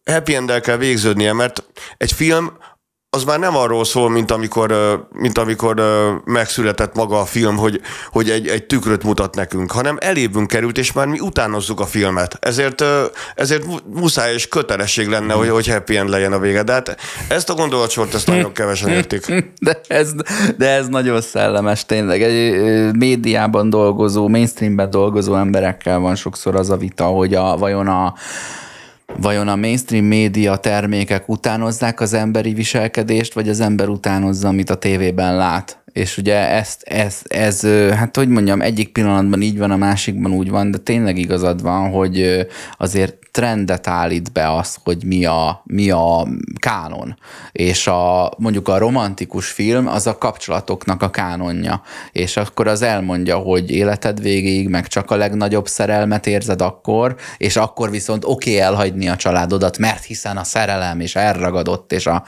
happy 0.05 0.35
end 0.35 0.61
kell 0.61 0.77
végződnie, 0.77 1.33
mert 1.33 1.65
egy 1.97 2.13
film 2.13 2.53
az 3.15 3.25
már 3.25 3.39
nem 3.39 3.57
arról 3.57 3.85
szól, 3.85 4.11
mint 4.11 4.31
amikor, 4.31 4.75
mint 5.13 5.39
amikor 5.39 5.83
megszületett 6.25 6.95
maga 6.95 7.21
a 7.21 7.25
film, 7.25 7.57
hogy, 7.57 7.81
hogy 8.11 8.31
egy, 8.31 8.49
egy 8.49 8.65
tükröt 8.65 9.03
mutat 9.03 9.35
nekünk, 9.35 9.73
hanem 9.73 9.97
elébünk 10.01 10.47
került, 10.47 10.79
és 10.79 10.93
már 10.93 11.07
mi 11.07 11.21
utánozzuk 11.21 11.81
a 11.81 11.87
filmet. 11.87 12.37
Ezért, 12.41 12.85
ezért 13.35 13.65
muszáj 13.87 14.33
és 14.33 14.49
kötelesség 14.49 15.09
lenne, 15.09 15.33
hogy, 15.33 15.49
hogy 15.49 15.69
happy 15.69 15.97
end 15.97 16.09
legyen 16.09 16.33
a 16.33 16.39
vége. 16.39 16.63
De 16.63 16.73
hát 16.73 16.97
ezt 17.29 17.51
a 17.51 17.55
gondolatsort 17.55 18.15
ezt 18.15 18.27
nagyon 18.27 18.53
kevesen 18.53 18.89
értik. 18.89 19.27
De 19.65 19.81
ez, 19.87 20.13
de 20.57 20.69
ez 20.69 20.89
nagyon 20.89 21.21
szellemes 21.21 21.87
tényleg. 21.87 22.23
Egy 22.23 22.93
médiában 22.93 23.71
dolgozó, 23.71 24.29
mainstreamben 24.29 24.91
dolgozó 24.91 25.35
emberekkel 25.35 25.99
van 25.99 26.15
sokszor 26.15 26.55
az 26.55 26.71
a 26.71 26.77
vita, 26.77 27.05
hogy 27.05 27.35
a, 27.35 27.57
vajon 27.57 27.89
a 27.89 28.15
Vajon 29.07 29.49
a 29.49 29.57
mainstream 29.57 30.05
média 30.05 30.57
termékek 30.57 31.29
utánozzák 31.29 32.01
az 32.01 32.13
emberi 32.13 32.53
viselkedést, 32.53 33.35
vagy 33.35 33.49
az 33.49 33.61
ember 33.61 33.89
utánozza, 33.89 34.49
amit 34.49 34.71
a 34.71 34.75
tévében 34.75 35.37
lát? 35.37 35.83
És 35.93 36.19
ugye 36.19 36.49
ezt, 36.49 36.83
ez, 36.83 37.21
ez, 37.25 37.67
hát 37.91 38.17
hogy 38.17 38.29
mondjam, 38.29 38.61
egyik 38.61 38.93
pillanatban 38.93 39.43
így 39.43 39.59
van, 39.59 39.71
a 39.71 39.77
másikban 39.77 40.33
úgy 40.33 40.51
van, 40.51 40.71
de 40.71 40.79
tényleg 40.79 41.19
igazad 41.19 41.63
van, 41.63 41.91
hogy 41.91 42.47
azért 42.79 43.24
trendet 43.35 43.87
állít 43.87 44.33
be 44.33 44.53
az, 44.53 44.77
hogy 44.85 45.05
mi 45.05 45.25
a, 45.25 45.63
mi 45.65 45.91
a 45.91 46.27
kánon. 46.59 47.17
És 47.53 47.87
a, 47.87 48.33
mondjuk 48.39 48.69
a 48.69 48.79
romantikus 48.79 49.51
film 49.51 49.87
az 49.87 50.07
a 50.07 50.19
kapcsolatoknak 50.19 51.03
a 51.03 51.11
kánonja. 51.11 51.83
És 52.13 52.37
akkor 52.37 52.67
az 52.67 52.83
elmondja, 52.83 53.37
hogy 53.37 53.71
életed 53.71 54.21
végéig 54.21 54.69
meg 54.69 54.87
csak 54.87 55.11
a 55.11 55.17
legnagyobb 55.17 55.67
szerelmet 55.67 56.27
érzed 56.27 56.63
akkor, 56.63 57.17
és 57.37 57.57
akkor 57.57 57.91
viszont 57.91 58.25
oké 58.25 58.51
okay 58.51 58.61
elhagyni 58.61 59.09
a 59.09 59.17
családodat, 59.17 59.79
mert 59.79 60.05
hiszen 60.05 60.37
a 60.37 60.45
szerelem 60.45 61.01
és 61.01 61.17
elragadott, 61.17 61.93
és 61.93 62.07
a, 62.07 62.23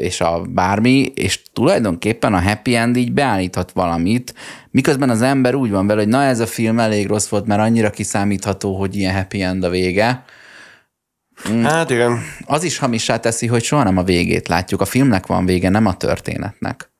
és 0.00 0.20
a 0.20 0.42
bármi, 0.48 1.12
és 1.14 1.42
tulajdonképpen 1.52 2.34
a 2.34 2.42
happy 2.42 2.76
end 2.76 2.96
így 2.96 3.12
beállíthat 3.12 3.72
valamit, 3.72 4.34
Miközben 4.70 5.10
az 5.10 5.22
ember 5.22 5.54
úgy 5.54 5.70
van 5.70 5.86
vele, 5.86 6.00
hogy 6.00 6.10
na 6.10 6.22
ez 6.22 6.40
a 6.40 6.46
film 6.46 6.78
elég 6.78 7.06
rossz 7.06 7.28
volt, 7.28 7.46
mert 7.46 7.60
annyira 7.60 7.90
kiszámítható, 7.90 8.78
hogy 8.78 8.96
ilyen 8.96 9.14
happy 9.14 9.42
end 9.42 9.64
a 9.64 9.68
vége. 9.68 10.24
Mm. 11.50 11.62
Hát 11.62 11.90
igen. 11.90 12.18
Az 12.44 12.62
is 12.62 12.78
hamissá 12.78 13.16
teszi, 13.16 13.46
hogy 13.46 13.62
soha 13.62 13.82
nem 13.82 13.96
a 13.96 14.02
végét 14.02 14.48
látjuk. 14.48 14.80
A 14.80 14.84
filmnek 14.84 15.26
van 15.26 15.44
vége, 15.44 15.68
nem 15.68 15.86
a 15.86 15.96
történetnek. 15.96 16.90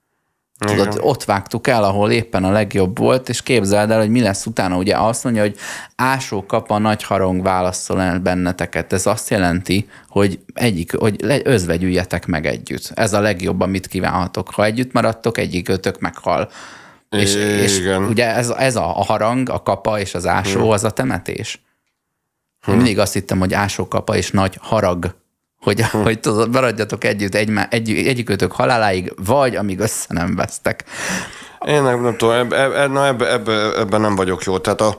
Tudod, 0.67 0.87
Igen. 0.87 0.99
ott 1.01 1.25
vágtuk 1.25 1.67
el, 1.67 1.85
ahol 1.85 2.11
éppen 2.11 2.45
a 2.45 2.51
legjobb 2.51 2.99
volt, 2.99 3.29
és 3.29 3.43
képzeld 3.43 3.91
el, 3.91 3.99
hogy 3.99 4.11
mi 4.11 4.21
lesz 4.21 4.47
utána. 4.47 4.77
Ugye 4.77 4.97
azt 4.97 5.25
mondja, 5.25 5.43
hogy 5.43 5.57
ásó 5.97 6.47
kap 6.47 6.71
a 6.71 6.79
nagy 6.79 7.03
harong 7.03 7.43
válaszol 7.43 8.01
el 8.01 8.19
benneteket. 8.19 8.93
Ez 8.93 9.07
azt 9.07 9.31
jelenti, 9.31 9.89
hogy 10.09 10.41
egyik, 10.55 10.97
hogy 10.97 11.43
özvegyüljetek 11.45 12.27
meg 12.27 12.47
együtt. 12.47 12.91
Ez 12.95 13.13
a 13.13 13.21
legjobb, 13.21 13.61
amit 13.61 13.87
kívánhatok. 13.87 14.51
Ha 14.51 14.65
együtt 14.65 14.93
maradtok, 14.93 15.39
egyik 15.39 15.69
ötök 15.69 16.01
meghal. 16.01 16.51
És, 17.11 17.35
és 17.35 17.79
ugye 18.09 18.35
ez, 18.35 18.49
ez 18.49 18.77
a, 18.77 18.99
a 18.99 19.05
harang, 19.05 19.49
a 19.49 19.63
kapa 19.63 20.01
és 20.01 20.15
az 20.15 20.27
ásó, 20.27 20.61
hmm. 20.61 20.71
az 20.71 20.85
a 20.85 20.91
temetés. 20.91 21.63
Hmm. 22.61 22.75
Mindig 22.75 22.99
azt 22.99 23.13
hittem, 23.13 23.39
hogy 23.39 23.55
ásó 23.55 23.89
kapa 23.89 24.17
és 24.17 24.31
nagy 24.31 24.59
harag, 24.61 25.15
hogy, 25.61 25.83
hmm. 25.83 26.03
hogy 26.03 26.21
tudod, 26.21 26.51
maradjatok 26.51 27.05
együtt 27.05 27.35
egy, 27.35 27.51
egy, 27.71 27.91
egyikőtök 27.91 28.53
haláláig, 28.53 29.13
vagy 29.25 29.57
amíg 29.57 29.79
össze 29.79 30.07
nem 30.09 30.35
vesztek. 30.37 30.85
Én 31.67 31.83
nem, 31.83 32.03
nem 32.03 32.17
tudom, 32.17 32.35
ebben 32.35 32.75
eb, 32.75 32.93
na 32.93 33.07
ebbe, 33.07 33.33
ebbe, 33.33 33.53
ebben 33.79 34.01
nem 34.01 34.17
vagyok 34.17 34.43
jó. 34.43 34.59
Tehát 34.59 34.81
a, 34.81 34.97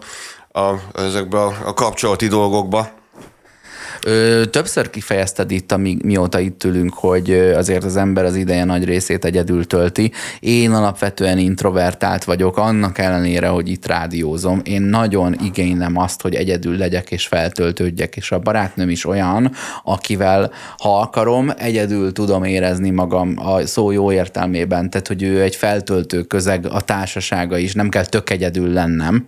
a, 0.59 0.81
ezekben 0.93 1.41
a, 1.41 1.67
a 1.67 1.73
kapcsolati 1.73 2.27
dolgokba. 2.27 2.89
Ö, 4.05 4.45
többször 4.45 4.89
kifejezted 4.89 5.51
itt, 5.51 5.71
amíg, 5.71 6.03
mióta 6.03 6.39
itt 6.39 6.63
ülünk, 6.63 6.93
hogy 6.93 7.31
azért 7.31 7.83
az 7.83 7.95
ember 7.95 8.25
az 8.25 8.35
ideje 8.35 8.63
nagy 8.63 8.85
részét 8.85 9.25
egyedül 9.25 9.67
tölti. 9.67 10.11
Én 10.39 10.71
alapvetően 10.71 11.37
introvertált 11.37 12.23
vagyok, 12.23 12.57
annak 12.57 12.97
ellenére, 12.97 13.47
hogy 13.47 13.69
itt 13.69 13.87
rádiózom. 13.87 14.61
Én 14.63 14.81
nagyon 14.81 15.35
igénylem 15.43 15.97
azt, 15.97 16.21
hogy 16.21 16.35
egyedül 16.35 16.77
legyek 16.77 17.11
és 17.11 17.27
feltöltődjek, 17.27 18.15
és 18.15 18.31
a 18.31 18.39
barátnőm 18.39 18.89
is 18.89 19.05
olyan, 19.05 19.51
akivel, 19.83 20.51
ha 20.77 20.99
akarom, 20.99 21.51
egyedül 21.57 22.11
tudom 22.11 22.43
érezni 22.43 22.89
magam 22.89 23.33
a 23.37 23.65
szó 23.65 23.91
jó 23.91 24.11
értelmében, 24.11 24.89
tehát 24.89 25.07
hogy 25.07 25.23
ő 25.23 25.41
egy 25.41 25.55
feltöltő 25.55 26.21
közeg, 26.21 26.65
a 26.65 26.81
társasága 26.81 27.57
is, 27.57 27.73
nem 27.73 27.89
kell 27.89 28.05
tök 28.05 28.29
egyedül 28.29 28.73
lennem 28.73 29.27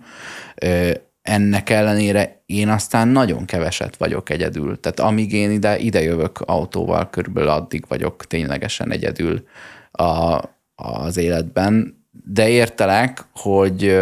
ennek 1.24 1.70
ellenére 1.70 2.42
én 2.46 2.68
aztán 2.68 3.08
nagyon 3.08 3.44
keveset 3.44 3.96
vagyok 3.96 4.30
egyedül. 4.30 4.80
Tehát 4.80 5.00
amíg 5.00 5.32
én 5.32 5.50
ide, 5.50 5.78
ide 5.78 6.02
jövök 6.02 6.40
autóval, 6.40 7.10
körülbelül 7.10 7.50
addig 7.50 7.84
vagyok 7.88 8.26
ténylegesen 8.26 8.92
egyedül 8.92 9.46
a, 9.90 10.40
az 10.74 11.16
életben. 11.16 12.02
De 12.24 12.48
értelek, 12.48 13.24
hogy, 13.32 13.96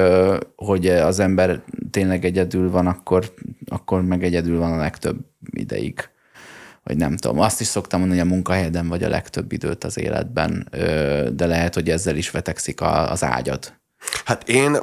hogy 0.56 0.86
az 0.86 1.18
ember 1.18 1.62
tényleg 1.90 2.24
egyedül 2.24 2.70
van, 2.70 2.86
akkor, 2.86 3.34
akkor 3.66 4.02
meg 4.02 4.24
egyedül 4.24 4.58
van 4.58 4.72
a 4.72 4.80
legtöbb 4.80 5.18
ideig. 5.50 6.08
Vagy 6.82 6.96
nem 6.96 7.16
tudom. 7.16 7.38
Azt 7.38 7.60
is 7.60 7.66
szoktam 7.66 7.98
mondani, 7.98 8.20
hogy 8.20 8.30
a 8.30 8.32
munkahelyeden 8.32 8.88
vagy 8.88 9.02
a 9.02 9.08
legtöbb 9.08 9.52
időt 9.52 9.84
az 9.84 9.98
életben, 9.98 10.68
de 11.32 11.46
lehet, 11.46 11.74
hogy 11.74 11.90
ezzel 11.90 12.16
is 12.16 12.30
vetekszik 12.30 12.80
az 12.80 13.24
ágyad. 13.24 13.72
Hát 14.24 14.48
én 14.48 14.76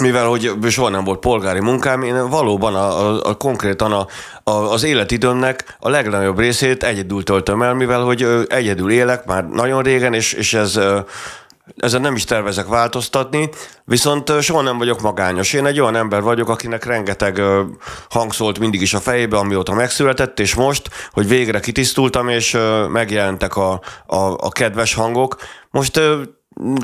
mivel 0.00 0.26
hogy 0.26 0.52
soha 0.68 0.88
nem 0.88 1.04
volt 1.04 1.18
polgári 1.18 1.60
munkám, 1.60 2.02
én 2.02 2.28
valóban 2.28 2.74
a, 2.74 3.08
a, 3.08 3.20
a 3.22 3.34
konkrétan 3.34 3.92
a, 3.92 4.06
a, 4.50 4.50
az 4.50 4.82
életidőmnek 4.82 5.76
a 5.78 5.88
legnagyobb 5.88 6.38
részét 6.38 6.82
egyedül 6.82 7.22
töltöm 7.22 7.62
el, 7.62 7.74
mivel 7.74 8.02
hogy 8.02 8.26
egyedül 8.48 8.90
élek 8.90 9.24
már 9.24 9.48
nagyon 9.48 9.82
régen, 9.82 10.14
és, 10.14 10.32
és 10.32 10.54
ez 10.54 10.80
ezen 11.76 12.00
nem 12.00 12.14
is 12.14 12.24
tervezek 12.24 12.66
változtatni, 12.66 13.48
viszont 13.84 14.40
soha 14.40 14.62
nem 14.62 14.78
vagyok 14.78 15.00
magányos. 15.00 15.52
Én 15.52 15.66
egy 15.66 15.80
olyan 15.80 15.96
ember 15.96 16.22
vagyok, 16.22 16.48
akinek 16.48 16.84
rengeteg 16.84 17.42
hang 18.08 18.32
szólt 18.32 18.58
mindig 18.58 18.80
is 18.80 18.94
a 18.94 19.00
fejébe, 19.00 19.36
amióta 19.36 19.74
megszületett, 19.74 20.40
és 20.40 20.54
most, 20.54 20.90
hogy 21.10 21.28
végre 21.28 21.60
kitisztultam, 21.60 22.28
és 22.28 22.56
megjelentek 22.88 23.56
a, 23.56 23.72
a, 24.06 24.16
a 24.16 24.48
kedves 24.48 24.94
hangok, 24.94 25.36
most 25.70 26.00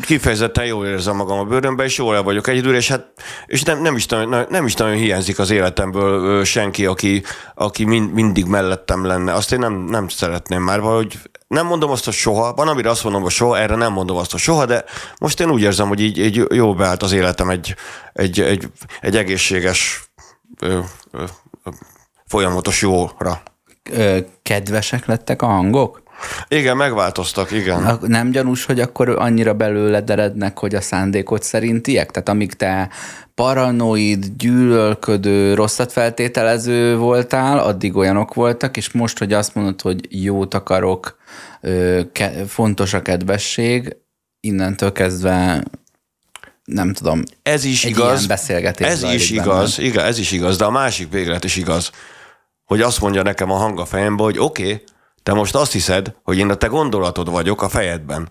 kifejezetten 0.00 0.66
jól 0.66 0.86
érzem 0.86 1.16
magam 1.16 1.38
a 1.38 1.44
bőrömben, 1.44 1.86
és 1.86 1.98
jól 1.98 2.14
el 2.14 2.22
vagyok 2.22 2.48
egyedül, 2.48 2.74
és 2.74 2.88
hát 2.88 3.12
és 3.46 3.62
nem, 3.62 3.82
nem, 3.82 3.96
is, 3.96 4.06
nagyon, 4.06 4.46
nem 4.48 4.66
is 4.66 4.74
nagyon 4.74 4.96
hiányzik 4.96 5.38
az 5.38 5.50
életemből 5.50 6.44
senki, 6.44 6.86
aki, 6.86 7.22
aki 7.54 7.84
mind, 7.84 8.12
mindig 8.12 8.44
mellettem 8.44 9.04
lenne. 9.04 9.34
Azt 9.34 9.52
én 9.52 9.58
nem, 9.58 9.72
nem 9.72 10.08
szeretném 10.08 10.62
már, 10.62 10.80
vagy 10.80 11.18
nem 11.48 11.66
mondom 11.66 11.90
azt, 11.90 12.04
hogy 12.04 12.14
soha, 12.14 12.54
van, 12.54 12.68
amire 12.68 12.90
azt 12.90 13.02
mondom, 13.04 13.22
hogy 13.22 13.30
soha, 13.30 13.58
erre 13.58 13.74
nem 13.74 13.92
mondom 13.92 14.16
azt, 14.16 14.30
hogy 14.30 14.40
soha, 14.40 14.66
de 14.66 14.84
most 15.18 15.40
én 15.40 15.50
úgy 15.50 15.62
érzem, 15.62 15.88
hogy 15.88 16.00
így, 16.00 16.18
így 16.18 16.46
jó 16.52 16.74
beállt 16.74 17.02
az 17.02 17.12
életem 17.12 17.50
egy, 17.50 17.74
egy, 18.12 18.40
egy, 18.40 18.68
egy 19.00 19.16
egészséges, 19.16 20.10
ö, 20.60 20.78
ö, 21.10 21.24
folyamatos 22.26 22.82
jóra. 22.82 23.42
Kedvesek 24.42 25.06
lettek 25.06 25.42
a 25.42 25.46
hangok? 25.46 25.99
Igen, 26.48 26.76
megváltoztak, 26.76 27.50
igen. 27.50 27.98
Nem 28.02 28.30
gyanús, 28.30 28.64
hogy 28.64 28.80
akkor 28.80 29.08
annyira 29.08 29.54
belőle 29.54 30.02
erednek, 30.06 30.58
hogy 30.58 30.74
a 30.74 30.80
szándékot 30.80 31.42
szerintiek? 31.42 32.10
Tehát 32.10 32.28
amíg 32.28 32.54
te 32.54 32.90
paranoid, 33.34 34.26
gyűlölködő, 34.36 35.54
rosszat 35.54 35.92
feltételező 35.92 36.96
voltál, 36.96 37.58
addig 37.58 37.96
olyanok 37.96 38.34
voltak, 38.34 38.76
és 38.76 38.92
most, 38.92 39.18
hogy 39.18 39.32
azt 39.32 39.54
mondod, 39.54 39.80
hogy 39.80 40.24
jót 40.24 40.54
akarok, 40.54 41.18
fontos 42.46 42.94
a 42.94 43.02
kedvesség, 43.02 43.96
innentől 44.40 44.92
kezdve 44.92 45.64
nem 46.64 46.92
tudom. 46.92 47.22
Ez 47.42 47.64
is 47.64 47.84
egy 47.84 47.90
igaz. 47.90 48.26
beszélgetés 48.26 48.86
ez 48.86 49.02
is 49.02 49.30
igaz, 49.30 49.78
igen, 49.78 50.04
ez 50.04 50.18
is 50.18 50.32
igaz, 50.32 50.56
de 50.56 50.64
a 50.64 50.70
másik 50.70 51.10
véglet 51.10 51.44
is 51.44 51.56
igaz, 51.56 51.90
hogy 52.64 52.80
azt 52.80 53.00
mondja 53.00 53.22
nekem 53.22 53.50
a 53.50 53.56
hang 53.56 53.80
a 53.80 53.84
fejembe, 53.84 54.22
hogy 54.22 54.38
oké, 54.38 54.62
okay, 54.62 54.82
te 55.22 55.32
most 55.32 55.54
azt 55.54 55.72
hiszed, 55.72 56.14
hogy 56.22 56.38
én 56.38 56.50
a 56.50 56.54
te 56.54 56.66
gondolatod 56.66 57.30
vagyok 57.30 57.62
a 57.62 57.68
fejedben. 57.68 58.28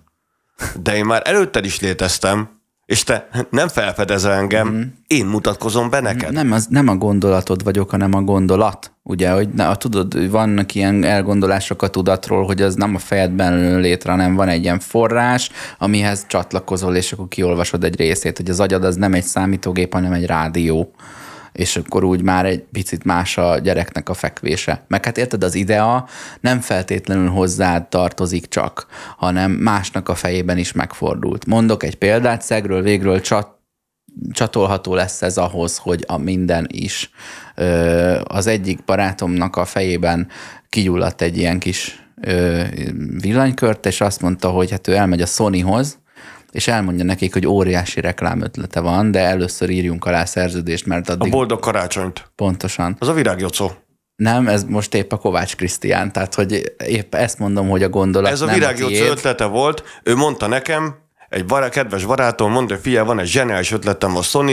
De 0.81 0.95
én 0.95 1.05
már 1.05 1.21
előtted 1.25 1.65
is 1.65 1.79
léteztem, 1.79 2.59
és 2.89 3.03
te 3.03 3.27
nem 3.49 3.67
felfedezel 3.67 4.31
engem, 4.31 4.67
mm. 4.67 4.81
én 5.07 5.25
mutatkozom 5.25 5.89
be 5.89 5.99
neked. 5.99 6.31
Nem, 6.31 6.51
az, 6.51 6.67
nem 6.69 6.87
a 6.87 6.95
gondolatod 6.95 7.63
vagyok, 7.63 7.89
hanem 7.89 8.13
a 8.13 8.21
gondolat. 8.21 8.91
Ugye, 9.03 9.31
hogy 9.31 9.49
na, 9.49 9.75
tudod, 9.75 10.29
vannak 10.29 10.75
ilyen 10.75 11.03
elgondolások 11.03 11.81
a 11.81 11.87
tudatról, 11.87 12.45
hogy 12.45 12.61
az 12.61 12.75
nem 12.75 12.95
a 12.95 12.99
fejedben 12.99 13.57
jön 13.59 13.79
létre, 13.79 14.11
hanem 14.11 14.35
van 14.35 14.47
egy 14.47 14.63
ilyen 14.63 14.79
forrás, 14.79 15.49
amihez 15.77 16.25
csatlakozol, 16.27 16.95
és 16.95 17.11
akkor 17.11 17.27
kiolvasod 17.27 17.83
egy 17.83 17.95
részét, 17.95 18.37
hogy 18.37 18.49
az 18.49 18.59
agyad 18.59 18.83
az 18.83 18.95
nem 18.95 19.13
egy 19.13 19.23
számítógép, 19.23 19.93
hanem 19.93 20.11
egy 20.11 20.25
rádió 20.25 20.93
és 21.51 21.75
akkor 21.75 22.03
úgy 22.03 22.21
már 22.21 22.45
egy 22.45 22.63
picit 22.71 23.03
más 23.03 23.37
a 23.37 23.57
gyereknek 23.57 24.09
a 24.09 24.13
fekvése. 24.13 24.85
Meg 24.87 25.05
hát 25.05 25.17
érted, 25.17 25.43
az 25.43 25.55
idea 25.55 26.07
nem 26.41 26.59
feltétlenül 26.59 27.29
hozzád 27.29 27.87
tartozik 27.87 28.47
csak, 28.47 28.85
hanem 29.17 29.51
másnak 29.51 30.09
a 30.09 30.15
fejében 30.15 30.57
is 30.57 30.71
megfordult. 30.71 31.45
Mondok 31.45 31.83
egy 31.83 31.95
példát, 31.95 32.41
szegről 32.41 32.81
végről 32.81 33.21
csat, 33.21 33.57
csatolható 34.31 34.93
lesz 34.93 35.21
ez 35.21 35.37
ahhoz, 35.37 35.77
hogy 35.77 36.03
a 36.07 36.17
minden 36.17 36.67
is. 36.71 37.11
Az 38.23 38.47
egyik 38.47 38.83
barátomnak 38.85 39.55
a 39.55 39.65
fejében 39.65 40.27
kigyulladt 40.69 41.21
egy 41.21 41.37
ilyen 41.37 41.59
kis 41.59 42.03
villanykört, 43.21 43.85
és 43.85 44.01
azt 44.01 44.21
mondta, 44.21 44.49
hogy 44.49 44.71
hát 44.71 44.87
ő 44.87 44.95
elmegy 44.95 45.21
a 45.21 45.25
Sonyhoz, 45.25 45.99
és 46.51 46.67
elmondja 46.67 47.05
nekik, 47.05 47.33
hogy 47.33 47.47
óriási 47.47 48.01
reklámötlete 48.01 48.79
van, 48.79 49.11
de 49.11 49.19
először 49.19 49.69
írjunk 49.69 50.05
alá 50.05 50.25
szerződést, 50.25 50.85
mert 50.85 51.09
addig... 51.09 51.27
A 51.27 51.35
boldog 51.35 51.59
karácsonyt. 51.59 52.31
Pontosan. 52.35 52.95
Az 52.99 53.07
a 53.07 53.13
virágjocó. 53.13 53.71
Nem, 54.15 54.47
ez 54.47 54.63
most 54.63 54.93
épp 54.93 55.11
a 55.11 55.17
Kovács 55.17 55.55
Krisztián, 55.55 56.11
tehát 56.11 56.35
hogy 56.35 56.73
épp 56.85 57.15
ezt 57.15 57.39
mondom, 57.39 57.69
hogy 57.69 57.83
a 57.83 57.89
gondolat 57.89 58.31
Ez 58.31 58.41
a 58.41 58.47
virágjocó 58.47 59.03
ötlete 59.03 59.45
volt, 59.45 59.83
ő 60.03 60.15
mondta 60.15 60.47
nekem, 60.47 60.95
egy 61.29 61.45
bará, 61.45 61.69
kedves 61.69 62.05
barátom 62.05 62.51
mondta, 62.51 62.73
hogy 62.73 62.83
fia, 62.83 63.05
van 63.05 63.19
egy 63.19 63.27
zseniális 63.27 63.71
ötletem 63.71 64.17
a 64.17 64.21
sony 64.21 64.47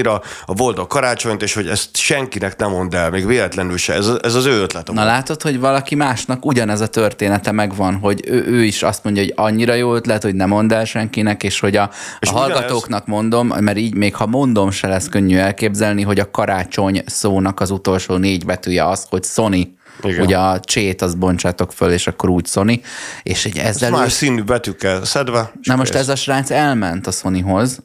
a 0.46 0.54
boldog 0.54 0.86
karácsonyt, 0.86 1.42
és 1.42 1.54
hogy 1.54 1.66
ezt 1.66 1.96
senkinek 1.96 2.56
nem 2.56 2.70
mond 2.70 2.94
el, 2.94 3.10
még 3.10 3.26
véletlenül 3.26 3.76
se. 3.76 3.94
Ez, 3.94 4.10
ez 4.22 4.34
az 4.34 4.44
ő 4.46 4.60
ötletem. 4.60 4.94
Na 4.94 5.04
látod, 5.04 5.42
hogy 5.42 5.60
valaki 5.60 5.94
másnak 5.94 6.46
ugyanez 6.46 6.80
a 6.80 6.86
története 6.86 7.52
megvan, 7.52 7.94
hogy 7.94 8.22
ő, 8.26 8.44
ő 8.46 8.64
is 8.64 8.82
azt 8.82 9.04
mondja, 9.04 9.22
hogy 9.22 9.32
annyira 9.36 9.74
jó 9.74 9.94
ötlet, 9.94 10.22
hogy 10.22 10.34
nem 10.34 10.48
mond 10.48 10.72
el 10.72 10.84
senkinek, 10.84 11.42
és 11.42 11.60
hogy 11.60 11.76
a, 11.76 11.90
és 12.18 12.28
a 12.28 12.32
hallgatóknak 12.32 13.02
ez... 13.02 13.08
mondom, 13.08 13.46
mert 13.46 13.78
így 13.78 13.94
még 13.94 14.14
ha 14.14 14.26
mondom, 14.26 14.70
se 14.70 14.88
lesz 14.88 15.08
könnyű 15.08 15.36
elképzelni, 15.36 16.02
hogy 16.02 16.20
a 16.20 16.30
karácsony 16.30 17.02
szónak 17.06 17.60
az 17.60 17.70
utolsó 17.70 18.16
négy 18.16 18.44
betűje 18.44 18.88
az, 18.88 19.06
hogy 19.10 19.24
Sony. 19.24 19.76
Igen. 20.02 20.24
Ugye 20.24 20.38
a 20.38 20.60
csét 20.60 21.02
az 21.02 21.14
bontsátok 21.14 21.72
föl, 21.72 21.92
és 21.92 22.06
akkor 22.06 22.28
úgy 22.28 22.46
Sony. 22.46 22.80
És 23.22 23.44
egy 23.44 23.58
ezzel... 23.58 23.92
Ez 23.92 23.98
más 23.98 24.12
színű 24.12 24.42
betűkkel 24.42 25.04
szedve. 25.04 25.52
Na 25.62 25.76
most 25.76 25.94
ez 25.94 26.08
a 26.08 26.16
srác 26.16 26.50
elment 26.50 27.06
a 27.06 27.10
Sonyhoz, 27.10 27.82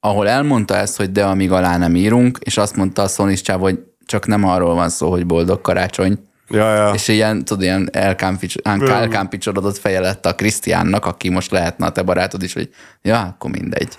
ahol 0.00 0.28
elmondta 0.28 0.76
ezt, 0.76 0.96
hogy 0.96 1.12
de 1.12 1.24
amíg 1.24 1.52
alá 1.52 1.76
nem 1.76 1.96
írunk, 1.96 2.38
és 2.40 2.56
azt 2.56 2.76
mondta 2.76 3.02
a 3.02 3.08
Sony 3.08 3.34
csáv, 3.34 3.60
hogy 3.60 3.78
csak 4.06 4.26
nem 4.26 4.44
arról 4.44 4.74
van 4.74 4.88
szó, 4.88 5.10
hogy 5.10 5.26
boldog 5.26 5.60
karácsony. 5.60 6.18
Ja, 6.50 6.74
ja. 6.74 6.90
És 6.94 7.08
ilyen, 7.08 7.44
tudod, 7.44 7.62
ilyen 7.62 7.88
elkámpicsorodott 8.82 9.78
feje 9.78 10.00
lett 10.00 10.26
a 10.26 10.34
Krisztiánnak, 10.34 11.06
aki 11.06 11.28
most 11.28 11.50
lehetne 11.50 11.86
a 11.86 11.90
te 11.90 12.02
barátod 12.02 12.42
is, 12.42 12.52
hogy 12.52 12.70
ja, 13.02 13.20
akkor 13.20 13.50
mindegy. 13.50 13.98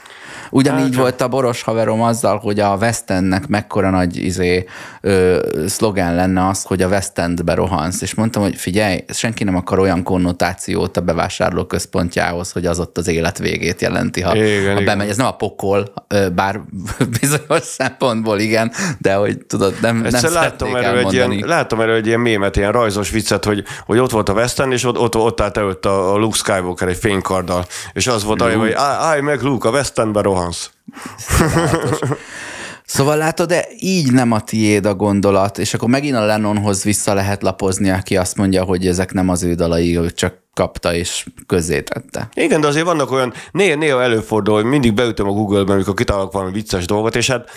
Ugyanígy 0.51 0.83
hát, 0.83 0.95
volt 0.95 1.21
a 1.21 1.27
boros 1.27 1.61
haverom 1.61 2.01
azzal, 2.01 2.37
hogy 2.37 2.59
a 2.59 2.77
West 2.81 3.09
Endnek 3.09 3.47
mekkora 3.47 3.89
nagy 3.89 4.15
izé, 4.17 4.65
ö, 5.01 5.45
szlogán 5.67 6.15
lenne 6.15 6.47
az, 6.47 6.63
hogy 6.63 6.81
a 6.81 6.87
West 6.87 7.19
Endbe 7.19 7.53
rohansz. 7.53 8.01
És 8.01 8.13
mondtam, 8.13 8.41
hogy 8.41 8.55
figyelj, 8.55 9.03
senki 9.07 9.43
nem 9.43 9.55
akar 9.55 9.79
olyan 9.79 10.03
konnotációt 10.03 10.97
a 10.97 11.01
bevásárló 11.01 11.65
központjához, 11.65 12.51
hogy 12.51 12.65
az 12.65 12.79
ott 12.79 12.97
az 12.97 13.07
élet 13.07 13.37
végét 13.37 13.81
jelenti, 13.81 14.21
ha, 14.21 14.35
igen, 14.35 14.75
ha 14.75 14.83
bemegy. 14.83 15.09
Ez 15.09 15.17
nem 15.17 15.25
a 15.25 15.35
pokol, 15.35 15.93
bár 16.35 16.61
bizonyos 17.19 17.63
szempontból 17.63 18.39
igen, 18.39 18.71
de 18.97 19.13
hogy 19.13 19.37
tudod, 19.45 19.73
nem, 19.81 19.97
nem 19.97 20.33
láttam 20.33 20.75
erről, 20.75 20.97
egy 20.97 21.13
ilyen, 21.13 21.43
láttam 21.45 21.81
erről 21.81 21.95
egy 21.95 22.07
ilyen 22.07 22.19
mémet, 22.39 22.55
ilyen 22.55 22.71
rajzos 22.71 23.09
viccet, 23.09 23.45
hogy, 23.45 23.63
hogy 23.85 23.97
ott 23.97 24.11
volt 24.11 24.29
a 24.29 24.33
West 24.33 24.59
End, 24.59 24.71
és 24.71 24.83
ott, 24.83 24.97
ott, 24.97 25.15
ott 25.15 25.41
állt 25.41 25.57
előtt 25.57 25.85
a 25.85 26.15
Luke 26.15 26.37
Skywalker 26.37 26.87
egy 26.87 26.97
fénykarddal, 26.97 27.65
és 27.93 28.07
az 28.07 28.23
volt, 28.23 28.41
hogy 28.41 28.71
állj 28.75 29.21
meg 29.21 29.41
Luke, 29.41 29.67
a 29.67 29.71
West 29.71 29.99
Endbe 29.99 30.21
rohan 30.21 30.37
rohansz. 30.39 30.69
Szóval 32.85 33.17
látod, 33.17 33.47
de 33.47 33.67
így 33.79 34.11
nem 34.11 34.31
a 34.31 34.41
tiéd 34.41 34.85
a 34.85 34.95
gondolat, 34.95 35.57
és 35.57 35.73
akkor 35.73 35.89
megint 35.89 36.15
a 36.15 36.25
Lennonhoz 36.25 36.83
vissza 36.83 37.13
lehet 37.13 37.41
lapozni, 37.41 37.89
aki 37.89 38.17
azt 38.17 38.35
mondja, 38.37 38.63
hogy 38.63 38.87
ezek 38.87 39.13
nem 39.13 39.29
az 39.29 39.43
ő 39.43 39.53
dalai, 39.53 39.97
ő 39.97 40.11
csak 40.11 40.33
kapta 40.53 40.93
és 40.93 41.25
közzétette. 41.47 42.29
Igen, 42.33 42.61
de 42.61 42.67
azért 42.67 42.85
vannak 42.85 43.11
olyan, 43.11 43.33
néha, 43.51 43.75
néha 43.75 44.01
előfordul, 44.01 44.55
hogy 44.55 44.63
mindig 44.63 44.93
beütöm 44.93 45.27
a 45.27 45.31
Google-ben, 45.31 45.75
amikor 45.75 45.93
kitalálok 45.93 46.31
valami 46.31 46.51
vicces 46.51 46.85
dolgot, 46.85 47.15
és 47.15 47.29
hát 47.29 47.49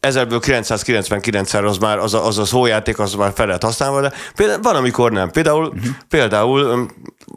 ezerből 0.00 0.40
999-szer 0.42 1.64
az 1.64 1.78
már 1.78 1.98
az 1.98 2.14
a, 2.14 2.26
az 2.26 2.38
a 2.38 2.44
szójáték, 2.44 2.98
az 2.98 3.14
már 3.14 3.32
fel 3.34 3.46
lehet 3.46 3.62
használva, 3.62 4.00
de 4.00 4.12
például 4.34 4.62
van, 4.62 4.74
amikor 4.74 5.12
nem. 5.12 5.30
Például, 5.30 5.66
uh-huh. 5.66 5.94
például 6.08 6.88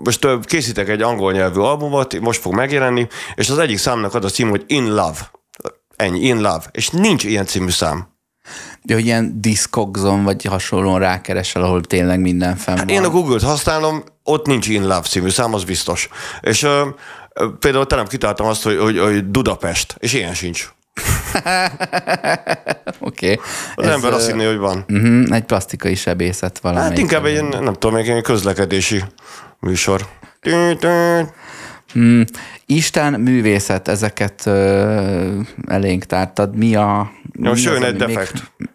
most 0.04 0.28
készítek 0.46 0.90
egy 0.90 1.02
angol 1.02 1.32
nyelvű 1.32 1.60
albumot, 1.60 2.20
most 2.20 2.42
fog 2.42 2.54
megjelenni, 2.54 3.08
és 3.36 3.50
az 3.50 3.58
egyik 3.58 3.78
számnak 3.78 4.14
az 4.14 4.26
a 4.26 4.30
cím, 4.30 4.50
hogy 4.50 4.64
In 4.68 4.94
Love. 4.94 5.32
Ennyi, 5.96 6.20
In 6.20 6.36
Love. 6.36 6.64
És 6.72 6.90
nincs 6.90 7.24
ilyen 7.24 7.46
című 7.46 7.70
szám. 7.70 8.10
De 8.82 8.94
hogy 8.94 9.06
ilyen 9.06 9.42
Discogzon 9.42 10.24
vagy 10.24 10.46
hasonlóan 10.46 11.00
rákeresel, 11.00 11.64
ahol 11.64 11.82
tényleg 11.82 12.20
minden 12.20 12.56
fenn 12.56 12.78
hát 12.78 12.86
van. 12.86 12.96
Én 12.96 13.04
a 13.04 13.10
Google-t 13.10 13.42
használom, 13.42 14.04
ott 14.24 14.46
nincs 14.46 14.68
In 14.68 14.82
Love 14.82 15.02
című 15.02 15.30
szám, 15.30 15.54
az 15.54 15.64
biztos. 15.64 16.10
És 16.42 16.64
uh, 16.64 16.88
például 17.60 17.86
nem 17.90 18.08
kitaláltam 18.08 18.48
azt, 18.48 18.64
hogy, 18.64 18.78
hogy, 18.78 19.00
hogy 19.00 19.26
Budapest, 19.26 19.96
és 20.00 20.14
ilyen 20.14 20.34
sincs. 20.34 20.70
Oké. 23.00 23.32
okay. 23.32 23.40
Az 23.76 23.86
Ez, 23.86 23.94
ember 23.94 24.14
azt 24.14 24.30
hinné, 24.30 24.46
hogy 24.46 24.58
van. 24.58 24.86
Uh-huh, 24.90 25.36
egy 25.36 25.44
plastikai 25.44 25.96
sebészet 25.96 26.60
valami. 26.60 26.82
Hát 26.82 26.98
inkább 26.98 27.26
egy, 27.26 27.44
nem 27.44 27.74
tudom, 27.74 27.96
egy 27.96 28.22
közlekedési 28.22 29.04
műsor. 29.60 30.08
Hmm. 31.94 32.24
Isten, 32.66 33.14
művészet, 33.14 33.88
ezeket 33.88 34.46
ö, 34.46 35.40
elénk 35.68 36.04
tártad. 36.04 36.56
Mi 36.56 36.76
a... 36.76 37.12
Jó, 37.32 37.56
sőn 37.56 37.84
egy 37.84 37.96
defekt. 37.96 38.34
Még... 38.58 38.70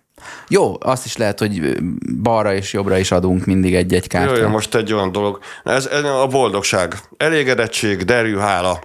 Jó, 0.48 0.76
azt 0.80 1.04
is 1.04 1.16
lehet, 1.16 1.38
hogy 1.38 1.78
balra 2.22 2.54
és 2.54 2.72
jobbra 2.72 2.98
is 2.98 3.10
adunk 3.10 3.44
mindig 3.44 3.74
egy-egy 3.74 4.06
kártyát. 4.06 4.36
Jó, 4.36 4.42
jó, 4.42 4.48
most 4.48 4.74
egy 4.74 4.92
olyan 4.92 5.12
dolog. 5.12 5.38
Ez, 5.64 5.86
ez 5.86 6.04
a 6.04 6.26
boldogság. 6.30 6.98
Elégedettség, 7.16 8.02
derű, 8.02 8.36
hála. 8.36 8.78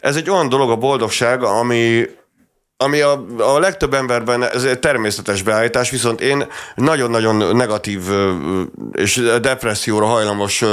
Ez 0.00 0.16
egy 0.16 0.30
olyan 0.30 0.48
dolog 0.48 0.70
a 0.70 0.76
boldogság, 0.76 1.42
ami 1.42 2.04
ami 2.82 3.00
a, 3.00 3.24
a 3.38 3.58
legtöbb 3.58 3.94
emberben 3.94 4.44
ez 4.44 4.64
egy 4.64 4.78
természetes 4.78 5.42
beállítás, 5.42 5.90
viszont 5.90 6.20
én 6.20 6.46
nagyon-nagyon 6.74 7.56
negatív 7.56 8.00
és 8.92 9.22
depresszióra 9.40 10.06
hajlamos 10.06 10.64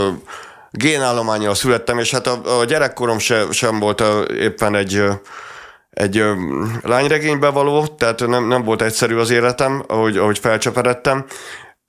génállományjal 0.71 1.55
születtem, 1.55 1.99
és 1.99 2.11
hát 2.11 2.27
a, 2.27 2.59
a 2.59 2.65
gyerekkorom 2.65 3.19
se, 3.19 3.45
sem 3.51 3.79
volt 3.79 4.03
éppen 4.33 4.75
egy 4.75 5.03
egy 5.89 6.23
lányregénybe 6.81 7.49
való, 7.49 7.87
tehát 7.87 8.27
nem, 8.27 8.47
nem 8.47 8.63
volt 8.63 8.81
egyszerű 8.81 9.15
az 9.15 9.29
életem, 9.29 9.83
ahogy, 9.87 10.17
ahogy 10.17 10.39
felcseperedtem, 10.39 11.25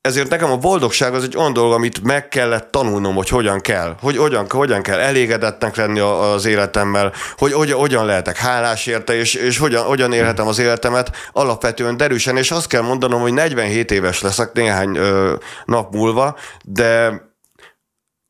ezért 0.01 0.29
nekem 0.29 0.51
a 0.51 0.57
boldogság 0.57 1.15
az 1.15 1.23
egy 1.23 1.37
olyan 1.37 1.53
dolog, 1.53 1.73
amit 1.73 2.03
meg 2.03 2.29
kellett 2.29 2.71
tanulnom, 2.71 3.15
hogy 3.15 3.29
hogyan 3.29 3.61
kell, 3.61 3.97
hogy 4.01 4.17
hogyan, 4.17 4.47
hogyan 4.51 4.83
kell 4.83 4.99
elégedettnek 4.99 5.77
lenni 5.77 5.99
az 6.01 6.45
életemmel, 6.45 7.13
hogy 7.37 7.53
hogyan, 7.53 7.79
hogyan 7.79 8.05
lehetek 8.05 8.37
hálás 8.37 8.87
érte, 8.87 9.15
és, 9.15 9.35
és 9.35 9.59
hogyan, 9.59 9.85
hogyan 9.85 10.13
élhetem 10.13 10.47
az 10.47 10.59
életemet 10.59 11.17
alapvetően 11.33 11.97
derűsen, 11.97 12.37
és 12.37 12.51
azt 12.51 12.67
kell 12.67 12.83
mondanom, 12.83 13.21
hogy 13.21 13.33
47 13.33 13.91
éves 13.91 14.21
leszek 14.21 14.53
néhány 14.53 14.97
ö, 14.97 15.35
nap 15.65 15.95
múlva, 15.95 16.37
de 16.65 17.13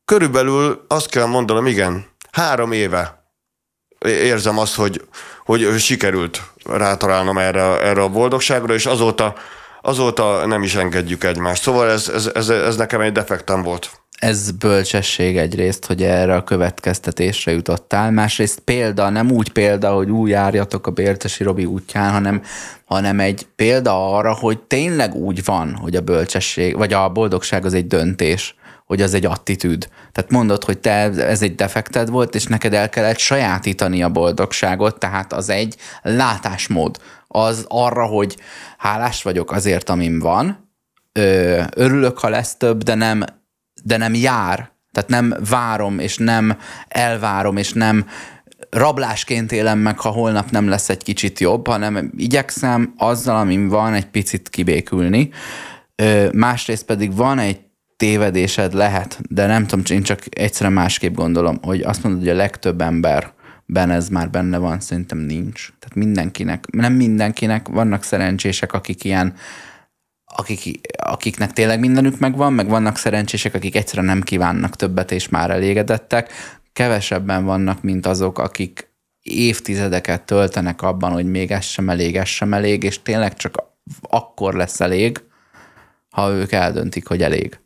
körülbelül 0.05 0.85
azt 0.87 1.09
kell 1.09 1.25
mondanom, 1.25 1.65
igen, 1.65 2.05
három 2.31 2.71
éve 2.71 3.23
érzem 4.05 4.57
azt, 4.57 4.75
hogy, 4.75 5.01
hogy 5.45 5.79
sikerült 5.79 6.41
rátalálnom 6.65 7.37
erre, 7.37 7.61
erre 7.61 8.01
a 8.01 8.09
boldogságra, 8.09 8.73
és 8.73 8.85
azóta 8.85 9.35
azóta 9.81 10.45
nem 10.45 10.63
is 10.63 10.75
engedjük 10.75 11.23
egymást. 11.23 11.61
Szóval 11.61 11.89
ez, 11.89 12.07
ez, 12.07 12.31
ez, 12.33 12.49
ez 12.49 12.75
nekem 12.75 13.01
egy 13.01 13.11
defektem 13.11 13.61
volt. 13.61 13.89
Ez 14.21 14.51
bölcsesség 14.51 15.37
egyrészt, 15.37 15.85
hogy 15.85 16.03
erre 16.03 16.35
a 16.35 16.43
következtetésre 16.43 17.51
jutottál. 17.51 18.11
Másrészt 18.11 18.59
példa, 18.59 19.09
nem 19.09 19.31
úgy 19.31 19.51
példa, 19.51 19.93
hogy 19.93 20.09
úgy 20.09 20.29
járjatok 20.29 20.87
a 20.87 20.91
Bércesi 20.91 21.43
Robi 21.43 21.65
útján, 21.65 22.11
hanem, 22.11 22.41
hanem 22.85 23.19
egy 23.19 23.47
példa 23.55 24.15
arra, 24.15 24.33
hogy 24.33 24.59
tényleg 24.59 25.13
úgy 25.15 25.43
van, 25.43 25.75
hogy 25.75 25.95
a 25.95 26.01
bölcsesség, 26.01 26.77
vagy 26.77 26.93
a 26.93 27.09
boldogság 27.09 27.65
az 27.65 27.73
egy 27.73 27.87
döntés 27.87 28.55
hogy 28.85 29.01
az 29.01 29.13
egy 29.13 29.25
attitűd. 29.25 29.87
Tehát 30.11 30.31
mondod, 30.31 30.63
hogy 30.63 30.77
te 30.77 30.91
ez 31.09 31.41
egy 31.41 31.55
defekted 31.55 32.09
volt, 32.09 32.35
és 32.35 32.45
neked 32.45 32.73
el 32.73 32.89
kellett 32.89 33.17
sajátítani 33.17 34.03
a 34.03 34.09
boldogságot, 34.09 34.99
tehát 34.99 35.33
az 35.33 35.49
egy 35.49 35.75
látásmód. 36.01 36.97
Az 37.33 37.65
arra, 37.67 38.05
hogy 38.05 38.37
hálás 38.77 39.23
vagyok 39.23 39.51
azért, 39.51 39.89
amim 39.89 40.19
van, 40.19 40.71
ö, 41.11 41.61
örülök, 41.75 42.19
ha 42.19 42.29
lesz 42.29 42.55
több, 42.55 42.83
de 42.83 42.95
nem, 42.95 43.23
de 43.83 43.97
nem 43.97 44.13
jár. 44.13 44.71
Tehát 44.91 45.09
nem 45.09 45.33
várom, 45.49 45.99
és 45.99 46.17
nem 46.17 46.57
elvárom, 46.87 47.57
és 47.57 47.73
nem 47.73 48.05
rablásként 48.69 49.51
élem 49.51 49.79
meg, 49.79 49.99
ha 49.99 50.09
holnap 50.09 50.49
nem 50.49 50.67
lesz 50.67 50.89
egy 50.89 51.03
kicsit 51.03 51.39
jobb, 51.39 51.67
hanem 51.67 52.11
igyekszem 52.17 52.93
azzal, 52.97 53.35
amim 53.35 53.67
van, 53.67 53.93
egy 53.93 54.05
picit 54.05 54.49
kibékülni. 54.49 55.29
Ö, 55.95 56.29
másrészt 56.33 56.85
pedig 56.85 57.15
van 57.15 57.39
egy 57.39 57.59
tévedésed 57.97 58.73
lehet, 58.73 59.19
de 59.29 59.45
nem 59.45 59.65
tudom, 59.65 59.83
én 59.89 60.03
csak 60.03 60.19
egyszerűen 60.29 60.73
másképp 60.73 61.15
gondolom, 61.15 61.59
hogy 61.61 61.81
azt 61.81 62.03
mondod, 62.03 62.21
hogy 62.21 62.29
a 62.29 62.35
legtöbb 62.35 62.81
emberben 63.71 63.97
ez 63.97 64.09
már 64.09 64.29
benne 64.29 64.57
van, 64.57 64.79
szerintem 64.79 65.17
nincs. 65.17 65.69
Tehát 65.79 65.95
mindenkinek, 65.95 66.65
nem 66.71 66.93
mindenkinek, 66.93 67.67
vannak 67.67 68.03
szerencsések, 68.03 68.73
akik 68.73 69.03
ilyen, 69.03 69.33
akik, 70.25 70.81
akiknek 70.97 71.53
tényleg 71.53 71.79
mindenük 71.79 72.19
megvan, 72.19 72.53
meg 72.53 72.67
vannak 72.67 72.97
szerencsések, 72.97 73.53
akik 73.53 73.75
egyszerűen 73.75 74.05
nem 74.05 74.21
kívánnak 74.21 74.75
többet, 74.75 75.11
és 75.11 75.29
már 75.29 75.49
elégedettek. 75.49 76.31
Kevesebben 76.73 77.45
vannak, 77.45 77.81
mint 77.81 78.05
azok, 78.05 78.39
akik 78.39 78.89
évtizedeket 79.21 80.25
töltenek 80.25 80.81
abban, 80.81 81.11
hogy 81.11 81.25
még 81.25 81.51
ez 81.51 81.65
sem 81.65 81.89
elég, 81.89 82.15
ez 82.15 82.27
sem 82.27 82.53
elég, 82.53 82.83
és 82.83 83.01
tényleg 83.01 83.35
csak 83.35 83.63
akkor 84.01 84.53
lesz 84.53 84.79
elég, 84.79 85.21
ha 86.09 86.31
ők 86.31 86.51
eldöntik, 86.51 87.07
hogy 87.07 87.21
elég 87.21 87.60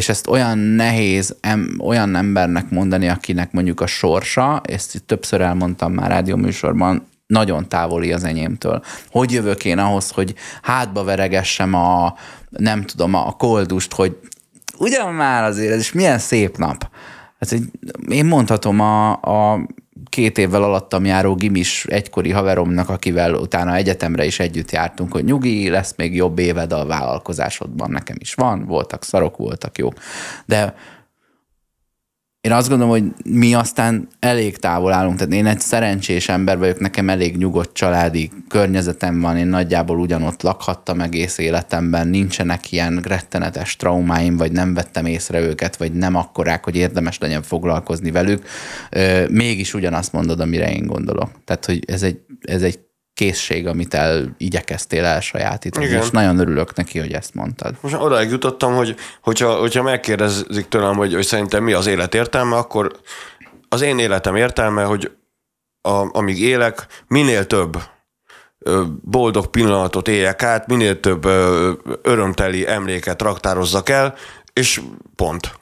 és 0.00 0.08
ezt 0.08 0.26
olyan 0.26 0.58
nehéz 0.58 1.36
em, 1.40 1.76
olyan 1.82 2.16
embernek 2.16 2.70
mondani, 2.70 3.08
akinek 3.08 3.52
mondjuk 3.52 3.80
a 3.80 3.86
sorsa, 3.86 4.60
ezt 4.64 5.02
többször 5.06 5.40
elmondtam 5.40 5.92
már 5.92 6.10
rádióműsorban, 6.10 7.06
nagyon 7.26 7.68
távoli 7.68 8.12
az 8.12 8.24
enyémtől. 8.24 8.82
Hogy 9.10 9.32
jövök 9.32 9.64
én 9.64 9.78
ahhoz, 9.78 10.10
hogy 10.10 10.34
hátba 10.62 11.04
veregessem 11.04 11.74
a, 11.74 12.14
nem 12.48 12.84
tudom, 12.84 13.14
a 13.14 13.32
koldust, 13.32 13.94
hogy 13.94 14.18
ugyan 14.78 15.14
már 15.14 15.44
azért, 15.44 15.72
ez 15.72 15.80
is 15.80 15.92
milyen 15.92 16.18
szép 16.18 16.56
nap. 16.56 16.90
Hát, 17.38 17.60
én 18.08 18.24
mondhatom 18.24 18.80
a, 18.80 19.10
a 19.10 19.66
két 20.08 20.38
évvel 20.38 20.62
alattam 20.62 21.04
járó 21.04 21.34
gimis 21.34 21.84
egykori 21.84 22.30
haveromnak, 22.30 22.88
akivel 22.88 23.34
utána 23.34 23.74
egyetemre 23.74 24.24
is 24.24 24.38
együtt 24.38 24.70
jártunk, 24.70 25.12
hogy 25.12 25.24
nyugi, 25.24 25.68
lesz 25.68 25.94
még 25.96 26.14
jobb 26.14 26.38
éved 26.38 26.72
a 26.72 26.86
vállalkozásodban, 26.86 27.90
nekem 27.90 28.16
is 28.18 28.34
van, 28.34 28.66
voltak 28.66 29.04
szarok, 29.04 29.36
voltak 29.36 29.78
jók. 29.78 29.94
De 30.46 30.74
én 32.40 32.52
azt 32.52 32.68
gondolom, 32.68 32.92
hogy 32.92 33.04
mi 33.24 33.54
aztán 33.54 34.08
elég 34.18 34.56
távol 34.56 34.92
állunk, 34.92 35.16
tehát 35.16 35.32
én 35.32 35.46
egy 35.46 35.60
szerencsés 35.60 36.28
ember 36.28 36.58
vagyok, 36.58 36.80
nekem 36.80 37.08
elég 37.08 37.36
nyugodt 37.36 37.74
családi 37.74 38.30
környezetem 38.48 39.20
van, 39.20 39.36
én 39.36 39.46
nagyjából 39.46 39.98
ugyanott 39.98 40.42
lakhattam 40.42 41.00
egész 41.00 41.38
életemben, 41.38 42.08
nincsenek 42.08 42.72
ilyen 42.72 43.00
rettenetes 43.02 43.76
traumáim, 43.76 44.36
vagy 44.36 44.52
nem 44.52 44.74
vettem 44.74 45.06
észre 45.06 45.40
őket, 45.40 45.76
vagy 45.76 45.92
nem 45.92 46.14
akkorák, 46.14 46.64
hogy 46.64 46.76
érdemes 46.76 47.18
legyen 47.18 47.42
foglalkozni 47.42 48.10
velük. 48.10 48.44
Mégis 49.28 49.74
ugyanazt 49.74 50.12
mondod, 50.12 50.40
amire 50.40 50.72
én 50.72 50.86
gondolok. 50.86 51.30
Tehát, 51.44 51.64
hogy 51.64 51.84
ez 51.86 52.02
egy, 52.02 52.20
ez 52.40 52.62
egy 52.62 52.78
készség, 53.20 53.66
amit 53.66 53.94
el 53.94 54.34
igyekeztél 54.38 55.04
elsajátítani, 55.04 55.86
Igen. 55.86 56.02
és 56.02 56.10
nagyon 56.10 56.38
örülök 56.38 56.74
neki, 56.74 56.98
hogy 56.98 57.12
ezt 57.12 57.34
mondtad. 57.34 57.74
Most 57.80 57.94
odaig 57.98 58.30
jutottam, 58.30 58.74
hogy 58.74 58.96
hogyha, 59.22 59.54
hogyha 59.54 59.82
megkérdezik 59.82 60.68
tőlem, 60.68 60.96
hogy, 60.96 61.14
hogy 61.14 61.24
szerintem 61.24 61.64
mi 61.64 61.72
az 61.72 61.86
élet 61.86 62.14
értelme, 62.14 62.56
akkor 62.56 62.92
az 63.68 63.80
én 63.80 63.98
életem 63.98 64.36
értelme, 64.36 64.82
hogy 64.82 65.10
a, 65.82 66.18
amíg 66.18 66.40
élek, 66.40 66.86
minél 67.06 67.46
több 67.46 67.78
boldog 69.02 69.46
pillanatot 69.46 70.08
éljek 70.08 70.42
át, 70.42 70.66
minél 70.66 71.00
több 71.00 71.24
örömteli 72.02 72.68
emléket 72.68 73.22
raktározzak 73.22 73.88
el, 73.88 74.14
és 74.52 74.80
pont. 75.16 75.58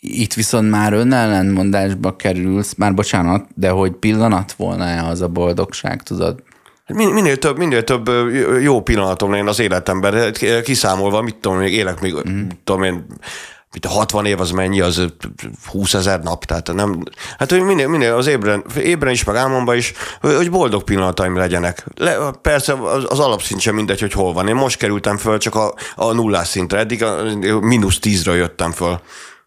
Itt 0.00 0.34
viszont 0.34 0.70
már 0.70 0.92
önellenmondásba 0.92 2.16
kerülsz, 2.16 2.74
már 2.74 2.94
bocsánat, 2.94 3.46
de 3.54 3.70
hogy 3.70 3.92
pillanat 3.92 4.52
volna-e 4.52 5.04
az 5.04 5.20
a 5.20 5.28
boldogság, 5.28 6.02
tudod? 6.02 6.42
Minél 6.92 7.38
több, 7.38 7.58
minél 7.58 7.84
több 7.84 8.10
jó 8.60 8.82
pillanatom 8.82 9.30
legyen 9.30 9.48
az 9.48 9.58
életemben, 9.58 10.34
kiszámolva, 10.64 11.22
mit 11.22 11.36
tudom, 11.36 11.58
még 11.58 11.72
élek 11.72 12.00
még, 12.00 12.14
mm. 12.28 12.48
tudom 12.64 12.82
én, 12.82 13.06
mit 13.72 13.86
a 13.86 13.88
60 13.88 14.26
év 14.26 14.40
az 14.40 14.50
mennyi, 14.50 14.80
az 14.80 15.04
20 15.66 15.94
ezer 15.94 16.20
nap, 16.20 16.44
tehát 16.44 16.72
nem, 16.72 17.02
hát 17.38 17.50
hogy 17.50 17.62
minél, 17.62 17.88
minél 17.88 18.14
az 18.14 18.26
ébren, 18.26 18.64
ébren 18.76 19.12
is, 19.12 19.24
meg 19.24 19.36
álmomban 19.36 19.76
is, 19.76 19.92
hogy 20.20 20.50
boldog 20.50 20.82
pillanataim 20.82 21.36
legyenek. 21.36 21.86
Le, 21.96 22.16
persze 22.42 22.72
az, 22.72 23.04
az 23.08 23.18
alapszint 23.18 23.60
sem 23.60 23.74
mindegy, 23.74 24.00
hogy 24.00 24.12
hol 24.12 24.32
van. 24.32 24.48
Én 24.48 24.54
most 24.54 24.78
kerültem 24.78 25.16
föl 25.16 25.38
csak 25.38 25.54
a, 25.54 25.74
a 25.94 26.12
nullás 26.12 26.48
szintre, 26.48 26.78
eddig 26.78 27.04
a 27.04 27.22
mínusz 27.60 27.98
tízre 27.98 28.34
jöttem 28.34 28.72
föl. 28.72 29.00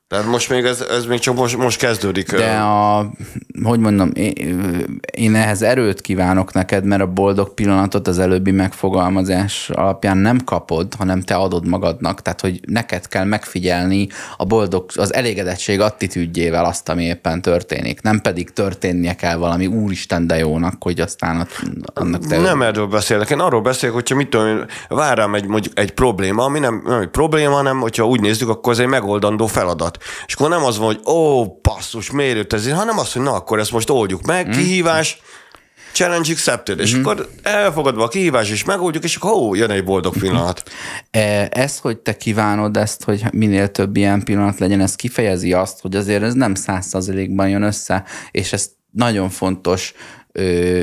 Tehát 0.08 0.26
most 0.26 0.50
még 0.50 0.66
ez, 0.66 0.82
ez 0.82 1.06
még 1.06 1.20
csak 1.20 1.36
most, 1.36 1.58
most 1.58 1.78
kezdődik. 1.78 2.36
De 2.36 2.58
a, 2.58 3.12
hogy 3.64 3.80
mondom, 3.80 4.12
én, 4.14 5.00
én 5.12 5.36
ehhez 5.36 5.62
erőt 5.62 6.02
kívánok 6.02 6.54
neked, 6.54 6.86
mert 6.86 7.02
a 7.02 7.08
boldog 7.08 7.54
pillanatot 7.54 8.08
az 8.08 8.20
előbbi 8.20 8.52
megfogalmazás 8.52 9.70
alapján 9.70 10.18
nem 10.18 10.40
kapod, 10.44 10.94
hanem 10.98 11.22
te 11.22 11.36
adod 11.36 11.68
magadnak. 11.68 12.22
Tehát, 12.22 12.42
hogy 12.42 12.60
neked 12.68 13.08
kell 13.08 13.24
megfigyelni 13.24 14.08
a 14.38 14.46
boldog, 14.46 14.86
az 14.96 15.14
elégedettség 15.14 15.80
attitűdjével 15.82 16.66
azt, 16.66 16.90
ami 16.90 17.04
éppen 17.04 17.42
történik. 17.42 18.02
Nem 18.02 18.22
pedig 18.22 18.50
történnie 18.50 19.16
kell 19.16 19.36
valami 19.36 19.68
úristen 19.68 20.28
de 20.28 20.38
jónak, 20.38 20.84
hogy 20.84 21.00
aztán 21.00 21.48
annak 21.94 22.28
te... 22.28 22.40
Nem 22.40 22.62
erről 22.62 22.88
beszélek, 22.88 23.30
én 23.30 23.40
arról 23.40 23.62
beszélek, 23.62 23.96
hogyha 23.96 24.16
mit 24.16 24.30
tudom, 24.30 24.66
vár 24.90 25.18
rám 25.18 25.36
egy, 25.36 25.48
mondjuk 25.48 25.80
egy 25.80 25.92
probléma, 25.92 26.44
ami 26.44 26.60
nem, 26.60 26.82
nem 26.86 27.00
egy 27.00 27.08
probléma, 27.10 27.54
hanem 27.54 27.80
hogyha 27.80 28.08
úgy 28.08 28.22
nézzük, 28.22 28.50
akkor 28.50 28.74
ez 28.74 28.80
egy 28.80 28.88
megoldandó 28.88 29.48
feladat. 29.48 29.93
És 30.26 30.34
akkor 30.34 30.50
nem 30.50 30.64
az 30.64 30.78
van, 30.78 30.86
hogy 30.86 31.02
ó, 31.06 31.46
passzus, 31.62 32.12
miért 32.12 32.36
jött 32.36 32.54
ez, 32.54 32.72
hanem 32.72 33.00
az, 33.00 33.14
hogy 33.14 33.22
na, 33.22 33.34
akkor 33.34 33.60
ezt 33.60 33.72
most 33.72 33.90
oldjuk 33.90 34.22
meg, 34.22 34.48
mm. 34.48 34.52
kihívás, 34.52 35.22
challenge 35.94 36.32
accepted, 36.32 36.80
és 36.80 36.96
mm. 36.96 37.00
akkor 37.00 37.30
elfogadva 37.44 38.04
a 38.04 38.08
kihívás, 38.08 38.52
és 38.52 38.64
megoldjuk, 38.64 39.04
és 39.04 39.16
akkor 39.16 39.32
ó, 39.32 39.56
jön 39.56 39.70
egy 39.70 39.84
boldog 39.84 40.18
pillanat. 40.18 40.64
E, 41.12 41.50
ez, 41.52 41.78
hogy 41.78 41.98
te 41.98 42.18
kívánod 42.18 42.78
ezt, 42.78 43.04
hogy 43.04 43.24
minél 43.32 43.72
több 43.72 43.96
ilyen 43.96 44.24
pillanat 44.24 44.60
legyen, 44.60 44.82
ez 44.82 44.96
kifejezi 44.96 45.54
azt, 45.54 45.82
hogy 45.82 45.96
azért 45.96 46.24
ez 46.24 46.34
nem 46.34 46.56
százszerzelékban 46.56 47.50
jön 47.50 47.62
össze, 47.62 48.04
és 48.32 48.54
ez 48.54 48.70
nagyon 48.92 49.30
fontos, 49.30 49.94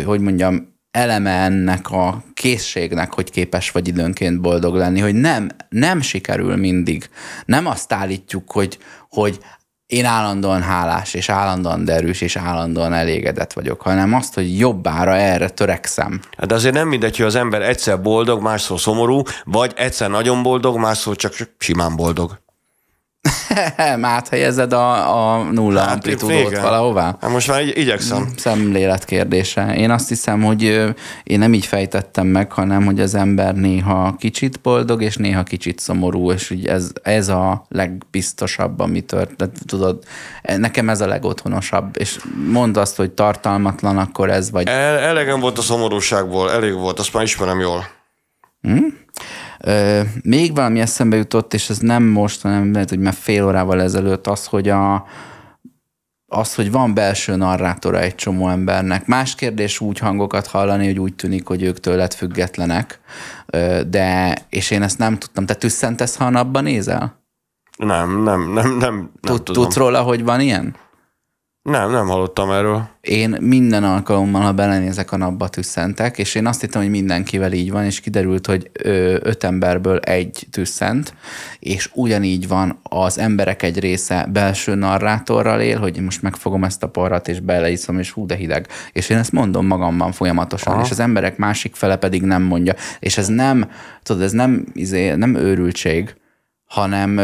hogy 0.04 0.20
mondjam, 0.20 0.70
eleme 0.90 1.30
ennek 1.30 1.90
a 1.90 2.24
készségnek, 2.34 3.14
hogy 3.14 3.30
képes 3.30 3.70
vagy 3.70 3.88
időnként 3.88 4.40
boldog 4.40 4.74
lenni, 4.74 5.00
hogy 5.00 5.14
nem, 5.14 5.48
nem 5.68 6.00
sikerül 6.00 6.56
mindig. 6.56 7.08
Nem 7.44 7.66
azt 7.66 7.92
állítjuk, 7.92 8.50
hogy, 8.50 8.78
hogy 9.10 9.38
én 9.86 10.04
állandóan 10.04 10.62
hálás, 10.62 11.14
és 11.14 11.28
állandóan 11.28 11.84
derűs, 11.84 12.20
és 12.20 12.36
állandóan 12.36 12.92
elégedett 12.92 13.52
vagyok, 13.52 13.80
hanem 13.80 14.14
azt, 14.14 14.34
hogy 14.34 14.58
jobbára 14.58 15.16
erre 15.16 15.48
törekszem. 15.48 16.20
Hát 16.36 16.46
de 16.46 16.54
azért 16.54 16.74
nem 16.74 16.88
mindegy, 16.88 17.16
hogy 17.16 17.26
az 17.26 17.34
ember 17.34 17.62
egyszer 17.62 18.02
boldog, 18.02 18.42
másszor 18.42 18.80
szomorú, 18.80 19.22
vagy 19.44 19.72
egyszer 19.76 20.10
nagyon 20.10 20.42
boldog, 20.42 20.78
másszor 20.78 21.16
csak 21.16 21.34
simán 21.58 21.96
boldog. 21.96 22.38
Áthelyezed 24.02 24.72
a, 24.72 25.36
a 25.36 25.42
nulla 25.42 25.80
hát, 25.80 25.92
amplitúdót 25.92 26.58
valahová? 26.58 27.16
Hát 27.20 27.30
most 27.30 27.48
már 27.48 27.62
igyekszem. 27.62 28.22
Mm, 28.22 28.26
szemlélet 28.36 29.04
kérdése. 29.04 29.74
Én 29.76 29.90
azt 29.90 30.08
hiszem, 30.08 30.42
hogy 30.42 30.62
én 31.22 31.38
nem 31.38 31.54
így 31.54 31.66
fejtettem 31.66 32.26
meg, 32.26 32.52
hanem 32.52 32.84
hogy 32.84 33.00
az 33.00 33.14
ember 33.14 33.54
néha 33.54 34.16
kicsit 34.18 34.60
boldog, 34.60 35.02
és 35.02 35.16
néha 35.16 35.42
kicsit 35.42 35.78
szomorú, 35.78 36.32
és 36.32 36.50
úgy 36.50 36.66
ez, 36.66 36.90
ez 37.02 37.28
a 37.28 37.64
legbiztosabb, 37.68 38.80
ami 38.80 39.00
történt. 39.00 39.58
Tudod, 39.66 40.02
nekem 40.56 40.88
ez 40.88 41.00
a 41.00 41.06
legotthonosabb, 41.06 41.96
és 41.98 42.18
mondd 42.50 42.78
azt, 42.78 42.96
hogy 42.96 43.10
tartalmatlan, 43.10 43.98
akkor 43.98 44.30
ez 44.30 44.50
vagy... 44.50 44.66
El, 44.66 44.98
elegem 44.98 45.40
volt 45.40 45.58
a 45.58 45.62
szomorúságból, 45.62 46.50
elég 46.50 46.74
volt, 46.74 46.98
azt 46.98 47.12
már 47.12 47.22
ismerem 47.22 47.60
jól. 47.60 47.86
Hmm? 48.62 48.98
Még 50.22 50.54
valami 50.54 50.80
eszembe 50.80 51.16
jutott, 51.16 51.54
és 51.54 51.70
ez 51.70 51.78
nem 51.78 52.02
most, 52.02 52.42
hanem 52.42 52.72
lehet, 52.72 52.88
hogy 52.88 52.98
már 52.98 53.12
fél 53.12 53.44
órával 53.44 53.80
ezelőtt 53.80 54.26
az, 54.26 54.46
hogy 54.46 54.68
a, 54.68 55.06
az, 56.26 56.54
hogy 56.54 56.70
van 56.70 56.94
belső 56.94 57.36
narrátora 57.36 58.00
egy 58.00 58.14
csomó 58.14 58.48
embernek. 58.48 59.06
Más 59.06 59.34
kérdés 59.34 59.80
úgy 59.80 59.98
hangokat 59.98 60.46
hallani, 60.46 60.86
hogy 60.86 60.98
úgy 60.98 61.14
tűnik, 61.14 61.46
hogy 61.46 61.62
ők 61.62 61.80
tőled 61.80 62.14
függetlenek, 62.14 63.00
de, 63.86 64.36
és 64.48 64.70
én 64.70 64.82
ezt 64.82 64.98
nem 64.98 65.18
tudtam. 65.18 65.46
Te 65.46 65.54
tüsszentesz, 65.54 66.16
ha 66.16 66.24
a 66.24 66.30
napban 66.30 66.62
nézel? 66.62 67.18
Nem, 67.76 68.22
nem, 68.22 68.52
nem, 68.52 68.52
nem, 68.52 68.78
nem 68.78 69.10
Tud, 69.20 69.42
tudom. 69.42 69.62
Tudsz 69.62 69.76
róla, 69.76 70.02
hogy 70.02 70.24
van 70.24 70.40
ilyen? 70.40 70.76
Nem, 71.62 71.90
nem 71.90 72.06
hallottam 72.06 72.50
erről. 72.50 72.88
Én 73.00 73.36
minden 73.40 73.84
alkalommal, 73.84 74.42
ha 74.42 74.52
belenézek 74.52 75.12
a 75.12 75.16
napba 75.16 75.48
tüsszentek, 75.48 76.18
és 76.18 76.34
én 76.34 76.46
azt 76.46 76.60
hittem, 76.60 76.80
hogy 76.80 76.90
mindenkivel 76.90 77.52
így 77.52 77.70
van, 77.70 77.84
és 77.84 78.00
kiderült, 78.00 78.46
hogy 78.46 78.70
öt 79.22 79.44
emberből 79.44 79.98
egy 79.98 80.46
tüsszent, 80.50 81.14
és 81.58 81.90
ugyanígy 81.94 82.48
van, 82.48 82.78
az 82.82 83.18
emberek 83.18 83.62
egy 83.62 83.78
része 83.78 84.26
belső 84.32 84.74
narrátorral 84.74 85.60
él, 85.60 85.78
hogy 85.78 86.00
most 86.00 86.22
megfogom 86.22 86.64
ezt 86.64 86.82
a 86.82 86.88
porrat, 86.88 87.28
és 87.28 87.40
beleiszom, 87.40 87.98
és 87.98 88.10
hú, 88.10 88.26
de 88.26 88.34
hideg. 88.34 88.66
És 88.92 89.08
én 89.08 89.18
ezt 89.18 89.32
mondom 89.32 89.66
magamban 89.66 90.12
folyamatosan, 90.12 90.72
Aha. 90.72 90.82
és 90.82 90.90
az 90.90 91.00
emberek 91.00 91.36
másik 91.36 91.74
fele 91.74 91.96
pedig 91.96 92.22
nem 92.22 92.42
mondja. 92.42 92.74
És 92.98 93.18
ez 93.18 93.26
nem, 93.26 93.70
tudod, 94.02 94.22
ez 94.22 94.32
nem, 94.32 94.66
izé, 94.72 95.14
nem 95.14 95.34
őrültség, 95.34 96.14
hanem 96.64 97.18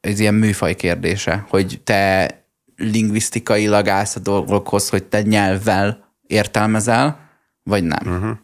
ez 0.00 0.20
ilyen 0.20 0.34
műfaj 0.34 0.74
kérdése, 0.74 1.44
hogy 1.48 1.80
te 1.84 2.43
lingvisztikailag 2.76 3.88
állsz 3.88 4.16
a 4.16 4.20
dolgokhoz, 4.20 4.88
hogy 4.88 5.04
te 5.04 5.22
nyelvvel 5.22 6.12
értelmezel, 6.26 7.18
vagy 7.62 7.84
nem. 7.84 8.16
Uh-huh. 8.16 8.36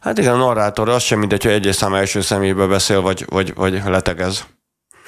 Hát 0.00 0.18
igen, 0.18 0.32
a 0.32 0.36
narrátor 0.36 0.88
az 0.88 1.02
sem 1.02 1.18
mindegy, 1.18 1.42
hogy 1.42 1.52
egyes 1.52 1.76
szám 1.76 1.94
első 1.94 2.20
személybe 2.20 2.66
beszél, 2.66 3.00
vagy, 3.00 3.24
vagy, 3.28 3.54
vagy 3.54 3.82
letegez. 3.84 4.44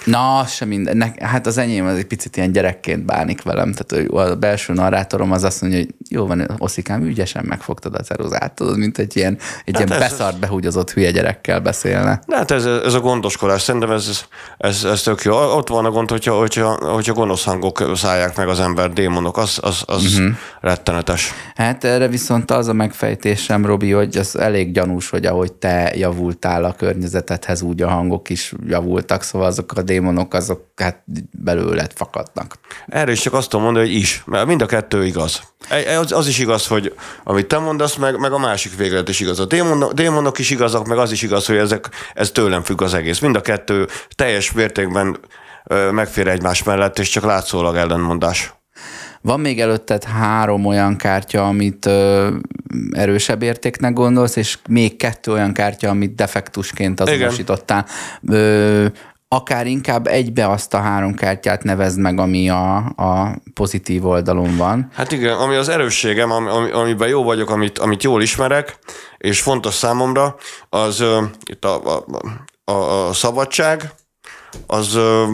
Na, 0.05 0.45
sem 0.47 0.69
minden. 0.69 1.15
Hát 1.21 1.47
az 1.47 1.59
enyém 1.59 1.87
az 1.87 1.97
egy 1.97 2.07
picit 2.07 2.37
ilyen 2.37 2.53
gyerekként 2.53 3.05
bánik 3.05 3.43
velem. 3.43 3.73
Tehát 3.73 4.09
a 4.11 4.37
belső 4.37 4.73
narrátorom 4.73 5.33
az 5.33 5.45
azt 5.45 5.61
mondja, 5.61 5.79
hogy 5.79 5.95
jó 6.09 6.27
van, 6.27 6.55
Oszikám, 6.59 7.03
ügyesen 7.03 7.45
megfogtad 7.45 7.95
a 7.95 8.01
ceruzát, 8.01 8.55
tudod, 8.55 8.79
mint 8.79 8.99
egy 8.99 9.17
ilyen, 9.17 9.39
egy 9.65 9.77
hát 9.77 9.89
ilyen 9.89 10.03
ez, 10.03 10.11
beszart, 10.11 10.39
behúgyozott 10.39 10.93
hülye 10.93 11.11
gyerekkel 11.11 11.61
beszélne. 11.61 12.21
De 12.27 12.37
hát 12.37 12.51
ez, 12.51 12.65
ez 12.65 12.95
a 12.95 13.01
gondoskodás, 13.01 13.63
szerintem 13.63 13.91
ez, 13.91 14.25
ez, 14.59 14.85
ez 14.85 15.03
tök 15.03 15.23
jó. 15.23 15.35
Ott 15.35 15.69
van 15.69 15.85
a 15.85 15.91
gond, 15.91 16.11
hogyha, 16.11 16.39
hogyha, 16.39 16.93
hogyha 16.93 17.13
gonosz 17.13 17.45
hangok 17.45 17.91
szállják 17.95 18.37
meg 18.37 18.49
az 18.49 18.61
ember, 18.61 18.93
démonok, 18.93 19.37
az, 19.37 19.59
az, 19.63 19.83
az 19.87 20.05
uh-huh. 20.05 20.35
rettenetes. 20.61 21.33
Hát 21.55 21.85
erre 21.85 22.09
viszont 22.09 22.51
az 22.51 22.69
a 22.69 22.73
megfejtésem, 22.73 23.67
Robi, 23.67 23.91
hogy 23.91 24.17
az 24.17 24.39
elég 24.39 24.73
gyanús, 24.73 25.11
hogy 25.11 25.27
ahogy 25.27 25.53
te 25.53 25.93
javultál 25.95 26.65
a 26.65 26.73
környezetedhez, 26.73 27.63
úgy 27.63 27.83
a 27.83 27.89
hangok 27.89 28.29
is 28.29 28.53
javultak, 28.67 29.23
szóval 29.23 29.47
azok 29.47 29.73
a 29.73 29.83
démonok 29.87 30.35
azok 30.35 30.65
hát 30.77 31.03
belőled 31.31 31.93
fakadnak. 31.95 32.59
Erre 32.87 33.13
is 33.13 33.21
csak 33.21 33.33
azt 33.33 33.49
tudom 33.49 33.65
mondani, 33.65 33.87
hogy 33.87 33.97
is, 33.97 34.23
mert 34.27 34.47
mind 34.47 34.63
a 34.63 34.67
kettő 34.67 35.05
igaz. 35.05 35.41
Az, 35.99 36.13
az 36.13 36.27
is 36.27 36.39
igaz, 36.39 36.67
hogy 36.67 36.95
amit 37.25 37.47
te 37.47 37.59
mondasz, 37.59 37.95
meg, 37.97 38.19
meg 38.19 38.33
a 38.33 38.39
másik 38.39 38.77
véglet 38.77 39.09
is 39.09 39.21
igaz. 39.21 39.41
A 39.41 39.45
démonok, 39.45 39.93
démonok 39.93 40.39
is 40.39 40.51
igazak, 40.51 40.87
meg 40.87 40.99
az 40.99 41.13
is 41.13 41.23
igaz, 41.23 41.47
hogy 41.47 41.57
ezek, 41.57 41.89
ez 42.15 42.31
tőlem 42.31 42.63
függ 42.63 42.83
az 42.83 42.95
egész. 42.95 43.19
Mind 43.19 43.37
a 43.37 43.41
kettő 43.41 43.87
teljes 44.15 44.53
mértékben 44.53 45.19
megfér 45.91 46.29
egymás 46.29 46.63
mellett, 46.63 46.99
és 46.99 47.09
csak 47.09 47.25
látszólag 47.25 47.77
ellenmondás. 47.77 48.55
Van 49.21 49.41
még 49.41 49.61
előtted 49.61 50.05
három 50.05 50.65
olyan 50.65 50.97
kártya, 50.97 51.47
amit 51.47 51.87
ö, 51.87 52.29
erősebb 52.91 53.43
értéknek 53.43 53.93
gondolsz, 53.93 54.37
és 54.37 54.59
még 54.69 54.97
kettő 54.97 55.33
olyan 55.33 55.53
kártya, 55.53 55.89
amit 55.89 56.15
defektusként 56.15 57.01
azonosítottál. 57.01 57.87
Ö, 58.29 58.87
akár 59.29 59.67
inkább 59.67 60.07
egybe 60.07 60.49
azt 60.49 60.75
a 60.75 60.79
három 60.81 61.15
kártyát 61.15 61.63
nevezd 61.63 61.99
meg, 61.99 62.19
ami 62.19 62.49
a, 62.49 62.77
a 62.77 63.37
pozitív 63.55 64.07
oldalon 64.07 64.57
van. 64.57 64.89
Hát 64.95 65.13
igen, 65.13 65.37
ami 65.37 65.55
az 65.55 65.69
erősségem, 65.69 66.31
ami, 66.31 66.71
amiben 66.71 67.09
jó 67.09 67.23
vagyok, 67.23 67.51
amit, 67.51 67.79
amit 67.79 68.03
jól 68.03 68.23
ismerek, 68.23 68.79
és 69.19 69.41
fontos 69.41 69.75
számomra, 69.75 70.37
az 70.69 71.01
uh, 71.01 71.23
itt 71.45 71.65
a, 71.65 71.97
a, 71.97 72.05
a, 72.65 73.09
a 73.09 73.13
szabadság, 73.13 73.93
az 74.67 74.95
uh, 74.95 75.29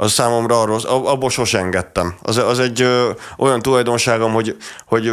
az 0.00 0.12
számomra 0.12 0.60
arról, 0.60 0.80
abból 0.84 1.30
sosem 1.30 1.64
engedtem. 1.64 2.14
Az, 2.22 2.36
az 2.36 2.58
egy 2.58 2.80
ö, 2.80 3.10
olyan 3.38 3.62
tulajdonságom, 3.62 4.32
hogy, 4.32 4.56
hogy 4.86 5.12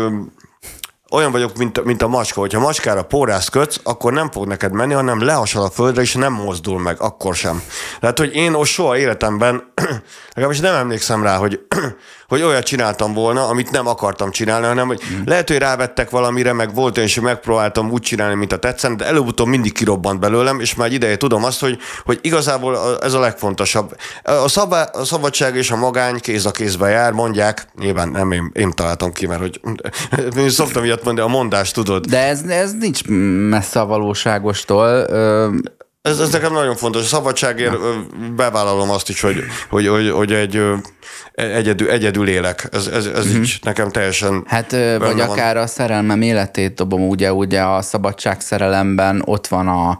olyan 1.11 1.31
vagyok, 1.31 1.57
mint, 1.57 1.83
mint 1.83 2.01
a 2.01 2.07
macska, 2.07 2.39
hogyha 2.39 2.59
macskára 2.59 3.03
pórász 3.03 3.49
kötsz, 3.49 3.79
akkor 3.83 4.13
nem 4.13 4.31
fog 4.31 4.47
neked 4.47 4.71
menni, 4.71 4.93
hanem 4.93 5.23
lehasal 5.23 5.63
a 5.63 5.69
földre, 5.69 6.01
és 6.01 6.13
nem 6.13 6.33
mozdul 6.33 6.79
meg, 6.79 7.01
akkor 7.01 7.35
sem. 7.35 7.61
Tehát, 7.99 8.19
hogy 8.19 8.35
én 8.35 8.53
ott 8.53 8.65
soha 8.65 8.97
életemben, 8.97 9.71
legalábbis 10.33 10.59
nem 10.59 10.75
emlékszem 10.75 11.23
rá, 11.23 11.37
hogy 11.37 11.65
hogy 12.27 12.41
olyat 12.41 12.63
csináltam 12.63 13.13
volna, 13.13 13.47
amit 13.47 13.71
nem 13.71 13.87
akartam 13.87 14.31
csinálni, 14.31 14.65
hanem 14.65 14.87
hogy 14.87 15.01
mm. 15.13 15.21
lehet, 15.25 15.47
hogy 15.47 15.57
rávettek 15.57 16.09
valamire, 16.09 16.53
meg 16.53 16.73
volt 16.73 16.97
olyan, 16.97 17.09
és 17.09 17.19
megpróbáltam 17.19 17.91
úgy 17.91 18.01
csinálni, 18.01 18.35
mint 18.35 18.53
a 18.53 18.57
tetszene, 18.57 18.95
de 18.95 19.05
előbb-utóbb 19.05 19.47
mindig 19.47 19.73
kirobbant 19.73 20.19
belőlem, 20.19 20.59
és 20.59 20.75
már 20.75 20.87
egy 20.87 20.93
ideje 20.93 21.17
tudom 21.17 21.43
azt, 21.43 21.59
hogy, 21.59 21.77
hogy 22.05 22.19
igazából 22.21 22.99
ez 23.01 23.13
a 23.13 23.19
legfontosabb. 23.19 23.95
A, 24.23 24.47
szabá, 24.47 24.83
a 24.83 25.03
szabadság 25.03 25.55
és 25.55 25.71
a 25.71 25.75
magány 25.75 26.19
kéz 26.19 26.45
a 26.45 26.51
kézbe 26.51 26.89
jár, 26.89 27.11
mondják, 27.11 27.67
nyilván 27.79 28.09
nem 28.09 28.31
én, 28.31 28.51
én 28.53 28.71
találtam 28.71 29.11
ki, 29.11 29.27
mert 29.27 29.41
hogy 29.41 29.59
én 30.37 30.49
szoktam 30.49 30.83
ilyet 30.83 31.03
mondani, 31.03 31.27
a 31.27 31.31
mondást 31.31 31.73
tudod. 31.73 32.05
De 32.05 32.27
ez, 32.27 32.41
ez 32.41 32.73
nincs 32.73 33.07
messze 33.49 33.79
a 33.79 33.85
valóságostól. 33.85 34.87
Ö... 35.09 35.49
Ez, 36.05 36.19
ez 36.19 36.29
nekem 36.29 36.53
nagyon 36.53 36.75
fontos. 36.75 37.01
A 37.01 37.05
szabadságért 37.05 37.71
Na. 37.71 37.77
bevállalom 38.35 38.89
azt 38.89 39.09
is, 39.09 39.21
hogy, 39.21 39.43
hogy, 39.69 39.87
hogy, 39.87 40.09
hogy 40.09 40.31
egy 40.33 40.61
egyedül, 41.33 41.89
egyedül 41.89 42.27
élek. 42.27 42.67
Ez, 42.71 42.87
ez, 42.87 43.05
ez 43.05 43.25
uh-huh. 43.25 43.41
így 43.41 43.59
nekem 43.61 43.89
teljesen... 43.89 44.43
Hát 44.47 44.71
vagy 44.71 44.99
van. 44.99 45.19
akár 45.19 45.57
a 45.57 45.67
szerelmem 45.67 46.21
életét 46.21 46.73
dobom, 46.73 47.07
ugye, 47.07 47.33
ugye 47.33 47.61
a 47.61 47.81
szabadság 47.81 48.41
szerelemben 48.41 49.21
ott 49.25 49.47
van 49.47 49.67
a, 49.67 49.99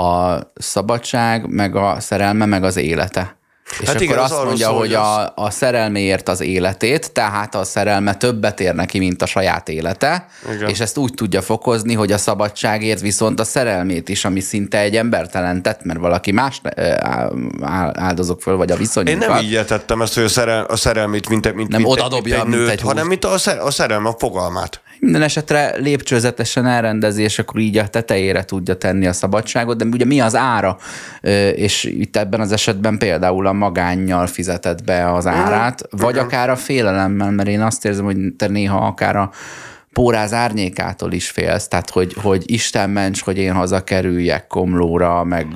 a 0.00 0.40
szabadság, 0.54 1.46
meg 1.48 1.76
a 1.76 1.96
szerelme, 2.00 2.44
meg 2.44 2.64
az 2.64 2.76
élete. 2.76 3.35
És 3.70 3.86
Hát 3.86 3.88
akkor 3.88 4.02
igen, 4.02 4.18
az 4.18 4.32
azt 4.32 4.44
mondja, 4.44 4.66
szól, 4.66 4.76
hogy 4.78 4.94
a, 4.94 5.32
a 5.34 5.50
szerelméért 5.50 6.28
az 6.28 6.40
életét, 6.40 7.12
tehát 7.12 7.54
a 7.54 7.64
szerelme 7.64 8.14
többet 8.14 8.60
ér 8.60 8.74
neki, 8.74 8.98
mint 8.98 9.22
a 9.22 9.26
saját 9.26 9.68
élete, 9.68 10.26
Igen. 10.54 10.68
és 10.68 10.80
ezt 10.80 10.96
úgy 10.98 11.14
tudja 11.14 11.42
fokozni, 11.42 11.94
hogy 11.94 12.12
a 12.12 12.18
szabadságért 12.18 13.00
viszont 13.00 13.40
a 13.40 13.44
szerelmét 13.44 14.08
is, 14.08 14.24
ami 14.24 14.40
szinte 14.40 14.78
egy 14.78 14.96
embertelen 14.96 15.62
tett, 15.62 15.84
mert 15.84 15.98
valaki 15.98 16.32
más 16.32 16.60
á- 17.60 17.98
áldozok 17.98 18.40
föl, 18.42 18.56
vagy 18.56 18.70
a 18.70 18.74
Én 18.74 18.80
viszonyunkat. 18.80 19.28
nem 19.28 19.38
így 19.38 19.50
értettem 19.52 20.02
ezt, 20.02 20.14
hogy 20.14 20.24
a, 20.24 20.28
szerel, 20.28 20.64
a 20.64 20.76
szerelmét, 20.76 21.28
mint, 21.28 21.54
mint, 21.54 21.68
Nem 21.70 21.80
mint, 21.80 21.92
odadobja, 21.92 22.34
mint 22.34 22.46
egy 22.46 22.48
mint 22.48 22.60
nőt, 22.62 22.70
egy 22.70 22.80
hús. 22.80 22.90
hanem 22.90 23.06
mint 23.06 23.24
a, 23.24 23.38
szer, 23.38 23.58
a 23.58 23.70
szerelme 23.70 24.08
a 24.08 24.14
fogalmát. 24.18 24.80
Minden 25.00 25.22
esetre 25.22 25.76
lépcsőzetesen 25.76 26.66
elrendezi, 26.66 27.22
és 27.22 27.38
akkor 27.38 27.60
így 27.60 27.78
a 27.78 27.88
tetejére 27.88 28.44
tudja 28.44 28.76
tenni 28.76 29.06
a 29.06 29.12
szabadságot, 29.12 29.76
de 29.76 29.84
ugye 29.84 30.04
mi 30.04 30.20
az 30.20 30.34
ára? 30.34 30.76
És 31.54 31.84
itt 31.84 32.16
ebben 32.16 32.40
az 32.40 32.52
esetben 32.52 32.98
például 32.98 33.46
a 33.46 33.52
magánnyal 33.52 34.26
fizetett 34.26 34.84
be 34.84 35.12
az 35.12 35.26
árát, 35.26 35.82
vagy 35.90 36.18
akár 36.18 36.50
a 36.50 36.56
félelemmel, 36.56 37.30
mert 37.30 37.48
én 37.48 37.60
azt 37.60 37.84
érzem, 37.84 38.04
hogy 38.04 38.16
te 38.36 38.46
néha 38.46 38.86
akár 38.86 39.16
a 39.16 39.30
póráz 39.92 40.32
árnyékától 40.32 41.12
is 41.12 41.30
félsz, 41.30 41.68
tehát 41.68 41.90
hogy, 41.90 42.14
hogy 42.22 42.50
Isten 42.50 42.90
ments, 42.90 43.22
hogy 43.22 43.38
én 43.38 43.52
hazakerüljek 43.52 44.46
Komlóra, 44.46 45.24
meg 45.24 45.46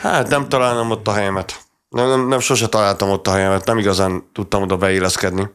Hát 0.00 0.28
nem 0.28 0.48
találom 0.48 0.90
ott 0.90 1.08
a 1.08 1.12
helyemet. 1.12 1.64
Nem, 1.88 2.08
nem, 2.08 2.28
nem 2.28 2.40
sose 2.40 2.68
találtam 2.68 3.10
ott 3.10 3.26
a 3.26 3.32
helyemet, 3.32 3.64
nem 3.64 3.78
igazán 3.78 4.22
tudtam 4.32 4.62
oda 4.62 4.76
beilleszkedni. 4.76 5.48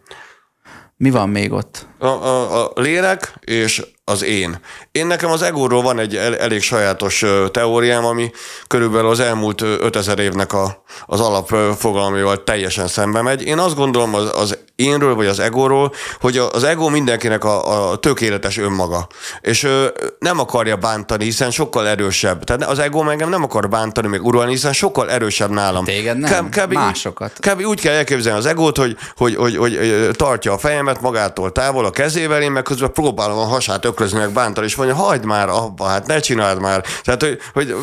Mi 1.02 1.10
van 1.10 1.30
még 1.30 1.52
ott? 1.52 1.88
A, 1.98 2.06
a, 2.06 2.66
a 2.66 2.72
lélek 2.76 3.34
és 3.40 3.82
az 4.12 4.24
én. 4.24 4.60
Én 4.92 5.08
nekem 5.08 5.32
az 5.32 5.42
egóról 5.42 5.82
van 5.82 6.00
egy 6.00 6.16
el, 6.16 6.38
elég 6.38 6.62
sajátos 6.62 7.26
teóriám, 7.52 8.06
ami 8.06 8.32
körülbelül 8.68 9.10
az 9.10 9.20
elmúlt 9.20 9.62
ö, 9.62 9.76
5000 9.80 10.20
évnek 10.20 10.54
a, 10.54 10.84
az 11.06 11.20
alapfogalmával 11.20 12.44
teljesen 12.44 12.88
szembe 12.88 13.22
megy. 13.22 13.44
Én 13.44 13.58
azt 13.58 13.76
gondolom 13.76 14.14
az, 14.16 14.32
az 14.36 14.58
énről, 14.76 15.16
vagy 15.16 15.28
az 15.28 15.40
egóról, 15.40 15.94
hogy 16.20 16.38
az 16.38 16.64
ego 16.64 16.90
mindenkinek 16.90 17.44
a, 17.44 17.90
a 17.92 17.98
tökéletes 17.98 18.58
önmaga. 18.58 19.08
És 19.42 19.64
ö, 19.64 19.88
nem 20.20 20.40
akarja 20.40 20.76
bántani, 20.76 21.24
hiszen 21.24 21.52
sokkal 21.52 21.88
erősebb. 21.88 22.44
Tehát 22.44 22.64
az 22.64 22.80
ego 22.80 23.10
engem 23.10 23.30
nem 23.30 23.44
akar 23.44 23.70
bántani, 23.70 24.08
még 24.08 24.26
uralni, 24.26 24.52
hiszen 24.52 24.74
sokkal 24.74 25.12
erősebb 25.12 25.50
nálam. 25.50 25.84
Téged 25.84 26.18
nem, 26.18 26.30
így- 26.46 26.70
másokat. 26.70 27.32
Kb. 27.40 27.66
úgy 27.66 27.82
kell 27.82 27.94
elképzelni 27.94 28.40
az 28.40 28.46
egót, 28.46 28.78
hogy, 28.78 28.98
hogy, 29.18 29.36
hogy, 29.36 29.58
hogy 29.58 29.76
ö, 29.76 30.12
tartja 30.12 30.54
a 30.54 30.58
fejemet 30.58 31.02
magától 31.02 31.52
távol 31.52 31.86
a 31.86 31.92
kezével, 31.92 32.42
én 32.42 32.52
meg 32.52 32.64
közben 32.64 32.92
próbálom 32.94 33.38
a 33.38 33.46
hasát 33.46 33.86
öklözni, 34.02 34.26
meg 34.26 34.34
bántani, 34.34 34.66
és 34.66 34.76
mondja, 34.76 34.96
hagyd 34.96 35.26
már 35.26 35.50
abba, 35.50 35.86
hát 35.86 36.08
ne 36.08 36.20
csináld 36.20 36.60
már. 36.60 36.86
Tehát, 37.04 37.22
hogy, 37.22 37.40
hogy, 37.54 37.76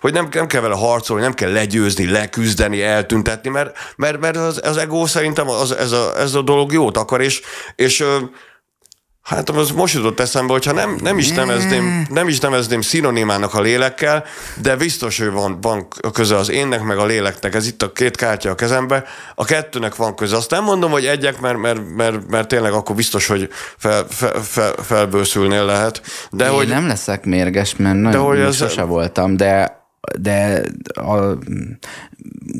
hogy 0.00 0.12
nem, 0.12 0.28
nem 0.32 0.46
kell 0.46 0.60
vele 0.60 0.74
harcolni, 0.74 1.22
nem 1.22 1.34
kell 1.34 1.52
legyőzni, 1.52 2.10
leküzdeni, 2.10 2.82
eltüntetni, 2.82 3.50
mert, 3.50 3.76
mert, 3.96 4.20
mert 4.20 4.36
az, 4.36 4.60
az 4.64 4.76
ego 4.76 5.06
szerintem 5.06 5.48
az, 5.48 5.72
ez, 5.72 5.92
a, 5.92 6.18
ez 6.18 6.34
a 6.34 6.42
dolog 6.42 6.72
jót 6.72 6.96
akar, 6.96 7.20
és, 7.20 7.40
és 7.76 8.04
Hát 9.22 9.50
az 9.50 9.70
most 9.70 9.94
jutott 9.94 10.20
eszembe, 10.20 10.52
hogyha 10.52 10.72
nem, 10.72 10.96
nem, 11.02 11.18
is 11.18 11.30
nevezném, 11.30 12.06
nem 12.10 12.28
is 12.28 12.38
nevezném 12.40 12.80
szinonimának 12.80 13.54
a 13.54 13.60
lélekkel, 13.60 14.24
de 14.62 14.76
biztos, 14.76 15.18
hogy 15.18 15.30
van, 15.30 15.60
van 15.60 15.88
köze 16.12 16.36
az 16.36 16.50
énnek, 16.50 16.82
meg 16.82 16.98
a 16.98 17.04
léleknek. 17.04 17.54
Ez 17.54 17.66
itt 17.66 17.82
a 17.82 17.92
két 17.92 18.16
kártya 18.16 18.50
a 18.50 18.54
kezembe. 18.54 19.04
A 19.34 19.44
kettőnek 19.44 19.96
van 19.96 20.14
köze. 20.14 20.36
Azt 20.36 20.50
nem 20.50 20.64
mondom, 20.64 20.90
hogy 20.90 21.06
egyek, 21.06 21.40
mert, 21.40 21.58
mert, 21.58 21.80
mert, 21.96 22.28
mert 22.28 22.48
tényleg 22.48 22.72
akkor 22.72 22.96
biztos, 22.96 23.26
hogy 23.26 23.48
fel, 23.78 24.06
fel, 24.08 24.42
fel, 24.42 24.72
felbőszülnél 24.82 25.64
lehet. 25.64 26.02
De 26.30 26.44
Én 26.44 26.50
hogy 26.50 26.68
nem 26.68 26.86
leszek 26.86 27.24
mérges, 27.24 27.76
mert 27.76 27.96
nagyon 27.96 28.24
hogy 28.24 28.38
még 28.38 28.46
ez- 28.46 28.56
sose 28.56 28.82
voltam, 28.82 29.36
de 29.36 29.81
de 30.20 30.62
a, 30.94 31.38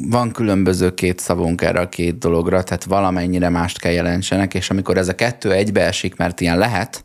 van 0.09 0.31
különböző 0.33 0.95
két 0.95 1.19
szavunk 1.19 1.63
erre 1.63 1.81
a 1.81 1.89
két 1.89 2.19
dologra, 2.19 2.63
tehát 2.63 2.85
valamennyire 2.85 3.49
mást 3.49 3.79
kell 3.79 3.93
jelentsenek, 3.93 4.55
és 4.55 4.71
amikor 4.71 4.97
ez 4.97 5.09
a 5.09 5.15
kettő 5.15 5.53
egybeesik, 5.53 6.17
mert 6.17 6.41
ilyen 6.41 6.59
lehet, 6.59 7.05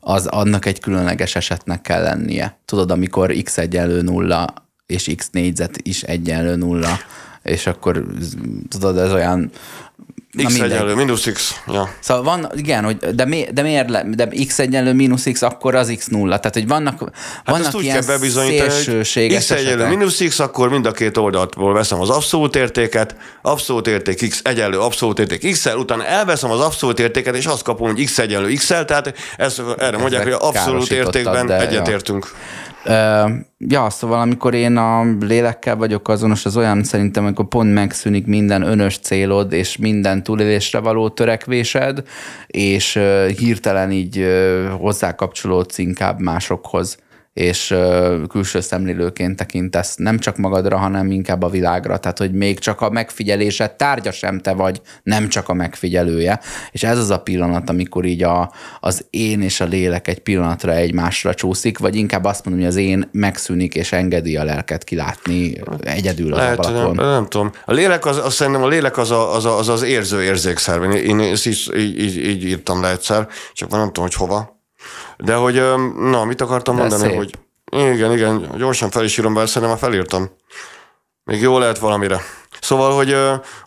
az 0.00 0.26
annak 0.26 0.66
egy 0.66 0.80
különleges 0.80 1.36
esetnek 1.36 1.80
kell 1.80 2.02
lennie. 2.02 2.58
Tudod, 2.64 2.90
amikor 2.90 3.32
x 3.42 3.58
egyenlő 3.58 4.02
nulla, 4.02 4.54
és 4.86 5.12
x 5.16 5.28
négyzet 5.30 5.78
is 5.82 6.02
egyenlő 6.02 6.56
nulla, 6.56 6.98
és 7.42 7.66
akkor 7.66 8.06
tudod, 8.68 8.98
ez 8.98 9.12
olyan... 9.12 9.50
na 10.42 10.48
X 10.48 10.60
egyenlő, 10.60 10.94
mínusz 10.94 11.26
X. 11.32 11.62
Ja. 11.66 11.94
Szóval 12.00 12.22
van, 12.22 12.50
igen, 12.54 12.84
hogy 12.84 12.96
de, 12.96 13.24
mi, 13.24 13.46
de 13.52 13.62
miért 13.62 13.90
le, 13.90 14.04
de 14.08 14.28
x 14.46 14.58
egyenlő 14.58 14.92
mínusz 14.92 15.26
x, 15.32 15.42
akkor 15.42 15.74
az 15.74 15.94
x 15.98 16.06
nulla. 16.06 16.38
Tehát, 16.38 16.54
hogy 16.54 16.66
vannak, 16.66 17.10
Hát 17.44 17.58
vannak 17.58 17.82
ilyen 17.82 18.02
szélsőséges 18.02 19.44
X 19.44 19.50
egyenlő 19.50 19.86
mínusz 19.86 20.22
X, 20.28 20.38
akkor 20.38 20.68
mind 20.68 20.86
a 20.86 20.92
két 20.92 21.16
oldaltból 21.16 21.72
veszem 21.72 22.00
az 22.00 22.10
abszolút 22.10 22.56
értéket, 22.56 23.16
abszolút 23.42 23.86
érték 23.86 24.28
X 24.28 24.40
egyenlő 24.44 24.78
abszolút 24.78 25.18
érték 25.18 25.50
X-el, 25.52 25.76
utána 25.76 26.04
elveszem 26.04 26.50
az 26.50 26.60
abszolút 26.60 27.00
értéket, 27.00 27.36
és 27.36 27.46
azt 27.46 27.62
kapom, 27.62 27.90
hogy 27.90 28.04
X 28.04 28.18
egyenlő 28.18 28.52
X-el, 28.52 28.84
tehát 28.84 29.14
ezt, 29.36 29.62
erre 29.78 29.98
mondják, 29.98 30.22
hogy 30.22 30.36
abszolút 30.38 30.90
értékben 30.90 31.46
de- 31.46 31.60
egyetértünk. 31.60 32.24
Ö, 32.24 32.36
ja, 33.58 33.90
szóval 33.90 34.20
amikor 34.20 34.54
én 34.54 34.76
a 34.76 35.04
lélekkel 35.20 35.76
vagyok 35.76 36.08
azonos, 36.08 36.44
az 36.44 36.56
olyan 36.56 36.84
szerintem, 36.84 37.24
amikor 37.24 37.48
pont 37.48 37.74
megszűnik 37.74 38.26
minden 38.26 38.62
önös 38.62 38.98
célod, 38.98 39.52
és 39.52 39.76
minden 39.76 40.22
túlélésre 40.22 40.78
való 40.78 41.08
törekvésed, 41.08 42.02
és 42.46 43.00
hirtelen 43.36 43.90
így 43.90 44.26
hozzákapcsolódsz 44.78 45.78
inkább 45.78 46.20
másokhoz 46.20 46.98
és 47.32 47.74
külső 48.28 48.60
szemlélőként 48.60 49.36
tekintesz 49.36 49.96
nem 49.96 50.18
csak 50.18 50.36
magadra, 50.36 50.76
hanem 50.76 51.10
inkább 51.10 51.42
a 51.42 51.48
világra. 51.48 51.98
Tehát, 51.98 52.18
hogy 52.18 52.32
még 52.32 52.58
csak 52.58 52.80
a 52.80 52.90
megfigyelésed 52.90 53.72
tárgya 53.72 54.10
sem 54.10 54.40
te 54.40 54.52
vagy, 54.52 54.80
nem 55.02 55.28
csak 55.28 55.48
a 55.48 55.54
megfigyelője. 55.54 56.40
És 56.70 56.82
ez 56.82 56.98
az 56.98 57.10
a 57.10 57.18
pillanat, 57.18 57.70
amikor 57.70 58.04
így 58.04 58.22
a, 58.22 58.52
az 58.80 59.06
én 59.10 59.42
és 59.42 59.60
a 59.60 59.64
lélek 59.64 60.08
egy 60.08 60.18
pillanatra 60.18 60.72
egymásra 60.72 61.34
csúszik, 61.34 61.78
vagy 61.78 61.96
inkább 61.96 62.24
azt 62.24 62.44
mondom, 62.44 62.64
hogy 62.64 62.72
az 62.72 62.78
én 62.80 63.08
megszűnik 63.12 63.74
és 63.74 63.92
engedi 63.92 64.36
a 64.36 64.44
lelket 64.44 64.84
kilátni 64.84 65.60
egyedül 65.80 66.32
az 66.32 66.38
Lehet, 66.38 66.58
nem, 66.58 66.74
ablakon. 66.74 66.94
nem 66.94 67.26
tudom. 67.28 67.50
A 67.64 67.72
lélek, 67.72 68.06
az, 68.06 68.16
azt 68.16 68.36
szerintem 68.36 68.62
a 68.62 68.68
lélek 68.68 68.96
az 68.96 69.10
a, 69.10 69.34
az, 69.34 69.44
a, 69.44 69.58
az, 69.58 69.68
az 69.68 69.82
érző 69.82 70.22
érzékszerv. 70.22 70.82
Én, 70.82 70.90
én 70.92 71.20
ezt 71.20 71.46
így, 71.46 71.72
így, 71.76 71.98
így, 71.98 72.16
így 72.16 72.44
írtam 72.44 72.82
le 72.82 72.90
egyszer, 72.90 73.28
csak 73.52 73.70
már 73.70 73.80
nem 73.80 73.88
tudom, 73.88 74.04
hogy 74.04 74.14
hova. 74.14 74.57
De 75.24 75.34
hogy, 75.34 75.62
na, 75.96 76.24
mit 76.24 76.40
akartam 76.40 76.74
De 76.74 76.80
mondani, 76.80 77.02
szép. 77.02 77.16
hogy 77.16 77.32
igen, 77.70 78.12
igen, 78.12 78.54
gyorsan 78.56 78.90
fel 78.90 79.04
is 79.04 79.18
írom, 79.18 79.34
bár 79.34 79.48
szerintem 79.48 79.70
már 79.70 79.78
felírtam. 79.78 80.30
Még 81.24 81.40
jó 81.40 81.58
lehet 81.58 81.78
valamire. 81.78 82.20
Szóval, 82.60 82.94
hogy, 82.94 83.16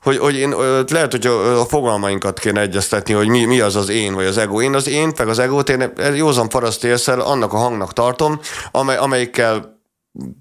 hogy, 0.01 0.17
hogy 0.17 0.35
én, 0.35 0.55
lehet, 0.87 1.11
hogy 1.11 1.27
a, 1.27 1.65
fogalmainkat 1.65 2.39
kéne 2.39 2.61
egyeztetni, 2.61 3.13
hogy 3.13 3.27
mi, 3.27 3.45
mi 3.45 3.59
az 3.59 3.75
az 3.75 3.89
én, 3.89 4.13
vagy 4.13 4.25
az 4.25 4.37
ego. 4.37 4.61
Én 4.61 4.75
az 4.75 4.87
én, 4.87 5.11
meg 5.17 5.27
az 5.27 5.39
egót, 5.39 5.69
én 5.69 5.93
józan 6.15 6.49
paraszt 6.49 7.07
annak 7.07 7.53
a 7.53 7.57
hangnak 7.57 7.93
tartom, 7.93 8.39
amely, 8.71 8.97
amelyikkel 8.97 9.80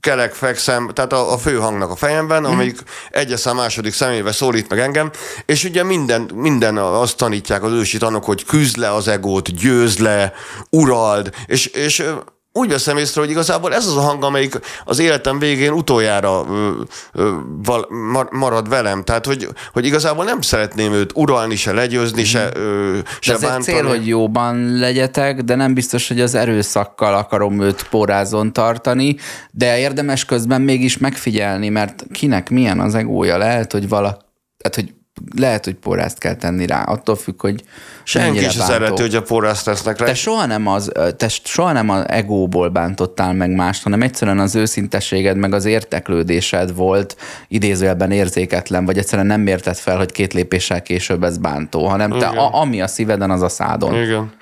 kelek, 0.01 0.35
fekszem, 0.35 0.89
tehát 0.89 1.13
a, 1.13 1.33
a 1.33 1.39
fő 1.39 1.57
hangnak 1.57 1.91
a 1.91 1.97
fejemben, 1.97 2.45
amelyik 2.45 2.83
egyes 3.11 3.41
szám 3.41 3.57
második 3.57 3.93
személybe 3.93 4.33
szólít 4.33 4.69
meg 4.69 4.79
engem, 4.79 5.11
és 5.47 5.65
ugye 5.65 5.83
minden, 5.83 6.31
minden 6.35 6.77
azt 6.77 7.17
tanítják 7.17 7.63
az 7.63 7.73
ősi 7.73 7.99
tanok, 7.99 8.25
hogy 8.25 8.45
küzd 8.45 8.77
le 8.77 8.93
az 8.95 9.09
egót, 9.09 9.55
győzd 9.57 10.01
le, 10.01 10.33
urald, 10.71 11.31
és, 11.47 11.67
és 11.67 12.05
úgy 12.53 12.69
veszem 12.69 12.97
észre, 12.97 13.21
hogy 13.21 13.31
igazából 13.31 13.75
ez 13.75 13.87
az 13.87 13.97
a 13.97 14.01
hang, 14.01 14.23
amelyik 14.25 14.55
az 14.85 14.99
életem 14.99 15.39
végén 15.39 15.73
utoljára 15.73 16.45
ö, 16.51 16.71
ö, 17.13 17.35
val, 17.63 17.87
mar, 18.13 18.29
marad 18.31 18.69
velem. 18.69 19.05
Tehát, 19.05 19.27
hogy, 19.27 19.49
hogy 19.73 19.85
igazából 19.87 20.25
nem 20.25 20.41
szeretném 20.41 20.93
őt 20.93 21.13
uralni, 21.15 21.57
se 21.57 21.73
legyőzni, 21.73 22.25
se, 22.25 22.51
ö, 22.55 22.93
De 23.03 23.11
se 23.21 23.33
egy 23.35 23.41
bántani. 23.41 23.63
cél, 23.63 23.87
hogy 23.87 24.07
jóban 24.07 24.79
legyetek, 24.79 25.41
de 25.43 25.55
nem 25.55 25.75
biztos, 25.75 26.09
hogy 26.09 26.21
az 26.21 26.35
erőszakkal 26.35 27.15
akarom 27.15 27.61
őt 27.61 27.89
porázon 27.89 28.53
tartani, 28.53 29.17
de 29.51 29.79
érdemes 29.79 30.25
közben 30.25 30.61
mégis 30.61 30.99
megfigyelni, 30.99 31.69
mert 31.69 32.05
kinek 32.13 32.51
milyen 32.51 32.81
az 32.81 32.95
egója. 32.95 33.39
Lehet, 33.39 33.73
hogy 33.73 33.89
vala, 33.89 34.19
tehát, 34.57 34.75
hogy 34.75 34.95
lehet, 35.37 35.65
hogy 35.65 35.75
porázt 35.75 36.19
kell 36.19 36.35
tenni 36.35 36.67
rá, 36.67 36.83
attól 36.83 37.17
függ, 37.17 37.41
hogy 37.41 37.65
Senki 38.03 38.39
sem 38.39 38.51
szereti, 38.51 39.03
hogy 39.03 39.15
a 39.15 39.23
porrászt 39.23 39.65
tesznek 39.65 39.99
rá. 39.99 40.07
Te 40.07 40.15
soha 40.15 40.47
nem 40.47 40.67
az, 40.67 40.93
te 41.17 41.29
soha 41.29 41.73
nem 41.73 41.89
az 41.89 42.05
egóból 42.09 42.69
bántottál 42.69 43.33
meg 43.33 43.51
mást, 43.51 43.83
hanem 43.83 44.03
egyszerűen 44.03 44.39
az 44.39 44.55
őszintességed, 44.55 45.37
meg 45.37 45.55
az 45.55 45.65
érteklődésed 45.65 46.75
volt 46.75 47.17
idézőjelben 47.49 48.11
érzéketlen, 48.11 48.85
vagy 48.85 48.99
egyszerűen 48.99 49.27
nem 49.27 49.47
érted 49.47 49.77
fel, 49.77 49.97
hogy 49.97 50.13
két 50.13 50.33
lépéssel 50.33 50.83
később 50.83 51.25
ez 51.25 51.39
bántó, 51.39 51.87
hanem 51.87 52.11
te, 52.11 52.17
Igen. 52.17 52.37
a, 52.37 52.61
ami 52.61 52.81
a 52.81 52.87
szíveden, 52.87 53.31
az 53.31 53.43
a 53.43 53.49
szádon. 53.49 54.03
Igen. 54.03 54.33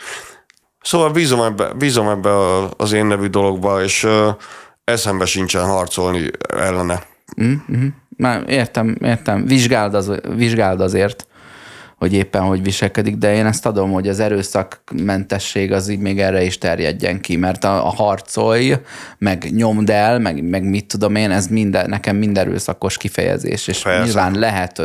Szóval 0.83 1.11
bízom 1.11 1.43
ebbe, 1.43 1.73
bízom 1.79 2.09
ebbe 2.09 2.31
az 2.77 2.93
én 2.93 3.07
nevű 3.07 3.27
dologba, 3.27 3.83
és 3.83 4.07
eszembe 4.85 5.25
sincsen 5.25 5.65
harcolni 5.65 6.31
ellene. 6.57 7.03
Már 8.19 8.45
értem, 8.47 8.97
értem. 9.03 9.47
Vizsgáld, 9.47 9.95
az, 9.95 10.13
vizsgáld 10.37 10.81
azért, 10.81 11.27
hogy 11.97 12.13
éppen 12.13 12.43
hogy 12.43 12.63
viselkedik, 12.63 13.17
de 13.17 13.35
én 13.35 13.47
ezt 13.47 13.67
adom, 13.67 13.93
hogy 13.93 14.09
az 14.09 14.21
erőszakmentesség 14.21 15.73
az 15.73 15.89
így 15.89 15.99
még 15.99 16.21
erre 16.21 16.43
is 16.43 16.59
terjedjen 16.59 17.21
ki, 17.21 17.37
mert 17.37 17.65
a, 17.65 17.87
a 17.87 17.91
harcolj, 17.91 18.75
meg 19.19 19.49
nyomd 19.51 19.91
el, 19.91 20.19
meg, 20.19 20.49
meg 20.49 20.65
mit 20.65 20.87
tudom 20.87 21.15
én, 21.15 21.31
ez 21.31 21.47
minden, 21.47 21.89
nekem 21.89 22.17
mind 22.17 22.39
erőszakos 22.39 22.97
kifejezés, 22.97 23.69
és 23.69 23.83
Persze. 23.83 24.05
nyilván 24.05 24.35
lehet 24.35 24.83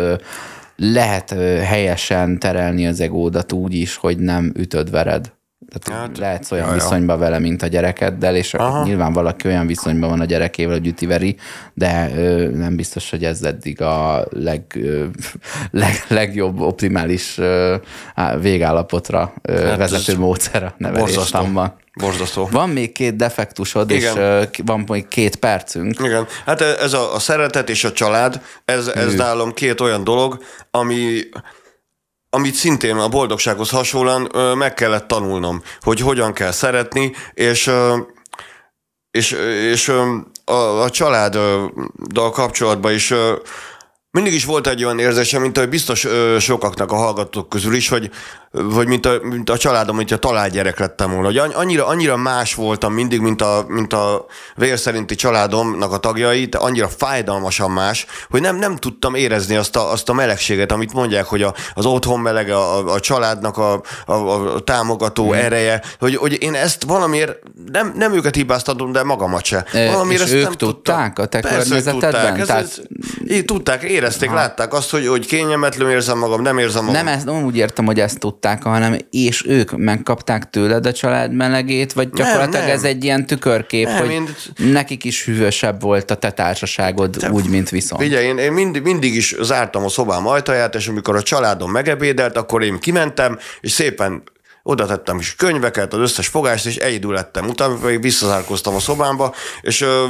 lehet 0.75 1.29
helyesen 1.63 2.39
terelni 2.39 2.87
az 2.87 2.99
egódat 2.99 3.51
úgy 3.51 3.73
is, 3.73 3.95
hogy 3.95 4.17
nem 4.17 4.51
ütöd, 4.55 4.91
vered. 4.91 5.31
Tehát 5.69 6.01
hát, 6.01 6.17
lehetsz 6.17 6.51
olyan 6.51 6.67
jaj, 6.67 6.75
viszonyban 6.75 7.19
vele, 7.19 7.39
mint 7.39 7.61
a 7.61 7.67
gyerekeddel, 7.67 8.35
és 8.35 8.53
Aha. 8.53 8.83
nyilván 8.83 9.13
valaki 9.13 9.47
olyan 9.47 9.67
viszonyban 9.67 10.09
van 10.09 10.19
a 10.19 10.25
gyerekével, 10.25 10.73
hogy 10.73 10.87
ütiveri, 10.87 11.35
de 11.73 12.11
ö, 12.15 12.49
nem 12.49 12.75
biztos, 12.75 13.09
hogy 13.09 13.23
ez 13.23 13.41
eddig 13.41 13.81
a 13.81 14.25
leg, 14.29 14.63
ö, 14.75 15.05
leg, 15.71 16.05
legjobb, 16.07 16.59
optimális 16.59 17.37
ö, 17.37 17.75
végállapotra 18.39 19.33
ö, 19.41 19.65
hát 19.65 19.77
vezető 19.77 20.17
módszer 20.17 20.63
a 20.63 20.73
neveléstamban. 20.77 21.81
Borzasztó. 21.99 22.47
Van 22.51 22.69
még 22.69 22.91
két 22.91 23.15
defektusod, 23.15 23.91
Igen. 23.91 24.17
és 24.17 24.47
uh, 24.59 24.65
van 24.65 24.83
még 24.87 25.07
két 25.07 25.35
percünk. 25.35 25.99
Igen, 25.99 26.27
hát 26.45 26.61
ez 26.61 26.93
a, 26.93 27.15
a 27.15 27.19
szeretet 27.19 27.69
és 27.69 27.83
a 27.83 27.91
család, 27.91 28.41
ez, 28.65 28.87
ez 28.87 29.13
nálam 29.15 29.53
két 29.53 29.81
olyan 29.81 30.03
dolog, 30.03 30.43
ami 30.71 31.19
amit 32.35 32.53
szintén 32.53 32.95
a 32.95 33.07
boldogsághoz 33.07 33.69
hasonlóan 33.69 34.57
meg 34.57 34.73
kellett 34.73 35.07
tanulnom, 35.07 35.61
hogy 35.81 35.99
hogyan 35.99 36.33
kell 36.33 36.51
szeretni, 36.51 37.11
és, 37.33 37.71
és, 39.11 39.31
és 39.71 39.91
a, 40.45 40.81
a 40.81 40.89
családdal 40.89 42.31
kapcsolatban 42.31 42.93
is 42.93 43.13
mindig 44.13 44.33
is 44.33 44.45
volt 44.45 44.67
egy 44.67 44.83
olyan 44.83 44.99
érzésem, 44.99 45.41
mint 45.41 45.57
hogy 45.57 45.69
biztos 45.69 46.07
sokaknak 46.39 46.91
a 46.91 46.95
hallgatók 46.95 47.49
közül 47.49 47.73
is, 47.73 47.89
hogy 47.89 48.11
vagy 48.51 48.87
mint 48.87 49.05
a, 49.05 49.19
mint 49.21 49.49
a 49.49 49.57
családom, 49.57 49.95
mint 49.95 50.11
a 50.11 50.17
találgyerek 50.17 50.79
lettem 50.79 51.11
volna. 51.11 51.25
Hogy 51.25 51.37
annyira, 51.37 51.87
annyira 51.87 52.17
más 52.17 52.55
voltam 52.55 52.93
mindig, 52.93 53.19
mint 53.19 53.41
a, 53.41 53.65
mint 53.67 53.93
a 53.93 54.25
vér 54.55 54.79
szerinti 54.79 55.15
családomnak 55.15 55.91
a 55.91 55.97
tagjai, 55.97 56.45
de 56.45 56.57
annyira 56.57 56.87
fájdalmasan 56.87 57.71
más, 57.71 58.05
hogy 58.29 58.41
nem, 58.41 58.55
nem 58.55 58.75
tudtam 58.75 59.15
érezni 59.15 59.55
azt 59.55 59.75
a, 59.75 59.91
azt 59.91 60.09
a 60.09 60.13
melegséget, 60.13 60.71
amit 60.71 60.93
mondják, 60.93 61.25
hogy 61.25 61.41
a, 61.41 61.53
az 61.73 61.85
otthon 61.85 62.19
melege, 62.19 62.55
a, 62.55 62.93
a 62.93 62.99
családnak 62.99 63.57
a, 63.57 63.81
a, 64.05 64.13
a 64.13 64.59
támogató 64.59 65.29
mm. 65.29 65.33
ereje, 65.33 65.81
hogy, 65.99 66.15
hogy 66.15 66.41
én 66.41 66.53
ezt 66.53 66.83
valamiért, 66.83 67.39
nem, 67.71 67.93
nem 67.95 68.13
őket 68.13 68.35
hibáztatom, 68.35 68.91
de 68.91 69.03
magamat 69.03 69.45
se. 69.45 69.65
Valamiért 69.71 70.21
és 70.21 70.25
ezt 70.25 70.33
ők 70.33 70.43
nem 70.43 70.53
tudták 70.53 71.19
a 71.19 71.25
te 71.25 71.39
környezetedben? 71.39 71.99
Tudták, 72.01 72.45
Tehát... 72.45 72.81
így 73.27 73.45
tudták, 73.45 73.83
érezték, 74.03 74.29
ha. 74.29 74.35
látták 74.35 74.73
azt, 74.73 74.89
hogy, 74.89 75.07
hogy 75.07 75.25
kényelmetlenül 75.25 75.93
érzem 75.93 76.17
magam, 76.17 76.41
nem 76.41 76.57
érzem 76.57 76.85
magam. 76.85 77.05
Nem, 77.05 77.15
ezt, 77.15 77.25
nem 77.25 77.43
úgy 77.43 77.57
értem, 77.57 77.85
hogy 77.85 77.99
ezt 77.99 78.19
tudták 78.19 78.63
hanem 78.63 78.97
és 79.11 79.45
ők 79.47 79.77
megkapták 79.77 80.49
tőled 80.49 80.85
a 80.85 80.91
család 80.91 81.33
melegét, 81.33 81.93
vagy 81.93 82.09
gyakorlatilag 82.09 82.51
nem, 82.51 82.65
nem. 82.65 82.75
ez 82.75 82.83
egy 82.83 83.03
ilyen 83.03 83.25
tükörkép, 83.25 83.87
nem, 83.87 83.97
hogy 83.97 84.09
én... 84.09 84.35
nekik 84.55 85.03
is 85.03 85.25
hűvösebb 85.25 85.81
volt 85.81 86.11
a 86.11 86.15
te 86.15 86.31
társaságod, 86.31 87.15
Te, 87.19 87.31
úgy, 87.31 87.49
mint 87.49 87.69
viszont. 87.69 88.01
Figyelj, 88.01 88.25
én, 88.25 88.37
én 88.37 88.51
mindig, 88.51 88.81
mindig 88.81 89.15
is 89.15 89.35
zártam 89.41 89.83
a 89.83 89.89
szobám 89.89 90.27
ajtaját, 90.27 90.75
és 90.75 90.87
amikor 90.87 91.15
a 91.15 91.21
családom 91.21 91.71
megebédelt, 91.71 92.37
akkor 92.37 92.63
én 92.63 92.79
kimentem, 92.79 93.39
és 93.61 93.71
szépen 93.71 94.23
oda 94.63 94.85
tettem 94.85 95.19
is 95.19 95.35
könyveket, 95.35 95.93
az 95.93 95.99
összes 95.99 96.27
fogást, 96.27 96.65
és 96.65 96.75
egyedül 96.75 97.13
lettem. 97.13 97.47
Utána 97.47 97.75
pedig 97.75 98.01
visszazárkoztam 98.01 98.75
a 98.75 98.79
szobámba, 98.79 99.33
és 99.61 99.81
ö, 99.81 100.05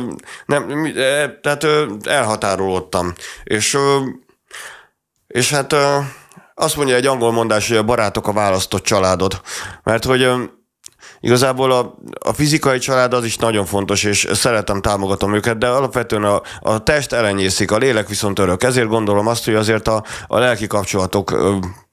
nem, 0.45 0.91
tehát 1.41 1.63
ö, 1.63 1.85
elhatárolódtam. 2.03 3.13
És, 3.43 3.73
ö, 3.73 3.97
és 5.27 5.49
hát 5.49 5.73
ö, 5.73 5.97
azt 6.55 6.75
mondja 6.75 6.95
egy 6.95 7.05
angol 7.05 7.31
mondás, 7.31 7.67
hogy 7.67 7.77
a 7.77 7.83
barátok 7.83 8.27
a 8.27 8.33
választott 8.33 8.83
családod. 8.83 9.41
Mert 9.83 10.05
hogy 10.05 10.29
igazából 11.19 11.71
a, 11.71 11.95
a 12.19 12.33
fizikai 12.33 12.77
család 12.79 13.13
az 13.13 13.25
is 13.25 13.37
nagyon 13.37 13.65
fontos, 13.65 14.03
és 14.03 14.27
szeretem, 14.31 14.81
támogatom 14.81 15.35
őket, 15.35 15.57
de 15.57 15.67
alapvetően 15.67 16.23
a, 16.23 16.41
a 16.59 16.83
test 16.83 17.13
elenyészik, 17.13 17.71
a 17.71 17.77
lélek 17.77 18.07
viszont 18.07 18.39
örök. 18.39 18.63
Ezért 18.63 18.87
gondolom 18.87 19.27
azt, 19.27 19.45
hogy 19.45 19.55
azért 19.55 19.87
a, 19.87 20.03
a 20.27 20.39
lelki 20.39 20.67
kapcsolatok 20.67 21.35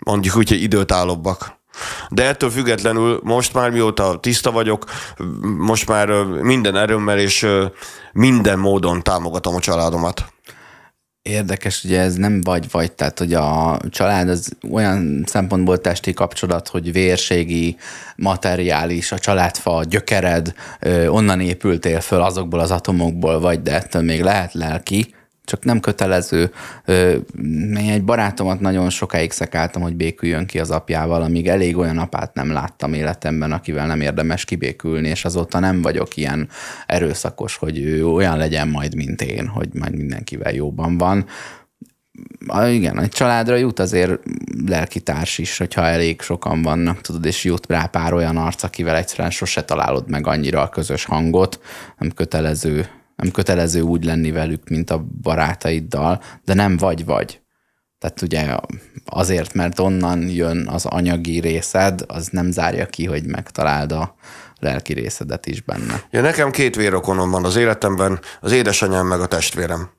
mondjuk 0.05 0.37
úgy, 0.37 0.49
hogy 0.49 0.63
időtállóbbak. 0.63 1.60
De 2.09 2.27
ettől 2.27 2.51
függetlenül 2.51 3.21
most 3.23 3.55
már 3.55 3.71
mióta 3.71 4.19
tiszta 4.21 4.51
vagyok, 4.51 4.85
most 5.59 5.89
már 5.89 6.09
minden 6.25 6.77
erőmmel 6.77 7.19
és 7.19 7.47
minden 8.13 8.59
módon 8.59 9.03
támogatom 9.03 9.55
a 9.55 9.61
családomat. 9.61 10.25
Érdekes, 11.23 11.85
ugye 11.85 12.01
ez 12.01 12.15
nem 12.15 12.41
vagy-vagy, 12.41 12.93
tehát 12.93 13.19
hogy 13.19 13.35
a 13.35 13.79
család 13.91 14.29
az 14.29 14.57
olyan 14.71 15.25
szempontból 15.27 15.79
testi 15.79 16.13
kapcsolat, 16.13 16.69
hogy 16.69 16.93
vérségi, 16.93 17.77
materiális, 18.17 19.13
a 19.13 19.19
családfa, 19.19 19.85
gyökered, 19.85 20.55
onnan 21.09 21.41
épültél 21.41 22.01
föl 22.01 22.21
azokból 22.21 22.61
az 22.61 22.71
atomokból 22.71 23.41
vagy, 23.41 23.63
de 23.63 23.75
ettől 23.75 24.03
még 24.03 24.23
lehet 24.23 24.53
lelki, 24.53 25.15
csak 25.51 25.65
nem 25.65 25.81
kötelező. 25.81 26.51
Én 27.77 27.91
egy 27.91 28.05
barátomat 28.05 28.61
nagyon 28.61 28.91
sokáig 28.91 29.31
szekáltam, 29.31 29.83
hogy 29.83 29.95
béküljön 29.95 30.47
ki 30.47 30.59
az 30.59 30.71
apjával, 30.71 31.23
amíg 31.23 31.49
elég 31.49 31.77
olyan 31.77 31.99
apát 31.99 32.35
nem 32.35 32.53
láttam 32.53 32.93
életemben, 32.93 33.53
akivel 33.53 33.87
nem 33.87 34.01
érdemes 34.01 34.45
kibékülni, 34.45 35.09
és 35.09 35.25
azóta 35.25 35.59
nem 35.59 35.83
vagyok 35.83 36.17
ilyen 36.17 36.49
erőszakos, 36.87 37.57
hogy 37.57 37.79
ő 37.79 38.07
olyan 38.07 38.37
legyen 38.37 38.69
majd, 38.69 38.95
mint 38.95 39.23
én, 39.23 39.47
hogy 39.47 39.69
majd 39.73 39.97
mindenkivel 39.97 40.53
jóban 40.53 40.99
van. 40.99 41.27
Igen, 42.69 43.01
egy 43.01 43.09
családra 43.09 43.57
jut 43.57 43.79
azért 43.79 44.21
lelki 44.67 45.01
társ 45.01 45.39
is, 45.39 45.59
hogyha 45.59 45.87
elég 45.87 46.21
sokan 46.21 46.63
vannak, 46.63 47.01
tudod, 47.01 47.25
és 47.25 47.45
jut 47.45 47.67
rá 47.69 47.85
pár 47.87 48.13
olyan 48.13 48.37
arc, 48.37 48.63
akivel 48.63 48.97
egyszerűen 48.97 49.31
sose 49.31 49.65
találod 49.65 50.11
meg 50.11 50.27
annyira 50.27 50.63
a 50.63 50.69
közös 50.69 51.05
hangot, 51.05 51.61
nem 51.99 52.11
kötelező 52.11 52.89
nem 53.21 53.31
kötelező 53.31 53.81
úgy 53.81 54.05
lenni 54.05 54.31
velük, 54.31 54.69
mint 54.69 54.91
a 54.91 55.07
barátaiddal, 55.23 56.23
de 56.45 56.55
nem 56.55 56.77
vagy-vagy. 56.77 57.41
Tehát 57.99 58.23
ugye 58.23 58.57
azért, 59.05 59.55
mert 59.55 59.79
onnan 59.79 60.29
jön 60.29 60.69
az 60.69 60.87
anyagi 60.87 61.41
részed, 61.41 62.05
az 62.07 62.29
nem 62.29 62.51
zárja 62.51 62.87
ki, 62.87 63.07
hogy 63.07 63.27
megtaláld 63.27 63.93
a 63.93 64.15
lelki 64.59 64.93
részedet 64.93 65.47
is 65.47 65.63
benne. 65.63 66.03
Ja, 66.11 66.21
nekem 66.21 66.51
két 66.51 66.77
vérokonom 66.77 67.31
van 67.31 67.45
az 67.45 67.57
életemben, 67.57 68.21
az 68.41 68.53
édesanyám 68.53 69.07
meg 69.07 69.21
a 69.21 69.27
testvérem. 69.27 69.91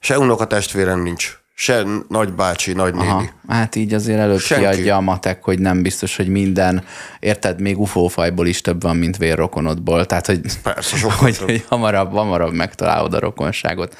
Se 0.00 0.18
unoka 0.18 0.46
testvérem 0.46 1.02
nincs 1.02 1.39
se 1.60 1.84
nagybácsi, 2.08 2.72
nagynéni. 2.72 3.08
Aha, 3.08 3.24
hát 3.48 3.76
így 3.76 3.94
azért 3.94 4.18
előbb 4.18 4.38
Senki. 4.38 4.64
kiadja 4.64 4.96
a 4.96 5.00
matek, 5.00 5.44
hogy 5.44 5.58
nem 5.58 5.82
biztos, 5.82 6.16
hogy 6.16 6.28
minden, 6.28 6.84
érted, 7.18 7.60
még 7.60 7.78
ufófajból 7.78 8.46
is 8.46 8.60
több 8.60 8.82
van, 8.82 8.96
mint 8.96 9.16
vérrokonodból, 9.16 10.06
tehát 10.06 10.26
hogy, 10.26 10.40
Persze, 10.62 11.10
hogy, 11.18 11.38
hogy 11.38 11.64
hamarabb, 11.68 12.12
hamarabb 12.12 12.52
megtalálod 12.52 13.14
a 13.14 13.18
rokonságot. 13.18 13.96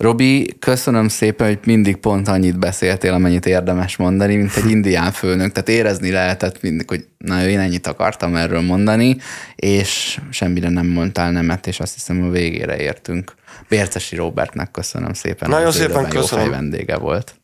Robi, 0.00 0.56
köszönöm 0.58 1.08
szépen, 1.08 1.46
hogy 1.46 1.58
mindig 1.64 1.96
pont 1.96 2.28
annyit 2.28 2.58
beszéltél, 2.58 3.12
amennyit 3.12 3.46
érdemes 3.46 3.96
mondani, 3.96 4.36
mint 4.36 4.56
egy 4.56 4.70
indián 4.70 5.12
főnök, 5.12 5.52
tehát 5.52 5.68
érezni 5.68 6.10
lehetett 6.10 6.62
mindig, 6.62 6.88
hogy 6.88 7.04
na 7.18 7.46
én 7.48 7.58
ennyit 7.58 7.86
akartam 7.86 8.36
erről 8.36 8.60
mondani, 8.60 9.16
és 9.56 10.18
semmire 10.30 10.68
nem 10.68 10.86
mondtál 10.86 11.30
nemet, 11.30 11.66
és 11.66 11.80
azt 11.80 11.94
hiszem 11.94 12.22
a 12.22 12.30
végére 12.30 12.76
értünk. 12.76 13.32
Bércesi 13.68 14.16
Robertnek 14.16 14.70
köszönöm 14.70 15.12
szépen. 15.12 15.50
Nagyon 15.50 15.72
szépen 15.72 16.08
köszönöm. 16.08 16.44
Jó 16.44 16.50
vendége 16.50 16.96
volt. 16.96 17.34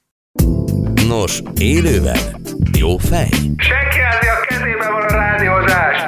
Nos, 1.09 1.43
élőben 1.59 2.19
jó 2.79 2.97
fej? 2.97 3.29
Senki 3.57 3.99
a 3.99 4.36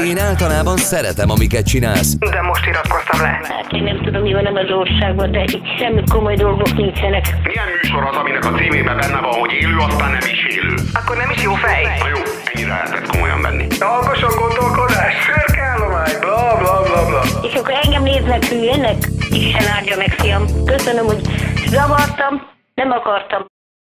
Én 0.04 0.18
általában 0.18 0.76
szeretem, 0.76 1.30
amiket 1.30 1.66
csinálsz. 1.66 2.16
De 2.18 2.42
most 2.42 2.66
iratkoztam 2.66 3.20
le. 3.20 3.26
Hát 3.26 3.72
én 3.72 3.82
nem 3.82 4.02
tudom, 4.02 4.22
mi 4.22 4.32
van 4.32 4.46
az 4.46 4.70
országban, 4.70 5.30
de 5.30 5.42
itt 5.42 5.66
semmi 5.78 6.02
komoly 6.10 6.34
dolgok 6.36 6.76
nincsenek. 6.76 7.24
Milyen 7.42 7.68
műsor 7.82 8.04
az, 8.04 8.16
aminek 8.16 8.44
a 8.44 8.52
címében 8.58 8.96
benne 8.96 9.20
van, 9.20 9.32
hogy 9.32 9.52
élő, 9.52 9.76
aztán 9.78 10.10
nem 10.10 10.20
is 10.32 10.46
élő? 10.56 10.74
Akkor 10.94 11.16
nem 11.16 11.30
is 11.30 11.42
jó 11.42 11.54
fej. 11.54 11.82
Na 11.82 12.08
jó, 12.08 12.20
ennyire 12.52 12.72
lehetett 12.72 13.06
komolyan 13.10 13.42
venni. 13.42 13.66
Alkosan 13.80 14.30
gondolkodás, 14.38 15.14
szürkeállomány, 15.26 16.14
bla 16.20 16.56
bla 16.58 16.82
bla 16.82 17.06
bla. 17.08 17.20
És 17.48 17.54
akkor 17.54 17.74
engem 17.82 18.02
néznek 18.02 18.44
hülyének? 18.44 18.96
Isten 19.30 19.66
áldja 19.76 19.96
meg, 19.96 20.10
fiam. 20.10 20.44
Köszönöm, 20.64 21.04
hogy 21.04 21.20
zavartam, 21.66 22.32
nem 22.74 22.90
akartam. 22.90 23.46